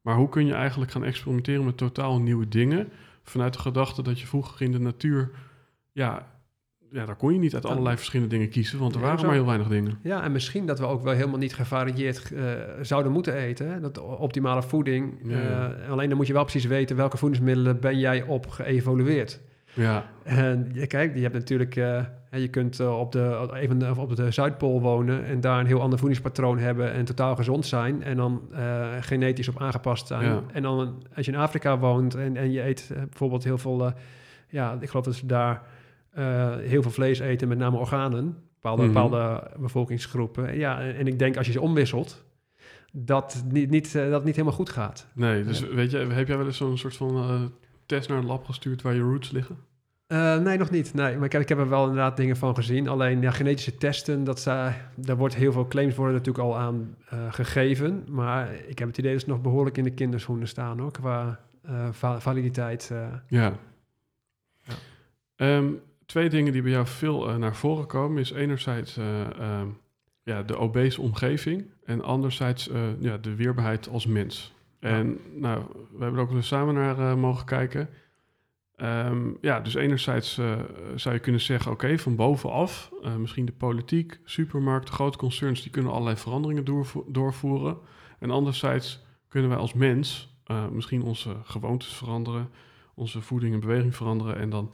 Maar 0.00 0.16
hoe 0.16 0.28
kun 0.28 0.46
je 0.46 0.54
eigenlijk 0.54 0.90
gaan 0.90 1.04
experimenteren 1.04 1.64
met 1.64 1.76
totaal 1.76 2.20
nieuwe 2.20 2.48
dingen, 2.48 2.88
vanuit 3.22 3.52
de 3.52 3.58
gedachte 3.58 4.02
dat 4.02 4.20
je 4.20 4.26
vroeger 4.26 4.62
in 4.62 4.72
de 4.72 4.80
natuur, 4.80 5.30
ja, 5.92 6.26
ja 6.90 7.06
daar 7.06 7.16
kon 7.16 7.32
je 7.32 7.38
niet 7.38 7.54
uit 7.54 7.66
allerlei 7.66 7.96
verschillende 7.96 8.34
dingen 8.34 8.48
kiezen, 8.48 8.78
want 8.78 8.94
er 8.94 9.00
waren 9.00 9.26
maar 9.26 9.34
heel 9.34 9.46
weinig 9.46 9.68
dingen. 9.68 9.98
Ja, 10.02 10.22
en 10.22 10.32
misschien 10.32 10.66
dat 10.66 10.78
we 10.78 10.86
ook 10.86 11.02
wel 11.02 11.12
helemaal 11.12 11.38
niet 11.38 11.54
gevarieerd 11.54 12.32
eh, 12.32 12.42
zouden 12.82 13.12
moeten 13.12 13.34
eten. 13.34 13.70
Hè? 13.70 13.80
Dat 13.80 13.98
optimale 13.98 14.62
voeding. 14.62 15.14
Ja, 15.22 15.72
eh, 15.72 15.90
alleen 15.90 16.08
dan 16.08 16.16
moet 16.16 16.26
je 16.26 16.32
wel 16.32 16.42
precies 16.42 16.64
weten 16.64 16.96
welke 16.96 17.16
voedingsmiddelen 17.16 17.80
ben 17.80 17.98
jij 17.98 18.22
op 18.22 18.48
geëvolueerd. 18.48 19.40
Ja, 19.74 20.10
En 20.22 20.70
je, 20.72 20.86
kijk, 20.86 21.14
je 21.14 21.20
hebt 21.20 21.34
natuurlijk, 21.34 21.74
hè, 21.74 22.38
je 22.38 22.48
kunt 22.48 22.80
op, 22.80 23.12
de, 23.12 23.48
even 23.54 23.98
op 23.98 24.16
de 24.16 24.30
Zuidpool 24.30 24.80
wonen 24.80 25.24
en 25.24 25.40
daar 25.40 25.60
een 25.60 25.66
heel 25.66 25.80
ander 25.80 25.98
voedingspatroon 25.98 26.58
hebben 26.58 26.92
en 26.92 27.04
totaal 27.04 27.36
gezond 27.36 27.66
zijn 27.66 28.02
en 28.02 28.16
dan 28.16 28.42
genetisch 29.00 29.48
op 29.48 29.60
aangepast 29.60 30.06
zijn. 30.06 30.24
Ja. 30.24 30.42
En 30.52 30.62
dan 30.62 31.02
als 31.14 31.26
je 31.26 31.32
in 31.32 31.38
Afrika 31.38 31.78
woont 31.78 32.14
en, 32.14 32.36
en 32.36 32.52
je 32.52 32.62
eet 32.62 32.88
bijvoorbeeld 32.88 33.44
heel 33.44 33.58
veel, 33.58 33.92
ja, 34.48 34.78
ik 34.80 34.88
geloof 34.88 35.04
dat 35.04 35.14
ze 35.14 35.26
daar 35.26 35.62
eh, 36.10 36.56
heel 36.56 36.82
veel 36.82 36.90
vlees 36.90 37.18
eten, 37.18 37.48
met 37.48 37.58
name 37.58 37.76
organen, 37.76 38.36
bepaalde, 38.54 38.82
Mhm. 38.82 38.92
bepaalde 38.92 39.50
bevolkingsgroepen. 39.58 40.58
Ja, 40.58 40.80
en, 40.80 40.96
en 40.96 41.06
ik 41.06 41.18
denk 41.18 41.36
als 41.36 41.46
je 41.46 41.52
ze 41.52 41.60
omwisselt, 41.60 42.24
dat 42.92 43.42
niet, 43.52 43.70
niet, 43.70 43.86
eh, 43.94 44.02
dat 44.02 44.12
het 44.12 44.24
niet 44.24 44.34
helemaal 44.36 44.56
goed 44.56 44.70
gaat. 44.70 45.06
nee, 45.14 45.44
dus 45.44 45.60
weet 45.60 45.90
je, 45.90 45.96
heb 45.98 46.28
jij 46.28 46.36
wel 46.36 46.46
eens 46.46 46.56
zo'n 46.56 46.78
soort 46.78 46.96
van 46.96 47.16
eh, 47.16 47.42
test 47.86 48.08
naar 48.08 48.18
een 48.18 48.26
lab 48.26 48.44
gestuurd 48.44 48.82
waar 48.82 48.94
je 48.94 49.00
roots 49.00 49.30
liggen? 49.30 49.56
Nee, 50.42 50.58
nog 50.58 50.70
niet. 50.70 50.94
Nee, 50.94 51.16
maar 51.16 51.24
ik 51.24 51.32
heb, 51.32 51.40
ik 51.42 51.48
heb 51.48 51.58
er 51.58 51.68
wel 51.68 51.82
inderdaad 51.82 52.16
dingen 52.16 52.36
van 52.36 52.54
gezien. 52.54 52.88
Alleen 52.88 53.20
ja, 53.20 53.30
genetische 53.30 53.74
testen, 53.74 54.24
dat, 54.24 54.42
daar 54.96 55.16
wordt 55.16 55.34
heel 55.34 55.52
veel 55.52 55.66
claims 55.66 55.94
worden 55.94 56.14
natuurlijk 56.14 56.44
al 56.44 56.56
aan 56.58 56.96
gegeven. 57.30 58.04
Maar 58.08 58.54
ik 58.66 58.78
heb 58.78 58.88
het 58.88 58.98
idee 58.98 59.12
dat 59.12 59.20
ze 59.20 59.28
nog 59.28 59.40
behoorlijk 59.40 59.76
in 59.78 59.84
de 59.84 59.90
kinderschoenen 59.94 60.48
staan 60.48 60.78
hoor, 60.78 60.90
qua 60.92 61.40
va- 61.90 62.20
validiteit. 62.20 62.88
Ja. 62.92 63.22
Ja. 63.28 64.72
Ehm, 65.36 65.68
twee 66.08 66.28
dingen 66.28 66.52
die 66.52 66.62
bij 66.62 66.70
jou 66.70 66.86
veel 66.86 67.28
eh, 67.28 67.36
naar 67.36 67.56
voren 67.56 67.86
komen 67.86 68.20
is 68.20 68.30
enerzijds 68.30 68.96
eh, 68.96 69.20
ehm, 69.20 69.68
ja, 70.22 70.42
de 70.42 70.56
obese 70.56 71.00
omgeving 71.00 71.70
en 71.84 72.02
anderzijds 72.02 72.68
eh, 72.68 73.00
ja, 73.00 73.18
de 73.18 73.34
weerbaarheid 73.34 73.88
als 73.88 74.06
mens. 74.06 74.54
En 74.80 75.20
nou, 75.34 75.62
we 75.90 76.02
hebben 76.02 76.20
er 76.20 76.26
ook 76.26 76.32
eens 76.32 76.46
samen 76.46 76.74
naar 76.74 77.18
mogen 77.18 77.46
kijken. 77.46 77.88
Ehm, 78.76 79.30
ja, 79.40 79.60
dus 79.60 79.74
enerzijds 79.74 80.40
zou 80.94 81.14
je 81.14 81.20
kunnen 81.20 81.40
zeggen, 81.40 81.72
oké, 81.72 81.98
van 81.98 82.16
bovenaf, 82.16 82.92
misschien 83.18 83.44
de 83.44 83.52
politiek, 83.52 84.20
supermarkten, 84.24 84.94
grote 84.94 85.18
concerns, 85.18 85.62
die 85.62 85.70
kunnen 85.70 85.92
allerlei 85.92 86.16
veranderingen 86.16 86.64
doorvo- 86.64 87.06
doorvoeren. 87.08 87.78
En 88.18 88.30
anderzijds 88.30 89.04
kunnen 89.28 89.50
wij 89.50 89.58
als 89.58 89.72
mens 89.72 90.36
misschien 90.72 91.02
onze 91.02 91.36
gewoontes 91.44 91.94
veranderen, 91.94 92.50
onze 92.94 93.20
voeding 93.20 93.54
en 93.54 93.60
beweging 93.60 93.96
veranderen. 93.96 94.36
En 94.36 94.50
dan, 94.50 94.72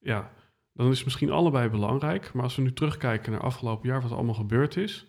ja, 0.00 0.30
dan 0.74 0.90
is 0.90 0.96
het 0.96 1.04
misschien 1.04 1.30
allebei 1.30 1.68
belangrijk. 1.68 2.32
Maar 2.32 2.42
als 2.42 2.56
we 2.56 2.62
nu 2.62 2.72
terugkijken 2.72 3.32
naar 3.32 3.40
afgelopen 3.40 3.88
jaar, 3.88 4.00
wat 4.00 4.10
er 4.10 4.16
allemaal 4.16 4.34
gebeurd 4.34 4.76
is, 4.76 5.06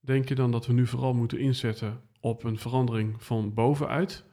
denk 0.00 0.28
je 0.28 0.34
dan 0.34 0.50
dat 0.50 0.66
we 0.66 0.72
nu 0.72 0.86
vooral 0.86 1.14
moeten 1.14 1.38
inzetten 1.38 2.00
op 2.20 2.44
een 2.44 2.58
verandering 2.58 3.22
van 3.22 3.54
bovenuit? 3.54 4.24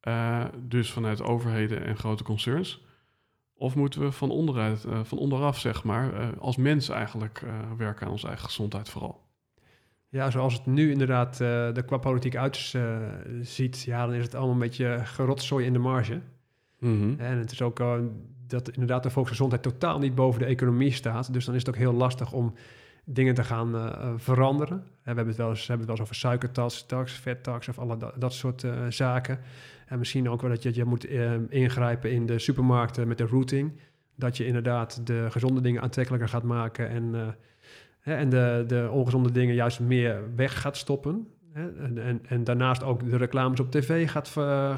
Eh, 0.00 0.44
dus 0.62 0.92
vanuit 0.92 1.22
overheden 1.22 1.84
en 1.84 1.96
grote 1.96 2.22
concerns? 2.22 2.84
Of 3.54 3.74
moeten 3.74 4.00
we 4.00 4.12
van, 4.12 4.30
onderuit, 4.30 4.84
eh, 4.84 5.04
van 5.04 5.18
onderaf, 5.18 5.58
zeg 5.58 5.84
maar, 5.84 6.14
eh, 6.14 6.28
als 6.38 6.56
mens 6.56 6.88
eigenlijk 6.88 7.42
werken 7.76 8.06
aan 8.06 8.12
onze 8.12 8.26
eigen 8.26 8.44
gezondheid 8.44 8.88
vooral? 8.88 9.24
Ja, 10.08 10.30
zoals 10.30 10.54
het 10.54 10.66
nu 10.66 10.90
inderdaad 10.90 11.40
er 11.40 11.84
qua 11.84 11.96
politiek 11.96 12.36
uitziet, 12.36 13.82
ja, 13.82 14.06
dan 14.06 14.14
is 14.14 14.22
het 14.22 14.34
allemaal 14.34 14.52
een 14.54 14.60
beetje 14.60 15.00
gerotzooi 15.04 15.66
in 15.66 15.72
de 15.72 15.78
marge. 15.78 16.20
Mhm. 16.78 17.14
En 17.18 17.38
het 17.38 17.52
is 17.52 17.62
ook 17.62 17.80
dat 18.48 18.70
inderdaad 18.70 19.02
de 19.02 19.10
volksgezondheid 19.10 19.62
totaal 19.62 19.98
niet 19.98 20.14
boven 20.14 20.40
de 20.40 20.46
economie 20.46 20.92
staat. 20.92 21.32
Dus 21.32 21.44
dan 21.44 21.54
is 21.54 21.60
het 21.60 21.68
ook 21.68 21.80
heel 21.80 21.92
lastig 21.92 22.32
om 22.32 22.54
dingen 23.04 23.34
te 23.34 23.44
gaan 23.44 23.74
uh, 23.74 24.12
veranderen. 24.16 24.78
we 24.78 25.02
hebben 25.02 25.26
het 25.26 25.36
wel 25.36 25.48
eens, 25.48 25.66
hebben 25.66 25.86
het 25.86 25.86
wel 25.86 25.96
eens 25.96 26.04
over 26.04 26.14
suikertax, 26.14 26.86
tax, 26.86 27.12
vettax 27.12 27.68
of 27.68 27.78
alle 27.78 27.96
dat, 28.18 28.32
soort 28.32 28.66
zaken. 28.88 29.38
En 29.86 29.98
misschien 29.98 30.30
ook 30.30 30.40
wel 30.40 30.50
dat 30.50 30.62
je, 30.62 30.74
je 30.74 30.84
moet 30.84 31.04
ingrijpen 31.48 32.10
in 32.10 32.26
de 32.26 32.38
supermarkten 32.38 33.08
met 33.08 33.18
de 33.18 33.26
routing. 33.26 33.80
Dat 34.14 34.36
je 34.36 34.46
inderdaad 34.46 35.06
de 35.06 35.26
gezonde 35.30 35.60
dingen 35.60 35.82
aantrekkelijker 35.82 36.28
gaat 36.28 36.42
maken 36.42 36.88
en, 36.88 37.36
hè, 38.00 38.14
en 38.14 38.28
de, 38.28 38.64
de 38.66 38.88
ongezonde 38.90 39.30
dingen 39.30 39.54
juist 39.54 39.80
meer 39.80 40.34
weg 40.36 40.60
gaat 40.60 40.76
stoppen. 40.76 41.28
Hè? 41.52 41.72
En, 41.72 41.98
en, 41.98 42.20
en, 42.28 42.44
daarnaast 42.44 42.82
ook 42.82 43.10
de 43.10 43.16
reclames 43.16 43.60
op 43.60 43.70
tv 43.70 44.10
gaat, 44.10 44.28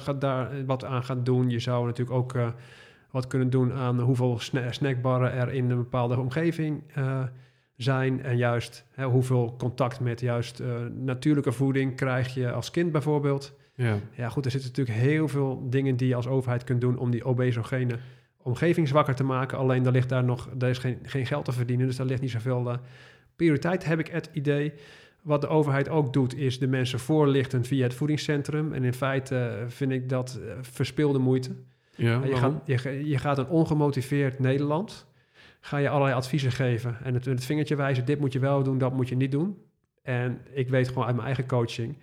gaat 0.03 0.21
daar 0.21 0.65
wat 0.67 0.85
aan 0.85 1.05
gaan 1.05 1.25
doen. 1.25 1.51
Je 1.51 1.59
zou 1.59 1.87
natuurlijk 1.87 2.17
ook 2.17 2.35
wat 3.11 3.27
kunnen 3.27 3.51
doen 3.51 3.73
aan 3.73 4.01
hoeveel 4.01 4.39
sna 4.39 4.73
snackbarren 4.73 5.33
er 5.33 5.53
in 5.53 5.71
een 5.71 5.77
bepaalde 5.77 6.19
omgeving 6.19 6.83
uh, 6.99 7.23
zijn. 7.77 8.23
En 8.23 8.37
juist 8.37 8.85
hè, 8.91 9.05
hoeveel 9.05 9.55
contact 9.59 10.01
met 10.01 10.21
juist 10.21 10.61
uh, 10.61 10.67
natuurlijke 10.95 11.53
voeding 11.53 11.97
krijg 11.97 12.35
je 12.35 12.53
als 12.53 12.71
kind 12.71 12.93
bijvoorbeeld. 12.93 13.57
Ja. 13.75 13.99
ja, 14.13 14.29
goed, 14.29 14.45
er 14.45 14.51
zitten 14.51 14.71
natuurlijk 14.71 14.99
heel 14.99 15.29
veel 15.29 15.67
dingen 15.71 15.97
die 15.97 16.09
je 16.09 16.15
als 16.15 16.27
overheid 16.27 16.65
kunt 16.65 16.81
doen 16.81 16.99
om 16.99 17.11
die 17.11 17.25
obesogene 17.25 17.99
omgeving 18.43 18.89
zwakker 18.89 19.15
te 19.15 19.25
maken. 19.25 19.59
Alleen 19.59 19.83
daar 19.83 19.93
ligt 19.93 20.09
daar 20.09 20.25
nog, 20.25 20.49
daar 20.55 20.71
is 20.71 20.79
geen, 20.79 20.99
geen 21.03 21.27
geld 21.27 21.45
te 21.45 21.53
verdienen, 21.53 21.87
dus 21.87 21.97
daar 21.97 22.07
ligt 22.07 22.21
niet 22.21 22.31
zoveel 22.31 22.71
uh, 22.71 22.77
prioriteit, 23.37 23.85
heb 23.85 23.99
ik 23.99 24.09
het 24.09 24.31
idee. 24.33 24.73
Wat 25.23 25.41
de 25.41 25.49
overheid 25.49 25.89
ook 25.89 26.13
doet, 26.13 26.37
is 26.37 26.59
de 26.59 26.67
mensen 26.67 26.99
voorlichten 26.99 27.65
via 27.65 27.83
het 27.83 27.95
voedingscentrum. 27.95 28.73
En 28.73 28.85
in 28.85 28.95
feite 28.95 29.65
vind 29.67 29.93
ik 29.93 30.09
dat 30.09 30.41
verspilde 30.61 31.19
moeite. 31.19 31.51
Ja, 31.99 32.21
je, 32.25 32.37
gaat, 32.37 32.53
je, 32.65 33.09
je, 33.09 33.19
gaat 33.19 33.39
een 33.39 33.49
ongemotiveerd 33.49 34.39
Nederland, 34.39 35.07
ga 35.61 35.77
je 35.77 35.89
allerlei 35.89 36.15
adviezen 36.17 36.53
geven. 36.53 36.97
En 37.05 37.15
het, 37.15 37.25
het 37.25 37.45
vingertje 37.45 37.77
wijzen, 37.77 38.05
dit 38.05 38.21
moet 38.21 38.33
je 38.33 38.39
wel 38.39 38.63
doen, 38.63 38.79
dat 38.79 38.93
moet 38.95 39.09
je 39.09 39.17
niet 39.17 39.33
doen. 39.33 39.57
En 40.03 40.41
ik 40.53 40.69
weet 40.69 40.89
gewoon 40.89 41.05
uit 41.05 41.15
mijn 41.15 41.27
eigen 41.27 41.47
coaching, 41.47 41.97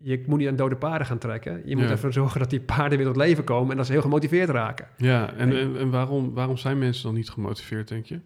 je 0.00 0.24
moet 0.26 0.38
niet 0.38 0.48
aan 0.48 0.56
dode 0.56 0.76
paarden 0.76 1.06
gaan 1.06 1.18
trekken. 1.18 1.62
Je 1.64 1.76
moet 1.76 1.84
Ja. 1.84 1.90
ervoor 1.90 2.12
zorgen 2.12 2.40
dat 2.40 2.50
die 2.50 2.60
paarden 2.60 2.98
weer 2.98 3.06
tot 3.06 3.16
leven 3.16 3.44
komen 3.44 3.70
en 3.70 3.76
dat 3.76 3.86
ze 3.86 3.92
heel 3.92 4.00
gemotiveerd 4.00 4.48
raken. 4.48 4.88
Ja, 4.96 5.32
en, 5.32 5.56
en, 5.56 5.76
en 5.78 5.90
waarom, 5.90 6.34
waarom 6.34 6.56
zijn 6.56 6.78
mensen 6.78 7.04
dan 7.04 7.14
niet 7.14 7.30
gemotiveerd, 7.30 7.88
denk 7.88 8.06
je? 8.06 8.20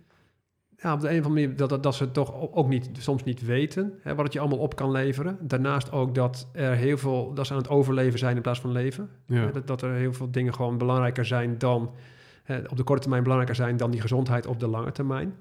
Ja, 0.82 0.92
op 0.92 1.00
de 1.00 1.10
een 1.10 1.18
of 1.18 1.26
andere 1.26 1.44
manier 1.44 1.56
dat, 1.56 1.68
dat, 1.68 1.82
dat 1.82 1.94
ze 1.94 2.10
toch 2.10 2.34
ook 2.52 2.68
niet, 2.68 2.90
soms 2.92 3.24
niet 3.24 3.44
weten 3.44 3.98
hè, 4.02 4.14
wat 4.14 4.24
het 4.24 4.32
je 4.32 4.40
allemaal 4.40 4.58
op 4.58 4.76
kan 4.76 4.90
leveren. 4.90 5.38
Daarnaast 5.40 5.92
ook 5.92 6.14
dat 6.14 6.48
er 6.52 6.74
heel 6.74 6.98
veel, 6.98 7.34
dat 7.34 7.46
ze 7.46 7.52
aan 7.52 7.58
het 7.58 7.68
overleven 7.68 8.18
zijn 8.18 8.36
in 8.36 8.42
plaats 8.42 8.60
van 8.60 8.72
leven. 8.72 9.10
Ja, 9.26 9.36
Hè, 9.36 9.50
Dat, 9.50 9.66
dat 9.66 9.82
er 9.82 9.92
heel 9.92 10.12
veel 10.12 10.30
dingen 10.30 10.54
gewoon 10.54 10.78
belangrijker 10.78 11.24
zijn 11.26 11.58
dan, 11.58 11.94
hè, 12.42 12.58
op 12.58 12.76
de 12.76 12.82
korte 12.82 13.00
termijn 13.00 13.22
belangrijker 13.22 13.56
zijn 13.64 13.76
dan 13.76 13.90
die 13.90 14.00
gezondheid 14.00 14.46
op 14.46 14.60
de 14.60 14.66
lange 14.66 14.92
termijn. 14.92 15.34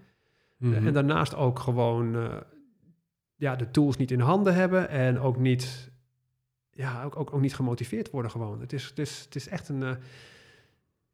Mhm. 0.58 0.88
En 0.88 0.94
daarnaast 0.94 1.36
ook 1.36 1.60
gewoon 1.60 2.16
eh, 2.16 2.38
ja, 3.36 3.56
de 3.56 3.72
tools 3.72 3.98
niet 3.98 4.12
in 4.12 4.20
handen 4.20 4.56
hebben 4.56 4.90
en 4.90 5.20
ook 5.20 5.38
niet, 5.38 5.92
ja, 6.72 7.04
ook, 7.04 7.16
ook, 7.16 7.34
ook 7.34 7.42
niet 7.42 7.56
gemotiveerd 7.56 8.10
worden 8.10 8.32
gewoon. 8.32 8.60
Het 8.60 8.74
is, 8.74 8.86
het 8.86 9.00
is, 9.00 9.22
het 9.26 9.36
is 9.36 9.48
echt 9.48 9.70
een, 9.70 9.84
eh, 9.84 9.96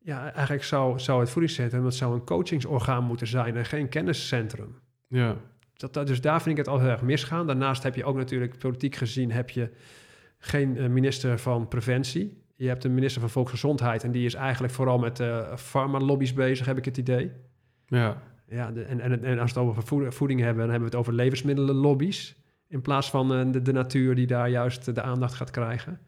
ja, 0.06 0.32
eigenlijk 0.32 0.64
zou, 0.64 1.00
zou 1.00 1.20
het 1.20 1.30
voedingscentrum, 1.30 1.84
dat 1.84 1.96
zou 1.96 2.14
een 2.14 2.24
coachingsorgaan 2.24 3.04
moeten 3.04 3.28
zijn 3.28 3.56
en 3.56 3.66
geen 3.66 3.90
kenniscentrum. 3.90 4.76
ja, 5.08 5.38
Dat, 5.74 5.94
dat, 5.94 6.08
dus 6.08 6.22
daar 6.22 6.42
vind 6.42 6.58
ik 6.58 6.66
het 6.66 6.74
al 6.74 6.80
heel 6.80 6.90
erg 6.90 7.02
misgaan. 7.02 7.48
Daarnaast 7.48 7.84
heb 7.84 7.96
je 7.96 8.06
ook 8.06 8.16
natuurlijk, 8.16 8.58
politiek 8.58 8.96
gezien, 8.96 9.32
heb 9.32 9.50
je 9.50 9.70
geen 10.38 10.78
eh, 10.78 10.88
minister 10.88 11.40
van 11.40 11.68
preventie. 11.68 12.44
Je 12.56 12.68
hebt 12.68 12.84
een 12.84 12.94
minister 12.94 13.22
van 13.22 13.30
Volksgezondheid 13.30 14.04
en 14.04 14.12
die 14.12 14.26
is 14.26 14.34
eigenlijk 14.34 14.74
vooral 14.74 14.98
met 14.98 15.20
uh, 15.20 15.56
farmalobby's 15.56 16.34
bezig, 16.34 16.66
heb 16.66 16.78
ik 16.78 16.86
het 16.86 16.98
idee. 16.98 17.32
ja, 17.88 18.22
Ja, 18.48 18.72
de, 18.72 18.84
en, 18.84 19.00
en, 19.00 19.24
en 19.24 19.40
als 19.40 19.54
we 19.54 19.60
het 19.60 19.70
over 19.70 19.84
voeding, 19.84 20.14
voeding 20.14 20.40
hebben, 20.40 20.60
dan 20.62 20.70
hebben 20.70 20.90
we 20.90 20.98
het 20.98 21.06
over 21.06 21.14
levensmiddelenlobby's. 21.14 22.36
In 22.68 22.82
plaats 22.82 23.10
van 23.10 23.40
uh, 23.40 23.52
de, 23.52 23.62
de, 23.62 23.72
natuur 23.72 24.16
die 24.16 24.28
daar 24.28 24.50
juist 24.50 24.96
de 24.96 25.02
aandacht 25.02 25.34
gaat 25.34 25.52
krijgen. 25.52 26.00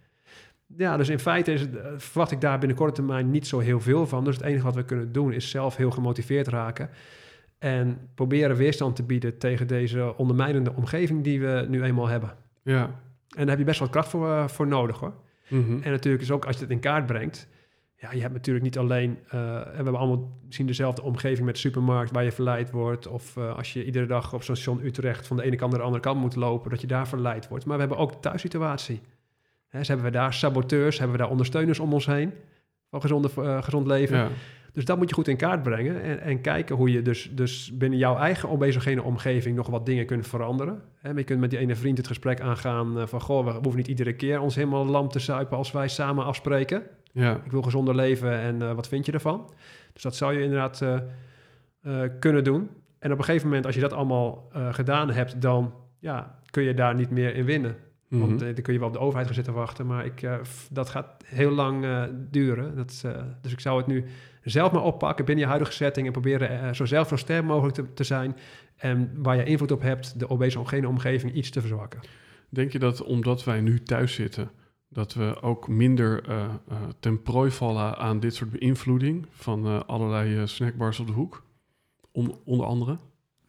Ja, 0.77 0.97
dus 0.97 1.09
in 1.09 1.19
feite 1.19 1.53
is 1.53 1.61
het, 1.61 1.75
uh, 1.75 1.81
verwacht 1.97 2.31
ik 2.31 2.41
daar 2.41 2.59
binnen 2.59 2.77
korte 2.77 2.93
termijn 2.93 3.31
niet 3.31 3.47
zo 3.47 3.59
heel 3.59 3.79
veel 3.79 4.07
van. 4.07 4.23
Dus 4.23 4.35
het 4.35 4.45
enige 4.45 4.63
wat 4.63 4.75
we 4.75 4.85
kunnen 4.85 5.11
doen 5.11 5.33
is 5.33 5.49
zelf 5.49 5.75
heel 5.75 5.91
gemotiveerd 5.91 6.47
raken. 6.47 6.89
En 7.59 7.97
proberen 8.15 8.55
weerstand 8.55 8.95
te 8.95 9.03
bieden 9.03 9.37
tegen 9.37 9.67
deze 9.67 10.17
ondermijnende 10.17 10.73
omgeving 10.75 11.23
die 11.23 11.39
we 11.41 11.65
nu 11.69 11.83
eenmaal 11.83 12.07
hebben. 12.07 12.35
ja. 12.61 13.05
En 13.27 13.43
daar 13.43 13.49
heb 13.49 13.57
je 13.57 13.65
best 13.65 13.79
wat 13.79 13.89
kracht 13.89 14.09
voor, 14.09 14.27
uh, 14.27 14.47
voor 14.47 14.67
nodig 14.67 14.99
hoor. 14.99 15.13
Mhm. 15.47 15.81
En 15.81 15.91
natuurlijk 15.91 16.23
is 16.23 16.31
ook 16.31 16.45
als 16.45 16.55
je 16.55 16.61
het 16.61 16.71
in 16.71 16.79
kaart 16.79 17.05
brengt. 17.05 17.47
Ja, 17.95 18.11
je 18.11 18.21
hebt 18.21 18.33
natuurlijk 18.33 18.65
niet 18.65 18.77
alleen. 18.77 19.17
Uh, 19.25 19.31
we 19.31 19.71
hebben 19.73 19.95
allemaal 19.95 20.37
misschien 20.45 20.67
dezelfde 20.67 21.01
omgeving 21.01 21.45
met 21.45 21.53
de 21.53 21.61
supermarkt 21.61 22.11
waar 22.11 22.23
je 22.23 22.31
verleid 22.31 22.71
wordt. 22.71 23.07
Of 23.07 23.35
uh, 23.35 23.55
als 23.55 23.73
je 23.73 23.85
iedere 23.85 24.05
dag 24.05 24.33
op 24.33 24.43
zo'n 24.43 24.55
station 24.55 24.85
Utrecht 24.85 25.27
van 25.27 25.37
de 25.37 25.43
ene 25.43 25.55
kant 25.55 25.71
naar 25.71 25.79
de 25.79 25.85
andere 25.85 26.03
kant 26.03 26.19
moet 26.19 26.35
lopen, 26.35 26.69
dat 26.69 26.81
je 26.81 26.87
daar 26.87 27.07
verleid 27.07 27.47
wordt. 27.47 27.65
Maar 27.65 27.75
we 27.75 27.81
hebben 27.81 27.99
ook 27.99 28.11
de 28.11 28.19
thuissituatie. 28.19 29.01
Dus 29.77 29.87
hebben 29.87 30.05
we 30.05 30.11
daar 30.11 30.33
saboteurs, 30.33 30.97
hebben 30.99 31.17
we 31.17 31.21
daar 31.21 31.31
ondersteuners 31.31 31.79
om 31.79 31.93
ons 31.93 32.05
heen 32.05 32.33
van 32.89 33.01
gezonde, 33.01 33.29
uh, 33.37 33.63
gezond 33.63 33.87
leven. 33.87 34.17
Ja. 34.17 34.27
Dus 34.73 34.85
dat 34.85 34.97
moet 34.97 35.09
je 35.09 35.15
goed 35.15 35.27
in 35.27 35.37
kaart 35.37 35.63
brengen 35.63 36.01
en, 36.01 36.19
en 36.19 36.41
kijken 36.41 36.75
hoe 36.75 36.91
je 36.91 37.01
dus, 37.01 37.29
dus 37.33 37.71
binnen 37.77 37.99
jouw 37.99 38.17
eigen 38.17 38.49
obesogene 38.49 39.03
omgeving 39.03 39.55
nog 39.55 39.67
wat 39.67 39.85
dingen 39.85 40.05
kunt 40.05 40.27
veranderen. 40.27 40.81
He, 40.95 41.11
je 41.11 41.23
kunt 41.23 41.39
met 41.39 41.49
die 41.49 41.59
ene 41.59 41.75
vriend 41.75 41.97
het 41.97 42.07
gesprek 42.07 42.41
aangaan 42.41 42.97
uh, 42.97 43.05
van, 43.05 43.21
goh, 43.21 43.45
we 43.45 43.51
hoeven 43.51 43.75
niet 43.75 43.87
iedere 43.87 44.13
keer 44.13 44.39
ons 44.39 44.55
helemaal 44.55 44.85
lam 44.85 45.09
te 45.09 45.19
zuipen 45.19 45.57
als 45.57 45.71
wij 45.71 45.87
samen 45.87 46.25
afspreken. 46.25 46.83
Ja. 47.11 47.41
Ik 47.43 47.51
wil 47.51 47.61
gezonder 47.61 47.95
leven 47.95 48.39
en 48.39 48.61
uh, 48.61 48.71
wat 48.71 48.87
vind 48.87 49.05
je 49.05 49.11
ervan? 49.11 49.53
Dus 49.93 50.01
dat 50.01 50.15
zou 50.15 50.33
je 50.33 50.41
inderdaad 50.43 50.81
uh, 50.81 52.01
kunnen 52.19 52.43
doen. 52.43 52.69
En 52.99 53.11
op 53.11 53.17
een 53.17 53.23
gegeven 53.23 53.47
moment, 53.47 53.65
als 53.65 53.75
je 53.75 53.81
dat 53.81 53.93
allemaal 53.93 54.51
gedaan 54.71 55.11
hebt, 55.11 55.41
dan 55.41 55.73
ja, 55.99 56.39
kun 56.49 56.63
je 56.63 56.73
daar 56.73 56.95
niet 56.95 57.09
meer 57.09 57.35
in 57.35 57.45
winnen. 57.45 57.75
Mm 58.07 58.19
-hmm. 58.19 58.27
Want 58.27 58.41
uh, 58.41 58.53
dan 58.53 58.63
kun 58.63 58.73
je 58.73 58.79
wel 58.79 58.87
op 58.87 58.93
de 58.93 58.99
overheid 58.99 59.25
gaan 59.25 59.35
zitten 59.35 59.53
wachten, 59.53 59.85
maar 59.85 60.05
ik, 60.05 60.21
uh, 60.21 60.35
dat 60.71 60.89
gaat 60.89 61.23
heel 61.25 61.51
lang 61.51 61.83
uh, 61.83 62.03
duren. 62.31 62.75
Dat, 62.75 63.05
dus 63.41 63.51
ik 63.51 63.59
zou 63.59 63.77
het 63.77 63.87
nu 63.87 64.05
zelf 64.43 64.71
maar 64.71 64.83
oppakken 64.83 65.25
binnen 65.25 65.43
je 65.43 65.49
huidige 65.49 65.75
setting 65.75 66.05
en 66.05 66.11
proberen 66.11 66.75
zo 66.75 66.85
zelfversterkt 66.85 67.47
mogelijk 67.47 67.75
te, 67.75 67.93
te, 67.93 68.03
zijn. 68.03 68.35
En 68.75 69.11
waar 69.15 69.35
je 69.35 69.43
invloed 69.43 69.71
op 69.71 69.81
hebt, 69.81 70.19
de 70.19 70.29
obesogene 70.29 70.87
omgeving 70.87 71.33
iets 71.33 71.49
te 71.49 71.59
verzwakken. 71.59 71.99
Denk 72.49 72.71
je 72.71 72.79
dat 72.79 73.03
omdat 73.03 73.43
wij 73.43 73.61
nu 73.61 73.83
thuis 73.83 74.13
zitten, 74.13 74.49
dat 74.89 75.13
we 75.13 75.41
ook 75.41 75.67
minder 75.67 76.23
ten 76.99 77.21
prooi 77.21 77.51
vallen 77.51 77.97
aan 77.97 78.19
dit 78.19 78.35
soort 78.35 78.51
beïnvloeding 78.51 79.25
van 79.29 79.87
allerlei 79.87 80.47
snackbars 80.47 80.99
op 80.99 81.07
de 81.07 81.13
hoek? 81.13 81.43
Om, 82.11 82.39
onder 82.45 82.65
andere? 82.65 82.97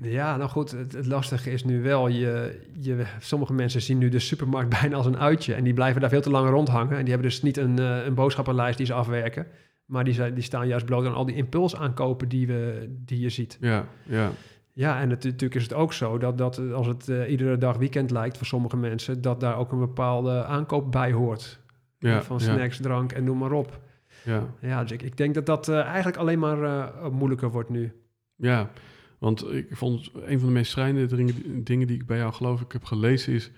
Ja, 0.03 0.37
nou 0.37 0.51
goed, 0.51 0.71
het, 0.71 0.93
het, 0.93 1.07
lastige 1.07 1.51
is 1.51 1.65
nu 1.65 1.83
wel, 1.83 2.09
je, 2.09 2.61
je, 2.81 3.05
sommige 3.21 3.53
mensen 3.53 3.83
zien 3.83 3.99
nu 3.99 4.09
de 4.09 4.19
supermarkt 4.19 4.69
bijna 4.81 4.97
als 4.97 5.07
een 5.07 5.19
uitje 5.19 5.55
en 5.55 5.65
die 5.65 5.73
blijven 5.73 6.01
daar 6.01 6.11
veel 6.11 6.21
te 6.21 6.31
lang 6.31 6.49
rondhangen 6.49 6.97
en 6.97 7.05
die 7.05 7.13
hebben 7.13 7.31
dus 7.31 7.43
niet 7.43 7.57
een, 7.57 7.81
uh, 7.81 8.05
een 8.05 8.15
boodschappenlijst 8.15 8.77
die 8.77 8.87
ze 8.87 8.93
afwerken, 8.93 9.47
maar 9.85 10.05
die, 10.05 10.15
zijn, 10.15 10.35
die 10.35 10.43
staan 10.43 10.69
juist 10.69 10.87
bloot 10.87 11.07
aan 11.07 11.15
al 11.15 11.25
die 11.25 11.37
impulsaankopen 11.37 12.29
die, 12.29 12.47
we, 12.47 12.87
die 13.05 13.21
je 13.21 13.29
ziet. 13.29 13.59
Ja, 13.61 13.87
ja. 14.03 14.31
Ja, 14.73 15.01
en 15.01 15.11
het, 15.11 15.25
natuurlijk 15.25 15.55
is 15.55 15.63
het 15.63 15.73
ook 15.73 15.93
zo 15.93 16.19
dat, 16.19 16.39
dat 16.39 16.73
als 16.73 16.87
het 16.87 17.09
uh, 17.09 17.31
iedere 17.31 17.59
dag 17.59 17.77
weekend 17.77 18.11
lijkt 18.11 18.37
voor 18.37 18.47
sommige 18.47 18.77
mensen, 18.77 19.23
dat 19.23 19.41
daar 19.41 19.57
ook 19.57 19.73
een 19.73 19.79
bepaalde 19.79 20.45
aankoop 20.45 20.93
bij 20.93 21.13
hoort. 21.13 21.59
Ja, 21.99 22.23
van 22.23 22.41
snacks, 22.41 22.77
ja. 22.77 22.83
drank 22.83 23.13
en 23.13 23.25
noem 23.25 23.39
maar 23.39 23.53
op. 23.53 23.81
Ja, 24.25 24.43
ja 24.61 24.83
dus 24.83 24.91
ik, 24.91 25.03
ik 25.03 25.17
denk 25.17 25.35
dat 25.35 25.47
dat 25.47 25.69
uh, 25.69 25.81
eigenlijk 25.81 26.17
alleen 26.17 26.39
maar 26.39 26.91
moeilijker 27.13 27.51
wordt 27.51 27.69
nu. 27.69 27.93
Ja, 28.37 28.71
want 29.19 29.53
ik 29.53 29.77
vond 29.77 30.11
een 30.15 30.39
van 30.39 30.49
de 30.49 30.55
meest 30.55 30.71
schrijnende 30.71 31.17
dingen, 31.63 31.87
die 31.87 31.97
ik 31.97 32.07
bij 32.07 32.19
jou 32.19 32.33
geloof 32.33 32.61
ik 32.61 32.73
heb 32.73 32.85
gelezen 32.85 33.33
is... 33.33 33.51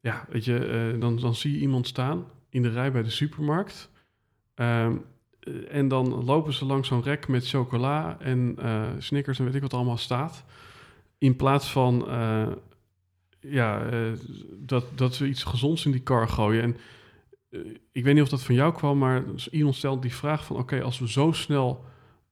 Ja, 0.00 0.26
weet 0.28 0.44
je, 0.44 0.92
uh, 0.94 1.00
dan, 1.00 1.16
dan 1.16 1.34
zie 1.34 1.52
je 1.52 1.58
iemand 1.58 1.86
staan 1.86 2.24
in 2.48 2.62
de 2.62 2.70
rij 2.70 2.92
bij 2.92 3.02
de 3.02 3.10
supermarkt. 3.10 3.90
Ehm, 4.54 4.96
eh, 5.40 5.54
en 5.76 5.88
dan 5.88 6.24
lopen 6.24 6.52
ze 6.52 6.64
langs 6.64 6.88
zo'n 6.88 7.02
rek 7.02 7.28
met 7.28 7.48
chocola 7.48 8.20
en 8.20 8.54
eh, 8.58 8.88
Snickers 8.98 9.38
en 9.38 9.44
weet 9.44 9.54
ik 9.54 9.62
wat 9.62 9.74
allemaal 9.74 9.96
staat. 9.96 10.44
In 11.18 11.36
plaats 11.36 11.70
van 11.70 12.08
eh, 12.08 12.46
ja, 13.40 13.86
eh, 13.86 14.12
dat, 14.58 14.84
dat 14.94 15.14
ze 15.14 15.26
iets 15.26 15.44
gezonds 15.44 15.84
in 15.84 15.92
die 15.92 16.00
kar 16.00 16.28
gooien. 16.28 16.62
En 16.62 16.76
eh, 17.50 17.60
ik 17.92 18.04
weet 18.04 18.14
niet 18.14 18.22
of 18.22 18.28
dat 18.28 18.42
van 18.42 18.54
jou 18.54 18.74
kwam, 18.74 18.98
maar 18.98 19.24
iemand 19.50 19.74
stelt 19.74 20.02
die 20.02 20.14
vraag 20.14 20.44
van... 20.44 20.56
oké, 20.56 20.82
als 20.82 20.98
we 20.98 21.10
zo 21.10 21.32
snel, 21.32 21.84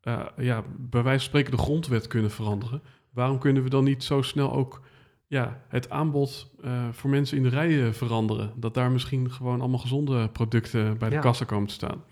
eh, 0.03 0.21
ja, 0.37 0.63
bij 0.79 1.03
wijze 1.03 1.19
van 1.19 1.29
spreken 1.29 1.51
de 1.51 1.63
grondwet 1.63 2.07
kunnen 2.07 2.31
veranderen... 2.31 2.83
waarom 3.11 3.39
kunnen 3.39 3.63
we 3.63 3.71
dan 3.71 3.85
niet 3.85 4.05
zo 4.05 4.23
snel 4.23 4.53
ook 4.53 4.81
ja, 5.27 5.61
het 5.69 5.91
aanbod 5.91 6.51
eh, 6.63 6.89
voor 6.93 7.11
mensen 7.11 7.37
in 7.37 7.43
de 7.43 7.49
rij 7.49 7.87
eh, 7.87 7.93
veranderen? 7.93 8.53
Dat 8.57 8.75
daar 8.75 8.91
misschien 8.91 9.31
gewoon 9.31 9.61
allemaal 9.61 9.79
gezonde 9.79 10.29
producten 10.29 10.99
bij 10.99 11.09
de 11.09 11.15
Ja. 11.15 11.21
kassa 11.21 11.45
komen 11.45 11.69
te 11.69 11.75
staan. 11.75 12.03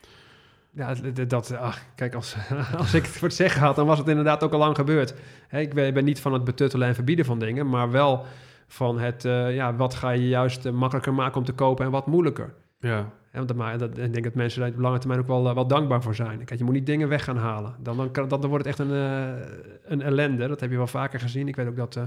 Ja, 0.72 0.94
dat, 1.26 1.56
ach, 1.56 1.82
kijk, 1.94 2.14
als, 2.14 2.36
als 2.78 2.94
ik 2.94 3.02
het 3.02 3.12
voor 3.12 3.28
het 3.28 3.36
zeggen 3.36 3.60
had, 3.60 3.76
dan 3.76 3.86
was 3.86 3.98
het 3.98 4.08
inderdaad 4.08 4.42
ook 4.42 4.52
al 4.52 4.58
lang 4.58 4.76
gebeurd. 4.76 5.14
Ik 5.50 5.74
ben, 5.74 5.94
ben 5.94 6.04
niet 6.04 6.20
van 6.20 6.32
het 6.32 6.44
betuttelen 6.44 6.88
en 6.88 6.94
verbieden 6.94 7.24
van 7.24 7.38
dingen, 7.38 7.68
maar 7.68 7.90
wel 7.90 8.24
van 8.66 8.98
het, 8.98 9.22
ja, 9.52 9.74
wat 9.74 9.94
ga 9.94 10.10
je 10.10 10.28
juist 10.28 10.70
makkelijker 10.70 11.14
maken 11.14 11.38
om 11.38 11.44
te 11.44 11.52
kopen 11.52 11.84
en 11.84 11.90
wat 11.90 12.06
moeilijker. 12.06 12.54
Ja, 12.80 13.10
Hè, 13.30 13.44
want 13.44 13.78
dat, 13.78 13.98
ik 13.98 14.12
denk 14.12 14.24
dat 14.24 14.34
mensen 14.34 14.60
daar 14.60 14.70
op 14.70 14.78
lange 14.78 14.98
termijn 14.98 15.20
ook 15.20 15.26
wel, 15.26 15.48
eh, 15.48 15.54
wel 15.54 15.66
dankbaar 15.66 16.02
voor 16.02 16.14
zijn. 16.14 16.44
Kijk, 16.44 16.58
je 16.58 16.64
moet 16.64 16.74
niet 16.74 16.86
dingen 16.86 17.08
weg 17.08 17.24
gaan 17.24 17.36
halen. 17.36 17.74
Dan, 17.80 17.96
dan, 17.96 18.10
kan, 18.10 18.28
dan 18.28 18.46
wordt 18.46 18.64
het 18.64 18.66
echt 18.66 18.88
een, 18.88 18.94
eh, 18.96 19.46
een 19.84 20.02
ellende. 20.02 20.48
Dat 20.48 20.60
heb 20.60 20.70
je 20.70 20.76
wel 20.76 20.86
vaker 20.86 21.20
gezien. 21.20 21.48
Ik 21.48 21.56
weet 21.56 21.66
ook 21.68 21.76
dat 21.76 21.96
eh, 21.96 22.02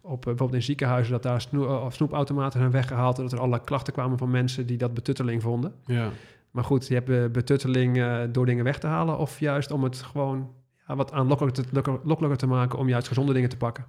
op, 0.00 0.20
bijvoorbeeld 0.22 0.54
in 0.54 0.62
ziekenhuizen 0.62 1.12
dat 1.12 1.22
daar 1.22 1.40
snoe- 1.40 1.90
snoepautomaten 1.90 2.58
zijn 2.58 2.70
weggehaald. 2.72 3.16
En 3.16 3.22
dat 3.22 3.32
er 3.32 3.38
allerlei 3.38 3.64
klachten 3.64 3.92
kwamen 3.92 4.18
van 4.18 4.30
mensen 4.30 4.66
die 4.66 4.76
dat 4.76 4.94
betutteling 4.94 5.42
vonden. 5.42 5.74
ja. 5.86 6.10
Maar 6.50 6.64
goed, 6.64 6.86
je 6.86 6.94
hebt 6.94 7.32
betutteling 7.32 8.02
door 8.32 8.46
dingen 8.46 8.64
weg 8.64 8.78
te 8.78 8.86
halen... 8.86 9.18
of 9.18 9.40
juist 9.40 9.70
om 9.70 9.82
het 9.84 9.96
gewoon 10.02 10.50
ja, 10.86 10.96
wat 10.96 11.12
aanlokkelijker 11.12 11.64
te, 11.64 12.00
lokker- 12.04 12.36
te 12.36 12.46
maken... 12.46 12.78
om 12.78 12.88
juist 12.88 13.08
gezonde 13.08 13.32
dingen 13.32 13.48
te 13.48 13.56
pakken. 13.56 13.84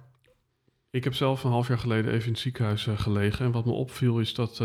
Ik 0.90 1.04
heb 1.04 1.14
zelf 1.14 1.44
een 1.44 1.50
half 1.50 1.68
jaar 1.68 1.78
geleden 1.78 2.12
even 2.12 2.24
in 2.26 2.32
het 2.32 2.40
ziekenhuis 2.40 2.88
gelegen. 2.94 3.44
En 3.44 3.52
wat 3.52 3.64
me 3.64 3.72
opviel 3.72 4.18
is 4.18 4.34
dat, 4.34 4.62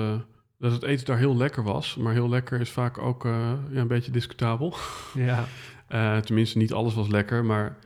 dat 0.59 0.71
het 0.71 0.83
eten 0.83 1.05
daar 1.05 1.17
heel 1.17 1.37
lekker 1.37 1.63
was. 1.63 1.95
Maar 1.95 2.13
heel 2.13 2.29
lekker 2.29 2.59
is 2.59 2.71
vaak 2.71 2.97
ook 2.97 3.25
eh, 3.25 3.53
ja, 3.69 3.81
een 3.81 3.87
beetje 3.87 4.11
discutabel. 4.11 4.75
Ja, 5.13 5.45
Eh, 5.87 6.17
tenminste, 6.17 6.57
niet 6.57 6.73
alles 6.73 6.93
was 6.93 7.07
lekker. 7.07 7.45
Maar 7.45 7.77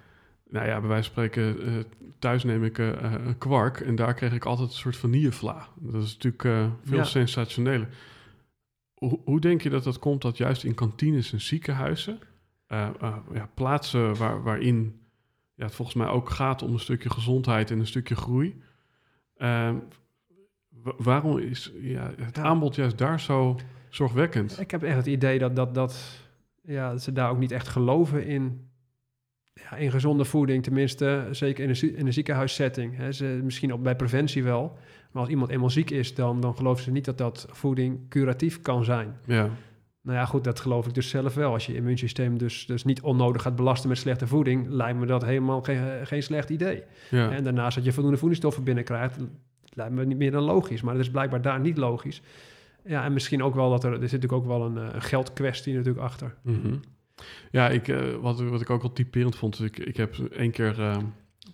nou 0.49 0.67
ja, 0.67 0.79
bij 0.79 0.89
wijze 0.89 1.11
van 1.11 1.23
spreken, 1.23 1.61
eh, 1.65 1.73
thuis 2.19 2.43
neem 2.43 2.63
ik 2.63 2.77
een 2.77 3.37
kwark. 3.37 3.79
En 3.79 3.95
daar 3.95 4.13
kreeg 4.13 4.33
ik 4.33 4.45
altijd 4.45 4.69
een 4.69 4.75
soort 4.75 4.95
vanillevla. 4.97 5.67
Dat 5.75 6.03
is 6.03 6.13
natuurlijk 6.13 6.43
eh, 6.43 6.65
veel 6.83 6.97
Ja. 6.97 7.03
sensationeler. 7.03 7.87
Hoe, 8.93 9.19
hoe 9.25 9.39
denk 9.39 9.61
je 9.61 9.69
dat 9.69 9.83
dat 9.83 9.99
komt 9.99 10.21
dat 10.21 10.37
juist 10.37 10.63
in 10.63 10.73
kantines 10.73 11.31
en 11.33 11.41
ziekenhuizen... 11.41 12.19
ja, 13.33 13.49
plaatsen 13.53 14.15
waar, 14.15 14.43
waarin 14.43 14.99
ja, 15.55 15.65
het 15.65 15.75
volgens 15.75 15.97
mij 15.97 16.07
ook 16.07 16.29
gaat 16.29 16.61
om 16.61 16.73
een 16.73 16.79
stukje 16.79 17.09
gezondheid 17.09 17.71
en 17.71 17.79
een 17.79 17.87
stukje 17.87 18.15
groei... 18.15 18.61
wa- 20.83 20.93
waarom 20.97 21.37
is 21.37 21.71
ja, 21.81 22.11
het 22.21 22.35
Ja. 22.35 22.41
aanbod 22.43 22.75
juist 22.75 22.97
daar 22.97 23.19
zo 23.19 23.59
zorgwekkend? 23.89 24.59
ik 24.59 24.71
heb 24.71 24.83
echt 24.83 24.95
het 24.95 25.05
idee 25.05 25.39
dat, 25.39 25.55
dat, 25.55 25.73
dat, 25.75 26.19
ja, 26.63 26.91
dat 26.91 27.03
ze 27.03 27.11
daar 27.13 27.29
ook 27.29 27.39
niet 27.39 27.51
echt 27.51 27.67
geloven 27.67 28.25
in... 28.25 28.67
Ja, 29.69 29.75
in 29.77 29.91
gezonde 29.91 30.25
voeding, 30.25 30.63
tenminste, 30.63 31.27
zeker 31.31 31.63
in 31.63 31.69
een, 31.69 31.95
in 31.97 32.05
een 32.05 32.13
ziekenhuissetting. 32.13 32.95
Hè. 32.97 33.11
Ze, 33.11 33.39
misschien 33.43 33.73
ook 33.73 33.81
bij 33.83 33.95
preventie 33.95 34.43
wel. 34.43 34.77
Maar 35.11 35.21
als 35.21 35.31
iemand 35.31 35.49
eenmaal 35.51 35.69
ziek 35.69 35.89
is, 35.89 36.15
dan, 36.15 36.41
dan 36.41 36.55
geloven 36.55 36.83
ze 36.83 36.91
niet 36.91 37.05
dat 37.05 37.17
dat 37.17 37.47
voeding 37.51 38.09
curatief 38.09 38.61
kan 38.61 38.83
zijn. 38.83 39.17
Ja, 39.25 39.49
Nou 40.01 40.17
ja, 40.17 40.25
goed, 40.25 40.43
dat 40.43 40.59
geloof 40.59 40.87
ik 40.87 40.93
dus 40.93 41.09
zelf 41.09 41.33
wel. 41.33 41.51
Als 41.53 41.65
je 41.65 41.75
immuunsysteem 41.75 42.37
dus, 42.37 42.65
dus 42.65 42.83
niet 42.83 43.01
onnodig 43.01 43.41
gaat 43.41 43.55
belasten 43.55 43.89
met 43.89 43.97
slechte 43.97 44.27
voeding, 44.27 44.67
lijkt 44.69 44.99
me 44.99 45.05
dat 45.05 45.25
helemaal 45.25 45.61
geen, 45.61 46.07
geen 46.07 46.23
slecht 46.23 46.49
idee. 46.49 46.83
ja. 47.09 47.31
En 47.31 47.43
daarnaast 47.43 47.75
dat 47.75 47.85
je 47.85 47.91
voldoende 47.93 48.17
voedingsstoffen 48.17 48.63
binnenkrijgt, 48.63 49.17
lijkt 49.73 49.93
me 49.93 50.05
niet 50.05 50.17
meer 50.17 50.31
dan 50.31 50.43
logisch. 50.43 50.81
Maar 50.81 50.93
dat 50.93 51.03
is 51.03 51.11
blijkbaar 51.11 51.41
daar 51.41 51.59
niet 51.59 51.77
logisch. 51.77 52.21
Ja, 52.85 53.03
en 53.03 53.13
misschien 53.13 53.43
ook 53.43 53.55
wel 53.55 53.69
dat 53.69 53.83
er, 53.83 53.91
er 53.91 54.09
zit 54.09 54.21
natuurlijk 54.21 54.41
ook 54.41 54.47
wel 54.47 54.65
een, 54.65 54.77
eh, 54.77 55.01
geldkwestie 55.01 55.73
natuurlijk 55.73 56.05
achter. 56.05 56.35
Mhm. 56.41 56.75
Ja, 57.51 57.69
ik, 57.69 57.87
eh, 57.87 58.15
wat, 58.21 58.39
wat 58.39 58.61
ik 58.61 58.69
ook 58.69 58.83
al 58.83 58.93
typerend 58.93 59.35
vond, 59.35 59.63
ik, 59.63 59.77
ik 59.77 59.97
heb 59.97 60.17
één 60.17 60.51
keer 60.51 60.79
eh, 60.79 60.97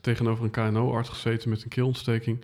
tegenover 0.02 0.44
een 0.44 0.52
KNO-arts 0.52 1.10
gezeten 1.10 1.50
met 1.50 1.64
een 1.64 1.70
keelontsteking. 1.70 2.42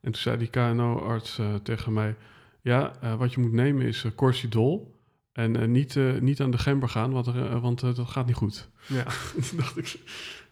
En 0.00 0.12
toen 0.12 0.22
zei 0.22 0.36
die 0.36 0.48
KNO-arts 0.48 1.38
eh, 1.38 1.54
tegen 1.54 1.92
mij, 1.92 2.14
ja, 2.60 2.92
wat 3.18 3.32
je 3.32 3.40
moet 3.40 3.52
nemen 3.52 3.86
is 3.86 4.04
Corsidol. 4.14 4.96
En 5.38 5.56
eh, 5.60 5.68
niet, 5.68 5.96
eh, 5.96 6.04
niet 6.20 6.40
aan 6.40 6.50
de 6.50 6.58
gember 6.58 6.88
gaan, 6.88 7.10
want, 7.10 7.26
er, 7.26 7.50
eh, 7.50 7.60
want 7.62 7.80
dat 7.80 8.00
gaat 8.08 8.26
niet 8.26 8.34
goed. 8.34 8.68
Ja. 8.86 9.02
Toen 9.48 9.56
dacht 9.58 9.78
ik, 9.78 9.98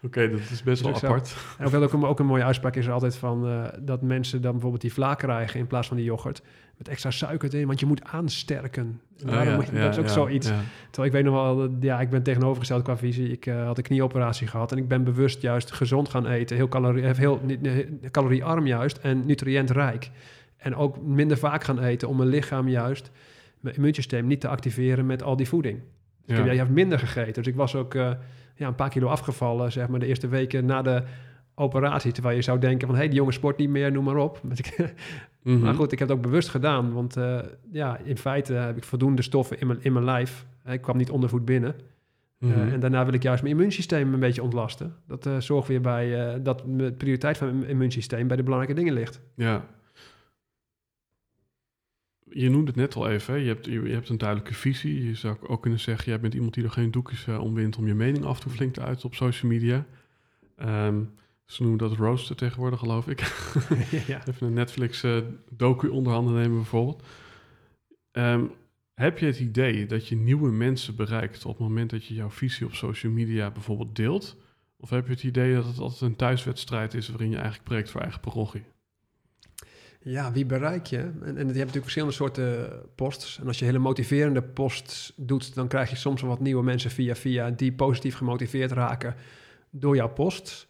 oké, 0.01 0.29
dat 0.29 0.39
is 0.39 0.63
best 0.63 0.81
wel 0.81 0.93
Dus 0.93 1.03
apart. 1.03 1.35
En 1.57 1.65
ook, 1.75 1.93
een, 1.93 2.03
ook 2.05 2.19
een 2.19 2.25
mooie 2.25 2.43
uitspraak 2.43 2.75
is 2.75 2.85
er 2.85 2.91
altijd 2.91 3.15
van 3.15 3.67
dat 3.81 4.01
mensen 4.01 4.41
dan 4.41 4.51
bijvoorbeeld 4.51 4.81
die 4.81 4.93
vla 4.93 5.13
krijgen 5.15 5.59
in 5.59 5.67
plaats 5.67 5.87
van 5.87 5.97
die 5.97 6.05
yoghurt. 6.05 6.41
Met 6.77 6.87
extra 6.87 7.11
suiker 7.11 7.53
erin, 7.53 7.67
want 7.67 7.79
je 7.79 7.85
moet 7.85 8.03
aansterken. 8.03 9.01
En 9.17 9.25
Oh, 9.25 9.31
daarom 9.31 9.49
ja, 9.49 9.55
moet 9.55 9.65
je- 9.67 9.75
ja, 9.75 9.81
dat 9.83 9.91
is 9.91 9.97
ook 9.99 10.05
ja, 10.05 10.11
zoiets. 10.11 10.47
ja. 10.47 10.59
Terwijl 10.91 11.07
ik 11.07 11.13
weet 11.13 11.33
nog 11.33 11.33
wel, 11.33 11.75
ja, 11.79 11.99
ik 12.01 12.09
ben 12.09 12.23
tegenovergesteld 12.23 12.83
qua 12.83 12.97
visie. 12.97 13.31
Ik 13.31 13.45
had 13.45 13.77
een 13.77 13.83
knieoperatie 13.83 14.47
gehad 14.47 14.71
en 14.71 14.77
ik 14.77 14.87
ben 14.87 15.03
bewust 15.03 15.41
juist 15.41 15.71
gezond 15.71 16.09
gaan 16.09 16.25
eten. 16.27 16.55
Heel, 16.55 16.67
calorie, 16.67 17.03
caloriearm 18.11 18.67
juist 18.67 18.97
en 18.97 19.25
nutriëntrijk. 19.25 20.09
En 20.57 20.75
ook 20.75 21.01
minder 21.01 21.37
vaak 21.37 21.63
gaan 21.63 21.79
eten 21.79 22.07
om 22.07 22.17
mijn 22.17 22.29
lichaam 22.29 22.67
juist, 22.69 23.11
mijn 23.67 23.79
immuunsysteem 23.79 24.27
niet 24.27 24.41
te 24.41 24.47
activeren 24.47 25.05
met 25.05 25.23
al 25.23 25.35
die 25.35 25.47
voeding. 25.47 25.79
Dus 26.25 26.37
ik 26.37 26.43
Ja. 26.43 26.47
heb 26.49 26.55
juist 26.55 26.71
minder 26.71 26.99
gegeten. 26.99 27.33
Dus 27.33 27.47
ik 27.47 27.55
was 27.55 27.75
ook 27.75 27.93
eh, 27.93 28.11
ja, 28.55 28.67
een 28.67 28.75
paar 28.75 28.89
kilo 28.89 29.07
afgevallen, 29.07 29.71
zeg 29.71 29.87
maar, 29.87 29.99
de 29.99 30.05
eerste 30.05 30.27
weken 30.27 30.65
na 30.65 30.81
de 30.81 31.03
operatie. 31.55 32.11
Terwijl 32.11 32.35
je 32.35 32.41
zou 32.41 32.59
denken 32.59 32.87
van, 32.87 32.95
hé, 32.95 33.01
hey, 33.01 33.09
die 33.09 33.17
jongen 33.17 33.33
sport 33.33 33.57
niet 33.57 33.69
meer, 33.69 33.91
noem 33.91 34.03
maar 34.03 34.15
op. 34.17 34.39
Maar 34.47 34.57
ik- 34.57 34.93
Mhm. 35.43 35.59
maar 35.59 35.73
goed, 35.73 35.91
ik 35.91 35.99
heb 35.99 36.07
het 36.07 36.17
ook 36.17 36.23
bewust 36.23 36.49
gedaan. 36.49 36.93
Want 36.93 37.17
eh, 37.17 37.39
ja, 37.71 37.97
in 38.03 38.17
feite 38.17 38.53
heb 38.53 38.77
ik 38.77 38.83
voldoende 38.83 39.21
stoffen 39.21 39.59
in 39.59 39.67
mijn, 39.67 39.79
in 39.81 39.93
mijn 39.93 40.05
lijf. 40.05 40.45
Ik 40.65 40.81
kwam 40.81 40.97
niet 40.97 41.09
ondervoed 41.09 41.45
binnen. 41.45 41.75
Eh, 42.39 42.49
Mhm. 42.49 42.67
en 42.73 42.79
daarna 42.79 43.05
wil 43.05 43.13
ik 43.13 43.23
juist 43.23 43.41
mijn 43.43 43.53
immuunsysteem 43.55 44.13
een 44.13 44.19
beetje 44.19 44.43
ontlasten. 44.43 44.95
Dat 45.07 45.29
zorgt 45.39 45.67
weer 45.67 45.81
bij 45.81 46.39
dat 46.41 46.63
de 46.65 46.91
prioriteit 46.97 47.37
van 47.37 47.57
mijn 47.57 47.69
immuunsysteem 47.69 48.27
bij 48.27 48.37
de 48.37 48.43
belangrijke 48.43 48.79
dingen 48.79 48.93
ligt. 48.93 49.21
Ja. 49.35 49.65
Je 52.29 52.49
noemde 52.49 52.67
het 52.67 52.75
net 52.75 52.95
al 52.95 53.09
even, 53.09 53.33
hè? 53.33 53.39
Je, 53.39 53.47
hebt, 53.47 53.65
je, 53.65 53.81
je 53.81 53.93
hebt 53.93 54.09
een 54.09 54.17
duidelijke 54.17 54.53
visie. 54.53 55.05
Je 55.05 55.15
zou 55.15 55.37
ook 55.41 55.61
kunnen 55.61 55.79
zeggen, 55.79 56.11
jij 56.11 56.19
bent 56.19 56.33
iemand 56.33 56.53
die 56.53 56.63
er 56.63 56.71
geen 56.71 56.91
doekjes 56.91 57.25
uh, 57.25 57.39
om 57.39 57.53
wint 57.53 57.77
om 57.77 57.87
je 57.87 57.93
mening 57.93 58.25
af 58.25 58.39
toe 58.39 58.51
flink 58.51 58.73
te 58.73 58.81
uiten 58.81 59.05
op 59.05 59.15
social 59.15 59.51
media. 59.51 59.85
Ehm, 60.55 61.03
ze 61.45 61.61
noemen 61.61 61.79
dat 61.79 61.97
rooster 61.97 62.35
tegenwoordig, 62.35 62.79
geloof 62.79 63.07
ik. 63.07 63.19
ja. 64.07 64.27
Even 64.27 64.47
een 64.47 64.53
Netflix 64.53 65.03
uh, 65.03 65.17
docu 65.49 65.87
onder 65.87 66.13
handen 66.13 66.33
nemen 66.33 66.55
bijvoorbeeld. 66.55 67.03
Ehm, 68.11 68.45
heb 68.93 69.17
je 69.17 69.25
het 69.25 69.39
idee 69.39 69.85
dat 69.85 70.07
je 70.07 70.15
nieuwe 70.15 70.51
mensen 70.51 70.95
bereikt 70.95 71.45
op 71.45 71.57
het 71.57 71.67
moment 71.67 71.89
dat 71.89 72.05
je 72.05 72.13
jouw 72.13 72.29
visie 72.29 72.65
op 72.65 72.73
social 72.73 73.11
media 73.11 73.51
bijvoorbeeld 73.51 73.95
deelt? 73.95 74.37
Of 74.77 74.89
heb 74.89 75.05
je 75.05 75.13
het 75.13 75.23
idee 75.23 75.53
dat 75.53 75.65
het 75.65 75.79
altijd 75.79 76.01
een 76.01 76.15
thuiswedstrijd 76.15 76.93
is 76.93 77.07
waarin 77.09 77.29
je 77.29 77.35
eigenlijk 77.35 77.63
preekt 77.63 77.89
voor 77.89 78.01
eigen 78.01 78.19
parochie? 78.19 78.63
Ja, 79.99 80.31
wie 80.31 80.45
bereik 80.45 80.85
je? 80.85 80.97
En, 80.97 81.21
en 81.21 81.35
je 81.35 81.37
hebt 81.37 81.47
natuurlijk 81.47 81.83
verschillende 81.83 82.15
soorten 82.15 82.69
posts. 82.95 83.39
En 83.39 83.47
als 83.47 83.59
je 83.59 83.65
hele 83.65 83.77
motiverende 83.77 84.41
posts 84.41 85.13
doet, 85.15 85.55
dan 85.55 85.67
krijg 85.67 85.89
je 85.89 85.95
soms 85.95 86.21
wel 86.21 86.29
wat 86.29 86.39
nieuwe 86.39 86.63
mensen 86.63 86.91
via 86.91 87.15
via 87.15 87.49
die 87.51 87.71
positief 87.71 88.15
gemotiveerd 88.15 88.71
raken 88.71 89.15
door 89.69 89.95
jouw 89.95 90.09
posts. 90.09 90.67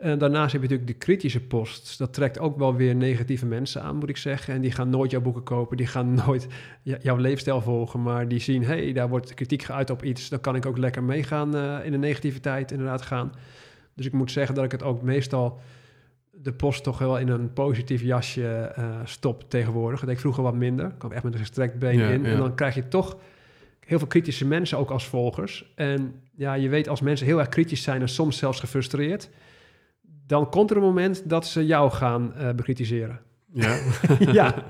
En 0.00 0.18
daarnaast 0.18 0.52
heb 0.52 0.62
je 0.62 0.68
natuurlijk 0.68 0.98
de 0.98 1.06
kritische 1.06 1.40
posts. 1.40 1.96
Dat 1.96 2.12
trekt 2.12 2.38
ook 2.38 2.58
wel 2.58 2.74
weer 2.74 2.94
negatieve 2.94 3.46
mensen 3.46 3.82
aan, 3.82 3.96
moet 3.96 4.08
ik 4.08 4.16
zeggen. 4.16 4.54
En 4.54 4.60
die 4.60 4.72
gaan 4.72 4.90
nooit 4.90 5.10
jouw 5.10 5.20
boeken 5.20 5.42
kopen, 5.42 5.76
die 5.76 5.86
gaan 5.86 6.14
nooit 6.26 6.46
jouw 6.82 7.16
leefstijl 7.16 7.60
volgen. 7.60 8.02
Maar 8.02 8.28
die 8.28 8.40
zien, 8.40 8.62
hé, 8.62 8.82
hey, 8.82 8.92
daar 8.92 9.08
wordt 9.08 9.34
kritiek 9.34 9.62
geuit 9.62 9.90
op 9.90 10.04
iets. 10.04 10.28
Dan 10.28 10.40
kan 10.40 10.56
ik 10.56 10.66
ook 10.66 10.78
lekker 10.78 11.02
meegaan 11.02 11.56
uh, 11.56 11.78
in 11.84 11.92
de 11.92 11.98
negativiteit 11.98 12.70
inderdaad 12.70 13.02
gaan. 13.02 13.32
Dus 13.94 14.06
ik 14.06 14.12
moet 14.12 14.30
zeggen 14.30 14.54
dat 14.54 14.64
ik 14.64 14.72
het 14.72 14.82
ook 14.82 15.02
meestal 15.02 15.60
de 16.42 16.52
post 16.52 16.82
toch 16.82 16.98
wel 16.98 17.18
in 17.18 17.28
een 17.28 17.52
positief 17.52 18.02
jasje 18.02 18.74
uh, 18.78 18.84
stop 19.04 19.50
tegenwoordig. 19.50 19.98
Dat 19.98 20.06
deed 20.08 20.14
ik 20.16 20.20
vroeger 20.22 20.42
wat 20.42 20.54
minder. 20.54 20.86
Ik 20.86 20.98
kwam 20.98 21.12
echt 21.12 21.22
met 21.24 21.32
een 21.32 21.38
gestrekt 21.38 21.78
been 21.78 21.98
Ja, 21.98 22.08
in. 22.08 22.22
ja. 22.22 22.28
En 22.30 22.36
dan 22.36 22.54
krijg 22.54 22.74
je 22.74 22.88
toch 22.88 23.16
heel 23.80 23.98
veel 23.98 24.06
kritische 24.08 24.46
mensen 24.46 24.78
ook 24.78 24.90
als 24.90 25.06
volgers. 25.06 25.72
En 25.74 26.14
ja, 26.34 26.54
je 26.54 26.68
weet 26.68 26.88
als 26.88 27.00
mensen 27.00 27.26
heel 27.26 27.38
erg 27.38 27.48
kritisch 27.48 27.82
zijn 27.82 28.00
en 28.00 28.08
soms 28.08 28.38
zelfs 28.38 28.60
gefrustreerd... 28.60 29.30
dan 30.26 30.48
komt 30.50 30.70
er 30.70 30.76
een 30.76 30.82
moment 30.82 31.28
dat 31.28 31.46
ze 31.46 31.66
jou 31.66 31.90
gaan 31.90 32.32
uh, 32.36 32.50
bekritiseren. 32.50 33.20
Ja. 33.52 33.78
ja. 34.18 34.54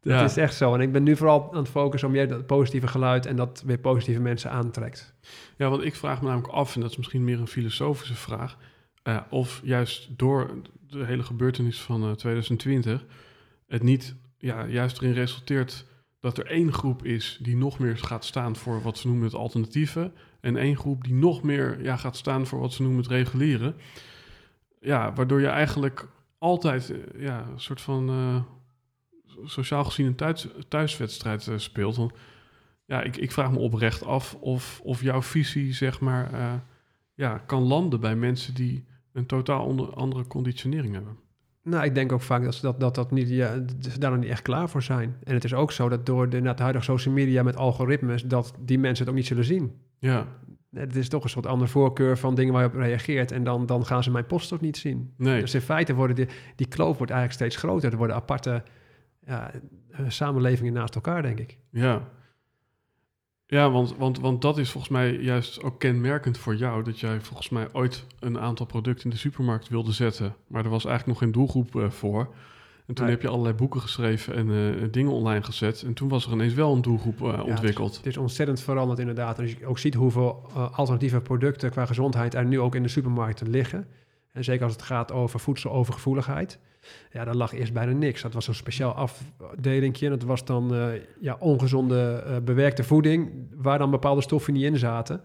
Dat 0.00 0.12
Ja. 0.12 0.24
is 0.24 0.36
echt 0.36 0.54
zo. 0.54 0.74
En 0.74 0.80
ik 0.80 0.92
ben 0.92 1.02
nu 1.02 1.16
vooral 1.16 1.48
aan 1.52 1.58
het 1.58 1.68
focussen 1.68 2.08
om 2.08 2.14
meer 2.14 2.28
dat 2.28 2.46
positieve 2.46 2.86
geluid... 2.86 3.26
en 3.26 3.36
dat 3.36 3.62
weer 3.66 3.78
positieve 3.78 4.20
mensen 4.20 4.50
aantrekt. 4.50 5.14
Ja, 5.56 5.68
want 5.68 5.84
ik 5.84 5.94
vraag 5.94 6.20
me 6.20 6.26
namelijk 6.28 6.52
af, 6.52 6.74
en 6.74 6.80
dat 6.80 6.90
is 6.90 6.96
misschien 6.96 7.24
meer 7.24 7.40
een 7.40 7.46
filosofische 7.46 8.14
vraag, 8.14 8.56
uh, 9.04 9.20
of 9.30 9.60
juist 9.64 10.18
door 10.18 10.62
de 10.88 11.04
hele 11.04 11.22
gebeurtenis 11.22 11.80
van 11.80 12.04
uh, 12.04 12.10
2020 12.10 13.04
het 13.66 13.82
niet 13.82 14.14
ja, 14.38 14.66
juist 14.66 14.96
erin 14.96 15.12
resulteert 15.12 15.86
dat 16.20 16.38
er 16.38 16.46
één 16.46 16.72
groep 16.72 17.04
is 17.04 17.38
die 17.42 17.56
nog 17.56 17.78
meer 17.78 17.98
gaat 17.98 18.24
staan 18.24 18.56
voor 18.56 18.82
wat 18.82 18.98
ze 18.98 19.06
noemen 19.06 19.24
het 19.24 19.34
alternatieve. 19.34 20.12
En 20.40 20.56
één 20.56 20.76
groep 20.76 21.04
die 21.04 21.14
nog 21.14 21.42
meer 21.42 21.82
ja, 21.82 21.96
gaat 21.96 22.16
staan 22.16 22.46
voor 22.46 22.60
wat 22.60 22.72
ze 22.72 22.82
noemen 22.82 23.00
het 23.02 23.10
reguliere. 23.10 23.74
Ja, 24.80 25.12
waardoor 25.12 25.40
je 25.40 25.46
eigenlijk 25.46 26.08
altijd 26.38 26.90
eh, 26.90 27.22
ja, 27.22 27.46
een 27.52 27.60
soort 27.60 27.80
van 27.80 28.46
sociaal 29.44 29.84
gezien 29.84 30.06
een 30.06 30.14
thuis, 30.14 30.46
thuiswedstrijd 30.68 31.50
speelt. 31.56 31.96
Want, 31.96 32.12
ja, 32.84 33.02
ik, 33.02 33.16
ik 33.16 33.32
vraag 33.32 33.50
me 33.50 33.58
oprecht 33.58 34.04
af 34.04 34.34
of, 34.34 34.80
of 34.82 35.02
jouw 35.02 35.22
visie, 35.22 35.72
zeg 35.72 36.00
maar, 36.00 36.30
ja, 37.14 37.38
kan 37.38 37.62
landen 37.62 38.00
bij 38.00 38.16
mensen 38.16 38.54
die 38.54 38.84
een 39.14 39.26
totaal 39.26 39.64
onder, 39.64 39.94
andere 39.94 40.26
conditionering 40.26 40.94
hebben. 40.94 41.16
Nou, 41.62 41.84
ik 41.84 41.94
denk 41.94 42.12
ook 42.12 42.20
vaak 42.20 42.44
dat 42.44 42.54
ze 42.54 42.60
dat, 42.60 42.80
dat, 42.80 42.94
dat 42.94 43.10
niet, 43.10 43.28
ja, 43.28 43.54
ze 43.80 43.98
daar 43.98 44.10
nog 44.10 44.20
niet 44.20 44.30
echt 44.30 44.42
klaar 44.42 44.68
voor 44.68 44.82
zijn. 44.82 45.16
En 45.22 45.34
het 45.34 45.44
is 45.44 45.54
ook 45.54 45.72
zo 45.72 45.88
dat 45.88 46.06
door 46.06 46.28
de, 46.28 46.40
de 46.40 46.54
huidige 46.56 46.84
social 46.84 47.14
media 47.14 47.42
met 47.42 47.56
algoritmes, 47.56 48.22
dat 48.22 48.54
die 48.60 48.78
mensen 48.78 49.04
het 49.04 49.08
ook 49.08 49.18
niet 49.18 49.28
zullen 49.28 49.44
zien. 49.44 49.72
Ja. 49.98 50.26
Het 50.70 50.96
is 50.96 51.08
toch 51.08 51.24
een 51.24 51.30
soort 51.30 51.46
andere 51.46 51.70
voorkeur 51.70 52.18
van 52.18 52.34
dingen 52.34 52.52
waar 52.52 52.62
je 52.62 52.68
op 52.68 52.74
reageert. 52.74 53.32
En 53.32 53.44
dan, 53.44 53.66
dan 53.66 53.86
gaan 53.86 54.02
ze 54.02 54.10
mijn 54.10 54.26
post 54.26 54.52
ook 54.52 54.60
niet 54.60 54.76
zien. 54.76 55.12
Nee. 55.16 55.40
Dus 55.40 55.54
in 55.54 55.60
feite 55.60 55.94
worden 55.94 56.16
die, 56.16 56.28
die 56.56 56.68
kloof 56.68 56.96
wordt 56.96 57.12
eigenlijk 57.12 57.40
steeds 57.40 57.56
groter. 57.56 57.92
Er 57.92 57.98
worden 57.98 58.16
aparte 58.16 58.62
ja, 59.26 59.50
samenlevingen 60.08 60.72
naast 60.72 60.94
elkaar, 60.94 61.22
denk 61.22 61.38
ik. 61.38 61.58
Ja. 61.70 62.08
Ja, 63.46 63.70
want, 63.70 63.96
want, 63.96 64.20
want 64.20 64.42
dat 64.42 64.58
is 64.58 64.70
volgens 64.70 64.92
mij 64.92 65.16
juist 65.16 65.62
ook 65.62 65.78
kenmerkend 65.78 66.38
voor 66.38 66.56
jou. 66.56 66.82
Dat 66.84 67.00
jij 67.00 67.20
volgens 67.20 67.48
mij 67.48 67.68
ooit 67.72 68.06
een 68.20 68.38
aantal 68.38 68.66
producten 68.66 69.04
in 69.04 69.10
de 69.10 69.16
supermarkt 69.16 69.68
wilde 69.68 69.92
zetten. 69.92 70.34
Maar 70.46 70.64
er 70.64 70.70
was 70.70 70.84
eigenlijk 70.84 71.06
nog 71.06 71.28
geen 71.28 71.32
doelgroep 71.40 71.74
uh, 71.74 71.90
voor. 71.90 72.34
En 72.86 72.94
toen 72.94 73.04
Nee. 73.04 73.14
heb 73.14 73.22
je 73.22 73.28
allerlei 73.28 73.54
boeken 73.54 73.80
geschreven 73.80 74.34
en 74.34 74.48
uh, 74.48 74.82
dingen 74.90 75.12
online 75.12 75.42
gezet. 75.42 75.82
En 75.82 75.94
toen 75.94 76.08
was 76.08 76.26
er 76.26 76.32
ineens 76.32 76.54
wel 76.54 76.74
een 76.74 76.82
doelgroep 76.82 77.20
uh, 77.20 77.32
Ja, 77.32 77.42
ontwikkeld. 77.42 77.88
Het 77.88 77.98
is, 77.98 78.04
het 78.04 78.06
is 78.06 78.16
ontzettend 78.16 78.60
veranderd 78.60 78.98
inderdaad. 78.98 79.36
En 79.38 79.42
als 79.42 79.52
je 79.52 79.66
ook 79.66 79.78
ziet 79.78 79.94
hoeveel 79.94 80.50
alternatieve 80.72 81.20
producten 81.20 81.70
qua 81.70 81.86
gezondheid 81.86 82.34
er 82.34 82.44
nu 82.44 82.60
ook 82.60 82.74
in 82.74 82.82
de 82.82 82.88
supermarkten 82.88 83.50
liggen. 83.50 83.86
En 84.34 84.44
zeker 84.44 84.64
als 84.64 84.72
het 84.72 84.82
gaat 84.82 85.12
over 85.12 85.40
voedselovergevoeligheid. 85.40 86.58
Ja, 87.12 87.24
daar 87.24 87.34
lag 87.34 87.52
eerst 87.52 87.72
bijna 87.72 87.92
niks. 87.92 88.22
Dat 88.22 88.34
was 88.34 88.48
een 88.48 88.54
speciaal 88.54 88.92
afdelingje. 88.92 90.08
Dat 90.08 90.22
was 90.22 90.44
dan 90.44 90.74
uh, 90.74 90.86
ja, 91.20 91.36
ongezonde 91.38 92.24
uh, 92.26 92.36
bewerkte 92.44 92.84
voeding, 92.84 93.30
waar 93.56 93.78
dan 93.78 93.90
bepaalde 93.90 94.22
stoffen 94.22 94.52
niet 94.52 94.62
in 94.62 94.78
zaten. 94.78 95.20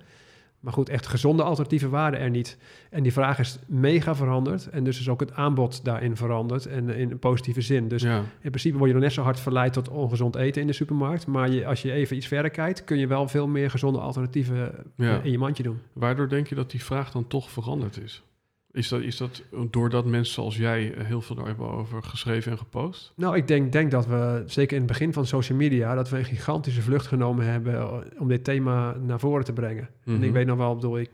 Maar 0.60 0.74
goed, 0.74 0.90
echt 0.90 1.08
gezonde 1.08 1.44
alternatieven 1.44 1.90
waren 1.90 2.20
er 2.20 2.30
niet. 2.30 2.58
En 2.90 3.04
die 3.04 3.14
vraag 3.14 3.40
is 3.40 3.60
mega 3.68 4.16
veranderd. 4.16 4.70
En 4.70 4.84
dus 4.84 5.00
is 5.00 5.10
ook 5.10 5.20
het 5.20 5.34
aanbod 5.34 5.86
daarin 5.86 6.16
veranderd. 6.16 6.66
En 6.66 6.90
in 6.90 7.12
een 7.12 7.20
positieve 7.20 7.62
zin. 7.62 7.88
Dus 7.88 8.02
ja. 8.02 8.18
in 8.18 8.50
principe 8.50 8.78
word 8.78 8.88
je 8.90 8.96
nog 8.96 9.04
net 9.04 9.14
zo 9.14 9.22
hard 9.22 9.40
verleid 9.40 9.74
tot 9.74 9.90
ongezond 9.90 10.36
eten 10.36 10.62
in 10.62 10.68
de 10.68 10.74
supermarkt. 10.74 11.28
Maar 11.28 11.50
je, 11.50 11.66
als 11.66 11.82
je 11.82 11.92
even 11.92 12.16
iets 12.16 12.28
verder 12.28 12.52
kijkt, 12.52 12.84
kun 12.84 12.98
je 12.98 13.08
wel 13.08 13.28
veel 13.28 13.48
meer 13.48 13.70
gezonde 13.70 14.00
alternatieven 14.00 14.72
Ja. 14.96 15.22
in 15.24 15.32
je 15.32 15.38
mandje 15.38 15.64
doen. 15.64 15.80
Waardoor 15.94 16.30
denk 16.30 16.48
je 16.48 16.56
dat 16.56 16.72
die 16.72 16.84
vraag 16.84 17.12
dan 17.12 17.28
toch 17.28 17.52
veranderd 17.52 18.02
is? 18.02 18.24
Is 18.72 18.88
dat, 18.88 19.02
is 19.02 19.18
dat 19.18 19.44
doordat 19.70 20.06
mensen 20.06 20.34
zoals 20.34 20.58
jij 20.58 20.94
eh, 20.94 21.06
heel 21.06 21.22
veel 21.22 21.36
daar 21.36 21.46
hebben 21.46 21.70
over 21.70 22.04
geschreven 22.04 22.52
en 22.52 22.58
gepost? 22.58 23.14
Nou, 23.16 23.36
ik 23.36 23.48
denk, 23.48 23.72
denk 23.72 23.92
dat 23.92 24.08
we, 24.08 24.44
zeker 24.46 24.76
in 24.76 24.84
het 24.84 24.92
begin 24.92 25.14
van 25.14 25.26
social 25.26 25.58
media, 25.58 25.96
dat 25.96 26.10
we 26.10 26.18
een 26.18 26.26
gigantische 26.26 26.82
vlucht 26.82 27.08
genomen 27.08 27.46
hebben 27.46 28.04
om 28.20 28.28
dit 28.28 28.44
thema 28.44 28.96
naar 28.98 29.20
voren 29.20 29.46
te 29.46 29.54
brengen. 29.54 29.90
Mhm. 30.04 30.16
En 30.16 30.24
ik 30.24 30.32
weet 30.32 30.46
nog 30.46 30.58
wel, 30.58 30.76
bedoel 30.76 31.00
ik, 31.00 31.10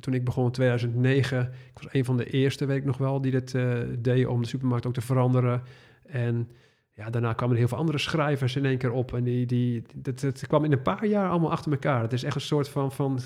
toen 0.00 0.14
ik 0.14 0.24
begon 0.24 0.44
in 0.44 0.50
2009, 0.50 1.52
ik 1.74 1.82
was 1.82 1.92
een 1.92 2.04
van 2.04 2.16
de 2.16 2.30
eerste, 2.30 2.66
weet 2.66 2.78
ik 2.78 2.84
nog 2.84 2.98
wel, 2.98 3.20
die 3.20 3.30
dit 3.30 3.54
uh, 3.54 3.78
deed 3.98 4.26
om 4.26 4.42
de 4.42 4.48
supermarkt 4.48 4.86
ook 4.86 4.94
te 4.94 5.00
veranderen. 5.00 5.62
En 6.06 6.50
ja, 6.92 7.10
daarna 7.10 7.32
kwamen 7.32 7.54
er 7.54 7.60
heel 7.60 7.68
veel 7.68 7.78
andere 7.78 7.98
schrijvers 7.98 8.56
in 8.56 8.64
één 8.64 8.78
keer 8.78 8.92
op. 8.92 9.14
En 9.14 9.24
die, 9.24 9.46
die, 9.46 9.82
dat, 9.94 10.20
dat 10.20 10.46
kwam 10.46 10.64
in 10.64 10.72
een 10.72 10.82
paar 10.82 11.06
jaar 11.06 11.30
allemaal 11.30 11.50
achter 11.50 11.72
elkaar. 11.72 12.02
Het 12.02 12.12
is 12.12 12.22
echt 12.22 12.34
een 12.34 12.40
soort 12.40 12.68
van, 12.68 12.92
van 12.92 13.18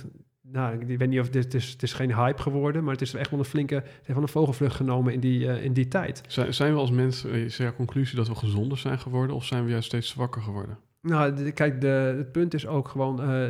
nou, 0.52 0.80
ik 0.80 0.98
weet 0.98 1.08
niet 1.08 1.20
of 1.20 1.28
dit 1.28 1.44
het 1.44 1.54
is, 1.54 1.70
het 1.70 1.82
is 1.82 1.92
geen 1.92 2.14
hype 2.14 2.42
geworden, 2.42 2.84
maar 2.84 2.92
het 2.92 3.02
is 3.02 3.14
echt 3.14 3.30
wel 3.30 3.38
een 3.38 3.44
flinke, 3.44 3.82
wel 4.06 4.22
een 4.22 4.28
vogelvlucht 4.28 4.76
genomen 4.76 5.12
in 5.12 5.20
die, 5.20 5.40
uh, 5.40 5.64
in 5.64 5.72
die 5.72 5.88
tijd. 5.88 6.22
Zijn, 6.28 6.54
zijn 6.54 6.72
we 6.72 6.78
als 6.78 6.90
mensen, 6.90 7.30
is 7.30 7.58
er 7.58 7.74
conclusie 7.74 8.16
dat 8.16 8.28
we 8.28 8.34
gezonder 8.34 8.78
zijn 8.78 8.98
geworden 8.98 9.36
of 9.36 9.44
zijn 9.44 9.64
we 9.64 9.70
juist 9.70 9.86
steeds 9.86 10.08
zwakker 10.08 10.42
geworden? 10.42 10.78
Nou, 11.02 11.34
de, 11.34 11.52
kijk, 11.52 11.80
de, 11.80 12.14
het 12.16 12.32
punt 12.32 12.54
is 12.54 12.66
ook 12.66 12.88
gewoon, 12.88 13.20
uh, 13.20 13.42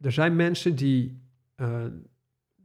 er 0.00 0.12
zijn 0.12 0.36
mensen 0.36 0.76
die 0.76 1.22
uh, 1.56 1.84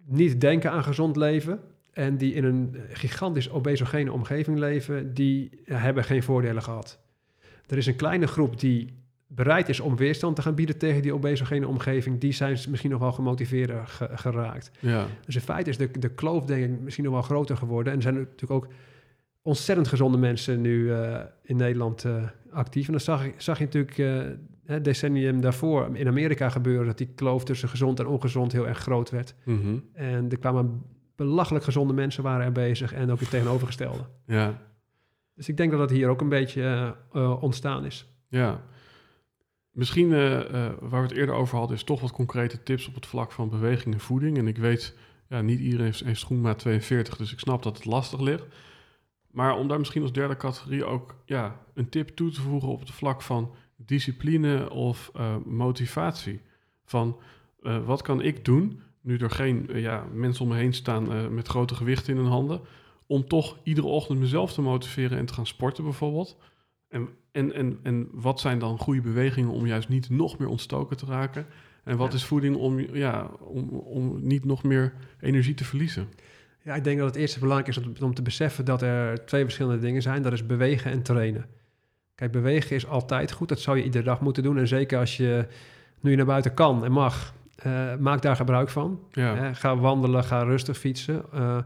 niet 0.05 0.41
denken 0.41 0.71
aan 0.71 0.83
gezond 0.83 1.15
leven 1.15 1.59
en 1.93 2.17
die 2.17 2.33
in 2.33 2.43
een 2.43 2.75
gigantisch 2.89 3.49
obesogene 3.49 4.11
omgeving 4.11 4.57
leven, 4.57 5.13
die 5.13 5.61
hebben 5.65 6.03
geen 6.03 6.23
voordelen 6.23 6.63
gehad. 6.63 6.99
Er 7.67 7.77
is 7.77 7.85
een 7.85 7.95
kleine 7.95 8.27
groep 8.27 8.59
die 8.59 9.03
bereid 9.36 9.69
is 9.69 9.79
om 9.79 9.95
weerstand 9.95 10.36
te 10.36 10.41
gaan 10.41 10.55
bieden 10.55 10.77
tegen 10.77 11.01
die 11.01 11.13
obesogene 11.13 11.67
omgeving, 11.67 12.19
die 12.19 12.31
zijn 12.31 12.57
misschien 12.69 12.91
nog 12.91 12.99
wel 12.99 13.11
gemotiveerder 13.11 13.88
ge 13.88 14.09
geraakt. 14.13 14.71
Ja. 14.79 15.05
Dus 15.25 15.36
in 15.36 15.41
feite 15.41 15.69
is 15.69 15.77
de, 15.77 15.99
de 15.99 16.09
kloof 16.09 16.45
denk 16.45 16.63
ik 16.63 16.79
misschien 16.79 17.03
nog 17.03 17.13
wel 17.13 17.21
groter 17.21 17.57
geworden. 17.57 17.91
En 17.91 17.97
er 17.97 18.03
zijn 18.03 18.15
natuurlijk 18.15 18.51
ook 18.51 18.67
ontzettend 19.41 19.88
gezonde 19.88 20.17
mensen 20.17 20.61
nu 20.61 20.84
uh, 20.84 21.19
in 21.43 21.55
Nederland 21.55 22.03
uh, 22.03 22.23
actief. 22.51 22.86
En 22.86 22.91
dan 22.91 23.01
zag, 23.01 23.25
zag 23.38 23.57
je 23.57 23.63
natuurlijk 23.63 23.97
uh, 23.97 24.75
decennium 24.81 25.41
daarvoor 25.41 25.89
in 25.93 26.07
Amerika 26.07 26.49
gebeuren... 26.49 26.86
dat 26.86 26.97
die 26.97 27.11
kloof 27.15 27.43
tussen 27.43 27.69
gezond 27.69 27.99
en 27.99 28.07
ongezond 28.07 28.51
heel 28.51 28.67
erg 28.67 28.77
groot 28.77 29.09
werd. 29.09 29.36
Mm 29.43 29.61
-hmm. 29.61 29.84
En 29.93 30.29
er 30.29 30.39
kwamen 30.39 30.81
belachelijk 31.15 31.63
gezonde 31.63 31.93
mensen 31.93 32.23
waren 32.23 32.45
er 32.45 32.51
bezig... 32.51 32.93
en 32.93 33.11
ook 33.11 33.19
het 33.19 33.29
tegenovergestelde. 33.29 34.03
Ja. 34.25 34.61
Dus 35.36 35.49
ik 35.49 35.57
denk 35.57 35.71
dat 35.71 35.79
dat 35.79 35.89
hier 35.89 36.09
ook 36.09 36.21
een 36.21 36.29
beetje 36.29 36.95
ontstaan 37.39 37.86
is. 37.86 38.07
Ja. 38.27 38.61
Misschien, 39.74 40.09
uh, 40.09 40.32
uh, 40.32 40.45
waar 40.80 41.01
we 41.01 41.07
het 41.07 41.11
eerder 41.11 41.36
over 41.36 41.57
hadden, 41.57 41.78
is 41.78 41.84
toch 41.84 42.01
wat 42.01 42.11
concrete 42.11 42.63
tips 42.63 42.88
op 42.88 42.95
het 42.95 43.05
vlak 43.05 43.32
van 43.32 43.49
beweging 43.49 43.93
en 43.93 43.99
voeding. 43.99 44.38
En 44.38 44.47
ik 44.47 44.57
weet, 44.57 44.97
ja, 45.30 45.41
niet 45.41 45.59
iedereen 45.59 45.93
heeft, 46.03 46.19
schoenmaat 46.19 46.59
42, 46.59 47.17
dus 47.17 47.32
ik 47.34 47.39
snap 47.39 47.63
dat 47.63 47.78
het 47.78 47.86
lastig 47.86 48.19
ligt. 48.19 48.45
Maar 49.32 49.57
om 49.57 49.67
daar 49.67 49.80
misschien 49.80 50.01
als 50.01 50.11
derde 50.11 50.38
categorie 50.38 50.86
ook 50.86 51.15
ja, 51.26 51.59
een 51.74 51.89
tip 51.89 52.09
toe 52.09 52.32
te 52.32 52.41
voegen 52.41 52.69
op 52.69 52.80
het 52.80 52.91
vlak 52.91 53.21
van 53.21 53.55
discipline 53.76 54.69
of 54.69 55.11
uh, 55.17 55.36
motivatie. 55.45 56.41
Van 56.86 57.17
wat 57.86 58.01
kan 58.01 58.21
ik 58.21 58.45
doen, 58.45 58.82
nu 59.01 59.17
er 59.17 59.30
geen 59.30 59.69
ja, 59.74 60.07
mensen 60.13 60.43
om 60.43 60.49
me 60.49 60.57
heen 60.57 60.74
staan 60.74 61.34
met 61.34 61.47
grote 61.47 61.76
gewichten 61.76 62.13
in 62.13 62.19
hun 62.19 62.32
handen, 62.32 62.61
om 63.07 63.28
toch 63.28 63.57
iedere 63.63 63.88
ochtend 63.88 64.19
mezelf 64.19 64.53
te 64.53 64.61
motiveren 64.61 65.17
en 65.17 65.26
te 65.26 65.34
gaan 65.34 65.45
sporten 65.45 65.84
bijvoorbeeld. 65.84 66.38
En, 66.88 67.09
en, 67.34 67.53
en, 67.53 67.79
en 67.84 68.07
wat 68.11 68.39
zijn 68.39 68.59
dan 68.59 68.77
goede 68.77 69.01
bewegingen 69.01 69.49
om 69.51 69.65
juist 69.65 69.89
niet 69.89 70.09
nog 70.09 70.38
meer 70.38 70.47
ontstoken 70.47 70.97
te 70.97 71.05
raken? 71.05 71.45
En 71.84 71.97
wat 71.97 72.09
Ja. 72.11 72.15
is 72.17 72.25
voeding 72.25 72.55
om, 72.55 72.79
ja, 72.79 73.29
om, 73.39 73.69
om 73.69 74.19
niet 74.21 74.45
nog 74.45 74.63
meer 74.63 74.93
energie 75.19 75.53
te 75.53 75.63
verliezen? 75.63 76.07
Ja, 76.61 76.75
ik 76.75 76.84
denk 76.84 76.97
dat 76.97 77.07
het 77.07 77.15
eerste 77.15 77.39
belangrijk 77.39 77.77
is 77.77 77.84
om, 77.84 77.93
om 78.01 78.13
te 78.13 78.21
beseffen 78.21 78.65
dat 78.65 78.81
er 78.81 79.25
twee 79.25 79.43
verschillende 79.43 79.79
dingen 79.81 80.01
zijn. 80.01 80.21
Dat 80.21 80.34
is 80.34 80.45
bewegen 80.45 80.91
en 80.91 81.01
trainen. 81.01 81.45
Kijk, 82.15 82.31
bewegen 82.31 82.75
is 82.75 82.88
altijd 82.88 83.31
goed. 83.31 83.49
Dat 83.49 83.59
zou 83.59 83.77
je 83.77 83.84
iedere 83.84 84.03
dag 84.03 84.21
moeten 84.21 84.43
doen. 84.43 84.57
En 84.57 84.67
zeker 84.67 84.99
als 84.99 85.17
je 85.17 85.47
nu 85.99 86.09
je 86.11 86.17
naar 86.17 86.25
buiten 86.25 86.53
kan 86.53 86.86
en 86.86 86.91
mag, 86.91 87.34
uh, 87.65 87.95
maak 87.95 88.21
daar 88.21 88.36
gebruik 88.36 88.69
van. 88.69 88.99
Ja. 89.11 89.53
Ga 89.53 89.77
wandelen, 89.77 90.23
ga 90.23 90.43
rustig 90.43 90.77
fietsen. 90.77 91.23
Uh, 91.34 91.57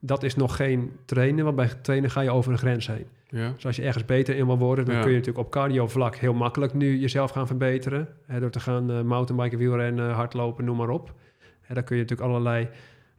dat 0.00 0.22
is 0.22 0.34
nog 0.36 0.56
geen 0.56 0.92
trainen, 1.04 1.44
want 1.44 1.56
bij 1.56 1.68
trainen 1.82 2.10
ga 2.10 2.20
je 2.20 2.30
over 2.30 2.52
een 2.52 2.58
grens 2.58 2.86
heen. 2.86 3.06
Ja. 3.34 3.52
Dus 3.54 3.66
als 3.66 3.76
je 3.76 3.82
ergens 3.82 4.04
beter 4.04 4.36
in 4.36 4.46
wil 4.46 4.58
worden, 4.58 4.84
dan 4.84 4.94
Ja. 4.94 5.00
kun 5.00 5.10
je 5.10 5.16
natuurlijk 5.16 5.46
op 5.46 5.52
cardio 5.52 5.86
vlak 5.88 6.16
heel 6.16 6.34
makkelijk 6.34 6.74
nu 6.74 6.98
jezelf 6.98 7.30
gaan 7.30 7.46
verbeteren. 7.46 8.08
Hè, 8.26 8.40
door 8.40 8.50
te 8.50 8.60
gaan 8.60 8.90
uh, 8.90 9.00
mountainbiken, 9.00 9.58
wielrennen, 9.58 10.10
hardlopen, 10.10 10.64
noem 10.64 10.76
maar 10.76 10.88
op. 10.88 11.12
Hè, 11.60 11.74
dan 11.74 11.84
kun 11.84 11.96
je 11.96 12.02
natuurlijk 12.02 12.30
allerlei 12.30 12.68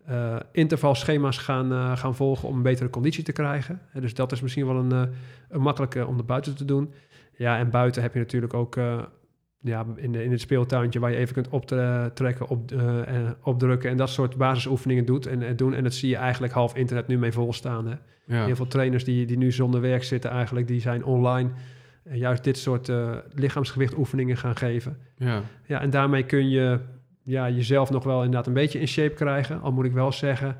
uh, 0.09 0.35
intervalschema's 0.51 1.37
gaan, 1.37 1.71
uh, 1.71 1.97
gaan 1.97 2.15
volgen 2.15 2.47
om 2.47 2.55
een 2.55 2.61
betere 2.61 2.89
conditie 2.89 3.23
te 3.23 3.31
krijgen. 3.31 3.81
Hè, 3.89 4.01
dus 4.01 4.13
dat 4.13 4.31
is 4.31 4.41
misschien 4.41 4.65
wel 4.65 4.75
een, 4.75 4.91
een 5.49 5.61
makkelijke 5.61 6.07
om 6.07 6.17
er 6.17 6.25
buiten 6.25 6.55
te 6.55 6.65
doen. 6.65 6.93
Ja, 7.37 7.57
en 7.57 7.69
buiten 7.69 8.01
heb 8.01 8.13
je 8.13 8.19
natuurlijk 8.19 8.53
ook 8.53 8.75
ja, 9.65 9.85
in, 9.95 10.11
de, 10.11 10.23
in 10.23 10.31
het 10.31 10.41
speeltuintje 10.41 10.99
waar 10.99 11.11
je 11.11 11.17
even 11.17 11.33
kunt 11.33 11.49
optrekken, 11.49 12.47
op, 12.47 12.71
uh, 12.71 13.07
en 13.07 13.35
opdrukken 13.43 13.89
en 13.89 13.97
dat 13.97 14.09
soort 14.09 14.37
basisoefeningen 14.37 15.05
doet 15.05 15.25
en, 15.25 15.41
en 15.41 15.55
doen. 15.55 15.73
En 15.73 15.83
dat 15.83 15.93
zie 15.93 16.09
je 16.09 16.15
eigenlijk 16.15 16.53
half 16.53 16.75
internet 16.75 17.07
nu 17.07 17.17
mee 17.17 17.31
volstaan. 17.31 17.87
Hè. 17.87 17.95
Ja. 18.25 18.45
Heel 18.45 18.55
veel 18.55 18.67
trainers 18.67 19.03
die, 19.03 19.25
die 19.25 19.37
nu 19.37 19.51
zonder 19.51 19.81
werk 19.81 20.03
zitten 20.03 20.31
eigenlijk, 20.31 20.67
die 20.67 20.81
zijn 20.81 21.03
online 21.03 21.49
en 22.03 22.17
juist 22.17 22.43
dit 22.43 22.57
soort 22.57 22.87
uh, 22.87 23.15
lichaamsgewicht 23.33 23.97
oefeningen 23.97 24.37
gaan 24.37 24.55
geven. 24.55 24.97
Ja. 25.17 25.41
Ja, 25.65 25.81
en 25.81 25.89
daarmee 25.89 26.23
kun 26.23 26.49
je 26.49 26.79
ja, 27.23 27.49
jezelf 27.49 27.89
nog 27.89 28.03
wel 28.03 28.17
inderdaad 28.17 28.47
een 28.47 28.53
beetje 28.53 28.79
in 28.79 28.87
shape 28.87 29.13
krijgen. 29.13 29.61
Al 29.61 29.71
moet 29.71 29.85
ik 29.85 29.93
wel 29.93 30.11
zeggen, 30.11 30.57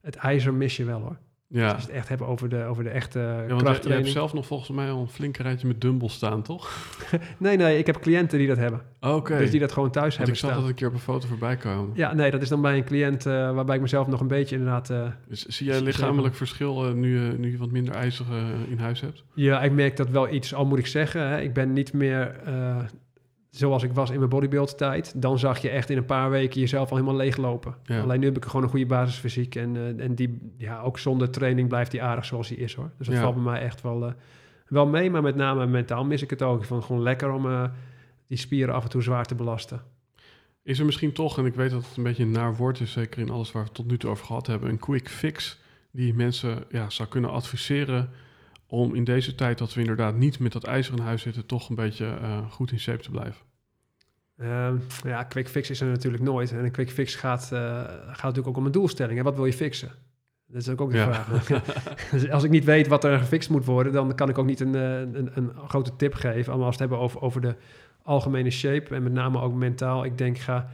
het 0.00 0.16
ijzer 0.16 0.54
mis 0.54 0.76
je 0.76 0.84
wel 0.84 1.00
hoor. 1.00 1.16
Ja. 1.54 1.72
Als 1.72 1.80
je 1.82 1.86
het 1.88 1.96
echt 1.96 2.08
hebt 2.08 2.22
over 2.22 2.48
de, 2.48 2.64
over 2.64 2.84
de 2.84 2.90
echte 2.90 3.18
Ja, 3.18 3.46
want 3.46 3.62
krachttraining. 3.62 3.92
hebt 4.06 4.18
zelf 4.18 4.32
nog 4.32 4.46
volgens 4.46 4.70
mij 4.70 4.90
al 4.90 5.00
een 5.00 5.08
flinke 5.08 5.42
rijtje 5.42 5.66
met 5.66 5.80
dumbbells 5.80 6.14
staan, 6.14 6.42
toch? 6.42 6.70
Nee, 7.38 7.56
nee, 7.56 7.78
ik 7.78 7.86
heb 7.86 7.98
cliënten 8.00 8.38
die 8.38 8.48
dat 8.48 8.56
hebben. 8.56 8.80
Oké. 9.00 9.38
Dus 9.38 9.50
die 9.50 9.60
dat 9.60 9.72
gewoon 9.72 9.90
thuis 9.90 10.16
Want 10.16 10.16
hebben 10.16 10.34
ik 10.34 10.40
zag 10.40 10.50
staan. 10.50 10.60
dat 10.60 10.70
een 10.70 10.76
keer 10.76 10.88
op 10.88 10.94
een 10.94 11.00
foto 11.00 11.26
voorbij 11.28 11.56
komen. 11.56 11.90
Ja, 11.94 12.14
nee, 12.14 12.30
dat 12.30 12.42
is 12.42 12.48
dan 12.48 12.60
bij 12.60 12.76
een 12.76 12.84
cliënt 12.84 13.26
eh, 13.26 13.32
waarbij 13.54 13.74
ik 13.76 13.80
mezelf 13.82 14.06
nog 14.06 14.20
een 14.20 14.26
beetje 14.28 14.56
inderdaad... 14.56 14.90
eh, 14.90 15.06
Dus 15.28 15.46
zie 15.46 15.66
jij 15.66 15.80
lichamelijk 15.80 16.34
verschil 16.34 16.86
eh, 16.86 16.92
nu, 16.92 17.20
je- 17.20 17.38
nu 17.38 17.50
je 17.50 17.58
wat 17.58 17.70
minder 17.70 17.94
ijzer 17.94 18.26
eh, 18.30 18.70
in 18.70 18.78
huis 18.78 19.00
hebt? 19.00 19.24
Ja, 19.34 19.62
ik 19.62 19.72
merk 19.72 19.96
dat 19.96 20.08
wel 20.08 20.28
iets, 20.32 20.54
al 20.54 20.66
moet 20.66 20.78
ik 20.78 20.86
zeggen. 20.86 21.28
Hè, 21.28 21.40
ik 21.40 21.52
ben 21.54 21.72
niet 21.72 21.92
meer 21.92 22.34
zoals 23.56 23.82
ik 23.82 23.92
was 23.92 24.10
in 24.10 24.18
mijn 24.18 24.30
bodybuild 24.30 24.78
tijd. 24.78 25.12
Dan 25.22 25.38
zag 25.38 25.58
je 25.58 25.68
echt 25.68 25.90
in 25.90 25.96
een 25.96 26.04
paar 26.04 26.30
weken 26.30 26.60
jezelf 26.60 26.90
al 26.90 26.96
helemaal 26.96 27.16
leeglopen. 27.18 27.74
Ja. 27.84 28.00
Alleen 28.00 28.20
nu 28.20 28.26
heb 28.26 28.36
ik 28.36 28.44
gewoon 28.44 28.62
een 28.62 28.68
goede 28.68 28.86
basisfysiek. 28.86 29.54
En, 29.54 29.76
eh, 29.76 30.04
en 30.04 30.14
die, 30.14 30.52
ja, 30.56 30.80
ook 30.80 30.98
zonder 30.98 31.30
training 31.30 31.68
blijft 31.68 31.90
die 31.90 32.02
aardig 32.02 32.24
zoals 32.24 32.48
hij 32.48 32.58
is 32.58 32.74
hoor. 32.74 32.90
Dus 32.98 33.06
dat 33.06 33.16
Ja. 33.16 33.22
valt 33.22 33.34
bij 33.34 33.44
mij 33.44 33.60
echt 33.60 33.80
wel, 33.82 34.06
eh, 34.06 34.12
wel 34.68 34.86
mee. 34.86 35.10
Maar 35.10 35.22
met 35.22 35.36
name 35.36 35.66
mentaal 35.66 36.04
mis 36.04 36.22
ik 36.22 36.30
het 36.30 36.42
ook. 36.42 36.64
Van 36.64 36.82
gewoon 36.82 37.02
lekker 37.02 37.32
om 37.32 37.46
eh, 37.46 37.64
die 38.26 38.38
spieren 38.38 38.74
af 38.74 38.82
en 38.84 38.90
toe 38.90 39.02
zwaar 39.02 39.24
te 39.24 39.34
belasten. 39.34 39.82
Is 40.62 40.78
er 40.78 40.84
misschien 40.84 41.12
toch, 41.12 41.38
en 41.38 41.46
ik 41.46 41.54
weet 41.54 41.70
dat 41.70 41.86
het 41.86 41.96
een 41.96 42.02
beetje 42.02 42.22
een 42.22 42.30
naar 42.30 42.56
woord 42.56 42.80
is, 42.80 42.92
zeker 42.92 43.20
in 43.20 43.30
alles 43.30 43.52
waar 43.52 43.62
we 43.62 43.68
het 43.68 43.76
tot 43.76 43.86
nu 43.86 43.96
toe 43.98 44.10
over 44.10 44.26
gehad 44.26 44.46
hebben, 44.46 44.68
een 44.70 44.78
quick 44.78 45.08
fix 45.08 45.60
die 45.90 46.14
mensen 46.14 46.64
ja, 46.70 46.90
zou 46.90 47.08
kunnen 47.08 47.30
adviseren 47.30 48.10
om 48.74 48.94
in 48.94 49.04
deze 49.04 49.34
tijd 49.34 49.58
dat 49.58 49.74
we 49.74 49.80
inderdaad 49.80 50.16
niet 50.16 50.38
met 50.38 50.52
dat 50.52 50.64
ijzer 50.64 50.94
in 50.96 51.02
huis 51.02 51.22
zitten, 51.22 51.46
toch 51.46 51.68
een 51.68 51.74
beetje 51.74 52.06
eh, 52.06 52.50
goed 52.50 52.72
in 52.72 52.80
shape 52.80 53.02
te 53.02 53.10
blijven? 53.10 53.44
Ehm, 54.36 54.76
ja, 55.04 55.22
quick 55.22 55.48
fix 55.48 55.70
is 55.70 55.80
er 55.80 55.86
natuurlijk 55.86 56.22
nooit. 56.22 56.52
En 56.52 56.64
een 56.64 56.70
quick 56.70 56.90
fix 56.90 57.14
gaat, 57.14 57.42
eh, 57.52 57.60
gaat 57.84 58.22
natuurlijk 58.22 58.48
ook 58.48 58.56
om 58.56 58.66
een 58.66 58.72
doelstelling. 58.72 59.18
En 59.18 59.24
wat 59.24 59.36
wil 59.36 59.46
je 59.46 59.52
fixen? 59.52 59.90
Dat 60.46 60.62
is 60.62 60.68
ook, 60.68 60.80
ook 60.80 60.90
de 60.90 60.96
Ja. 60.96 61.24
vraag. 61.24 61.46
dus 62.10 62.30
als 62.36 62.44
ik 62.44 62.50
niet 62.50 62.64
weet 62.64 62.86
wat 62.86 63.04
er 63.04 63.18
gefixt 63.18 63.50
moet 63.50 63.64
worden, 63.64 63.92
dan 63.92 64.14
kan 64.14 64.28
ik 64.28 64.38
ook 64.38 64.46
niet 64.46 64.60
een, 64.60 64.74
eh, 64.74 64.98
een, 65.00 65.30
een 65.34 65.50
grote 65.66 65.96
tip 65.96 66.14
geven. 66.14 66.48
Allemaal 66.48 66.66
als 66.66 66.76
we 66.76 66.82
het 66.82 66.90
hebben 66.90 66.98
over, 66.98 67.20
over 67.20 67.40
de 67.40 67.56
algemene 68.02 68.50
shape 68.50 68.94
en 68.94 69.02
met 69.02 69.12
name 69.12 69.40
ook 69.40 69.54
mentaal. 69.54 70.04
Ik 70.04 70.18
denk, 70.18 70.38
ga, 70.38 70.70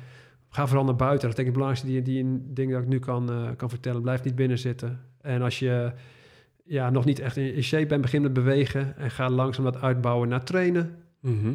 ga 0.48 0.66
vooral 0.66 0.84
naar 0.84 0.96
buiten. 0.96 1.28
Dat 1.28 1.38
is 1.38 1.44
denk 1.44 1.48
ik 1.48 1.54
het 1.54 1.64
belangrijkste 1.64 2.10
die, 2.12 2.22
die 2.22 2.52
ding 2.54 2.72
dat 2.72 2.82
ik 2.82 2.88
nu 2.88 2.98
kan, 2.98 3.54
kan 3.56 3.68
vertellen. 3.68 4.02
Blijf 4.02 4.22
niet 4.22 4.34
binnen 4.34 4.58
zitten. 4.58 5.00
En 5.20 5.42
als 5.42 5.58
je 5.58 5.92
ja, 6.70 6.90
nog 6.90 7.04
niet 7.04 7.18
echt 7.18 7.36
in, 7.36 7.62
shape 7.62 7.86
bent, 7.86 8.02
begin 8.02 8.22
met 8.22 8.32
bewegen. 8.32 8.96
En 8.96 9.10
ga 9.10 9.30
langzaam 9.30 9.64
dat 9.64 9.80
uitbouwen 9.80 10.28
naar 10.28 10.44
trainen. 10.44 10.96
Mhm. 11.20 11.54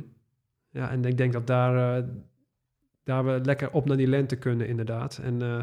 Ja, 0.70 0.90
en 0.90 1.06
ik 1.06 1.18
denk 1.18 1.34
dat 1.34 1.48
daar, 1.48 1.98
eh, 1.98 2.04
daar 3.04 3.26
we 3.26 3.40
lekker 3.44 3.72
op 3.72 3.86
naar 3.86 3.98
die 3.98 4.08
lente 4.08 4.36
kunnen, 4.36 4.68
inderdaad. 4.68 5.18
En, 5.24 5.42
eh, 5.42 5.60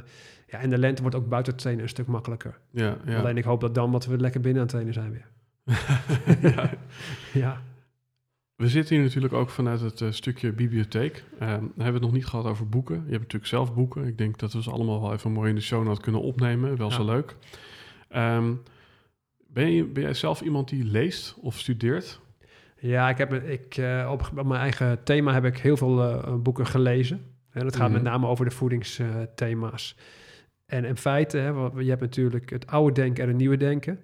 ja, 0.47 0.59
en 0.59 0.71
de 0.71 0.79
lente 0.79 1.03
wordt 1.03 1.17
ook 1.17 1.29
buiten 1.29 1.57
trainen 1.57 1.83
een 1.83 1.89
stuk 1.89 2.07
makkelijker. 2.07 2.59
Ja, 2.71 2.97
ja. 3.05 3.19
Alleen 3.19 3.37
ik 3.37 3.45
hoop 3.45 3.61
dat 3.61 3.75
dan 3.75 3.91
wat 3.91 4.07
we 4.07 4.17
lekker 4.19 4.41
binnen 4.41 4.63
aan 4.63 4.69
het 4.69 4.93
trainen 4.93 4.95
zijn 4.95 5.13
weer. 5.13 5.31
ja. 6.55 6.71
Ja, 7.43 7.63
We 8.57 8.69
zitten 8.69 8.95
hier 8.95 9.05
natuurlijk 9.05 9.33
ook 9.33 9.51
vanuit 9.51 9.81
het 9.81 10.01
eh, 10.01 10.11
stukje 10.11 10.53
bibliotheek. 10.53 11.25
Dan 11.39 11.49
hebben 11.49 11.75
we 11.77 11.93
het 11.93 12.01
nog 12.01 12.13
niet 12.13 12.27
gehad 12.27 12.45
over 12.45 12.69
boeken. 12.69 12.95
Je 12.95 13.11
hebt 13.11 13.23
natuurlijk 13.23 13.47
zelf 13.47 13.75
boeken. 13.75 14.07
Ik 14.07 14.19
denk 14.19 14.39
dat 14.39 14.53
we 14.53 14.63
ze 14.63 14.71
allemaal 14.71 15.01
wel 15.01 15.13
even 15.13 15.33
mooi 15.33 15.49
in 15.49 15.55
de 15.55 15.61
show 15.61 15.85
notes 15.85 16.01
kunnen 16.01 16.23
opnemen. 16.23 16.77
Wel 16.77 16.89
Ja. 16.89 16.95
zo 16.95 17.05
leuk. 17.05 17.37
Ehm, 18.09 18.53
ben, 19.53 19.73
je, 19.73 19.85
ben 19.85 20.03
jij 20.03 20.15
zelf 20.15 20.41
iemand 20.41 20.69
die 20.69 20.85
leest 20.85 21.37
of 21.41 21.59
studeert? 21.59 22.21
ja 22.79 23.09
ik 23.09 23.19
heb, 23.19 23.33
ik, 23.33 23.77
eh, 23.77 24.09
op, 24.13 24.31
op 24.37 24.47
mijn 24.47 24.61
eigen 24.61 25.03
thema 25.05 25.33
heb 25.33 25.45
ik 25.45 25.59
heel 25.59 25.77
veel 25.77 26.03
eh, 26.03 26.35
boeken 26.35 26.67
gelezen. 26.67 27.21
En 27.51 27.65
dat 27.65 27.77
gaat 27.77 27.85
Mhm. 27.85 27.93
met 27.93 28.03
name 28.03 28.27
over 28.27 28.45
de 28.45 28.51
voedingsthema's. 28.51 29.97
en 30.67 30.85
in 30.85 30.97
feite, 30.97 31.39
hè, 31.39 31.51
je 31.83 31.89
hebt 31.89 32.01
natuurlijk 32.01 32.51
het 32.51 32.67
oude 32.67 32.93
denken 32.95 33.23
en 33.23 33.29
het 33.29 33.39
nieuwe 33.39 33.57
denken. 33.57 33.99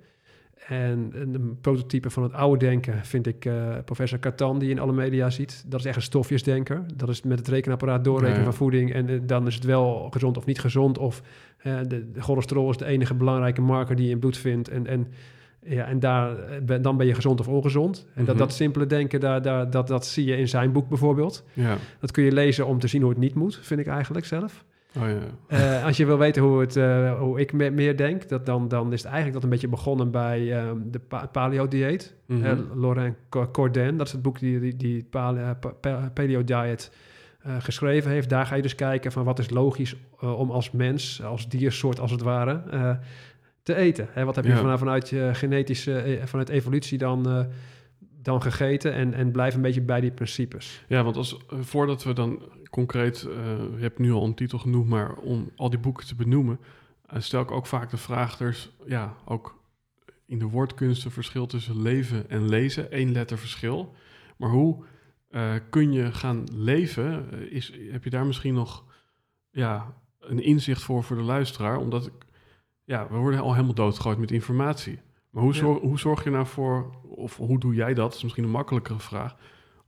En 0.66 1.10
een 1.14 1.58
prototype 1.60 2.10
van 2.10 2.22
het 2.22 2.32
oude 2.32 2.64
denken 2.66 3.04
vind 3.04 3.26
ik 3.26 3.44
eh, 3.44 3.76
professor 3.84 4.18
Catan, 4.18 4.58
die 4.58 4.68
je 4.68 4.74
in 4.74 4.80
alle 4.80 4.92
media 4.92 5.30
ziet. 5.30 5.64
Dat 5.66 5.80
is 5.80 5.86
echt 5.86 5.96
een 5.96 6.02
stofjesdenker. 6.02 6.84
Dat 6.96 7.08
is 7.08 7.22
met 7.22 7.38
het 7.38 7.48
rekenapparaat 7.48 8.04
doorrekenen 8.04 8.44
van 8.44 8.54
voeding. 8.54 8.92
En 8.92 9.26
dan 9.26 9.46
is 9.46 9.54
het 9.54 9.64
wel 9.64 10.08
gezond 10.10 10.36
of 10.36 10.46
niet 10.46 10.60
gezond. 10.60 10.98
Of 10.98 11.22
de, 11.62 11.86
de 12.12 12.20
cholesterol 12.20 12.70
is 12.70 12.76
de 12.76 12.84
enige 12.84 13.14
belangrijke 13.14 13.60
marker 13.60 13.96
die 13.96 14.04
je 14.04 14.10
in 14.12 14.18
bloed 14.18 14.36
vindt. 14.36 14.68
En, 14.68 14.86
en, 14.86 15.08
ja, 15.62 15.84
en 15.86 16.00
daar, 16.00 16.38
eh, 16.38 16.76
dan 16.82 16.96
ben 16.96 17.06
je 17.06 17.14
gezond 17.14 17.40
of 17.40 17.48
ongezond. 17.48 18.06
En 18.14 18.24
dat, 18.24 18.34
Mhm. 18.34 18.44
dat 18.44 18.52
simpele 18.54 18.86
denken, 18.86 19.20
daar, 19.20 19.42
daar, 19.42 19.70
dat, 19.70 19.86
dat 19.88 20.06
zie 20.06 20.24
je 20.24 20.36
in 20.36 20.48
zijn 20.48 20.72
boek 20.72 20.88
bijvoorbeeld. 20.88 21.44
Ja. 21.52 21.76
Dat 22.00 22.10
kun 22.10 22.24
je 22.24 22.32
lezen 22.32 22.66
om 22.66 22.78
te 22.78 22.86
zien 22.88 23.00
hoe 23.00 23.10
het 23.10 23.18
niet 23.20 23.34
moet, 23.34 23.58
vind 23.62 23.80
ik 23.80 23.86
eigenlijk 23.86 24.26
zelf. 24.26 24.64
Oh 24.96 25.02
ja. 25.08 25.18
Eh, 25.78 25.84
als 25.84 25.96
je 25.96 26.06
wil 26.06 26.18
weten 26.18 26.42
hoe, 26.42 26.60
het, 26.60 26.76
eh, 26.76 27.18
hoe 27.18 27.40
ik 27.40 27.52
me- 27.52 27.70
meer 27.70 27.96
denk, 27.96 28.28
dat 28.28 28.46
dan, 28.46 28.68
dan 28.68 28.86
is 28.92 28.98
het 28.98 29.04
eigenlijk 29.06 29.34
dat 29.34 29.42
een 29.42 29.50
beetje 29.50 29.68
begonnen 29.68 30.10
bij 30.10 30.52
ehm, 30.58 30.76
de 30.84 30.98
pa- 30.98 31.26
paleo-dieet. 31.26 32.14
Eh, 32.28 32.52
Laurent 32.74 33.16
Co- 33.28 33.50
Cordain, 33.50 33.96
dat 33.96 34.06
is 34.06 34.12
het 34.12 34.22
boek 34.22 34.38
die 34.38 34.60
die, 34.60 34.76
die 34.76 35.06
paleo, 35.10 35.54
pa- 35.60 35.72
pa- 35.80 36.10
paleo-diet 36.14 36.90
geschreven 37.58 38.10
heeft. 38.10 38.28
Daar 38.28 38.46
ga 38.46 38.54
je 38.54 38.62
dus 38.62 38.74
kijken 38.74 39.12
van 39.12 39.24
wat 39.24 39.38
is 39.38 39.50
logisch 39.50 39.96
om 40.20 40.50
als 40.50 40.70
mens, 40.70 41.22
als 41.24 41.48
diersoort 41.48 42.00
als 42.00 42.10
het 42.10 42.22
ware, 42.22 42.60
te 43.74 43.80
eten. 43.80 44.08
Hè, 44.10 44.24
wat 44.24 44.34
heb 44.36 44.44
je 44.44 44.50
Ja. 44.50 44.56
vanuit, 44.56 44.78
vanuit 44.78 45.08
je 45.08 45.30
genetische, 45.32 45.98
eh, 45.98 46.24
vanuit 46.26 46.48
evolutie 46.48 46.98
dan, 46.98 47.28
eh, 47.28 47.44
dan 48.22 48.42
gegeten? 48.42 48.92
En, 48.92 49.14
en 49.14 49.30
blijf 49.32 49.54
een 49.54 49.62
beetje 49.62 49.80
bij 49.82 50.00
die 50.00 50.10
principes. 50.10 50.84
Ja, 50.88 51.02
want 51.04 51.16
als, 51.16 51.36
eh, 51.50 51.58
voordat 51.60 52.04
we 52.04 52.12
dan 52.12 52.42
concreet, 52.70 53.22
eh, 53.22 53.36
je 53.76 53.80
hebt 53.82 53.98
nu 53.98 54.12
al 54.12 54.24
een 54.24 54.34
titel 54.34 54.58
genoemd, 54.58 54.88
maar 54.88 55.14
om 55.14 55.50
al 55.56 55.70
die 55.70 55.78
boeken 55.78 56.06
te 56.06 56.14
benoemen, 56.14 56.58
stel 57.16 57.42
ik 57.42 57.50
ook 57.50 57.66
vaak 57.66 57.90
de 57.90 57.96
vraag, 57.96 58.40
er 58.40 58.48
is 58.48 58.70
ja, 58.86 59.14
ook 59.24 59.56
in 60.26 60.38
de 60.38 60.44
woordkunst 60.46 61.04
een 61.04 61.10
verschil 61.10 61.46
tussen 61.46 61.82
leven 61.82 62.30
en 62.30 62.48
lezen, 62.48 62.90
één 62.90 63.12
letter 63.12 63.38
verschil. 63.38 63.94
Maar 64.36 64.50
hoe 64.50 64.84
kun 65.70 65.92
je 65.92 66.12
gaan 66.12 66.44
leven? 66.52 67.26
Is, 67.50 67.72
heb 67.90 68.04
je 68.04 68.10
daar 68.10 68.26
misschien 68.26 68.54
nog 68.54 68.84
ja, 69.50 69.94
een 70.20 70.42
inzicht 70.42 70.82
voor 70.82 71.04
voor 71.04 71.16
de 71.16 71.22
luisteraar? 71.22 71.76
Omdat 71.78 72.06
ik, 72.06 72.12
ja, 72.88 73.06
we 73.10 73.16
worden 73.16 73.40
al 73.40 73.52
helemaal 73.54 73.74
doodgegooid 73.74 74.18
met 74.18 74.30
informatie. 74.30 74.98
Maar 75.30 75.42
hoe, 75.42 75.52
Ja. 75.52 75.58
zorg, 75.58 75.80
hoe 75.80 75.98
zorg 75.98 76.24
je 76.24 76.30
nou 76.30 76.46
voor, 76.46 76.90
of 77.08 77.36
hoe 77.36 77.58
doe 77.60 77.74
jij 77.74 77.94
dat? 77.94 78.14
Is 78.14 78.22
misschien 78.22 78.44
een 78.44 78.50
makkelijkere 78.50 78.98
vraag 78.98 79.36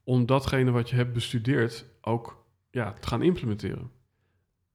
om 0.05 0.27
datgene 0.27 0.71
wat 0.71 0.91
je 0.91 0.97
hebt 0.97 1.13
bestudeerd 1.13 1.87
ook 2.01 2.45
ja, 2.71 2.93
te 2.93 3.09
gaan 3.09 3.23
implementeren. 3.23 3.91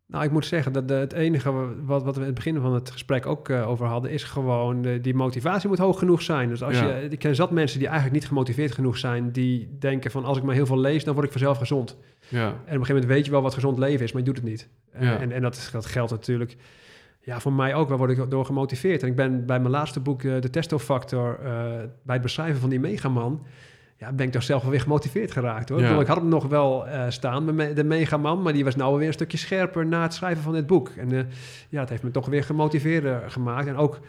Nou, 0.07 0.23
ik 0.23 0.31
moet 0.31 0.45
zeggen 0.45 0.73
dat 0.73 0.87
de- 0.87 0.93
het 0.93 1.13
enige 1.13 1.51
wat, 1.85 2.03
wat 2.03 2.13
we 2.15 2.19
in 2.21 2.25
het 2.25 2.35
begin 2.35 2.59
van 2.61 2.73
het 2.73 2.91
gesprek 2.91 3.25
ook 3.25 3.49
eh, 3.49 3.69
over 3.69 3.85
hadden, 3.85 4.11
is 4.11 4.23
gewoon 4.23 4.85
eh, 4.85 5.01
die 5.03 5.13
motivatie 5.13 5.69
moet 5.69 5.77
hoog 5.77 5.99
genoeg 5.99 6.21
zijn. 6.21 6.49
Dus 6.49 6.63
als 6.63 6.79
Ja. 6.79 6.95
je, 6.97 7.07
ik 7.09 7.19
ken 7.19 7.35
zat 7.35 7.51
mensen 7.51 7.77
die 7.79 7.87
eigenlijk 7.87 8.17
niet 8.19 8.27
gemotiveerd 8.27 8.71
genoeg 8.71 8.97
zijn, 8.97 9.31
die 9.31 9.77
denken 9.79 10.11
van 10.11 10.25
als 10.25 10.37
ik 10.37 10.43
maar 10.43 10.55
heel 10.55 10.65
veel 10.65 10.79
lees, 10.79 11.03
dan 11.03 11.13
word 11.13 11.25
ik 11.25 11.31
vanzelf 11.31 11.57
gezond. 11.57 11.97
Ja, 12.27 12.45
En 12.47 12.51
op 12.51 12.55
een 12.59 12.63
gegeven 12.67 12.87
moment 12.93 13.05
weet 13.05 13.25
je 13.25 13.31
wel 13.31 13.41
wat 13.41 13.53
gezond 13.53 13.77
leven 13.77 14.05
is, 14.05 14.11
maar 14.11 14.21
je 14.21 14.27
doet 14.27 14.37
het 14.37 14.45
niet. 14.45 14.69
En- 14.91 15.05
Ja. 15.05 15.17
En, 15.19 15.31
en 15.31 15.41
dat, 15.41 15.55
is- 15.55 15.71
dat 15.71 15.85
geldt 15.85 16.11
natuurlijk 16.11 16.55
ja, 17.25 17.39
voor 17.39 17.53
mij 17.53 17.75
ook. 17.75 17.89
Waar 17.89 17.97
word 17.97 18.11
ik 18.17 18.29
door 18.29 18.45
gemotiveerd? 18.45 19.01
En 19.01 19.07
ik 19.07 19.15
ben 19.15 19.45
bij 19.45 19.59
mijn 19.59 19.71
laatste 19.71 19.99
boek, 19.99 20.23
eh, 20.23 20.41
De 20.41 20.49
Testofactor, 20.49 21.39
eh, 21.39 21.51
bij 22.03 22.13
het 22.13 22.21
beschrijven 22.21 22.61
van 22.61 22.69
die 22.69 22.79
megaman, 22.79 23.45
ja, 23.97 24.11
ben 24.13 24.25
ik 24.25 24.31
toch 24.31 24.43
zelf 24.43 24.61
wel 24.61 24.71
weer 24.71 24.81
gemotiveerd 24.81 25.31
geraakt. 25.31 25.69
Hoor. 25.69 25.77
Ik, 25.77 25.83
Ja. 25.83 25.89
bedoel, 25.89 26.03
ik 26.03 26.09
had 26.13 26.17
hem 26.21 26.27
nog 26.29 26.47
wel 26.47 26.87
eh, 26.87 27.05
staan, 27.09 27.45
de 27.75 27.83
megaman, 27.83 28.41
maar 28.41 28.53
die 28.53 28.63
was 28.63 28.75
nou 28.75 28.97
weer 28.97 29.07
een 29.07 29.13
stukje 29.13 29.37
scherper 29.37 29.85
na 29.85 30.01
het 30.01 30.13
schrijven 30.13 30.43
van 30.43 30.53
dit 30.53 30.67
boek. 30.67 30.89
En 30.89 31.27
ja, 31.69 31.79
het 31.79 31.89
heeft 31.89 32.03
me 32.03 32.11
toch 32.11 32.25
weer 32.25 32.43
gemotiveerder 32.43 33.31
gemaakt. 33.31 33.67
En 33.67 33.75
ook 33.75 33.99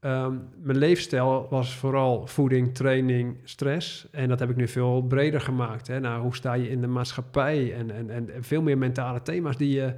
ehm, 0.00 0.34
mijn 0.62 0.78
leefstijl 0.78 1.46
was 1.50 1.76
vooral 1.76 2.26
voeding, 2.26 2.74
training, 2.74 3.36
stress. 3.44 4.08
En 4.10 4.28
dat 4.28 4.38
heb 4.38 4.50
ik 4.50 4.56
nu 4.56 4.68
veel 4.68 5.02
breder 5.02 5.40
gemaakt. 5.40 5.86
Hè. 5.86 6.00
Nou, 6.00 6.22
hoe 6.22 6.34
sta 6.34 6.52
je 6.52 6.70
in 6.70 6.80
de 6.80 6.86
maatschappij? 6.86 7.74
En, 7.74 7.90
en, 7.90 8.10
en, 8.10 8.34
en 8.34 8.44
veel 8.44 8.62
meer 8.62 8.78
mentale 8.78 9.22
thema's 9.22 9.56
die 9.56 9.74
je, 9.74 9.94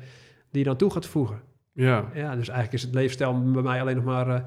die 0.50 0.60
je 0.62 0.64
dan 0.64 0.76
toe 0.76 0.90
gaat 0.90 1.06
voegen. 1.06 1.40
Ja, 1.72 2.10
Ja, 2.14 2.36
dus 2.36 2.48
eigenlijk 2.48 2.72
is 2.72 2.82
het 2.82 2.94
leefstijl 2.94 3.42
bij 3.52 3.62
mij 3.62 3.80
alleen 3.80 3.96
nog 3.96 4.04
maar 4.04 4.28
eh, 4.28 4.40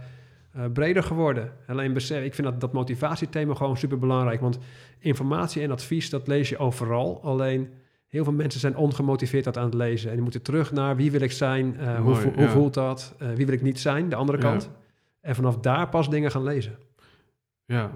eh, 0.52 0.72
breder 0.72 1.04
geworden. 1.04 1.52
Alleen 1.68 1.94
besef, 1.94 2.24
ik 2.24 2.34
vind 2.34 2.48
dat, 2.48 2.62
dat 2.62 2.74
motivatiethema 2.74 3.54
gewoon 3.54 3.78
super 3.78 4.00
belangrijk. 4.00 4.42
Want 4.42 4.60
informatie 5.00 5.62
en 5.62 5.72
advies, 5.72 6.10
dat 6.10 6.28
lees 6.28 6.50
je 6.50 6.58
overal. 6.58 7.24
Alleen 7.24 7.70
heel 8.08 8.24
veel 8.24 8.34
mensen 8.34 8.60
zijn 8.60 8.76
ongemotiveerd 8.76 9.44
dat 9.44 9.58
aan 9.58 9.66
het 9.66 9.74
lezen. 9.74 10.08
En 10.08 10.14
die 10.14 10.24
moeten 10.24 10.42
terug 10.42 10.72
naar 10.72 10.96
wie 10.96 11.12
wil 11.12 11.22
ik 11.22 11.32
zijn, 11.32 11.78
eh, 11.80 12.00
hoe, 12.00 12.32
hoe 12.36 12.48
voelt 12.50 12.74
dat, 12.74 13.16
wie 13.36 13.46
wil 13.46 13.56
ik 13.56 13.62
niet 13.62 13.80
zijn, 13.80 14.10
de 14.10 14.16
andere 14.16 14.38
Ja. 14.38 14.44
kant. 14.44 14.70
En 15.22 15.36
vanaf 15.36 15.58
daar 15.58 15.90
pas 15.90 16.10
dingen 16.10 16.32
gaan 16.32 16.44
lezen. 16.44 16.78
ja. 17.66 17.92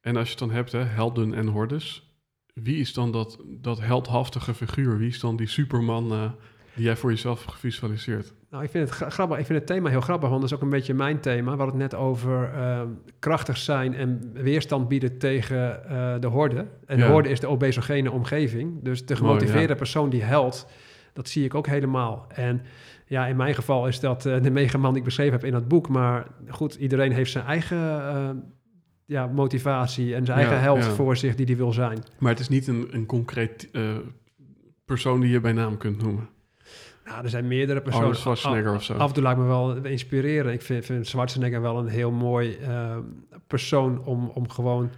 En 0.00 0.16
als 0.16 0.24
je 0.24 0.30
het 0.30 0.38
dan 0.38 0.50
hebt, 0.50 0.72
hè, 0.72 0.82
helden 0.82 1.34
en 1.34 1.46
hordes. 1.46 2.12
Wie 2.54 2.76
is 2.76 2.92
dan 2.94 3.12
dat, 3.12 3.38
dat 3.46 3.80
heldhaftige 3.80 4.54
figuur? 4.54 4.98
Wie 4.98 5.08
is 5.08 5.20
dan 5.20 5.36
die 5.36 5.46
superman 5.46 6.34
die 6.78 6.86
jij 6.86 6.96
voor 6.96 7.10
jezelf 7.10 7.44
gevisualiseerd? 7.44 8.34
Nou, 8.50 8.64
ik 8.64 8.70
vind 8.70 8.84
het 8.88 8.96
gra- 8.96 9.10
grappig. 9.10 9.38
Ik 9.38 9.46
vind 9.46 9.58
het 9.58 9.66
thema 9.68 9.88
heel 9.90 10.00
grappig, 10.00 10.28
want 10.28 10.40
dat 10.40 10.50
is 10.50 10.56
ook 10.56 10.62
een 10.62 10.70
beetje 10.70 10.94
mijn 10.94 11.20
thema. 11.20 11.52
We 11.52 11.62
hadden 11.62 11.80
het 11.80 11.90
net 11.90 12.00
over 12.00 12.50
eh, 12.54 12.80
krachtig 13.18 13.56
zijn 13.56 13.94
en 13.94 14.30
weerstand 14.32 14.88
bieden 14.88 15.18
tegen 15.18 15.88
eh, 15.88 16.14
de 16.20 16.26
horde. 16.26 16.66
En 16.86 16.98
Ja. 16.98 17.06
de 17.06 17.12
horde 17.12 17.28
is 17.28 17.40
de 17.40 17.46
obesogene 17.46 18.10
omgeving. 18.12 18.82
Dus 18.82 19.06
de 19.06 19.14
Mooi, 19.14 19.26
gemotiveerde 19.26 19.68
ja. 19.72 19.74
persoon 19.78 20.10
die 20.10 20.22
helpt, 20.22 20.66
dat 21.12 21.28
zie 21.28 21.44
ik 21.44 21.54
ook 21.54 21.66
helemaal. 21.66 22.26
En 22.34 22.62
ja, 23.06 23.26
in 23.26 23.36
mijn 23.36 23.54
geval 23.54 23.88
is 23.88 24.00
dat 24.00 24.26
uh, 24.26 24.42
de 24.42 24.50
megaman 24.50 24.90
die 24.90 24.98
ik 24.98 25.04
beschreven 25.04 25.32
heb 25.32 25.44
in 25.44 25.52
dat 25.52 25.68
boek. 25.68 25.88
Maar 25.88 26.26
goed, 26.48 26.74
iedereen 26.74 27.12
heeft 27.12 27.30
zijn 27.30 27.44
eigen 27.44 27.78
uh, 27.78 28.30
ja, 29.04 29.26
motivatie 29.26 30.14
en 30.14 30.24
zijn 30.24 30.38
eigen 30.38 30.60
held 30.60 30.84
voor 30.84 31.16
zich 31.16 31.34
die 31.34 31.46
hij 31.46 31.56
wil 31.56 31.72
zijn. 31.72 31.98
Maar 32.18 32.30
het 32.30 32.40
is 32.40 32.48
niet 32.48 32.66
een, 32.66 32.88
een 32.90 33.06
concreet 33.06 33.68
persoon 34.84 35.20
die 35.20 35.30
je 35.30 35.40
bij 35.40 35.52
naam 35.52 35.76
kunt 35.76 36.02
noemen. 36.02 36.28
Nou, 37.08 37.24
er 37.24 37.30
zijn 37.30 37.48
meerdere 37.48 37.80
personen. 37.80 38.06
Arnold 38.06 38.20
Schwarzenegger 38.22 38.74
of 38.74 38.82
zo. 38.82 38.94
Af 38.94 39.08
en 39.08 39.14
toe 39.14 39.22
laat 39.22 39.36
me 39.36 39.44
wel 39.44 39.76
inspireren. 39.76 40.52
Ik 40.52 40.62
vind, 40.62 40.84
vind 40.84 41.06
Schwarzenegger 41.06 41.60
wel 41.60 41.78
een 41.78 41.88
heel 41.88 42.10
mooi 42.10 42.58
persoon 43.46 44.04
om, 44.04 44.30
om 44.34 44.48
gewoon 44.48 44.90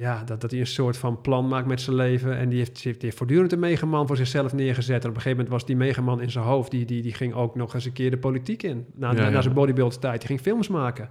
ja, 0.00 0.22
dat, 0.24 0.40
dat 0.40 0.50
hij 0.50 0.60
een 0.60 0.66
soort 0.66 0.96
van 0.96 1.20
plan 1.20 1.48
maakt 1.48 1.66
met 1.66 1.80
zijn 1.80 1.96
leven. 1.96 2.36
En 2.36 2.48
die 2.48 2.58
heeft, 2.58 2.82
die 2.82 2.96
heeft 3.00 3.16
voortdurend 3.16 3.52
een 3.52 3.58
megaman 3.58 4.06
voor 4.06 4.16
zichzelf 4.16 4.52
neergezet. 4.52 5.02
En 5.02 5.08
op 5.08 5.16
een 5.16 5.22
gegeven 5.22 5.30
moment 5.30 5.48
was 5.48 5.64
die 5.64 5.76
megaman 5.76 6.20
in 6.20 6.30
zijn 6.30 6.44
hoofd. 6.44 6.70
Die, 6.70 6.84
die, 6.84 7.02
die 7.02 7.14
ging 7.14 7.34
ook 7.34 7.54
nog 7.54 7.74
eens 7.74 7.84
een 7.84 7.92
keer 7.92 8.10
de 8.10 8.18
politiek 8.18 8.62
in. 8.62 8.86
Na, 8.94 9.12
ja, 9.12 9.28
na 9.28 9.42
zijn 9.42 9.54
bodybuild 9.54 10.00
tijd. 10.00 10.18
Die 10.18 10.28
ging 10.28 10.40
films 10.40 10.68
maken. 10.68 11.10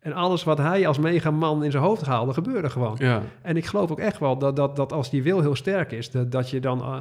En 0.00 0.12
alles 0.12 0.44
wat 0.44 0.58
hij 0.58 0.86
als 0.86 0.98
megaman 0.98 1.64
in 1.64 1.70
zijn 1.70 1.82
hoofd 1.82 2.06
haalde, 2.06 2.32
gebeurde 2.32 2.70
gewoon. 2.70 2.96
Ja. 2.98 3.22
En 3.42 3.56
ik 3.56 3.66
geloof 3.66 3.90
ook 3.90 4.00
echt 4.00 4.18
wel 4.18 4.38
dat, 4.38 4.56
dat, 4.56 4.76
dat 4.76 4.92
als 4.92 5.10
die 5.10 5.22
wil 5.22 5.40
heel 5.40 5.56
sterk 5.56 5.92
is, 5.92 6.10
dat, 6.10 6.32
dat 6.32 6.50
je 6.50 6.60
dan 6.60 6.78
uh, 6.78 6.96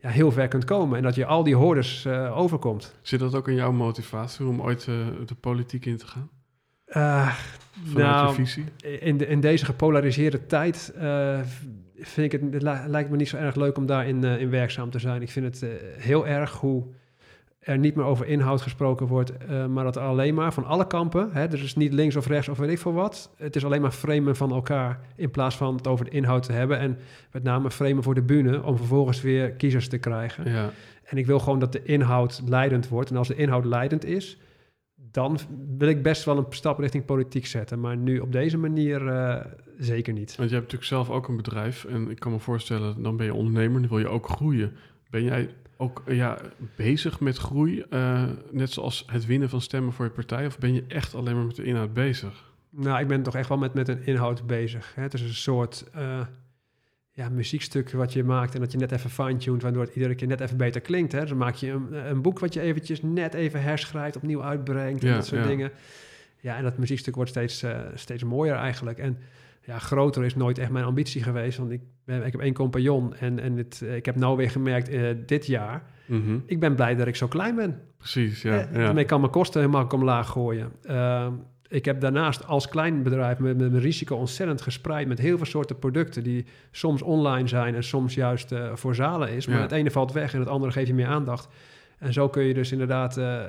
ja, 0.00 0.08
heel 0.08 0.30
ver 0.30 0.48
kunt 0.48 0.64
komen. 0.64 0.96
En 0.96 1.02
dat 1.02 1.14
je 1.14 1.26
al 1.26 1.44
die 1.44 1.54
hordes 1.54 2.04
uh, 2.06 2.38
overkomt. 2.38 2.94
Zit 3.02 3.20
dat 3.20 3.34
ook 3.34 3.48
in 3.48 3.54
jouw 3.54 3.72
motivatie 3.72 4.46
om 4.46 4.60
ooit 4.60 4.86
uh, 4.86 5.06
de 5.26 5.34
politiek 5.34 5.86
in 5.86 5.96
te 5.96 6.06
gaan? 6.06 6.30
Uh, 6.88 7.34
nou, 7.94 8.34
visie? 8.34 8.64
In, 9.00 9.16
de, 9.16 9.26
in 9.26 9.40
deze 9.40 9.64
gepolariseerde 9.64 10.46
tijd 10.46 10.92
vind 11.96 12.32
ik 12.32 12.40
het, 12.40 12.52
het, 12.52 12.62
lijkt 12.86 13.10
me 13.10 13.16
niet 13.16 13.28
zo 13.28 13.36
erg 13.36 13.54
leuk 13.54 13.76
om 13.76 13.86
daarin 13.86 14.24
in 14.24 14.50
werkzaam 14.50 14.90
te 14.90 14.98
zijn. 14.98 15.22
Ik 15.22 15.30
vind 15.30 15.44
het 15.60 15.80
heel 15.98 16.26
erg 16.26 16.52
hoe 16.52 16.86
er 17.68 17.78
niet 17.78 17.94
meer 17.94 18.04
over 18.04 18.26
inhoud 18.26 18.60
gesproken 18.62 19.06
wordt, 19.06 19.32
maar 19.68 19.84
dat 19.84 19.96
alleen 19.96 20.34
maar 20.34 20.52
van 20.52 20.64
alle 20.64 20.86
kampen, 20.86 21.28
hè, 21.32 21.48
dus 21.48 21.76
niet 21.76 21.92
links 21.92 22.16
of 22.16 22.26
rechts 22.26 22.48
of 22.48 22.58
weet 22.58 22.70
ik 22.70 22.78
veel 22.78 22.92
wat, 22.92 23.30
het 23.36 23.56
is 23.56 23.64
alleen 23.64 23.80
maar 23.80 23.90
framen 23.90 24.36
van 24.36 24.52
elkaar 24.52 25.00
in 25.16 25.30
plaats 25.30 25.56
van 25.56 25.76
het 25.76 25.86
over 25.86 26.04
de 26.04 26.10
inhoud 26.10 26.42
te 26.42 26.52
hebben 26.52 26.78
en 26.78 26.98
met 27.32 27.42
name 27.42 27.70
framen 27.70 28.02
voor 28.02 28.14
de 28.14 28.22
bühne 28.22 28.62
om 28.62 28.76
vervolgens 28.76 29.20
weer 29.20 29.50
kiezers 29.50 29.88
te 29.88 29.98
krijgen. 29.98 30.50
Ja. 30.50 30.70
En 31.04 31.16
ik 31.16 31.26
wil 31.26 31.38
gewoon 31.38 31.58
dat 31.58 31.72
de 31.72 31.82
inhoud 31.82 32.42
leidend 32.46 32.88
wordt 32.88 33.10
en 33.10 33.16
als 33.16 33.28
de 33.28 33.36
inhoud 33.36 33.64
leidend 33.64 34.04
is, 34.04 34.38
dan 35.10 35.38
wil 35.78 35.88
ik 35.88 36.02
best 36.02 36.24
wel 36.24 36.36
een 36.36 36.46
stap 36.50 36.78
richting 36.78 37.04
politiek 37.04 37.46
zetten. 37.46 37.80
Maar 37.80 37.96
nu 37.96 38.18
op 38.18 38.32
deze 38.32 38.58
manier 38.58 39.02
uh, 39.02 39.36
zeker 39.78 40.12
niet. 40.12 40.36
Want 40.36 40.48
je 40.48 40.56
hebt 40.56 40.72
natuurlijk 40.72 40.84
zelf 40.84 41.10
ook 41.10 41.28
een 41.28 41.36
bedrijf. 41.36 41.84
En 41.84 42.10
ik 42.10 42.18
kan 42.18 42.32
me 42.32 42.38
voorstellen, 42.38 43.02
dan 43.02 43.16
ben 43.16 43.26
je 43.26 43.34
ondernemer, 43.34 43.80
dan 43.80 43.90
wil 43.90 43.98
je 43.98 44.08
ook 44.08 44.28
groeien. 44.28 44.72
Ben 45.10 45.24
jij 45.24 45.48
ook 45.80 46.02
ja, 46.06 46.38
bezig 46.76 47.20
met 47.20 47.36
groei, 47.36 47.84
uh, 47.90 48.24
net 48.50 48.70
zoals 48.70 49.04
het 49.06 49.26
winnen 49.26 49.48
van 49.48 49.60
stemmen 49.60 49.92
voor 49.92 50.04
je 50.04 50.10
partij? 50.10 50.46
Of 50.46 50.58
ben 50.58 50.74
je 50.74 50.84
echt 50.88 51.14
alleen 51.14 51.36
maar 51.36 51.44
met 51.44 51.56
de 51.56 51.64
inhoud 51.64 51.92
bezig? 51.92 52.52
Nou, 52.70 53.00
ik 53.00 53.08
ben 53.08 53.22
toch 53.22 53.34
echt 53.34 53.48
wel 53.48 53.58
met, 53.58 53.74
met 53.74 53.88
een 53.88 54.06
inhoud 54.06 54.46
bezig. 54.46 54.94
Hè? 54.94 55.02
Het 55.02 55.14
is 55.14 55.20
een 55.20 55.34
soort... 55.34 55.84
Uh, 55.96 56.20
ja, 57.18 57.28
muziekstuk 57.28 57.90
wat 57.90 58.12
je 58.12 58.24
maakt 58.24 58.54
en 58.54 58.60
dat 58.60 58.72
je 58.72 58.78
net 58.78 58.92
even 58.92 59.10
fine-tuned, 59.10 59.62
waardoor 59.62 59.82
het 59.82 59.94
iedere 59.94 60.14
keer 60.14 60.26
net 60.28 60.40
even 60.40 60.56
beter 60.56 60.80
klinkt. 60.80 61.12
Hè? 61.12 61.20
Dus 61.20 61.28
dan 61.28 61.38
maak 61.38 61.54
je 61.54 61.70
een, 61.70 62.08
een 62.10 62.22
boek 62.22 62.38
wat 62.38 62.54
je 62.54 62.60
eventjes 62.60 63.02
net 63.02 63.34
even 63.34 63.62
herschrijft, 63.62 64.16
opnieuw 64.16 64.42
uitbrengt 64.42 65.04
en 65.04 65.14
dat 65.14 65.26
soort 65.26 65.44
dingen. 65.44 65.70
Ja, 66.40 66.56
en 66.56 66.62
dat 66.62 66.78
muziekstuk 66.78 67.14
wordt 67.14 67.30
steeds, 67.30 67.62
uh, 67.62 67.78
steeds 67.94 68.24
mooier 68.24 68.56
eigenlijk. 68.56 68.98
En 68.98 69.18
ja, 69.68 69.78
groter 69.78 70.24
is 70.24 70.34
nooit 70.34 70.58
echt 70.58 70.70
mijn 70.70 70.84
ambitie 70.84 71.22
geweest, 71.22 71.58
want 71.58 71.70
ik, 71.70 71.80
ben, 72.04 72.26
ik 72.26 72.32
heb 72.32 72.40
één 72.40 72.54
compagnon 72.54 73.14
en, 73.14 73.38
en 73.38 73.56
het, 73.56 73.84
ik 73.94 74.06
heb 74.06 74.16
nou 74.16 74.36
weer 74.36 74.50
gemerkt 74.50 74.90
uh, 74.90 75.10
dit 75.26 75.46
jaar, 75.46 75.82
mm 76.06 76.22
-hmm. 76.24 76.42
ik 76.46 76.60
ben 76.60 76.74
blij 76.74 76.94
dat 76.94 77.06
ik 77.06 77.16
zo 77.16 77.26
klein 77.26 77.54
ben. 77.54 77.80
Precies, 77.98 78.42
ja. 78.42 78.52
Uh, 78.52 78.72
ja. 78.72 78.78
Daarmee 78.78 79.04
kan 79.04 79.20
mijn 79.20 79.32
kosten 79.32 79.60
helemaal 79.60 79.86
omlaag 79.86 80.28
gooien. 80.28 80.72
Ehm, 80.82 81.32
ik 81.68 81.84
heb 81.84 82.00
daarnaast 82.00 82.46
als 82.46 82.68
klein 82.68 83.02
bedrijf 83.02 83.38
met, 83.38 83.58
met 83.58 83.70
mijn 83.70 83.82
risico 83.82 84.16
ontzettend 84.16 84.60
gespreid 84.60 85.08
met 85.08 85.18
heel 85.18 85.36
veel 85.36 85.46
soorten 85.46 85.78
producten 85.78 86.22
die 86.22 86.46
soms 86.70 87.02
online 87.02 87.48
zijn 87.48 87.74
en 87.74 87.84
soms 87.84 88.14
juist 88.14 88.52
uh, 88.52 88.74
voor 88.74 88.94
zalen 88.94 89.28
is. 89.30 89.46
Maar 89.46 89.56
Ja. 89.56 89.62
het 89.62 89.72
ene 89.72 89.90
valt 89.90 90.12
weg 90.12 90.32
en 90.32 90.40
het 90.40 90.48
andere 90.48 90.72
geeft 90.72 90.86
je 90.88 90.94
meer 90.94 91.06
aandacht. 91.06 91.48
En 91.98 92.12
zo 92.12 92.28
kun 92.28 92.42
je 92.42 92.54
dus 92.54 92.72
inderdaad 92.72 93.18
uh, 93.18 93.42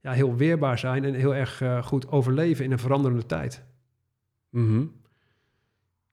ja, 0.00 0.12
heel 0.12 0.36
weerbaar 0.36 0.78
zijn 0.78 1.04
en 1.04 1.14
heel 1.14 1.34
erg 1.34 1.62
goed 1.82 2.08
overleven 2.10 2.64
in 2.64 2.72
een 2.72 2.78
veranderende 2.78 3.26
tijd. 3.26 3.64
Mhm. 4.50 4.82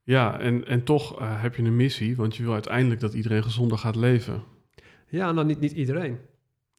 Ja, 0.07 0.39
en, 0.39 0.65
en 0.67 0.83
toch 0.83 1.21
uh, 1.21 1.41
heb 1.41 1.55
je 1.55 1.63
een 1.63 1.75
missie, 1.75 2.15
want 2.15 2.35
je 2.35 2.43
wil 2.43 2.53
uiteindelijk 2.53 2.99
dat 3.01 3.13
iedereen 3.13 3.43
gezonder 3.43 3.77
gaat 3.77 3.95
leven. 3.95 4.41
Ja, 5.07 5.31
nou 5.31 5.47
niet, 5.47 5.59
niet 5.59 5.71
iedereen. 5.71 6.17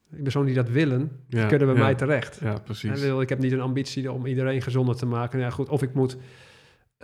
Ben 0.09 0.33
zo'n 0.33 0.45
die 0.45 0.55
dat 0.55 0.69
willen, 0.71 1.11
die 1.29 1.41
Ja, 1.41 1.47
kunnen 1.47 1.67
bij 1.67 1.77
ja. 1.77 1.83
mij 1.83 1.95
terecht. 1.95 2.39
Ja, 2.43 2.59
precies. 2.59 2.91
En 2.91 3.01
wil, 3.01 3.21
ik 3.21 3.29
heb 3.29 3.39
niet 3.39 3.53
een 3.53 3.61
ambitie 3.61 4.13
om 4.13 4.27
iedereen 4.27 4.63
gezonder 4.63 4.97
te 4.97 5.07
maken. 5.07 5.39
Ja, 5.39 5.51
goed, 5.51 5.69
of 5.69 5.83
ik 5.83 5.95
moet, 5.95 6.17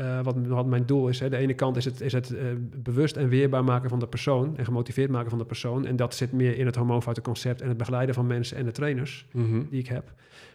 uh, 0.00 0.20
wat, 0.22 0.36
wat 0.46 0.66
mijn 0.66 0.86
doel 0.86 1.08
is, 1.08 1.20
hè, 1.20 1.28
de 1.28 1.36
ene 1.36 1.54
kant 1.54 1.76
is 1.76 1.84
het, 1.84 2.00
is 2.00 2.12
het 2.12 2.30
uh, 2.30 2.40
bewust 2.82 3.16
en 3.16 3.28
weerbaar 3.28 3.64
maken 3.64 3.88
van 3.90 3.98
de 3.98 4.06
persoon 4.08 4.56
en 4.56 4.64
gemotiveerd 4.64 5.10
maken 5.10 5.30
van 5.30 5.38
de 5.38 5.44
persoon. 5.44 5.86
En 5.86 5.96
dat 5.96 6.14
zit 6.14 6.32
meer 6.32 6.58
in 6.58 6.66
het 6.66 6.76
hormoonfoutenconcept 6.76 7.60
en 7.60 7.68
het 7.68 7.76
begeleiden 7.76 8.14
van 8.14 8.26
mensen 8.26 8.56
en 8.56 8.64
de 8.64 8.72
trainers 8.72 9.26
Mhm. 9.32 9.62
die 9.70 9.80
ik 9.80 9.86
heb. 9.86 10.12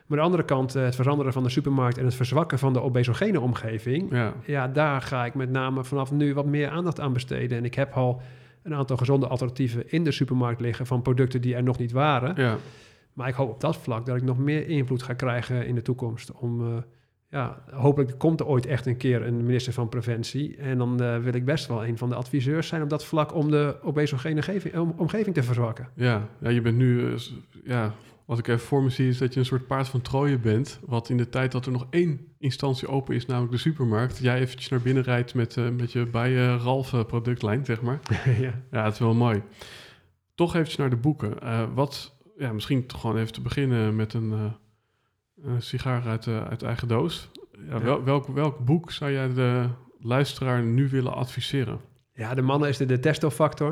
Maar 0.09 0.17
de 0.17 0.23
andere 0.23 0.43
kant, 0.43 0.75
uh, 0.75 0.83
het 0.83 0.95
veranderen 0.95 1.33
van 1.33 1.43
de 1.43 1.49
supermarkt 1.49 1.97
en 1.97 2.05
het 2.05 2.15
verzwakken 2.15 2.59
van 2.59 2.73
de 2.73 2.81
obesogene 2.81 3.39
omgeving. 3.39 4.11
Ja, 4.11 4.33
Ja, 4.45 4.67
daar 4.67 5.01
ga 5.01 5.25
ik 5.25 5.33
met 5.33 5.49
name 5.49 5.83
vanaf 5.83 6.11
nu 6.11 6.33
wat 6.33 6.45
meer 6.45 6.69
aandacht 6.69 6.99
aan 6.99 7.13
besteden. 7.13 7.57
En 7.57 7.65
ik 7.65 7.75
heb 7.75 7.93
al 7.93 8.21
een 8.63 8.73
aantal 8.73 8.97
gezonde 8.97 9.27
alternatieven 9.27 9.91
in 9.91 10.03
de 10.03 10.11
supermarkt 10.11 10.61
liggen 10.61 10.85
van 10.85 11.01
producten 11.01 11.41
die 11.41 11.55
er 11.55 11.63
nog 11.63 11.77
niet 11.77 11.91
waren. 11.91 12.33
ja. 12.35 12.57
Maar 13.13 13.27
ik 13.27 13.33
hoop 13.33 13.49
op 13.49 13.61
dat 13.61 13.77
vlak 13.77 14.05
dat 14.05 14.15
ik 14.15 14.23
nog 14.23 14.37
meer 14.37 14.67
invloed 14.67 15.03
ga 15.03 15.13
krijgen 15.13 15.67
in 15.67 15.75
de 15.75 15.81
toekomst. 15.81 16.31
Om, 16.31 16.61
uh, 16.61 16.77
ja, 17.29 17.63
hopelijk 17.71 18.17
komt 18.17 18.39
er 18.39 18.45
ooit 18.45 18.65
echt 18.65 18.85
een 18.85 18.97
keer 18.97 19.25
een 19.25 19.45
minister 19.45 19.73
van 19.73 19.89
Preventie. 19.89 20.57
En 20.57 20.77
dan 20.77 21.03
uh, 21.03 21.17
wil 21.17 21.33
ik 21.33 21.45
best 21.45 21.67
wel 21.67 21.85
een 21.85 21.97
van 21.97 22.09
de 22.09 22.15
adviseurs 22.15 22.67
zijn 22.67 22.81
op 22.81 22.89
dat 22.89 23.05
vlak 23.05 23.33
om 23.33 23.51
de 23.51 23.75
obesogene 23.81 24.41
geving, 24.41 24.77
om, 24.77 24.93
omgeving 24.97 25.35
te 25.35 25.43
verzwakken. 25.43 25.89
Ja, 25.95 26.27
ja 26.39 26.49
je 26.49 26.61
bent 26.61 26.77
nu, 26.77 27.01
uh, 27.01 27.17
ja, 27.63 27.93
wat 28.29 28.39
ik 28.39 28.47
even 28.47 28.67
voor 28.67 28.83
me 28.83 28.89
zie, 28.89 29.07
is 29.07 29.17
dat 29.17 29.33
je 29.33 29.39
een 29.39 29.45
soort 29.45 29.67
paard 29.67 29.87
van 29.87 30.01
Troje 30.01 30.37
bent. 30.37 30.79
Wat 30.85 31.09
in 31.09 31.17
de 31.17 31.29
tijd 31.29 31.51
dat 31.51 31.65
er 31.65 31.71
nog 31.71 31.87
één 31.89 32.27
instantie 32.37 32.87
open 32.87 33.15
is, 33.15 33.25
namelijk 33.25 33.51
de 33.51 33.57
supermarkt, 33.57 34.17
jij 34.17 34.39
eventjes 34.39 34.69
naar 34.69 34.81
binnen 34.81 35.03
rijdt 35.03 35.33
met, 35.33 35.55
uh, 35.55 35.69
met 35.69 35.91
je 35.91 36.05
bij 36.05 36.31
uh, 36.31 36.61
Ralf 36.63 37.05
productlijn, 37.07 37.65
zeg 37.65 37.81
maar. 37.81 37.99
ja. 38.39 38.53
ja, 38.71 38.83
het 38.83 38.93
is 38.93 38.99
wel 38.99 39.13
mooi. 39.13 39.43
Toch 40.35 40.53
eventjes 40.53 40.77
naar 40.77 40.89
de 40.89 40.95
boeken. 40.95 41.33
Uh, 41.43 41.63
wat, 41.73 42.15
ja, 42.37 42.53
misschien 42.53 42.85
toch 42.85 43.01
gewoon 43.01 43.17
even 43.17 43.33
te 43.33 43.41
beginnen 43.41 43.95
met 43.95 44.13
een, 44.13 44.53
een 45.41 45.61
sigaar 45.61 46.07
uit, 46.07 46.27
uit 46.27 46.63
eigen 46.63 46.87
doos. 46.87 47.29
Ja, 47.67 47.81
wel, 47.81 48.03
welk, 48.03 48.27
welk 48.27 48.65
boek 48.65 48.91
zou 48.91 49.11
jij 49.11 49.33
de 49.33 49.67
luisteraar 49.99 50.63
nu 50.63 50.89
willen 50.89 51.13
adviseren? 51.13 51.79
Ja, 52.13 52.33
de 52.33 52.41
mannen 52.41 52.69
is 52.69 52.77
de, 52.77 52.85
de 52.85 52.99
testofactor. 52.99 53.69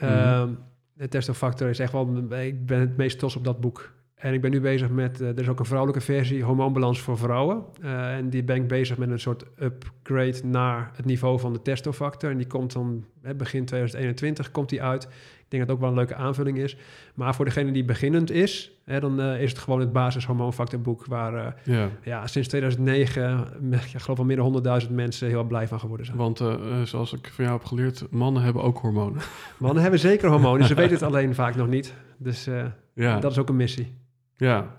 Mm 0.00 0.08
-hmm. 0.08 0.58
De 0.94 1.08
testofactor 1.08 1.68
is 1.68 1.78
echt 1.78 1.92
wel, 1.92 2.30
ik 2.30 2.66
ben 2.66 2.80
het 2.80 2.96
meest 2.96 3.18
trots 3.18 3.36
op 3.36 3.44
dat 3.44 3.60
boek. 3.60 3.92
En 4.14 4.32
ik 4.32 4.40
ben 4.40 4.50
nu 4.50 4.60
bezig 4.60 4.90
met, 4.90 5.20
uh, 5.20 5.28
er 5.28 5.40
is 5.40 5.48
ook 5.48 5.58
een 5.58 5.64
vrouwelijke 5.64 6.04
versie, 6.04 6.42
hormoonbalans 6.42 7.00
voor 7.00 7.18
vrouwen. 7.18 7.64
Uh, 7.82 8.16
en 8.16 8.30
die 8.30 8.44
ben 8.44 8.56
ik 8.56 8.68
bezig 8.68 8.98
met 8.98 9.10
een 9.10 9.20
soort 9.20 9.44
upgrade 9.58 10.40
naar 10.44 10.90
het 10.96 11.04
niveau 11.04 11.40
van 11.40 11.52
de 11.52 11.62
testofactor. 11.62 12.30
En 12.30 12.36
die 12.36 12.46
komt 12.46 12.72
dan 12.72 13.04
begin 13.36 13.64
2021 13.64 14.50
komt 14.50 14.68
die 14.68 14.82
uit. 14.82 15.08
Ik 15.54 15.60
denk 15.60 15.68
dat 15.70 15.76
het 15.78 15.86
ook 15.86 15.92
wel 15.94 16.02
een 16.02 16.08
leuke 16.08 16.24
aanvulling 16.24 16.58
is. 16.58 16.76
Maar 17.14 17.34
voor 17.34 17.44
degene 17.44 17.72
die 17.72 17.84
beginnend 17.84 18.30
is, 18.30 18.70
hè, 18.84 19.00
dan 19.00 19.20
uh, 19.20 19.42
is 19.42 19.50
het 19.50 19.58
gewoon 19.58 19.80
het 19.80 19.92
basishormoonfactorboek 19.92 21.06
waar 21.06 21.62
ja. 21.64 21.88
ja. 22.02 22.26
sinds 22.26 22.48
2009, 22.48 23.46
ik 23.70 24.00
geloof 24.00 24.16
wel 24.16 24.26
meer 24.26 24.36
dan 24.36 24.82
100.000 24.86 24.90
mensen 24.90 25.28
heel 25.28 25.44
blij 25.44 25.68
van 25.68 25.80
geworden 25.80 26.06
zijn. 26.06 26.18
Want 26.18 26.42
zoals 26.84 27.12
ik 27.12 27.30
van 27.32 27.44
jou 27.44 27.56
heb 27.56 27.66
geleerd, 27.66 28.10
mannen 28.10 28.42
hebben 28.42 28.62
ook 28.62 28.78
hormonen. 28.78 29.22
Mannen 29.58 29.82
hebben 29.82 30.00
zeker 30.00 30.28
hormonen, 30.28 30.66
ze 30.66 30.74
weten 30.74 30.92
het 30.92 31.02
alleen 31.02 31.34
vaak 31.34 31.54
nog 31.54 31.68
niet. 31.68 31.94
Dus 32.18 32.48
ja. 32.94 33.18
dat 33.18 33.30
is 33.30 33.38
ook 33.38 33.48
een 33.48 33.56
missie. 33.56 33.94
Ja. 34.36 34.76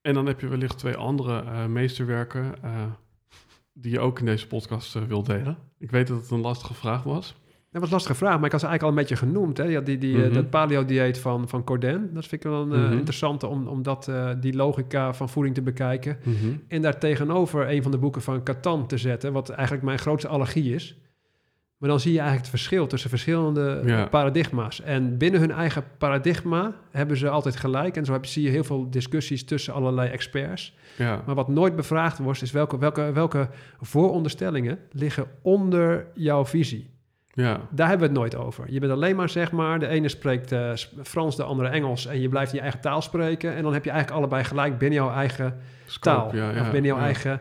En 0.00 0.14
dan 0.14 0.26
heb 0.26 0.40
je 0.40 0.48
wellicht 0.48 0.78
twee 0.78 0.96
andere 0.96 1.68
meesterwerken 1.68 2.54
die 3.72 3.92
je 3.92 4.00
ook 4.00 4.18
in 4.18 4.26
deze 4.26 4.46
podcast 4.46 5.06
wil 5.06 5.22
delen. 5.22 5.58
Ik 5.78 5.90
weet 5.90 6.06
dat 6.06 6.20
het 6.20 6.30
een 6.30 6.40
lastige 6.40 6.74
vraag 6.74 7.02
was. 7.02 7.34
Dat 7.74 7.82
was 7.82 7.92
een 7.92 7.98
lastige 7.98 8.24
vraag, 8.24 8.36
maar 8.36 8.44
ik 8.44 8.52
had 8.52 8.60
ze 8.60 8.66
eigenlijk 8.66 8.82
al 8.82 8.88
een 8.88 9.08
beetje 9.08 9.26
genoemd. 9.26 9.56
Hè? 9.56 9.82
Die, 9.82 9.98
die, 9.98 10.16
mm 10.16 10.22
-hmm. 10.22 10.32
Dat 10.32 10.50
paleo-dieet 10.50 11.18
van, 11.18 11.48
van 11.48 11.64
Corden, 11.64 12.14
dat 12.14 12.26
vind 12.26 12.44
ik 12.44 12.50
wel 12.50 12.60
een 12.60 12.68
mm 12.68 12.74
-hmm. 12.84 12.98
interessante 12.98 13.46
om, 13.46 13.66
om 13.66 13.82
dat, 13.82 14.10
die 14.40 14.56
logica 14.56 15.14
van 15.14 15.28
voeding 15.28 15.54
te 15.54 15.62
bekijken. 15.62 16.18
Mm 16.22 16.34
-hmm. 16.40 16.62
En 16.68 16.82
daar 16.82 16.98
tegenover 16.98 17.70
een 17.70 17.82
van 17.82 17.90
de 17.90 17.98
boeken 17.98 18.22
van 18.22 18.42
Catan 18.42 18.86
te 18.86 18.98
zetten, 18.98 19.32
wat 19.32 19.48
eigenlijk 19.48 19.82
mijn 19.82 19.98
grootste 19.98 20.28
allergie 20.28 20.74
is. 20.74 20.98
Maar 21.84 21.92
dan 21.92 22.00
zie 22.00 22.12
je 22.12 22.18
eigenlijk 22.18 22.50
het 22.50 22.60
verschil 22.60 22.86
tussen 22.86 23.10
verschillende 23.10 23.82
ja. 23.84 24.06
paradigma's. 24.06 24.80
En 24.80 25.18
binnen 25.18 25.40
hun 25.40 25.50
eigen 25.50 25.84
paradigma 25.98 26.74
hebben 26.90 27.16
ze 27.16 27.28
altijd 27.28 27.56
gelijk. 27.56 27.96
En 27.96 28.04
zo 28.04 28.12
heb, 28.12 28.26
zie 28.26 28.42
je 28.42 28.50
heel 28.50 28.64
veel 28.64 28.90
discussies 28.90 29.44
tussen 29.44 29.74
allerlei 29.74 30.10
experts. 30.10 30.76
Ja. 30.96 31.22
Maar 31.26 31.34
wat 31.34 31.48
nooit 31.48 31.76
bevraagd 31.76 32.18
wordt, 32.18 32.42
is 32.42 32.52
welke, 32.52 32.78
welke, 32.78 33.12
welke 33.12 33.48
vooronderstellingen 33.80 34.78
liggen 34.90 35.26
onder 35.42 36.06
jouw 36.14 36.44
visie. 36.44 36.93
Ja, 37.34 37.60
Daar 37.70 37.88
hebben 37.88 38.08
we 38.08 38.12
het 38.12 38.22
nooit 38.22 38.44
over. 38.46 38.64
Je 38.68 38.80
bent 38.80 38.92
alleen 38.92 39.16
maar, 39.16 39.28
zeg 39.28 39.52
maar, 39.52 39.78
de 39.78 39.86
ene 39.86 40.08
spreekt 40.08 40.52
eh, 40.52 40.72
Frans, 41.02 41.36
de 41.36 41.42
andere 41.42 41.68
Engels. 41.68 42.06
En 42.06 42.20
je 42.20 42.28
blijft 42.28 42.50
in 42.50 42.56
je 42.56 42.62
eigen 42.62 42.80
taal 42.80 43.02
spreken. 43.02 43.54
En 43.54 43.62
dan 43.62 43.72
heb 43.72 43.84
je 43.84 43.90
eigenlijk 43.90 44.20
allebei 44.20 44.44
gelijk 44.44 44.78
binnen 44.78 44.98
jouw 44.98 45.12
eigen 45.12 45.56
scope, 45.86 46.16
taal. 46.16 46.36
ja, 46.36 46.50
ja, 46.50 46.60
of 46.60 46.70
binnen 46.70 46.90
jouw 46.90 47.00
eigen 47.00 47.40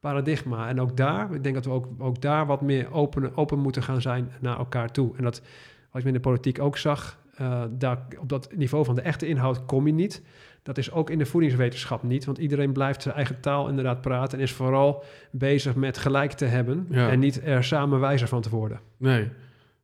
paradigma. 0.00 0.68
En 0.68 0.80
ook 0.80 0.96
daar, 0.96 1.34
ik 1.34 1.42
denk 1.42 1.54
dat 1.54 1.64
we 1.64 1.70
ook, 1.70 1.86
ook 1.98 2.20
daar 2.20 2.46
wat 2.46 2.60
meer 2.60 2.92
open, 2.92 3.36
open 3.36 3.58
moeten 3.58 3.82
gaan 3.82 4.00
zijn 4.00 4.32
naar 4.40 4.58
elkaar 4.58 4.92
toe. 4.92 5.16
En 5.16 5.24
dat, 5.24 5.42
wat 5.90 6.02
je 6.02 6.08
in 6.08 6.14
de 6.14 6.20
politiek 6.20 6.60
ook 6.60 6.76
zag, 6.76 7.18
eh, 7.34 7.62
daar, 7.70 7.98
op 8.18 8.28
dat 8.28 8.48
niveau 8.54 8.84
van 8.84 8.94
de 8.94 9.00
echte 9.00 9.26
inhoud 9.26 9.64
kom 9.64 9.86
je 9.86 9.92
niet. 9.92 10.22
Dat 10.62 10.78
is 10.78 10.90
ook 10.92 11.10
in 11.10 11.18
de 11.18 11.26
voedingswetenschap 11.26 12.02
niet, 12.02 12.24
want 12.24 12.38
iedereen 12.38 12.72
blijft 12.72 13.02
zijn 13.02 13.14
eigen 13.14 13.40
taal 13.40 13.68
inderdaad 13.68 14.00
praten 14.00 14.38
en 14.38 14.44
is 14.44 14.52
vooral 14.52 15.04
bezig 15.30 15.74
met 15.74 15.98
gelijk 15.98 16.32
te 16.32 16.44
hebben 16.44 16.86
Ja. 16.90 17.08
en 17.10 17.18
niet 17.18 17.40
er 17.44 17.64
samen 17.64 18.00
wijzer 18.00 18.28
van 18.28 18.40
te 18.42 18.50
worden. 18.50 18.80
Nee, 18.96 19.28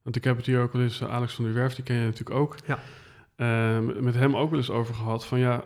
want 0.02 0.16
ik 0.16 0.24
heb 0.24 0.36
het 0.36 0.46
hier 0.46 0.60
ook 0.60 0.72
wel 0.72 0.82
eens, 0.82 1.00
eh, 1.00 1.08
Alex 1.14 1.34
van 1.34 1.44
der 1.44 1.54
Werf, 1.54 1.74
die 1.74 1.84
ken 1.84 1.96
je 1.96 2.04
natuurlijk 2.04 2.38
ook. 2.38 2.56
Ja. 2.66 2.78
Eh, 3.36 4.00
met 4.00 4.14
hem 4.14 4.36
ook 4.36 4.50
wel 4.50 4.58
eens 4.58 4.70
over 4.70 4.94
gehad 4.94 5.26
van 5.26 5.38
ja, 5.38 5.64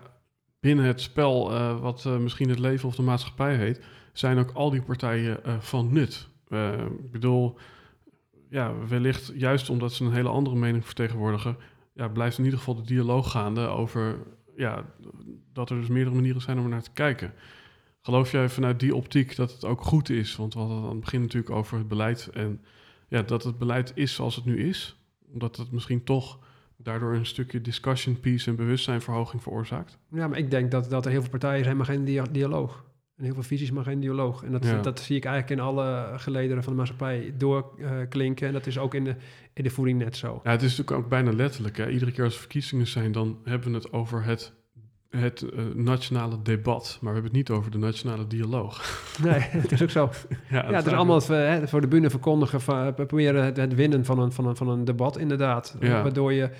binnen 0.60 0.84
het 0.84 1.00
spel 1.00 1.52
eh, 1.52 1.80
wat 1.80 2.04
misschien 2.04 2.48
het 2.48 2.58
leven 2.58 2.88
of 2.88 2.94
de 2.94 3.02
maatschappij 3.02 3.56
heet, 3.56 3.80
zijn 4.12 4.38
ook 4.38 4.50
al 4.50 4.70
die 4.70 4.82
partijen 4.82 5.38
van 5.58 5.92
nut. 5.92 6.28
Ik 7.02 7.10
bedoel, 7.10 7.58
ja, 8.48 8.72
wellicht 8.88 9.32
juist 9.34 9.70
omdat 9.70 9.92
ze 9.92 10.04
een 10.04 10.12
hele 10.12 10.28
andere 10.28 10.56
mening 10.56 10.84
vertegenwoordigen, 10.86 11.56
ja, 11.94 12.08
blijft 12.08 12.38
in 12.38 12.44
ieder 12.44 12.58
geval 12.58 12.74
de 12.74 12.82
dialoog 12.86 13.30
gaande 13.30 13.66
over 13.66 14.18
ja, 14.60 14.84
dat 15.52 15.70
er 15.70 15.76
dus 15.76 15.88
meerdere 15.88 16.16
manieren 16.16 16.40
zijn 16.40 16.58
om 16.58 16.64
er 16.64 16.70
naar 16.70 16.82
te 16.82 16.92
kijken. 16.92 17.32
Geloof 18.00 18.30
jij 18.30 18.48
vanuit 18.48 18.80
die 18.80 18.94
optiek 18.94 19.36
dat 19.36 19.52
het 19.52 19.64
ook 19.64 19.82
goed 19.82 20.10
is? 20.10 20.36
Want 20.36 20.54
we 20.54 20.60
hadden 20.60 20.82
aan 20.82 20.90
het 20.90 21.00
begin 21.00 21.20
natuurlijk 21.20 21.54
over 21.54 21.78
het 21.78 21.88
beleid 21.88 22.28
en 22.32 22.60
ja, 23.08 23.22
dat 23.22 23.44
het 23.44 23.58
beleid 23.58 23.92
is 23.94 24.14
zoals 24.14 24.36
het 24.36 24.44
nu 24.44 24.68
is. 24.68 24.96
Omdat 25.32 25.56
het 25.56 25.70
misschien 25.72 26.04
toch 26.04 26.38
daardoor 26.76 27.14
een 27.14 27.26
stukje 27.26 27.60
discussion 27.60 28.20
piece 28.20 28.50
en 28.50 28.56
bewustzijnverhoging 28.56 29.42
veroorzaakt. 29.42 29.98
Ja, 30.10 30.28
maar 30.28 30.38
ik 30.38 30.50
denk 30.50 30.70
dat, 30.70 30.90
dat 30.90 31.04
er 31.04 31.10
heel 31.10 31.20
veel 31.20 31.30
partijen 31.30 31.76
maar 31.76 31.86
geen 31.86 32.04
dia- 32.04 32.26
dialoog. 32.30 32.84
Heel 33.20 33.34
veel 33.34 33.42
visies, 33.42 33.70
maar 33.70 33.84
geen 33.84 34.00
dialoog. 34.00 34.42
En 34.44 34.52
dat, 34.52 34.64
Ja. 34.64 34.80
dat 34.80 35.00
zie 35.00 35.16
ik 35.16 35.24
eigenlijk 35.24 35.60
in 35.60 35.66
alle 35.66 36.08
gelederen 36.16 36.62
van 36.62 36.72
de 36.72 36.78
maatschappij 36.78 37.34
doorklinken. 37.38 38.46
en 38.46 38.52
dat 38.52 38.66
is 38.66 38.78
ook 38.78 38.94
in 38.94 39.04
de, 39.04 39.14
in 39.52 39.62
de 39.62 39.70
voeding 39.70 39.98
net 39.98 40.16
zo. 40.16 40.40
Ja, 40.44 40.50
het 40.50 40.62
is 40.62 40.76
natuurlijk 40.76 41.04
ook 41.04 41.08
bijna 41.10 41.32
letterlijk. 41.32 41.76
Hè? 41.76 41.88
Iedere 41.88 42.12
keer 42.12 42.24
als 42.24 42.34
er 42.34 42.40
verkiezingen 42.40 42.86
zijn, 42.86 43.12
dan 43.12 43.38
hebben 43.44 43.70
we 43.70 43.74
het 43.76 43.92
over 43.92 44.24
het, 44.24 44.52
het 45.10 45.42
eh, 45.42 45.64
nationale 45.74 46.42
debat. 46.42 46.98
Maar 47.00 47.12
we 47.14 47.20
hebben 47.20 47.38
het 47.38 47.48
niet 47.48 47.58
over 47.58 47.70
de 47.70 47.78
nationale 47.78 48.26
dialoog. 48.26 48.82
Nee, 49.22 49.40
het 49.40 49.72
is 49.72 49.82
ook 49.82 49.90
zo. 49.90 50.10
Ja, 50.50 50.70
Ja, 50.70 50.72
het 50.76 50.86
is 50.86 50.92
allemaal 50.92 51.16
het, 51.16 51.30
eh, 51.30 51.36
hè, 51.36 51.68
voor 51.68 51.80
de 51.80 51.88
bühne 51.88 52.10
verkondigen, 52.10 52.60
van, 52.60 52.86
eh, 52.86 52.94
proberen 53.06 53.44
het, 53.44 53.56
het 53.56 53.74
winnen 53.74 54.04
van 54.04 54.18
een, 54.18 54.32
van, 54.32 54.46
een, 54.46 54.56
van 54.56 54.68
een 54.68 54.84
debat 54.84 55.18
inderdaad. 55.18 55.76
Ja. 55.80 56.02
Waardoor 56.02 56.32
je 56.32 56.50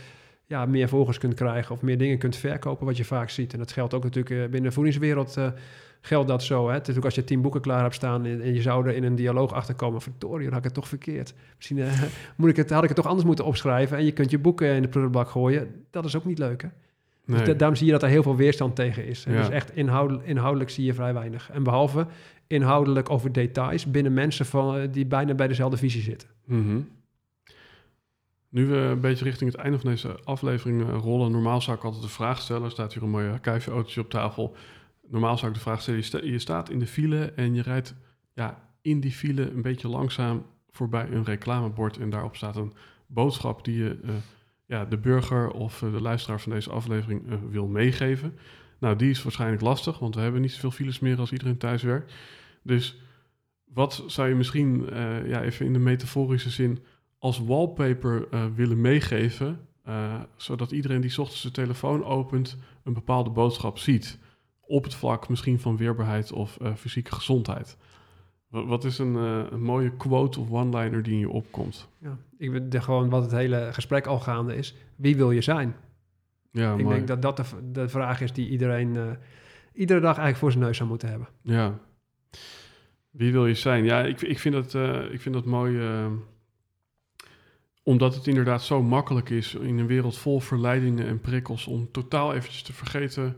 ja, 0.47 0.67
meer 0.67 0.89
volgers 0.89 1.19
kunt 1.19 1.35
krijgen 1.35 1.75
of 1.75 1.83
meer 1.83 1.99
dingen 1.99 2.19
kunt 2.19 2.37
verkopen, 2.37 2.87
wat 2.87 2.97
je 2.97 3.05
vaak 3.05 3.31
ziet. 3.31 3.53
En 3.53 3.59
dat 3.59 3.73
geldt 3.73 3.95
ook 3.95 4.03
natuurlijk 4.03 4.51
binnen 4.51 4.69
de 4.71 4.73
voedingswereld. 4.73 5.37
Geldt 6.01 6.29
dat 6.29 6.43
zo. 6.43 6.67
Hè? 6.67 6.73
Het 6.73 6.73
is 6.73 6.77
natuurlijk 6.79 7.05
als 7.05 7.15
je 7.15 7.25
tien 7.25 7.41
boeken 7.43 7.61
klaar 7.61 7.83
hebt 7.83 7.95
staan 7.95 8.25
en, 8.27 8.41
en 8.43 8.55
je 8.55 8.63
zou 8.63 8.87
er 8.87 8.95
in 8.95 9.05
een 9.05 9.15
dialoog 9.15 9.53
achterkomen. 9.53 10.01
Verdorie, 10.01 10.45
dan 10.45 10.49
had 10.49 10.59
ik 10.59 10.65
het 10.65 10.75
toch 10.75 10.89
verkeerd. 10.89 11.35
Misschien 11.57 11.79
eh, 11.79 12.03
moet 12.37 12.49
ik 12.49 12.57
het, 12.57 12.71
had 12.71 12.83
ik 12.83 12.89
het 12.89 12.97
toch 12.97 13.07
anders 13.07 13.27
moeten 13.27 13.45
opschrijven. 13.45 13.97
En 13.97 14.05
je 14.05 14.13
kunt 14.13 14.31
je 14.31 14.39
boeken 14.39 14.75
in 14.75 14.83
de 14.83 14.89
prullenbak 14.89 15.29
gooien. 15.29 15.85
Dat 15.91 16.05
is 16.05 16.17
ook 16.17 16.25
niet 16.25 16.39
leuk, 16.39 16.63
hè? 16.63 16.69
Nee. 17.25 17.39
Dus 17.39 17.47
da- 17.49 17.55
daarom 17.55 17.77
zie 17.77 17.87
je 17.87 17.93
dat 17.93 18.03
er 18.03 18.09
heel 18.09 18.23
veel 18.23 18.37
weerstand 18.37 18.77
tegen 18.77 19.07
is. 19.07 19.25
Ja. 19.25 19.37
Dus 19.37 19.49
echt 19.49 19.77
inhoudelijk, 19.77 20.27
inhoudelijk 20.27 20.71
zie 20.71 20.85
je 20.85 20.95
vrij 20.95 21.15
weinig. 21.15 21.51
En 21.51 21.63
behalve 21.63 22.07
inhoudelijk 22.47 23.11
over 23.11 23.33
details 23.33 23.91
binnen 23.91 24.13
mensen 24.13 24.47
van, 24.47 24.77
eh, 24.77 24.89
die 24.91 25.07
bijna 25.07 25.35
bij 25.35 25.49
dezelfde 25.49 25.77
visie 25.77 26.03
zitten. 26.03 26.29
Mhm. 26.45 26.81
Nu 28.49 28.67
we 28.67 28.77
een 28.77 29.01
beetje 29.01 29.25
richting 29.25 29.53
het 29.53 29.61
einde 29.61 29.79
van 29.79 29.91
deze 29.91 30.19
aflevering 30.25 30.83
eh, 30.83 30.97
rollen, 31.03 31.31
normaal 31.31 31.61
zou 31.61 31.77
ik 31.77 31.85
altijd 31.85 32.03
de 32.03 32.09
vraag 32.09 32.41
stellen. 32.41 32.65
Er 32.65 32.71
staat 32.71 32.95
hier 32.95 33.03
een 33.03 33.11
mooie 33.11 33.39
kuifje 33.41 34.01
op 34.01 34.11
tafel. 34.11 34.57
Normaal 35.11 35.39
zou 35.39 35.51
ik 35.51 35.57
de 35.57 35.63
vraag 35.63 35.81
stellen, 35.81 36.01
je, 36.01 36.07
sta- 36.07 36.23
je 36.23 36.39
staat 36.39 36.71
in 36.71 36.79
de 36.79 36.87
file 36.87 37.33
en 37.33 37.55
je 37.55 37.63
rijdt 37.63 37.95
ja, 38.35 38.69
in 38.81 39.01
die 39.01 39.11
file 39.11 39.51
een 39.51 39.63
beetje 39.63 39.89
langzaam 39.89 40.47
voorbij 40.71 41.09
een 41.11 41.25
reclamebord. 41.25 41.99
En 41.99 42.11
daarop 42.11 42.37
staat 42.37 42.57
een 42.57 42.73
boodschap 43.07 43.65
die 43.65 43.77
je 43.77 43.99
eh, 44.05 44.11
ja, 44.67 44.85
de 44.85 44.99
burger 44.99 45.51
of 45.51 45.83
eh, 45.83 45.93
de 45.93 46.01
luisteraar 46.01 46.41
van 46.41 46.53
deze 46.53 46.71
aflevering 46.71 47.31
eh, 47.31 47.37
wil 47.51 47.67
meegeven. 47.67 48.39
Nou, 48.79 48.97
die 48.97 49.11
is 49.11 49.23
waarschijnlijk 49.23 49.63
lastig, 49.63 49.99
want 49.99 50.15
we 50.15 50.21
hebben 50.21 50.41
niet 50.41 50.53
zoveel 50.53 50.71
files 50.71 50.99
meer 50.99 51.19
als 51.19 51.33
iedereen 51.33 51.59
thuis 51.59 51.83
werkt. 51.83 52.13
Dus 52.63 53.01
wat 53.65 54.05
zou 54.07 54.29
je 54.29 54.35
misschien, 54.35 54.87
ja, 55.27 55.43
even 55.43 55.67
in 55.67 55.73
de 55.73 55.79
metaforische 55.79 56.51
zin, 56.51 56.79
als 57.19 57.39
wallpaper 57.39 58.29
willen 58.55 58.81
meegeven, 58.81 59.61
zodat 60.37 60.71
iedereen 60.73 61.01
die 61.01 61.19
ochtends 61.19 61.41
zijn 61.41 61.53
telefoon 61.53 62.05
opent 62.05 62.57
een 62.85 62.93
bepaalde 62.93 63.31
boodschap 63.31 63.79
ziet. 63.79 64.19
Op 64.71 64.85
het 64.85 64.95
vlak 64.95 65.29
misschien 65.29 65.59
van 65.61 65.77
weerbaarheid 65.77 66.33
of 66.33 66.57
eh, 66.61 66.75
fysieke 66.75 67.13
gezondheid. 67.15 67.77
Wa- 68.49 68.65
Wat 68.65 68.85
is 68.85 68.99
een, 68.99 69.17
eh, 69.17 69.43
een 69.51 69.63
mooie 69.63 69.97
quote 69.97 70.41
of 70.41 70.51
one-liner 70.51 71.03
die 71.03 71.13
in 71.13 71.19
je 71.19 71.29
opkomt? 71.29 71.89
Ja. 71.99 72.19
Ik 72.39 72.69
ben 72.71 72.83
gewoon 72.83 73.09
wat 73.09 73.23
het 73.23 73.33
hele 73.33 73.69
gesprek 73.73 74.07
al 74.07 74.21
gaande 74.21 74.57
is. 74.57 74.75
Wie 74.97 75.17
wil 75.17 75.31
je 75.31 75.41
zijn? 75.41 75.75
Ja, 76.53 76.75
ik 76.75 76.83
mooi. 76.83 76.95
denk 76.95 77.09
dat 77.09 77.23
dat 77.23 77.55
de, 77.73 77.89
vraag 77.89 78.21
is 78.21 78.33
die 78.33 78.49
iedereen 78.49 78.97
eh, 78.97 79.11
iedere 79.73 80.01
dag 80.01 80.09
eigenlijk 80.17 80.39
voor 80.39 80.51
zijn 80.53 80.65
neus 80.65 80.77
zou 80.77 80.89
moeten 80.89 81.09
hebben. 81.09 81.29
Ja. 81.43 81.79
Wie 83.11 83.33
wil 83.33 83.47
je 83.47 83.55
zijn? 83.55 83.85
Ja, 83.85 84.03
ik, 84.05 84.21
ik, 84.21 84.39
vind, 84.39 84.55
dat, 84.55 84.75
ik 85.13 85.21
vind 85.21 85.35
dat 85.35 85.45
mooi. 85.45 85.81
omdat 87.83 88.15
het 88.15 88.27
inderdaad 88.27 88.63
zo 88.63 88.83
makkelijk 88.83 89.31
is 89.31 89.55
in 89.55 89.79
een 89.79 89.87
wereld 89.87 90.19
vol 90.19 90.41
verleidingen 90.41 91.07
en 91.07 91.21
prikkels 91.21 91.67
om 91.67 91.89
totaal 91.91 92.35
eventjes 92.35 92.63
te 92.63 92.73
vergeten 92.73 93.37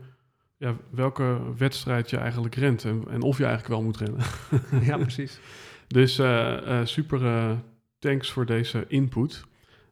ja, 0.63 0.75
welke 0.89 1.39
wedstrijd 1.57 2.09
je 2.09 2.17
eigenlijk 2.17 2.55
rent 2.55 2.83
en, 2.83 3.03
en 3.09 3.21
of 3.21 3.37
je 3.37 3.45
eigenlijk 3.45 3.73
wel 3.73 3.83
moet 3.83 3.97
rennen. 3.97 4.25
ja, 4.89 4.97
precies. 4.97 5.39
Dus 5.87 6.19
eh, 6.19 6.79
eh, 6.79 6.85
super 6.85 7.25
eh, 7.25 7.51
thanks 7.99 8.31
voor 8.31 8.45
deze 8.45 8.85
input. 8.87 9.45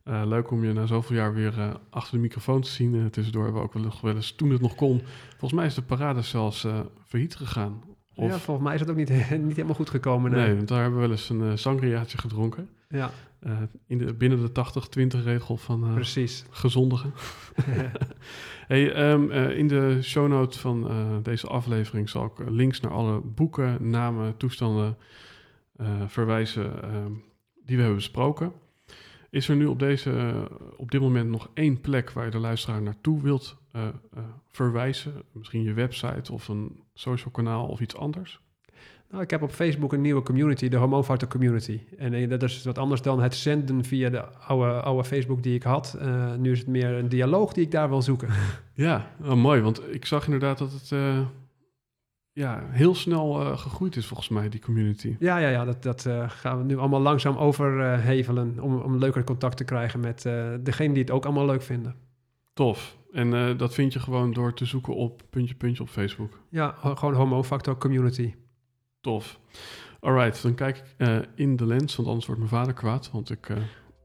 Leuk 0.03 0.51
om 0.51 0.63
je 0.63 0.73
na 0.73 0.85
zoveel 0.85 1.15
jaar 1.15 1.33
weer 1.33 1.79
achter 1.89 2.13
de 2.13 2.21
microfoon 2.21 2.61
te 2.61 2.69
zien. 2.69 2.95
Eh, 2.95 3.05
tussendoor 3.05 3.43
hebben 3.43 3.61
we 3.61 3.67
ook 3.67 3.73
wel, 3.73 3.83
nog 3.83 4.01
wel 4.01 4.15
eens, 4.15 4.31
toen 4.31 4.51
het 4.51 4.61
nog 4.61 4.75
kon, 4.75 5.01
volgens 5.29 5.53
mij 5.53 5.65
is 5.65 5.73
de 5.73 5.81
parade 5.81 6.21
zelfs 6.21 6.67
failliet 7.05 7.35
gegaan. 7.35 7.83
Of, 8.15 8.29
Ja, 8.31 8.37
volgens 8.39 8.65
mij 8.65 8.73
is 8.75 8.79
het 8.81 8.89
ook 8.89 8.95
niet, 8.95 9.09
niet 9.47 9.55
helemaal 9.55 9.75
goed 9.75 9.89
gekomen. 9.89 10.31
nee, 10.31 10.45
Nee. 10.47 10.55
want 10.55 10.67
daar 10.67 10.81
hebben 10.81 10.99
we 10.99 11.05
wel 11.07 11.15
eens 11.15 11.29
een 11.29 11.41
eh, 11.41 11.51
sangriaatje 11.55 12.17
gedronken. 12.17 12.69
Ja, 12.89 13.11
Eh, 13.39 13.57
in 13.87 13.97
de, 13.97 14.13
binnen 14.13 14.53
de 14.53 14.63
80-20 15.19 15.23
regel 15.23 15.57
van 15.57 15.83
eh, 15.87 15.93
precies. 15.93 16.45
gezondigen. 16.49 17.13
Hey, 18.67 18.93
ehm, 18.93 19.29
eh, 19.31 19.57
in 19.57 19.67
de 19.67 19.97
show 20.01 20.27
notes 20.27 20.57
van 20.59 20.89
deze 21.23 21.47
aflevering 21.47 22.09
zal 22.09 22.25
ik 22.25 22.49
links 22.49 22.79
naar 22.79 22.91
alle 22.91 23.19
boeken, 23.21 23.89
namen, 23.89 24.37
toestanden 24.37 24.97
verwijzen 26.07 26.83
ehm, 26.83 27.11
die 27.65 27.75
we 27.75 27.81
hebben 27.81 27.95
besproken. 27.95 28.51
Is 29.31 29.49
er 29.49 29.55
nu 29.55 29.65
op, 29.65 29.79
deze, 29.79 30.33
op 30.77 30.91
dit 30.91 31.01
moment 31.01 31.29
nog 31.29 31.49
één 31.53 31.81
plek 31.81 32.11
waar 32.11 32.25
je 32.25 32.31
de 32.31 32.39
luisteraar 32.39 32.81
naartoe 32.81 33.21
wilt 33.21 33.57
eh, 33.71 33.87
eh, 33.87 34.23
verwijzen? 34.49 35.13
Misschien 35.31 35.63
je 35.63 35.73
website 35.73 36.33
of 36.33 36.47
een 36.47 36.83
social 36.93 37.31
kanaal 37.31 37.67
of 37.67 37.79
iets 37.79 37.95
anders? 37.95 38.39
Nou, 39.09 39.23
ik 39.23 39.29
heb 39.29 39.41
op 39.41 39.51
Facebook 39.51 39.93
een 39.93 40.01
nieuwe 40.01 40.21
community, 40.21 40.69
de 40.69 40.77
Homofactor 40.77 41.27
Community. 41.27 41.79
En 41.97 42.13
eh, 42.13 42.29
dat 42.29 42.43
is 42.43 42.63
wat 42.63 42.77
anders 42.77 43.01
dan 43.01 43.21
het 43.21 43.35
zenden 43.35 43.83
via 43.83 44.09
de 44.09 44.23
oude, 44.25 44.81
oude 44.81 45.03
Facebook 45.03 45.43
die 45.43 45.55
ik 45.55 45.63
had. 45.63 45.97
Nu 46.37 46.51
is 46.51 46.59
het 46.59 46.67
meer 46.67 46.89
een 46.89 47.09
dialoog 47.09 47.53
die 47.53 47.63
ik 47.63 47.71
daar 47.71 47.89
wil 47.89 48.01
zoeken. 48.01 48.29
Ja, 48.73 49.11
oh, 49.23 49.33
mooi, 49.33 49.61
want 49.61 49.93
ik 49.93 50.05
zag 50.05 50.25
inderdaad 50.25 50.57
dat 50.57 50.71
het 50.71 50.91
ja, 52.33 52.63
heel 52.69 52.95
snel 52.95 53.41
eh, 53.41 53.57
gegroeid 53.57 53.95
is 53.95 54.05
volgens 54.05 54.29
mij, 54.29 54.49
die 54.49 54.59
community. 54.59 55.15
Ja, 55.19 55.37
ja, 55.37 55.49
ja 55.49 55.65
dat, 55.65 55.83
dat 55.83 56.05
eh, 56.05 56.29
gaan 56.29 56.57
we 56.57 56.63
nu 56.63 56.77
allemaal 56.77 57.01
langzaam 57.01 57.37
overhevelen 57.37 58.59
om, 58.59 58.77
om 58.77 58.97
leuker 58.97 59.23
contact 59.23 59.57
te 59.57 59.63
krijgen 59.63 59.99
met 59.99 60.25
eh 60.25 60.53
degene 60.63 60.93
die 60.93 61.03
het 61.03 61.11
ook 61.11 61.25
allemaal 61.25 61.45
leuk 61.45 61.61
vinden. 61.61 61.95
Tof. 62.53 62.97
En 63.11 63.57
dat 63.57 63.73
vind 63.73 63.93
je 63.93 63.99
gewoon 63.99 64.33
door 64.33 64.53
te 64.53 64.65
zoeken 64.65 64.95
op 64.95 65.21
puntje 65.29 65.55
puntje 65.55 65.83
op 65.83 65.89
Facebook. 65.89 66.39
Ja, 66.49 66.75
gewoon 66.81 67.13
Homofactor 67.13 67.77
Community. 67.77 68.33
Tof. 69.01 69.39
Alright, 69.99 70.41
dan 70.41 70.55
kijk 70.55 70.77
ik 70.77 71.27
in 71.35 71.55
de 71.55 71.65
lens, 71.65 71.95
want 71.95 72.07
anders 72.07 72.25
wordt 72.25 72.41
mijn 72.41 72.53
vader 72.53 72.73
kwaad. 72.73 73.09
Want 73.11 73.29
ik 73.29 73.47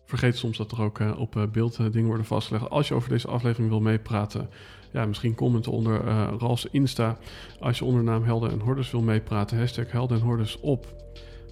vergeet 0.04 0.36
soms 0.36 0.56
dat 0.56 0.72
er 0.72 0.80
ook 0.80 1.00
op 1.16 1.48
beeld 1.52 1.92
dingen 1.92 2.08
worden 2.08 2.26
vastgelegd. 2.26 2.70
Als 2.70 2.88
je 2.88 2.94
over 2.94 3.08
deze 3.08 3.28
aflevering 3.28 3.70
wil 3.70 3.80
meepraten, 3.80 4.50
ja, 4.96 5.06
misschien 5.06 5.34
commenten 5.34 5.72
onder 5.72 6.06
eh 6.06 6.28
Ralf's 6.38 6.68
Insta. 6.70 7.16
Als 7.60 7.78
je 7.78 7.84
onder 7.84 8.02
naam 8.02 8.24
Helden 8.24 8.50
en 8.50 8.60
Hordes 8.60 8.90
wil 8.90 9.02
meepraten, 9.02 9.58
hashtag 9.58 9.90
Helden 9.90 10.18
en 10.18 10.22
Hordes 10.24 10.60
op. 10.60 10.94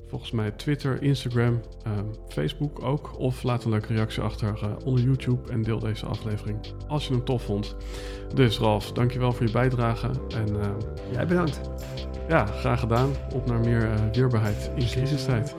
Volgens 0.08 0.30
mij 0.30 0.50
Twitter, 0.50 1.02
Instagram, 1.02 1.60
ehm, 1.82 2.04
Facebook 2.28 2.82
ook. 2.82 3.18
Of 3.18 3.42
laat 3.42 3.64
een 3.64 3.70
leuke 3.70 3.92
reactie 3.94 4.22
achter 4.22 4.58
eh, 4.62 4.86
onder 4.86 5.02
YouTube 5.04 5.50
en 5.52 5.62
deel 5.62 5.78
deze 5.78 6.06
aflevering 6.06 6.58
als 6.88 7.06
je 7.06 7.12
hem 7.12 7.24
tof 7.24 7.42
vond. 7.42 7.76
Dus 8.34 8.58
Ralf, 8.58 8.92
dankjewel 8.92 9.32
voor 9.32 9.46
je 9.46 9.52
bijdrage. 9.52 10.10
En 10.36 10.60
eh, 10.60 10.68
Jij 11.12 11.26
bedankt. 11.26 11.60
ja, 12.28 12.46
graag 12.46 12.80
gedaan. 12.80 13.10
Op 13.34 13.46
naar 13.46 13.60
meer 13.60 13.90
eh, 13.90 14.00
weerbaarheid 14.12 14.70
in 14.74 14.86
crisistijd. 14.86 15.54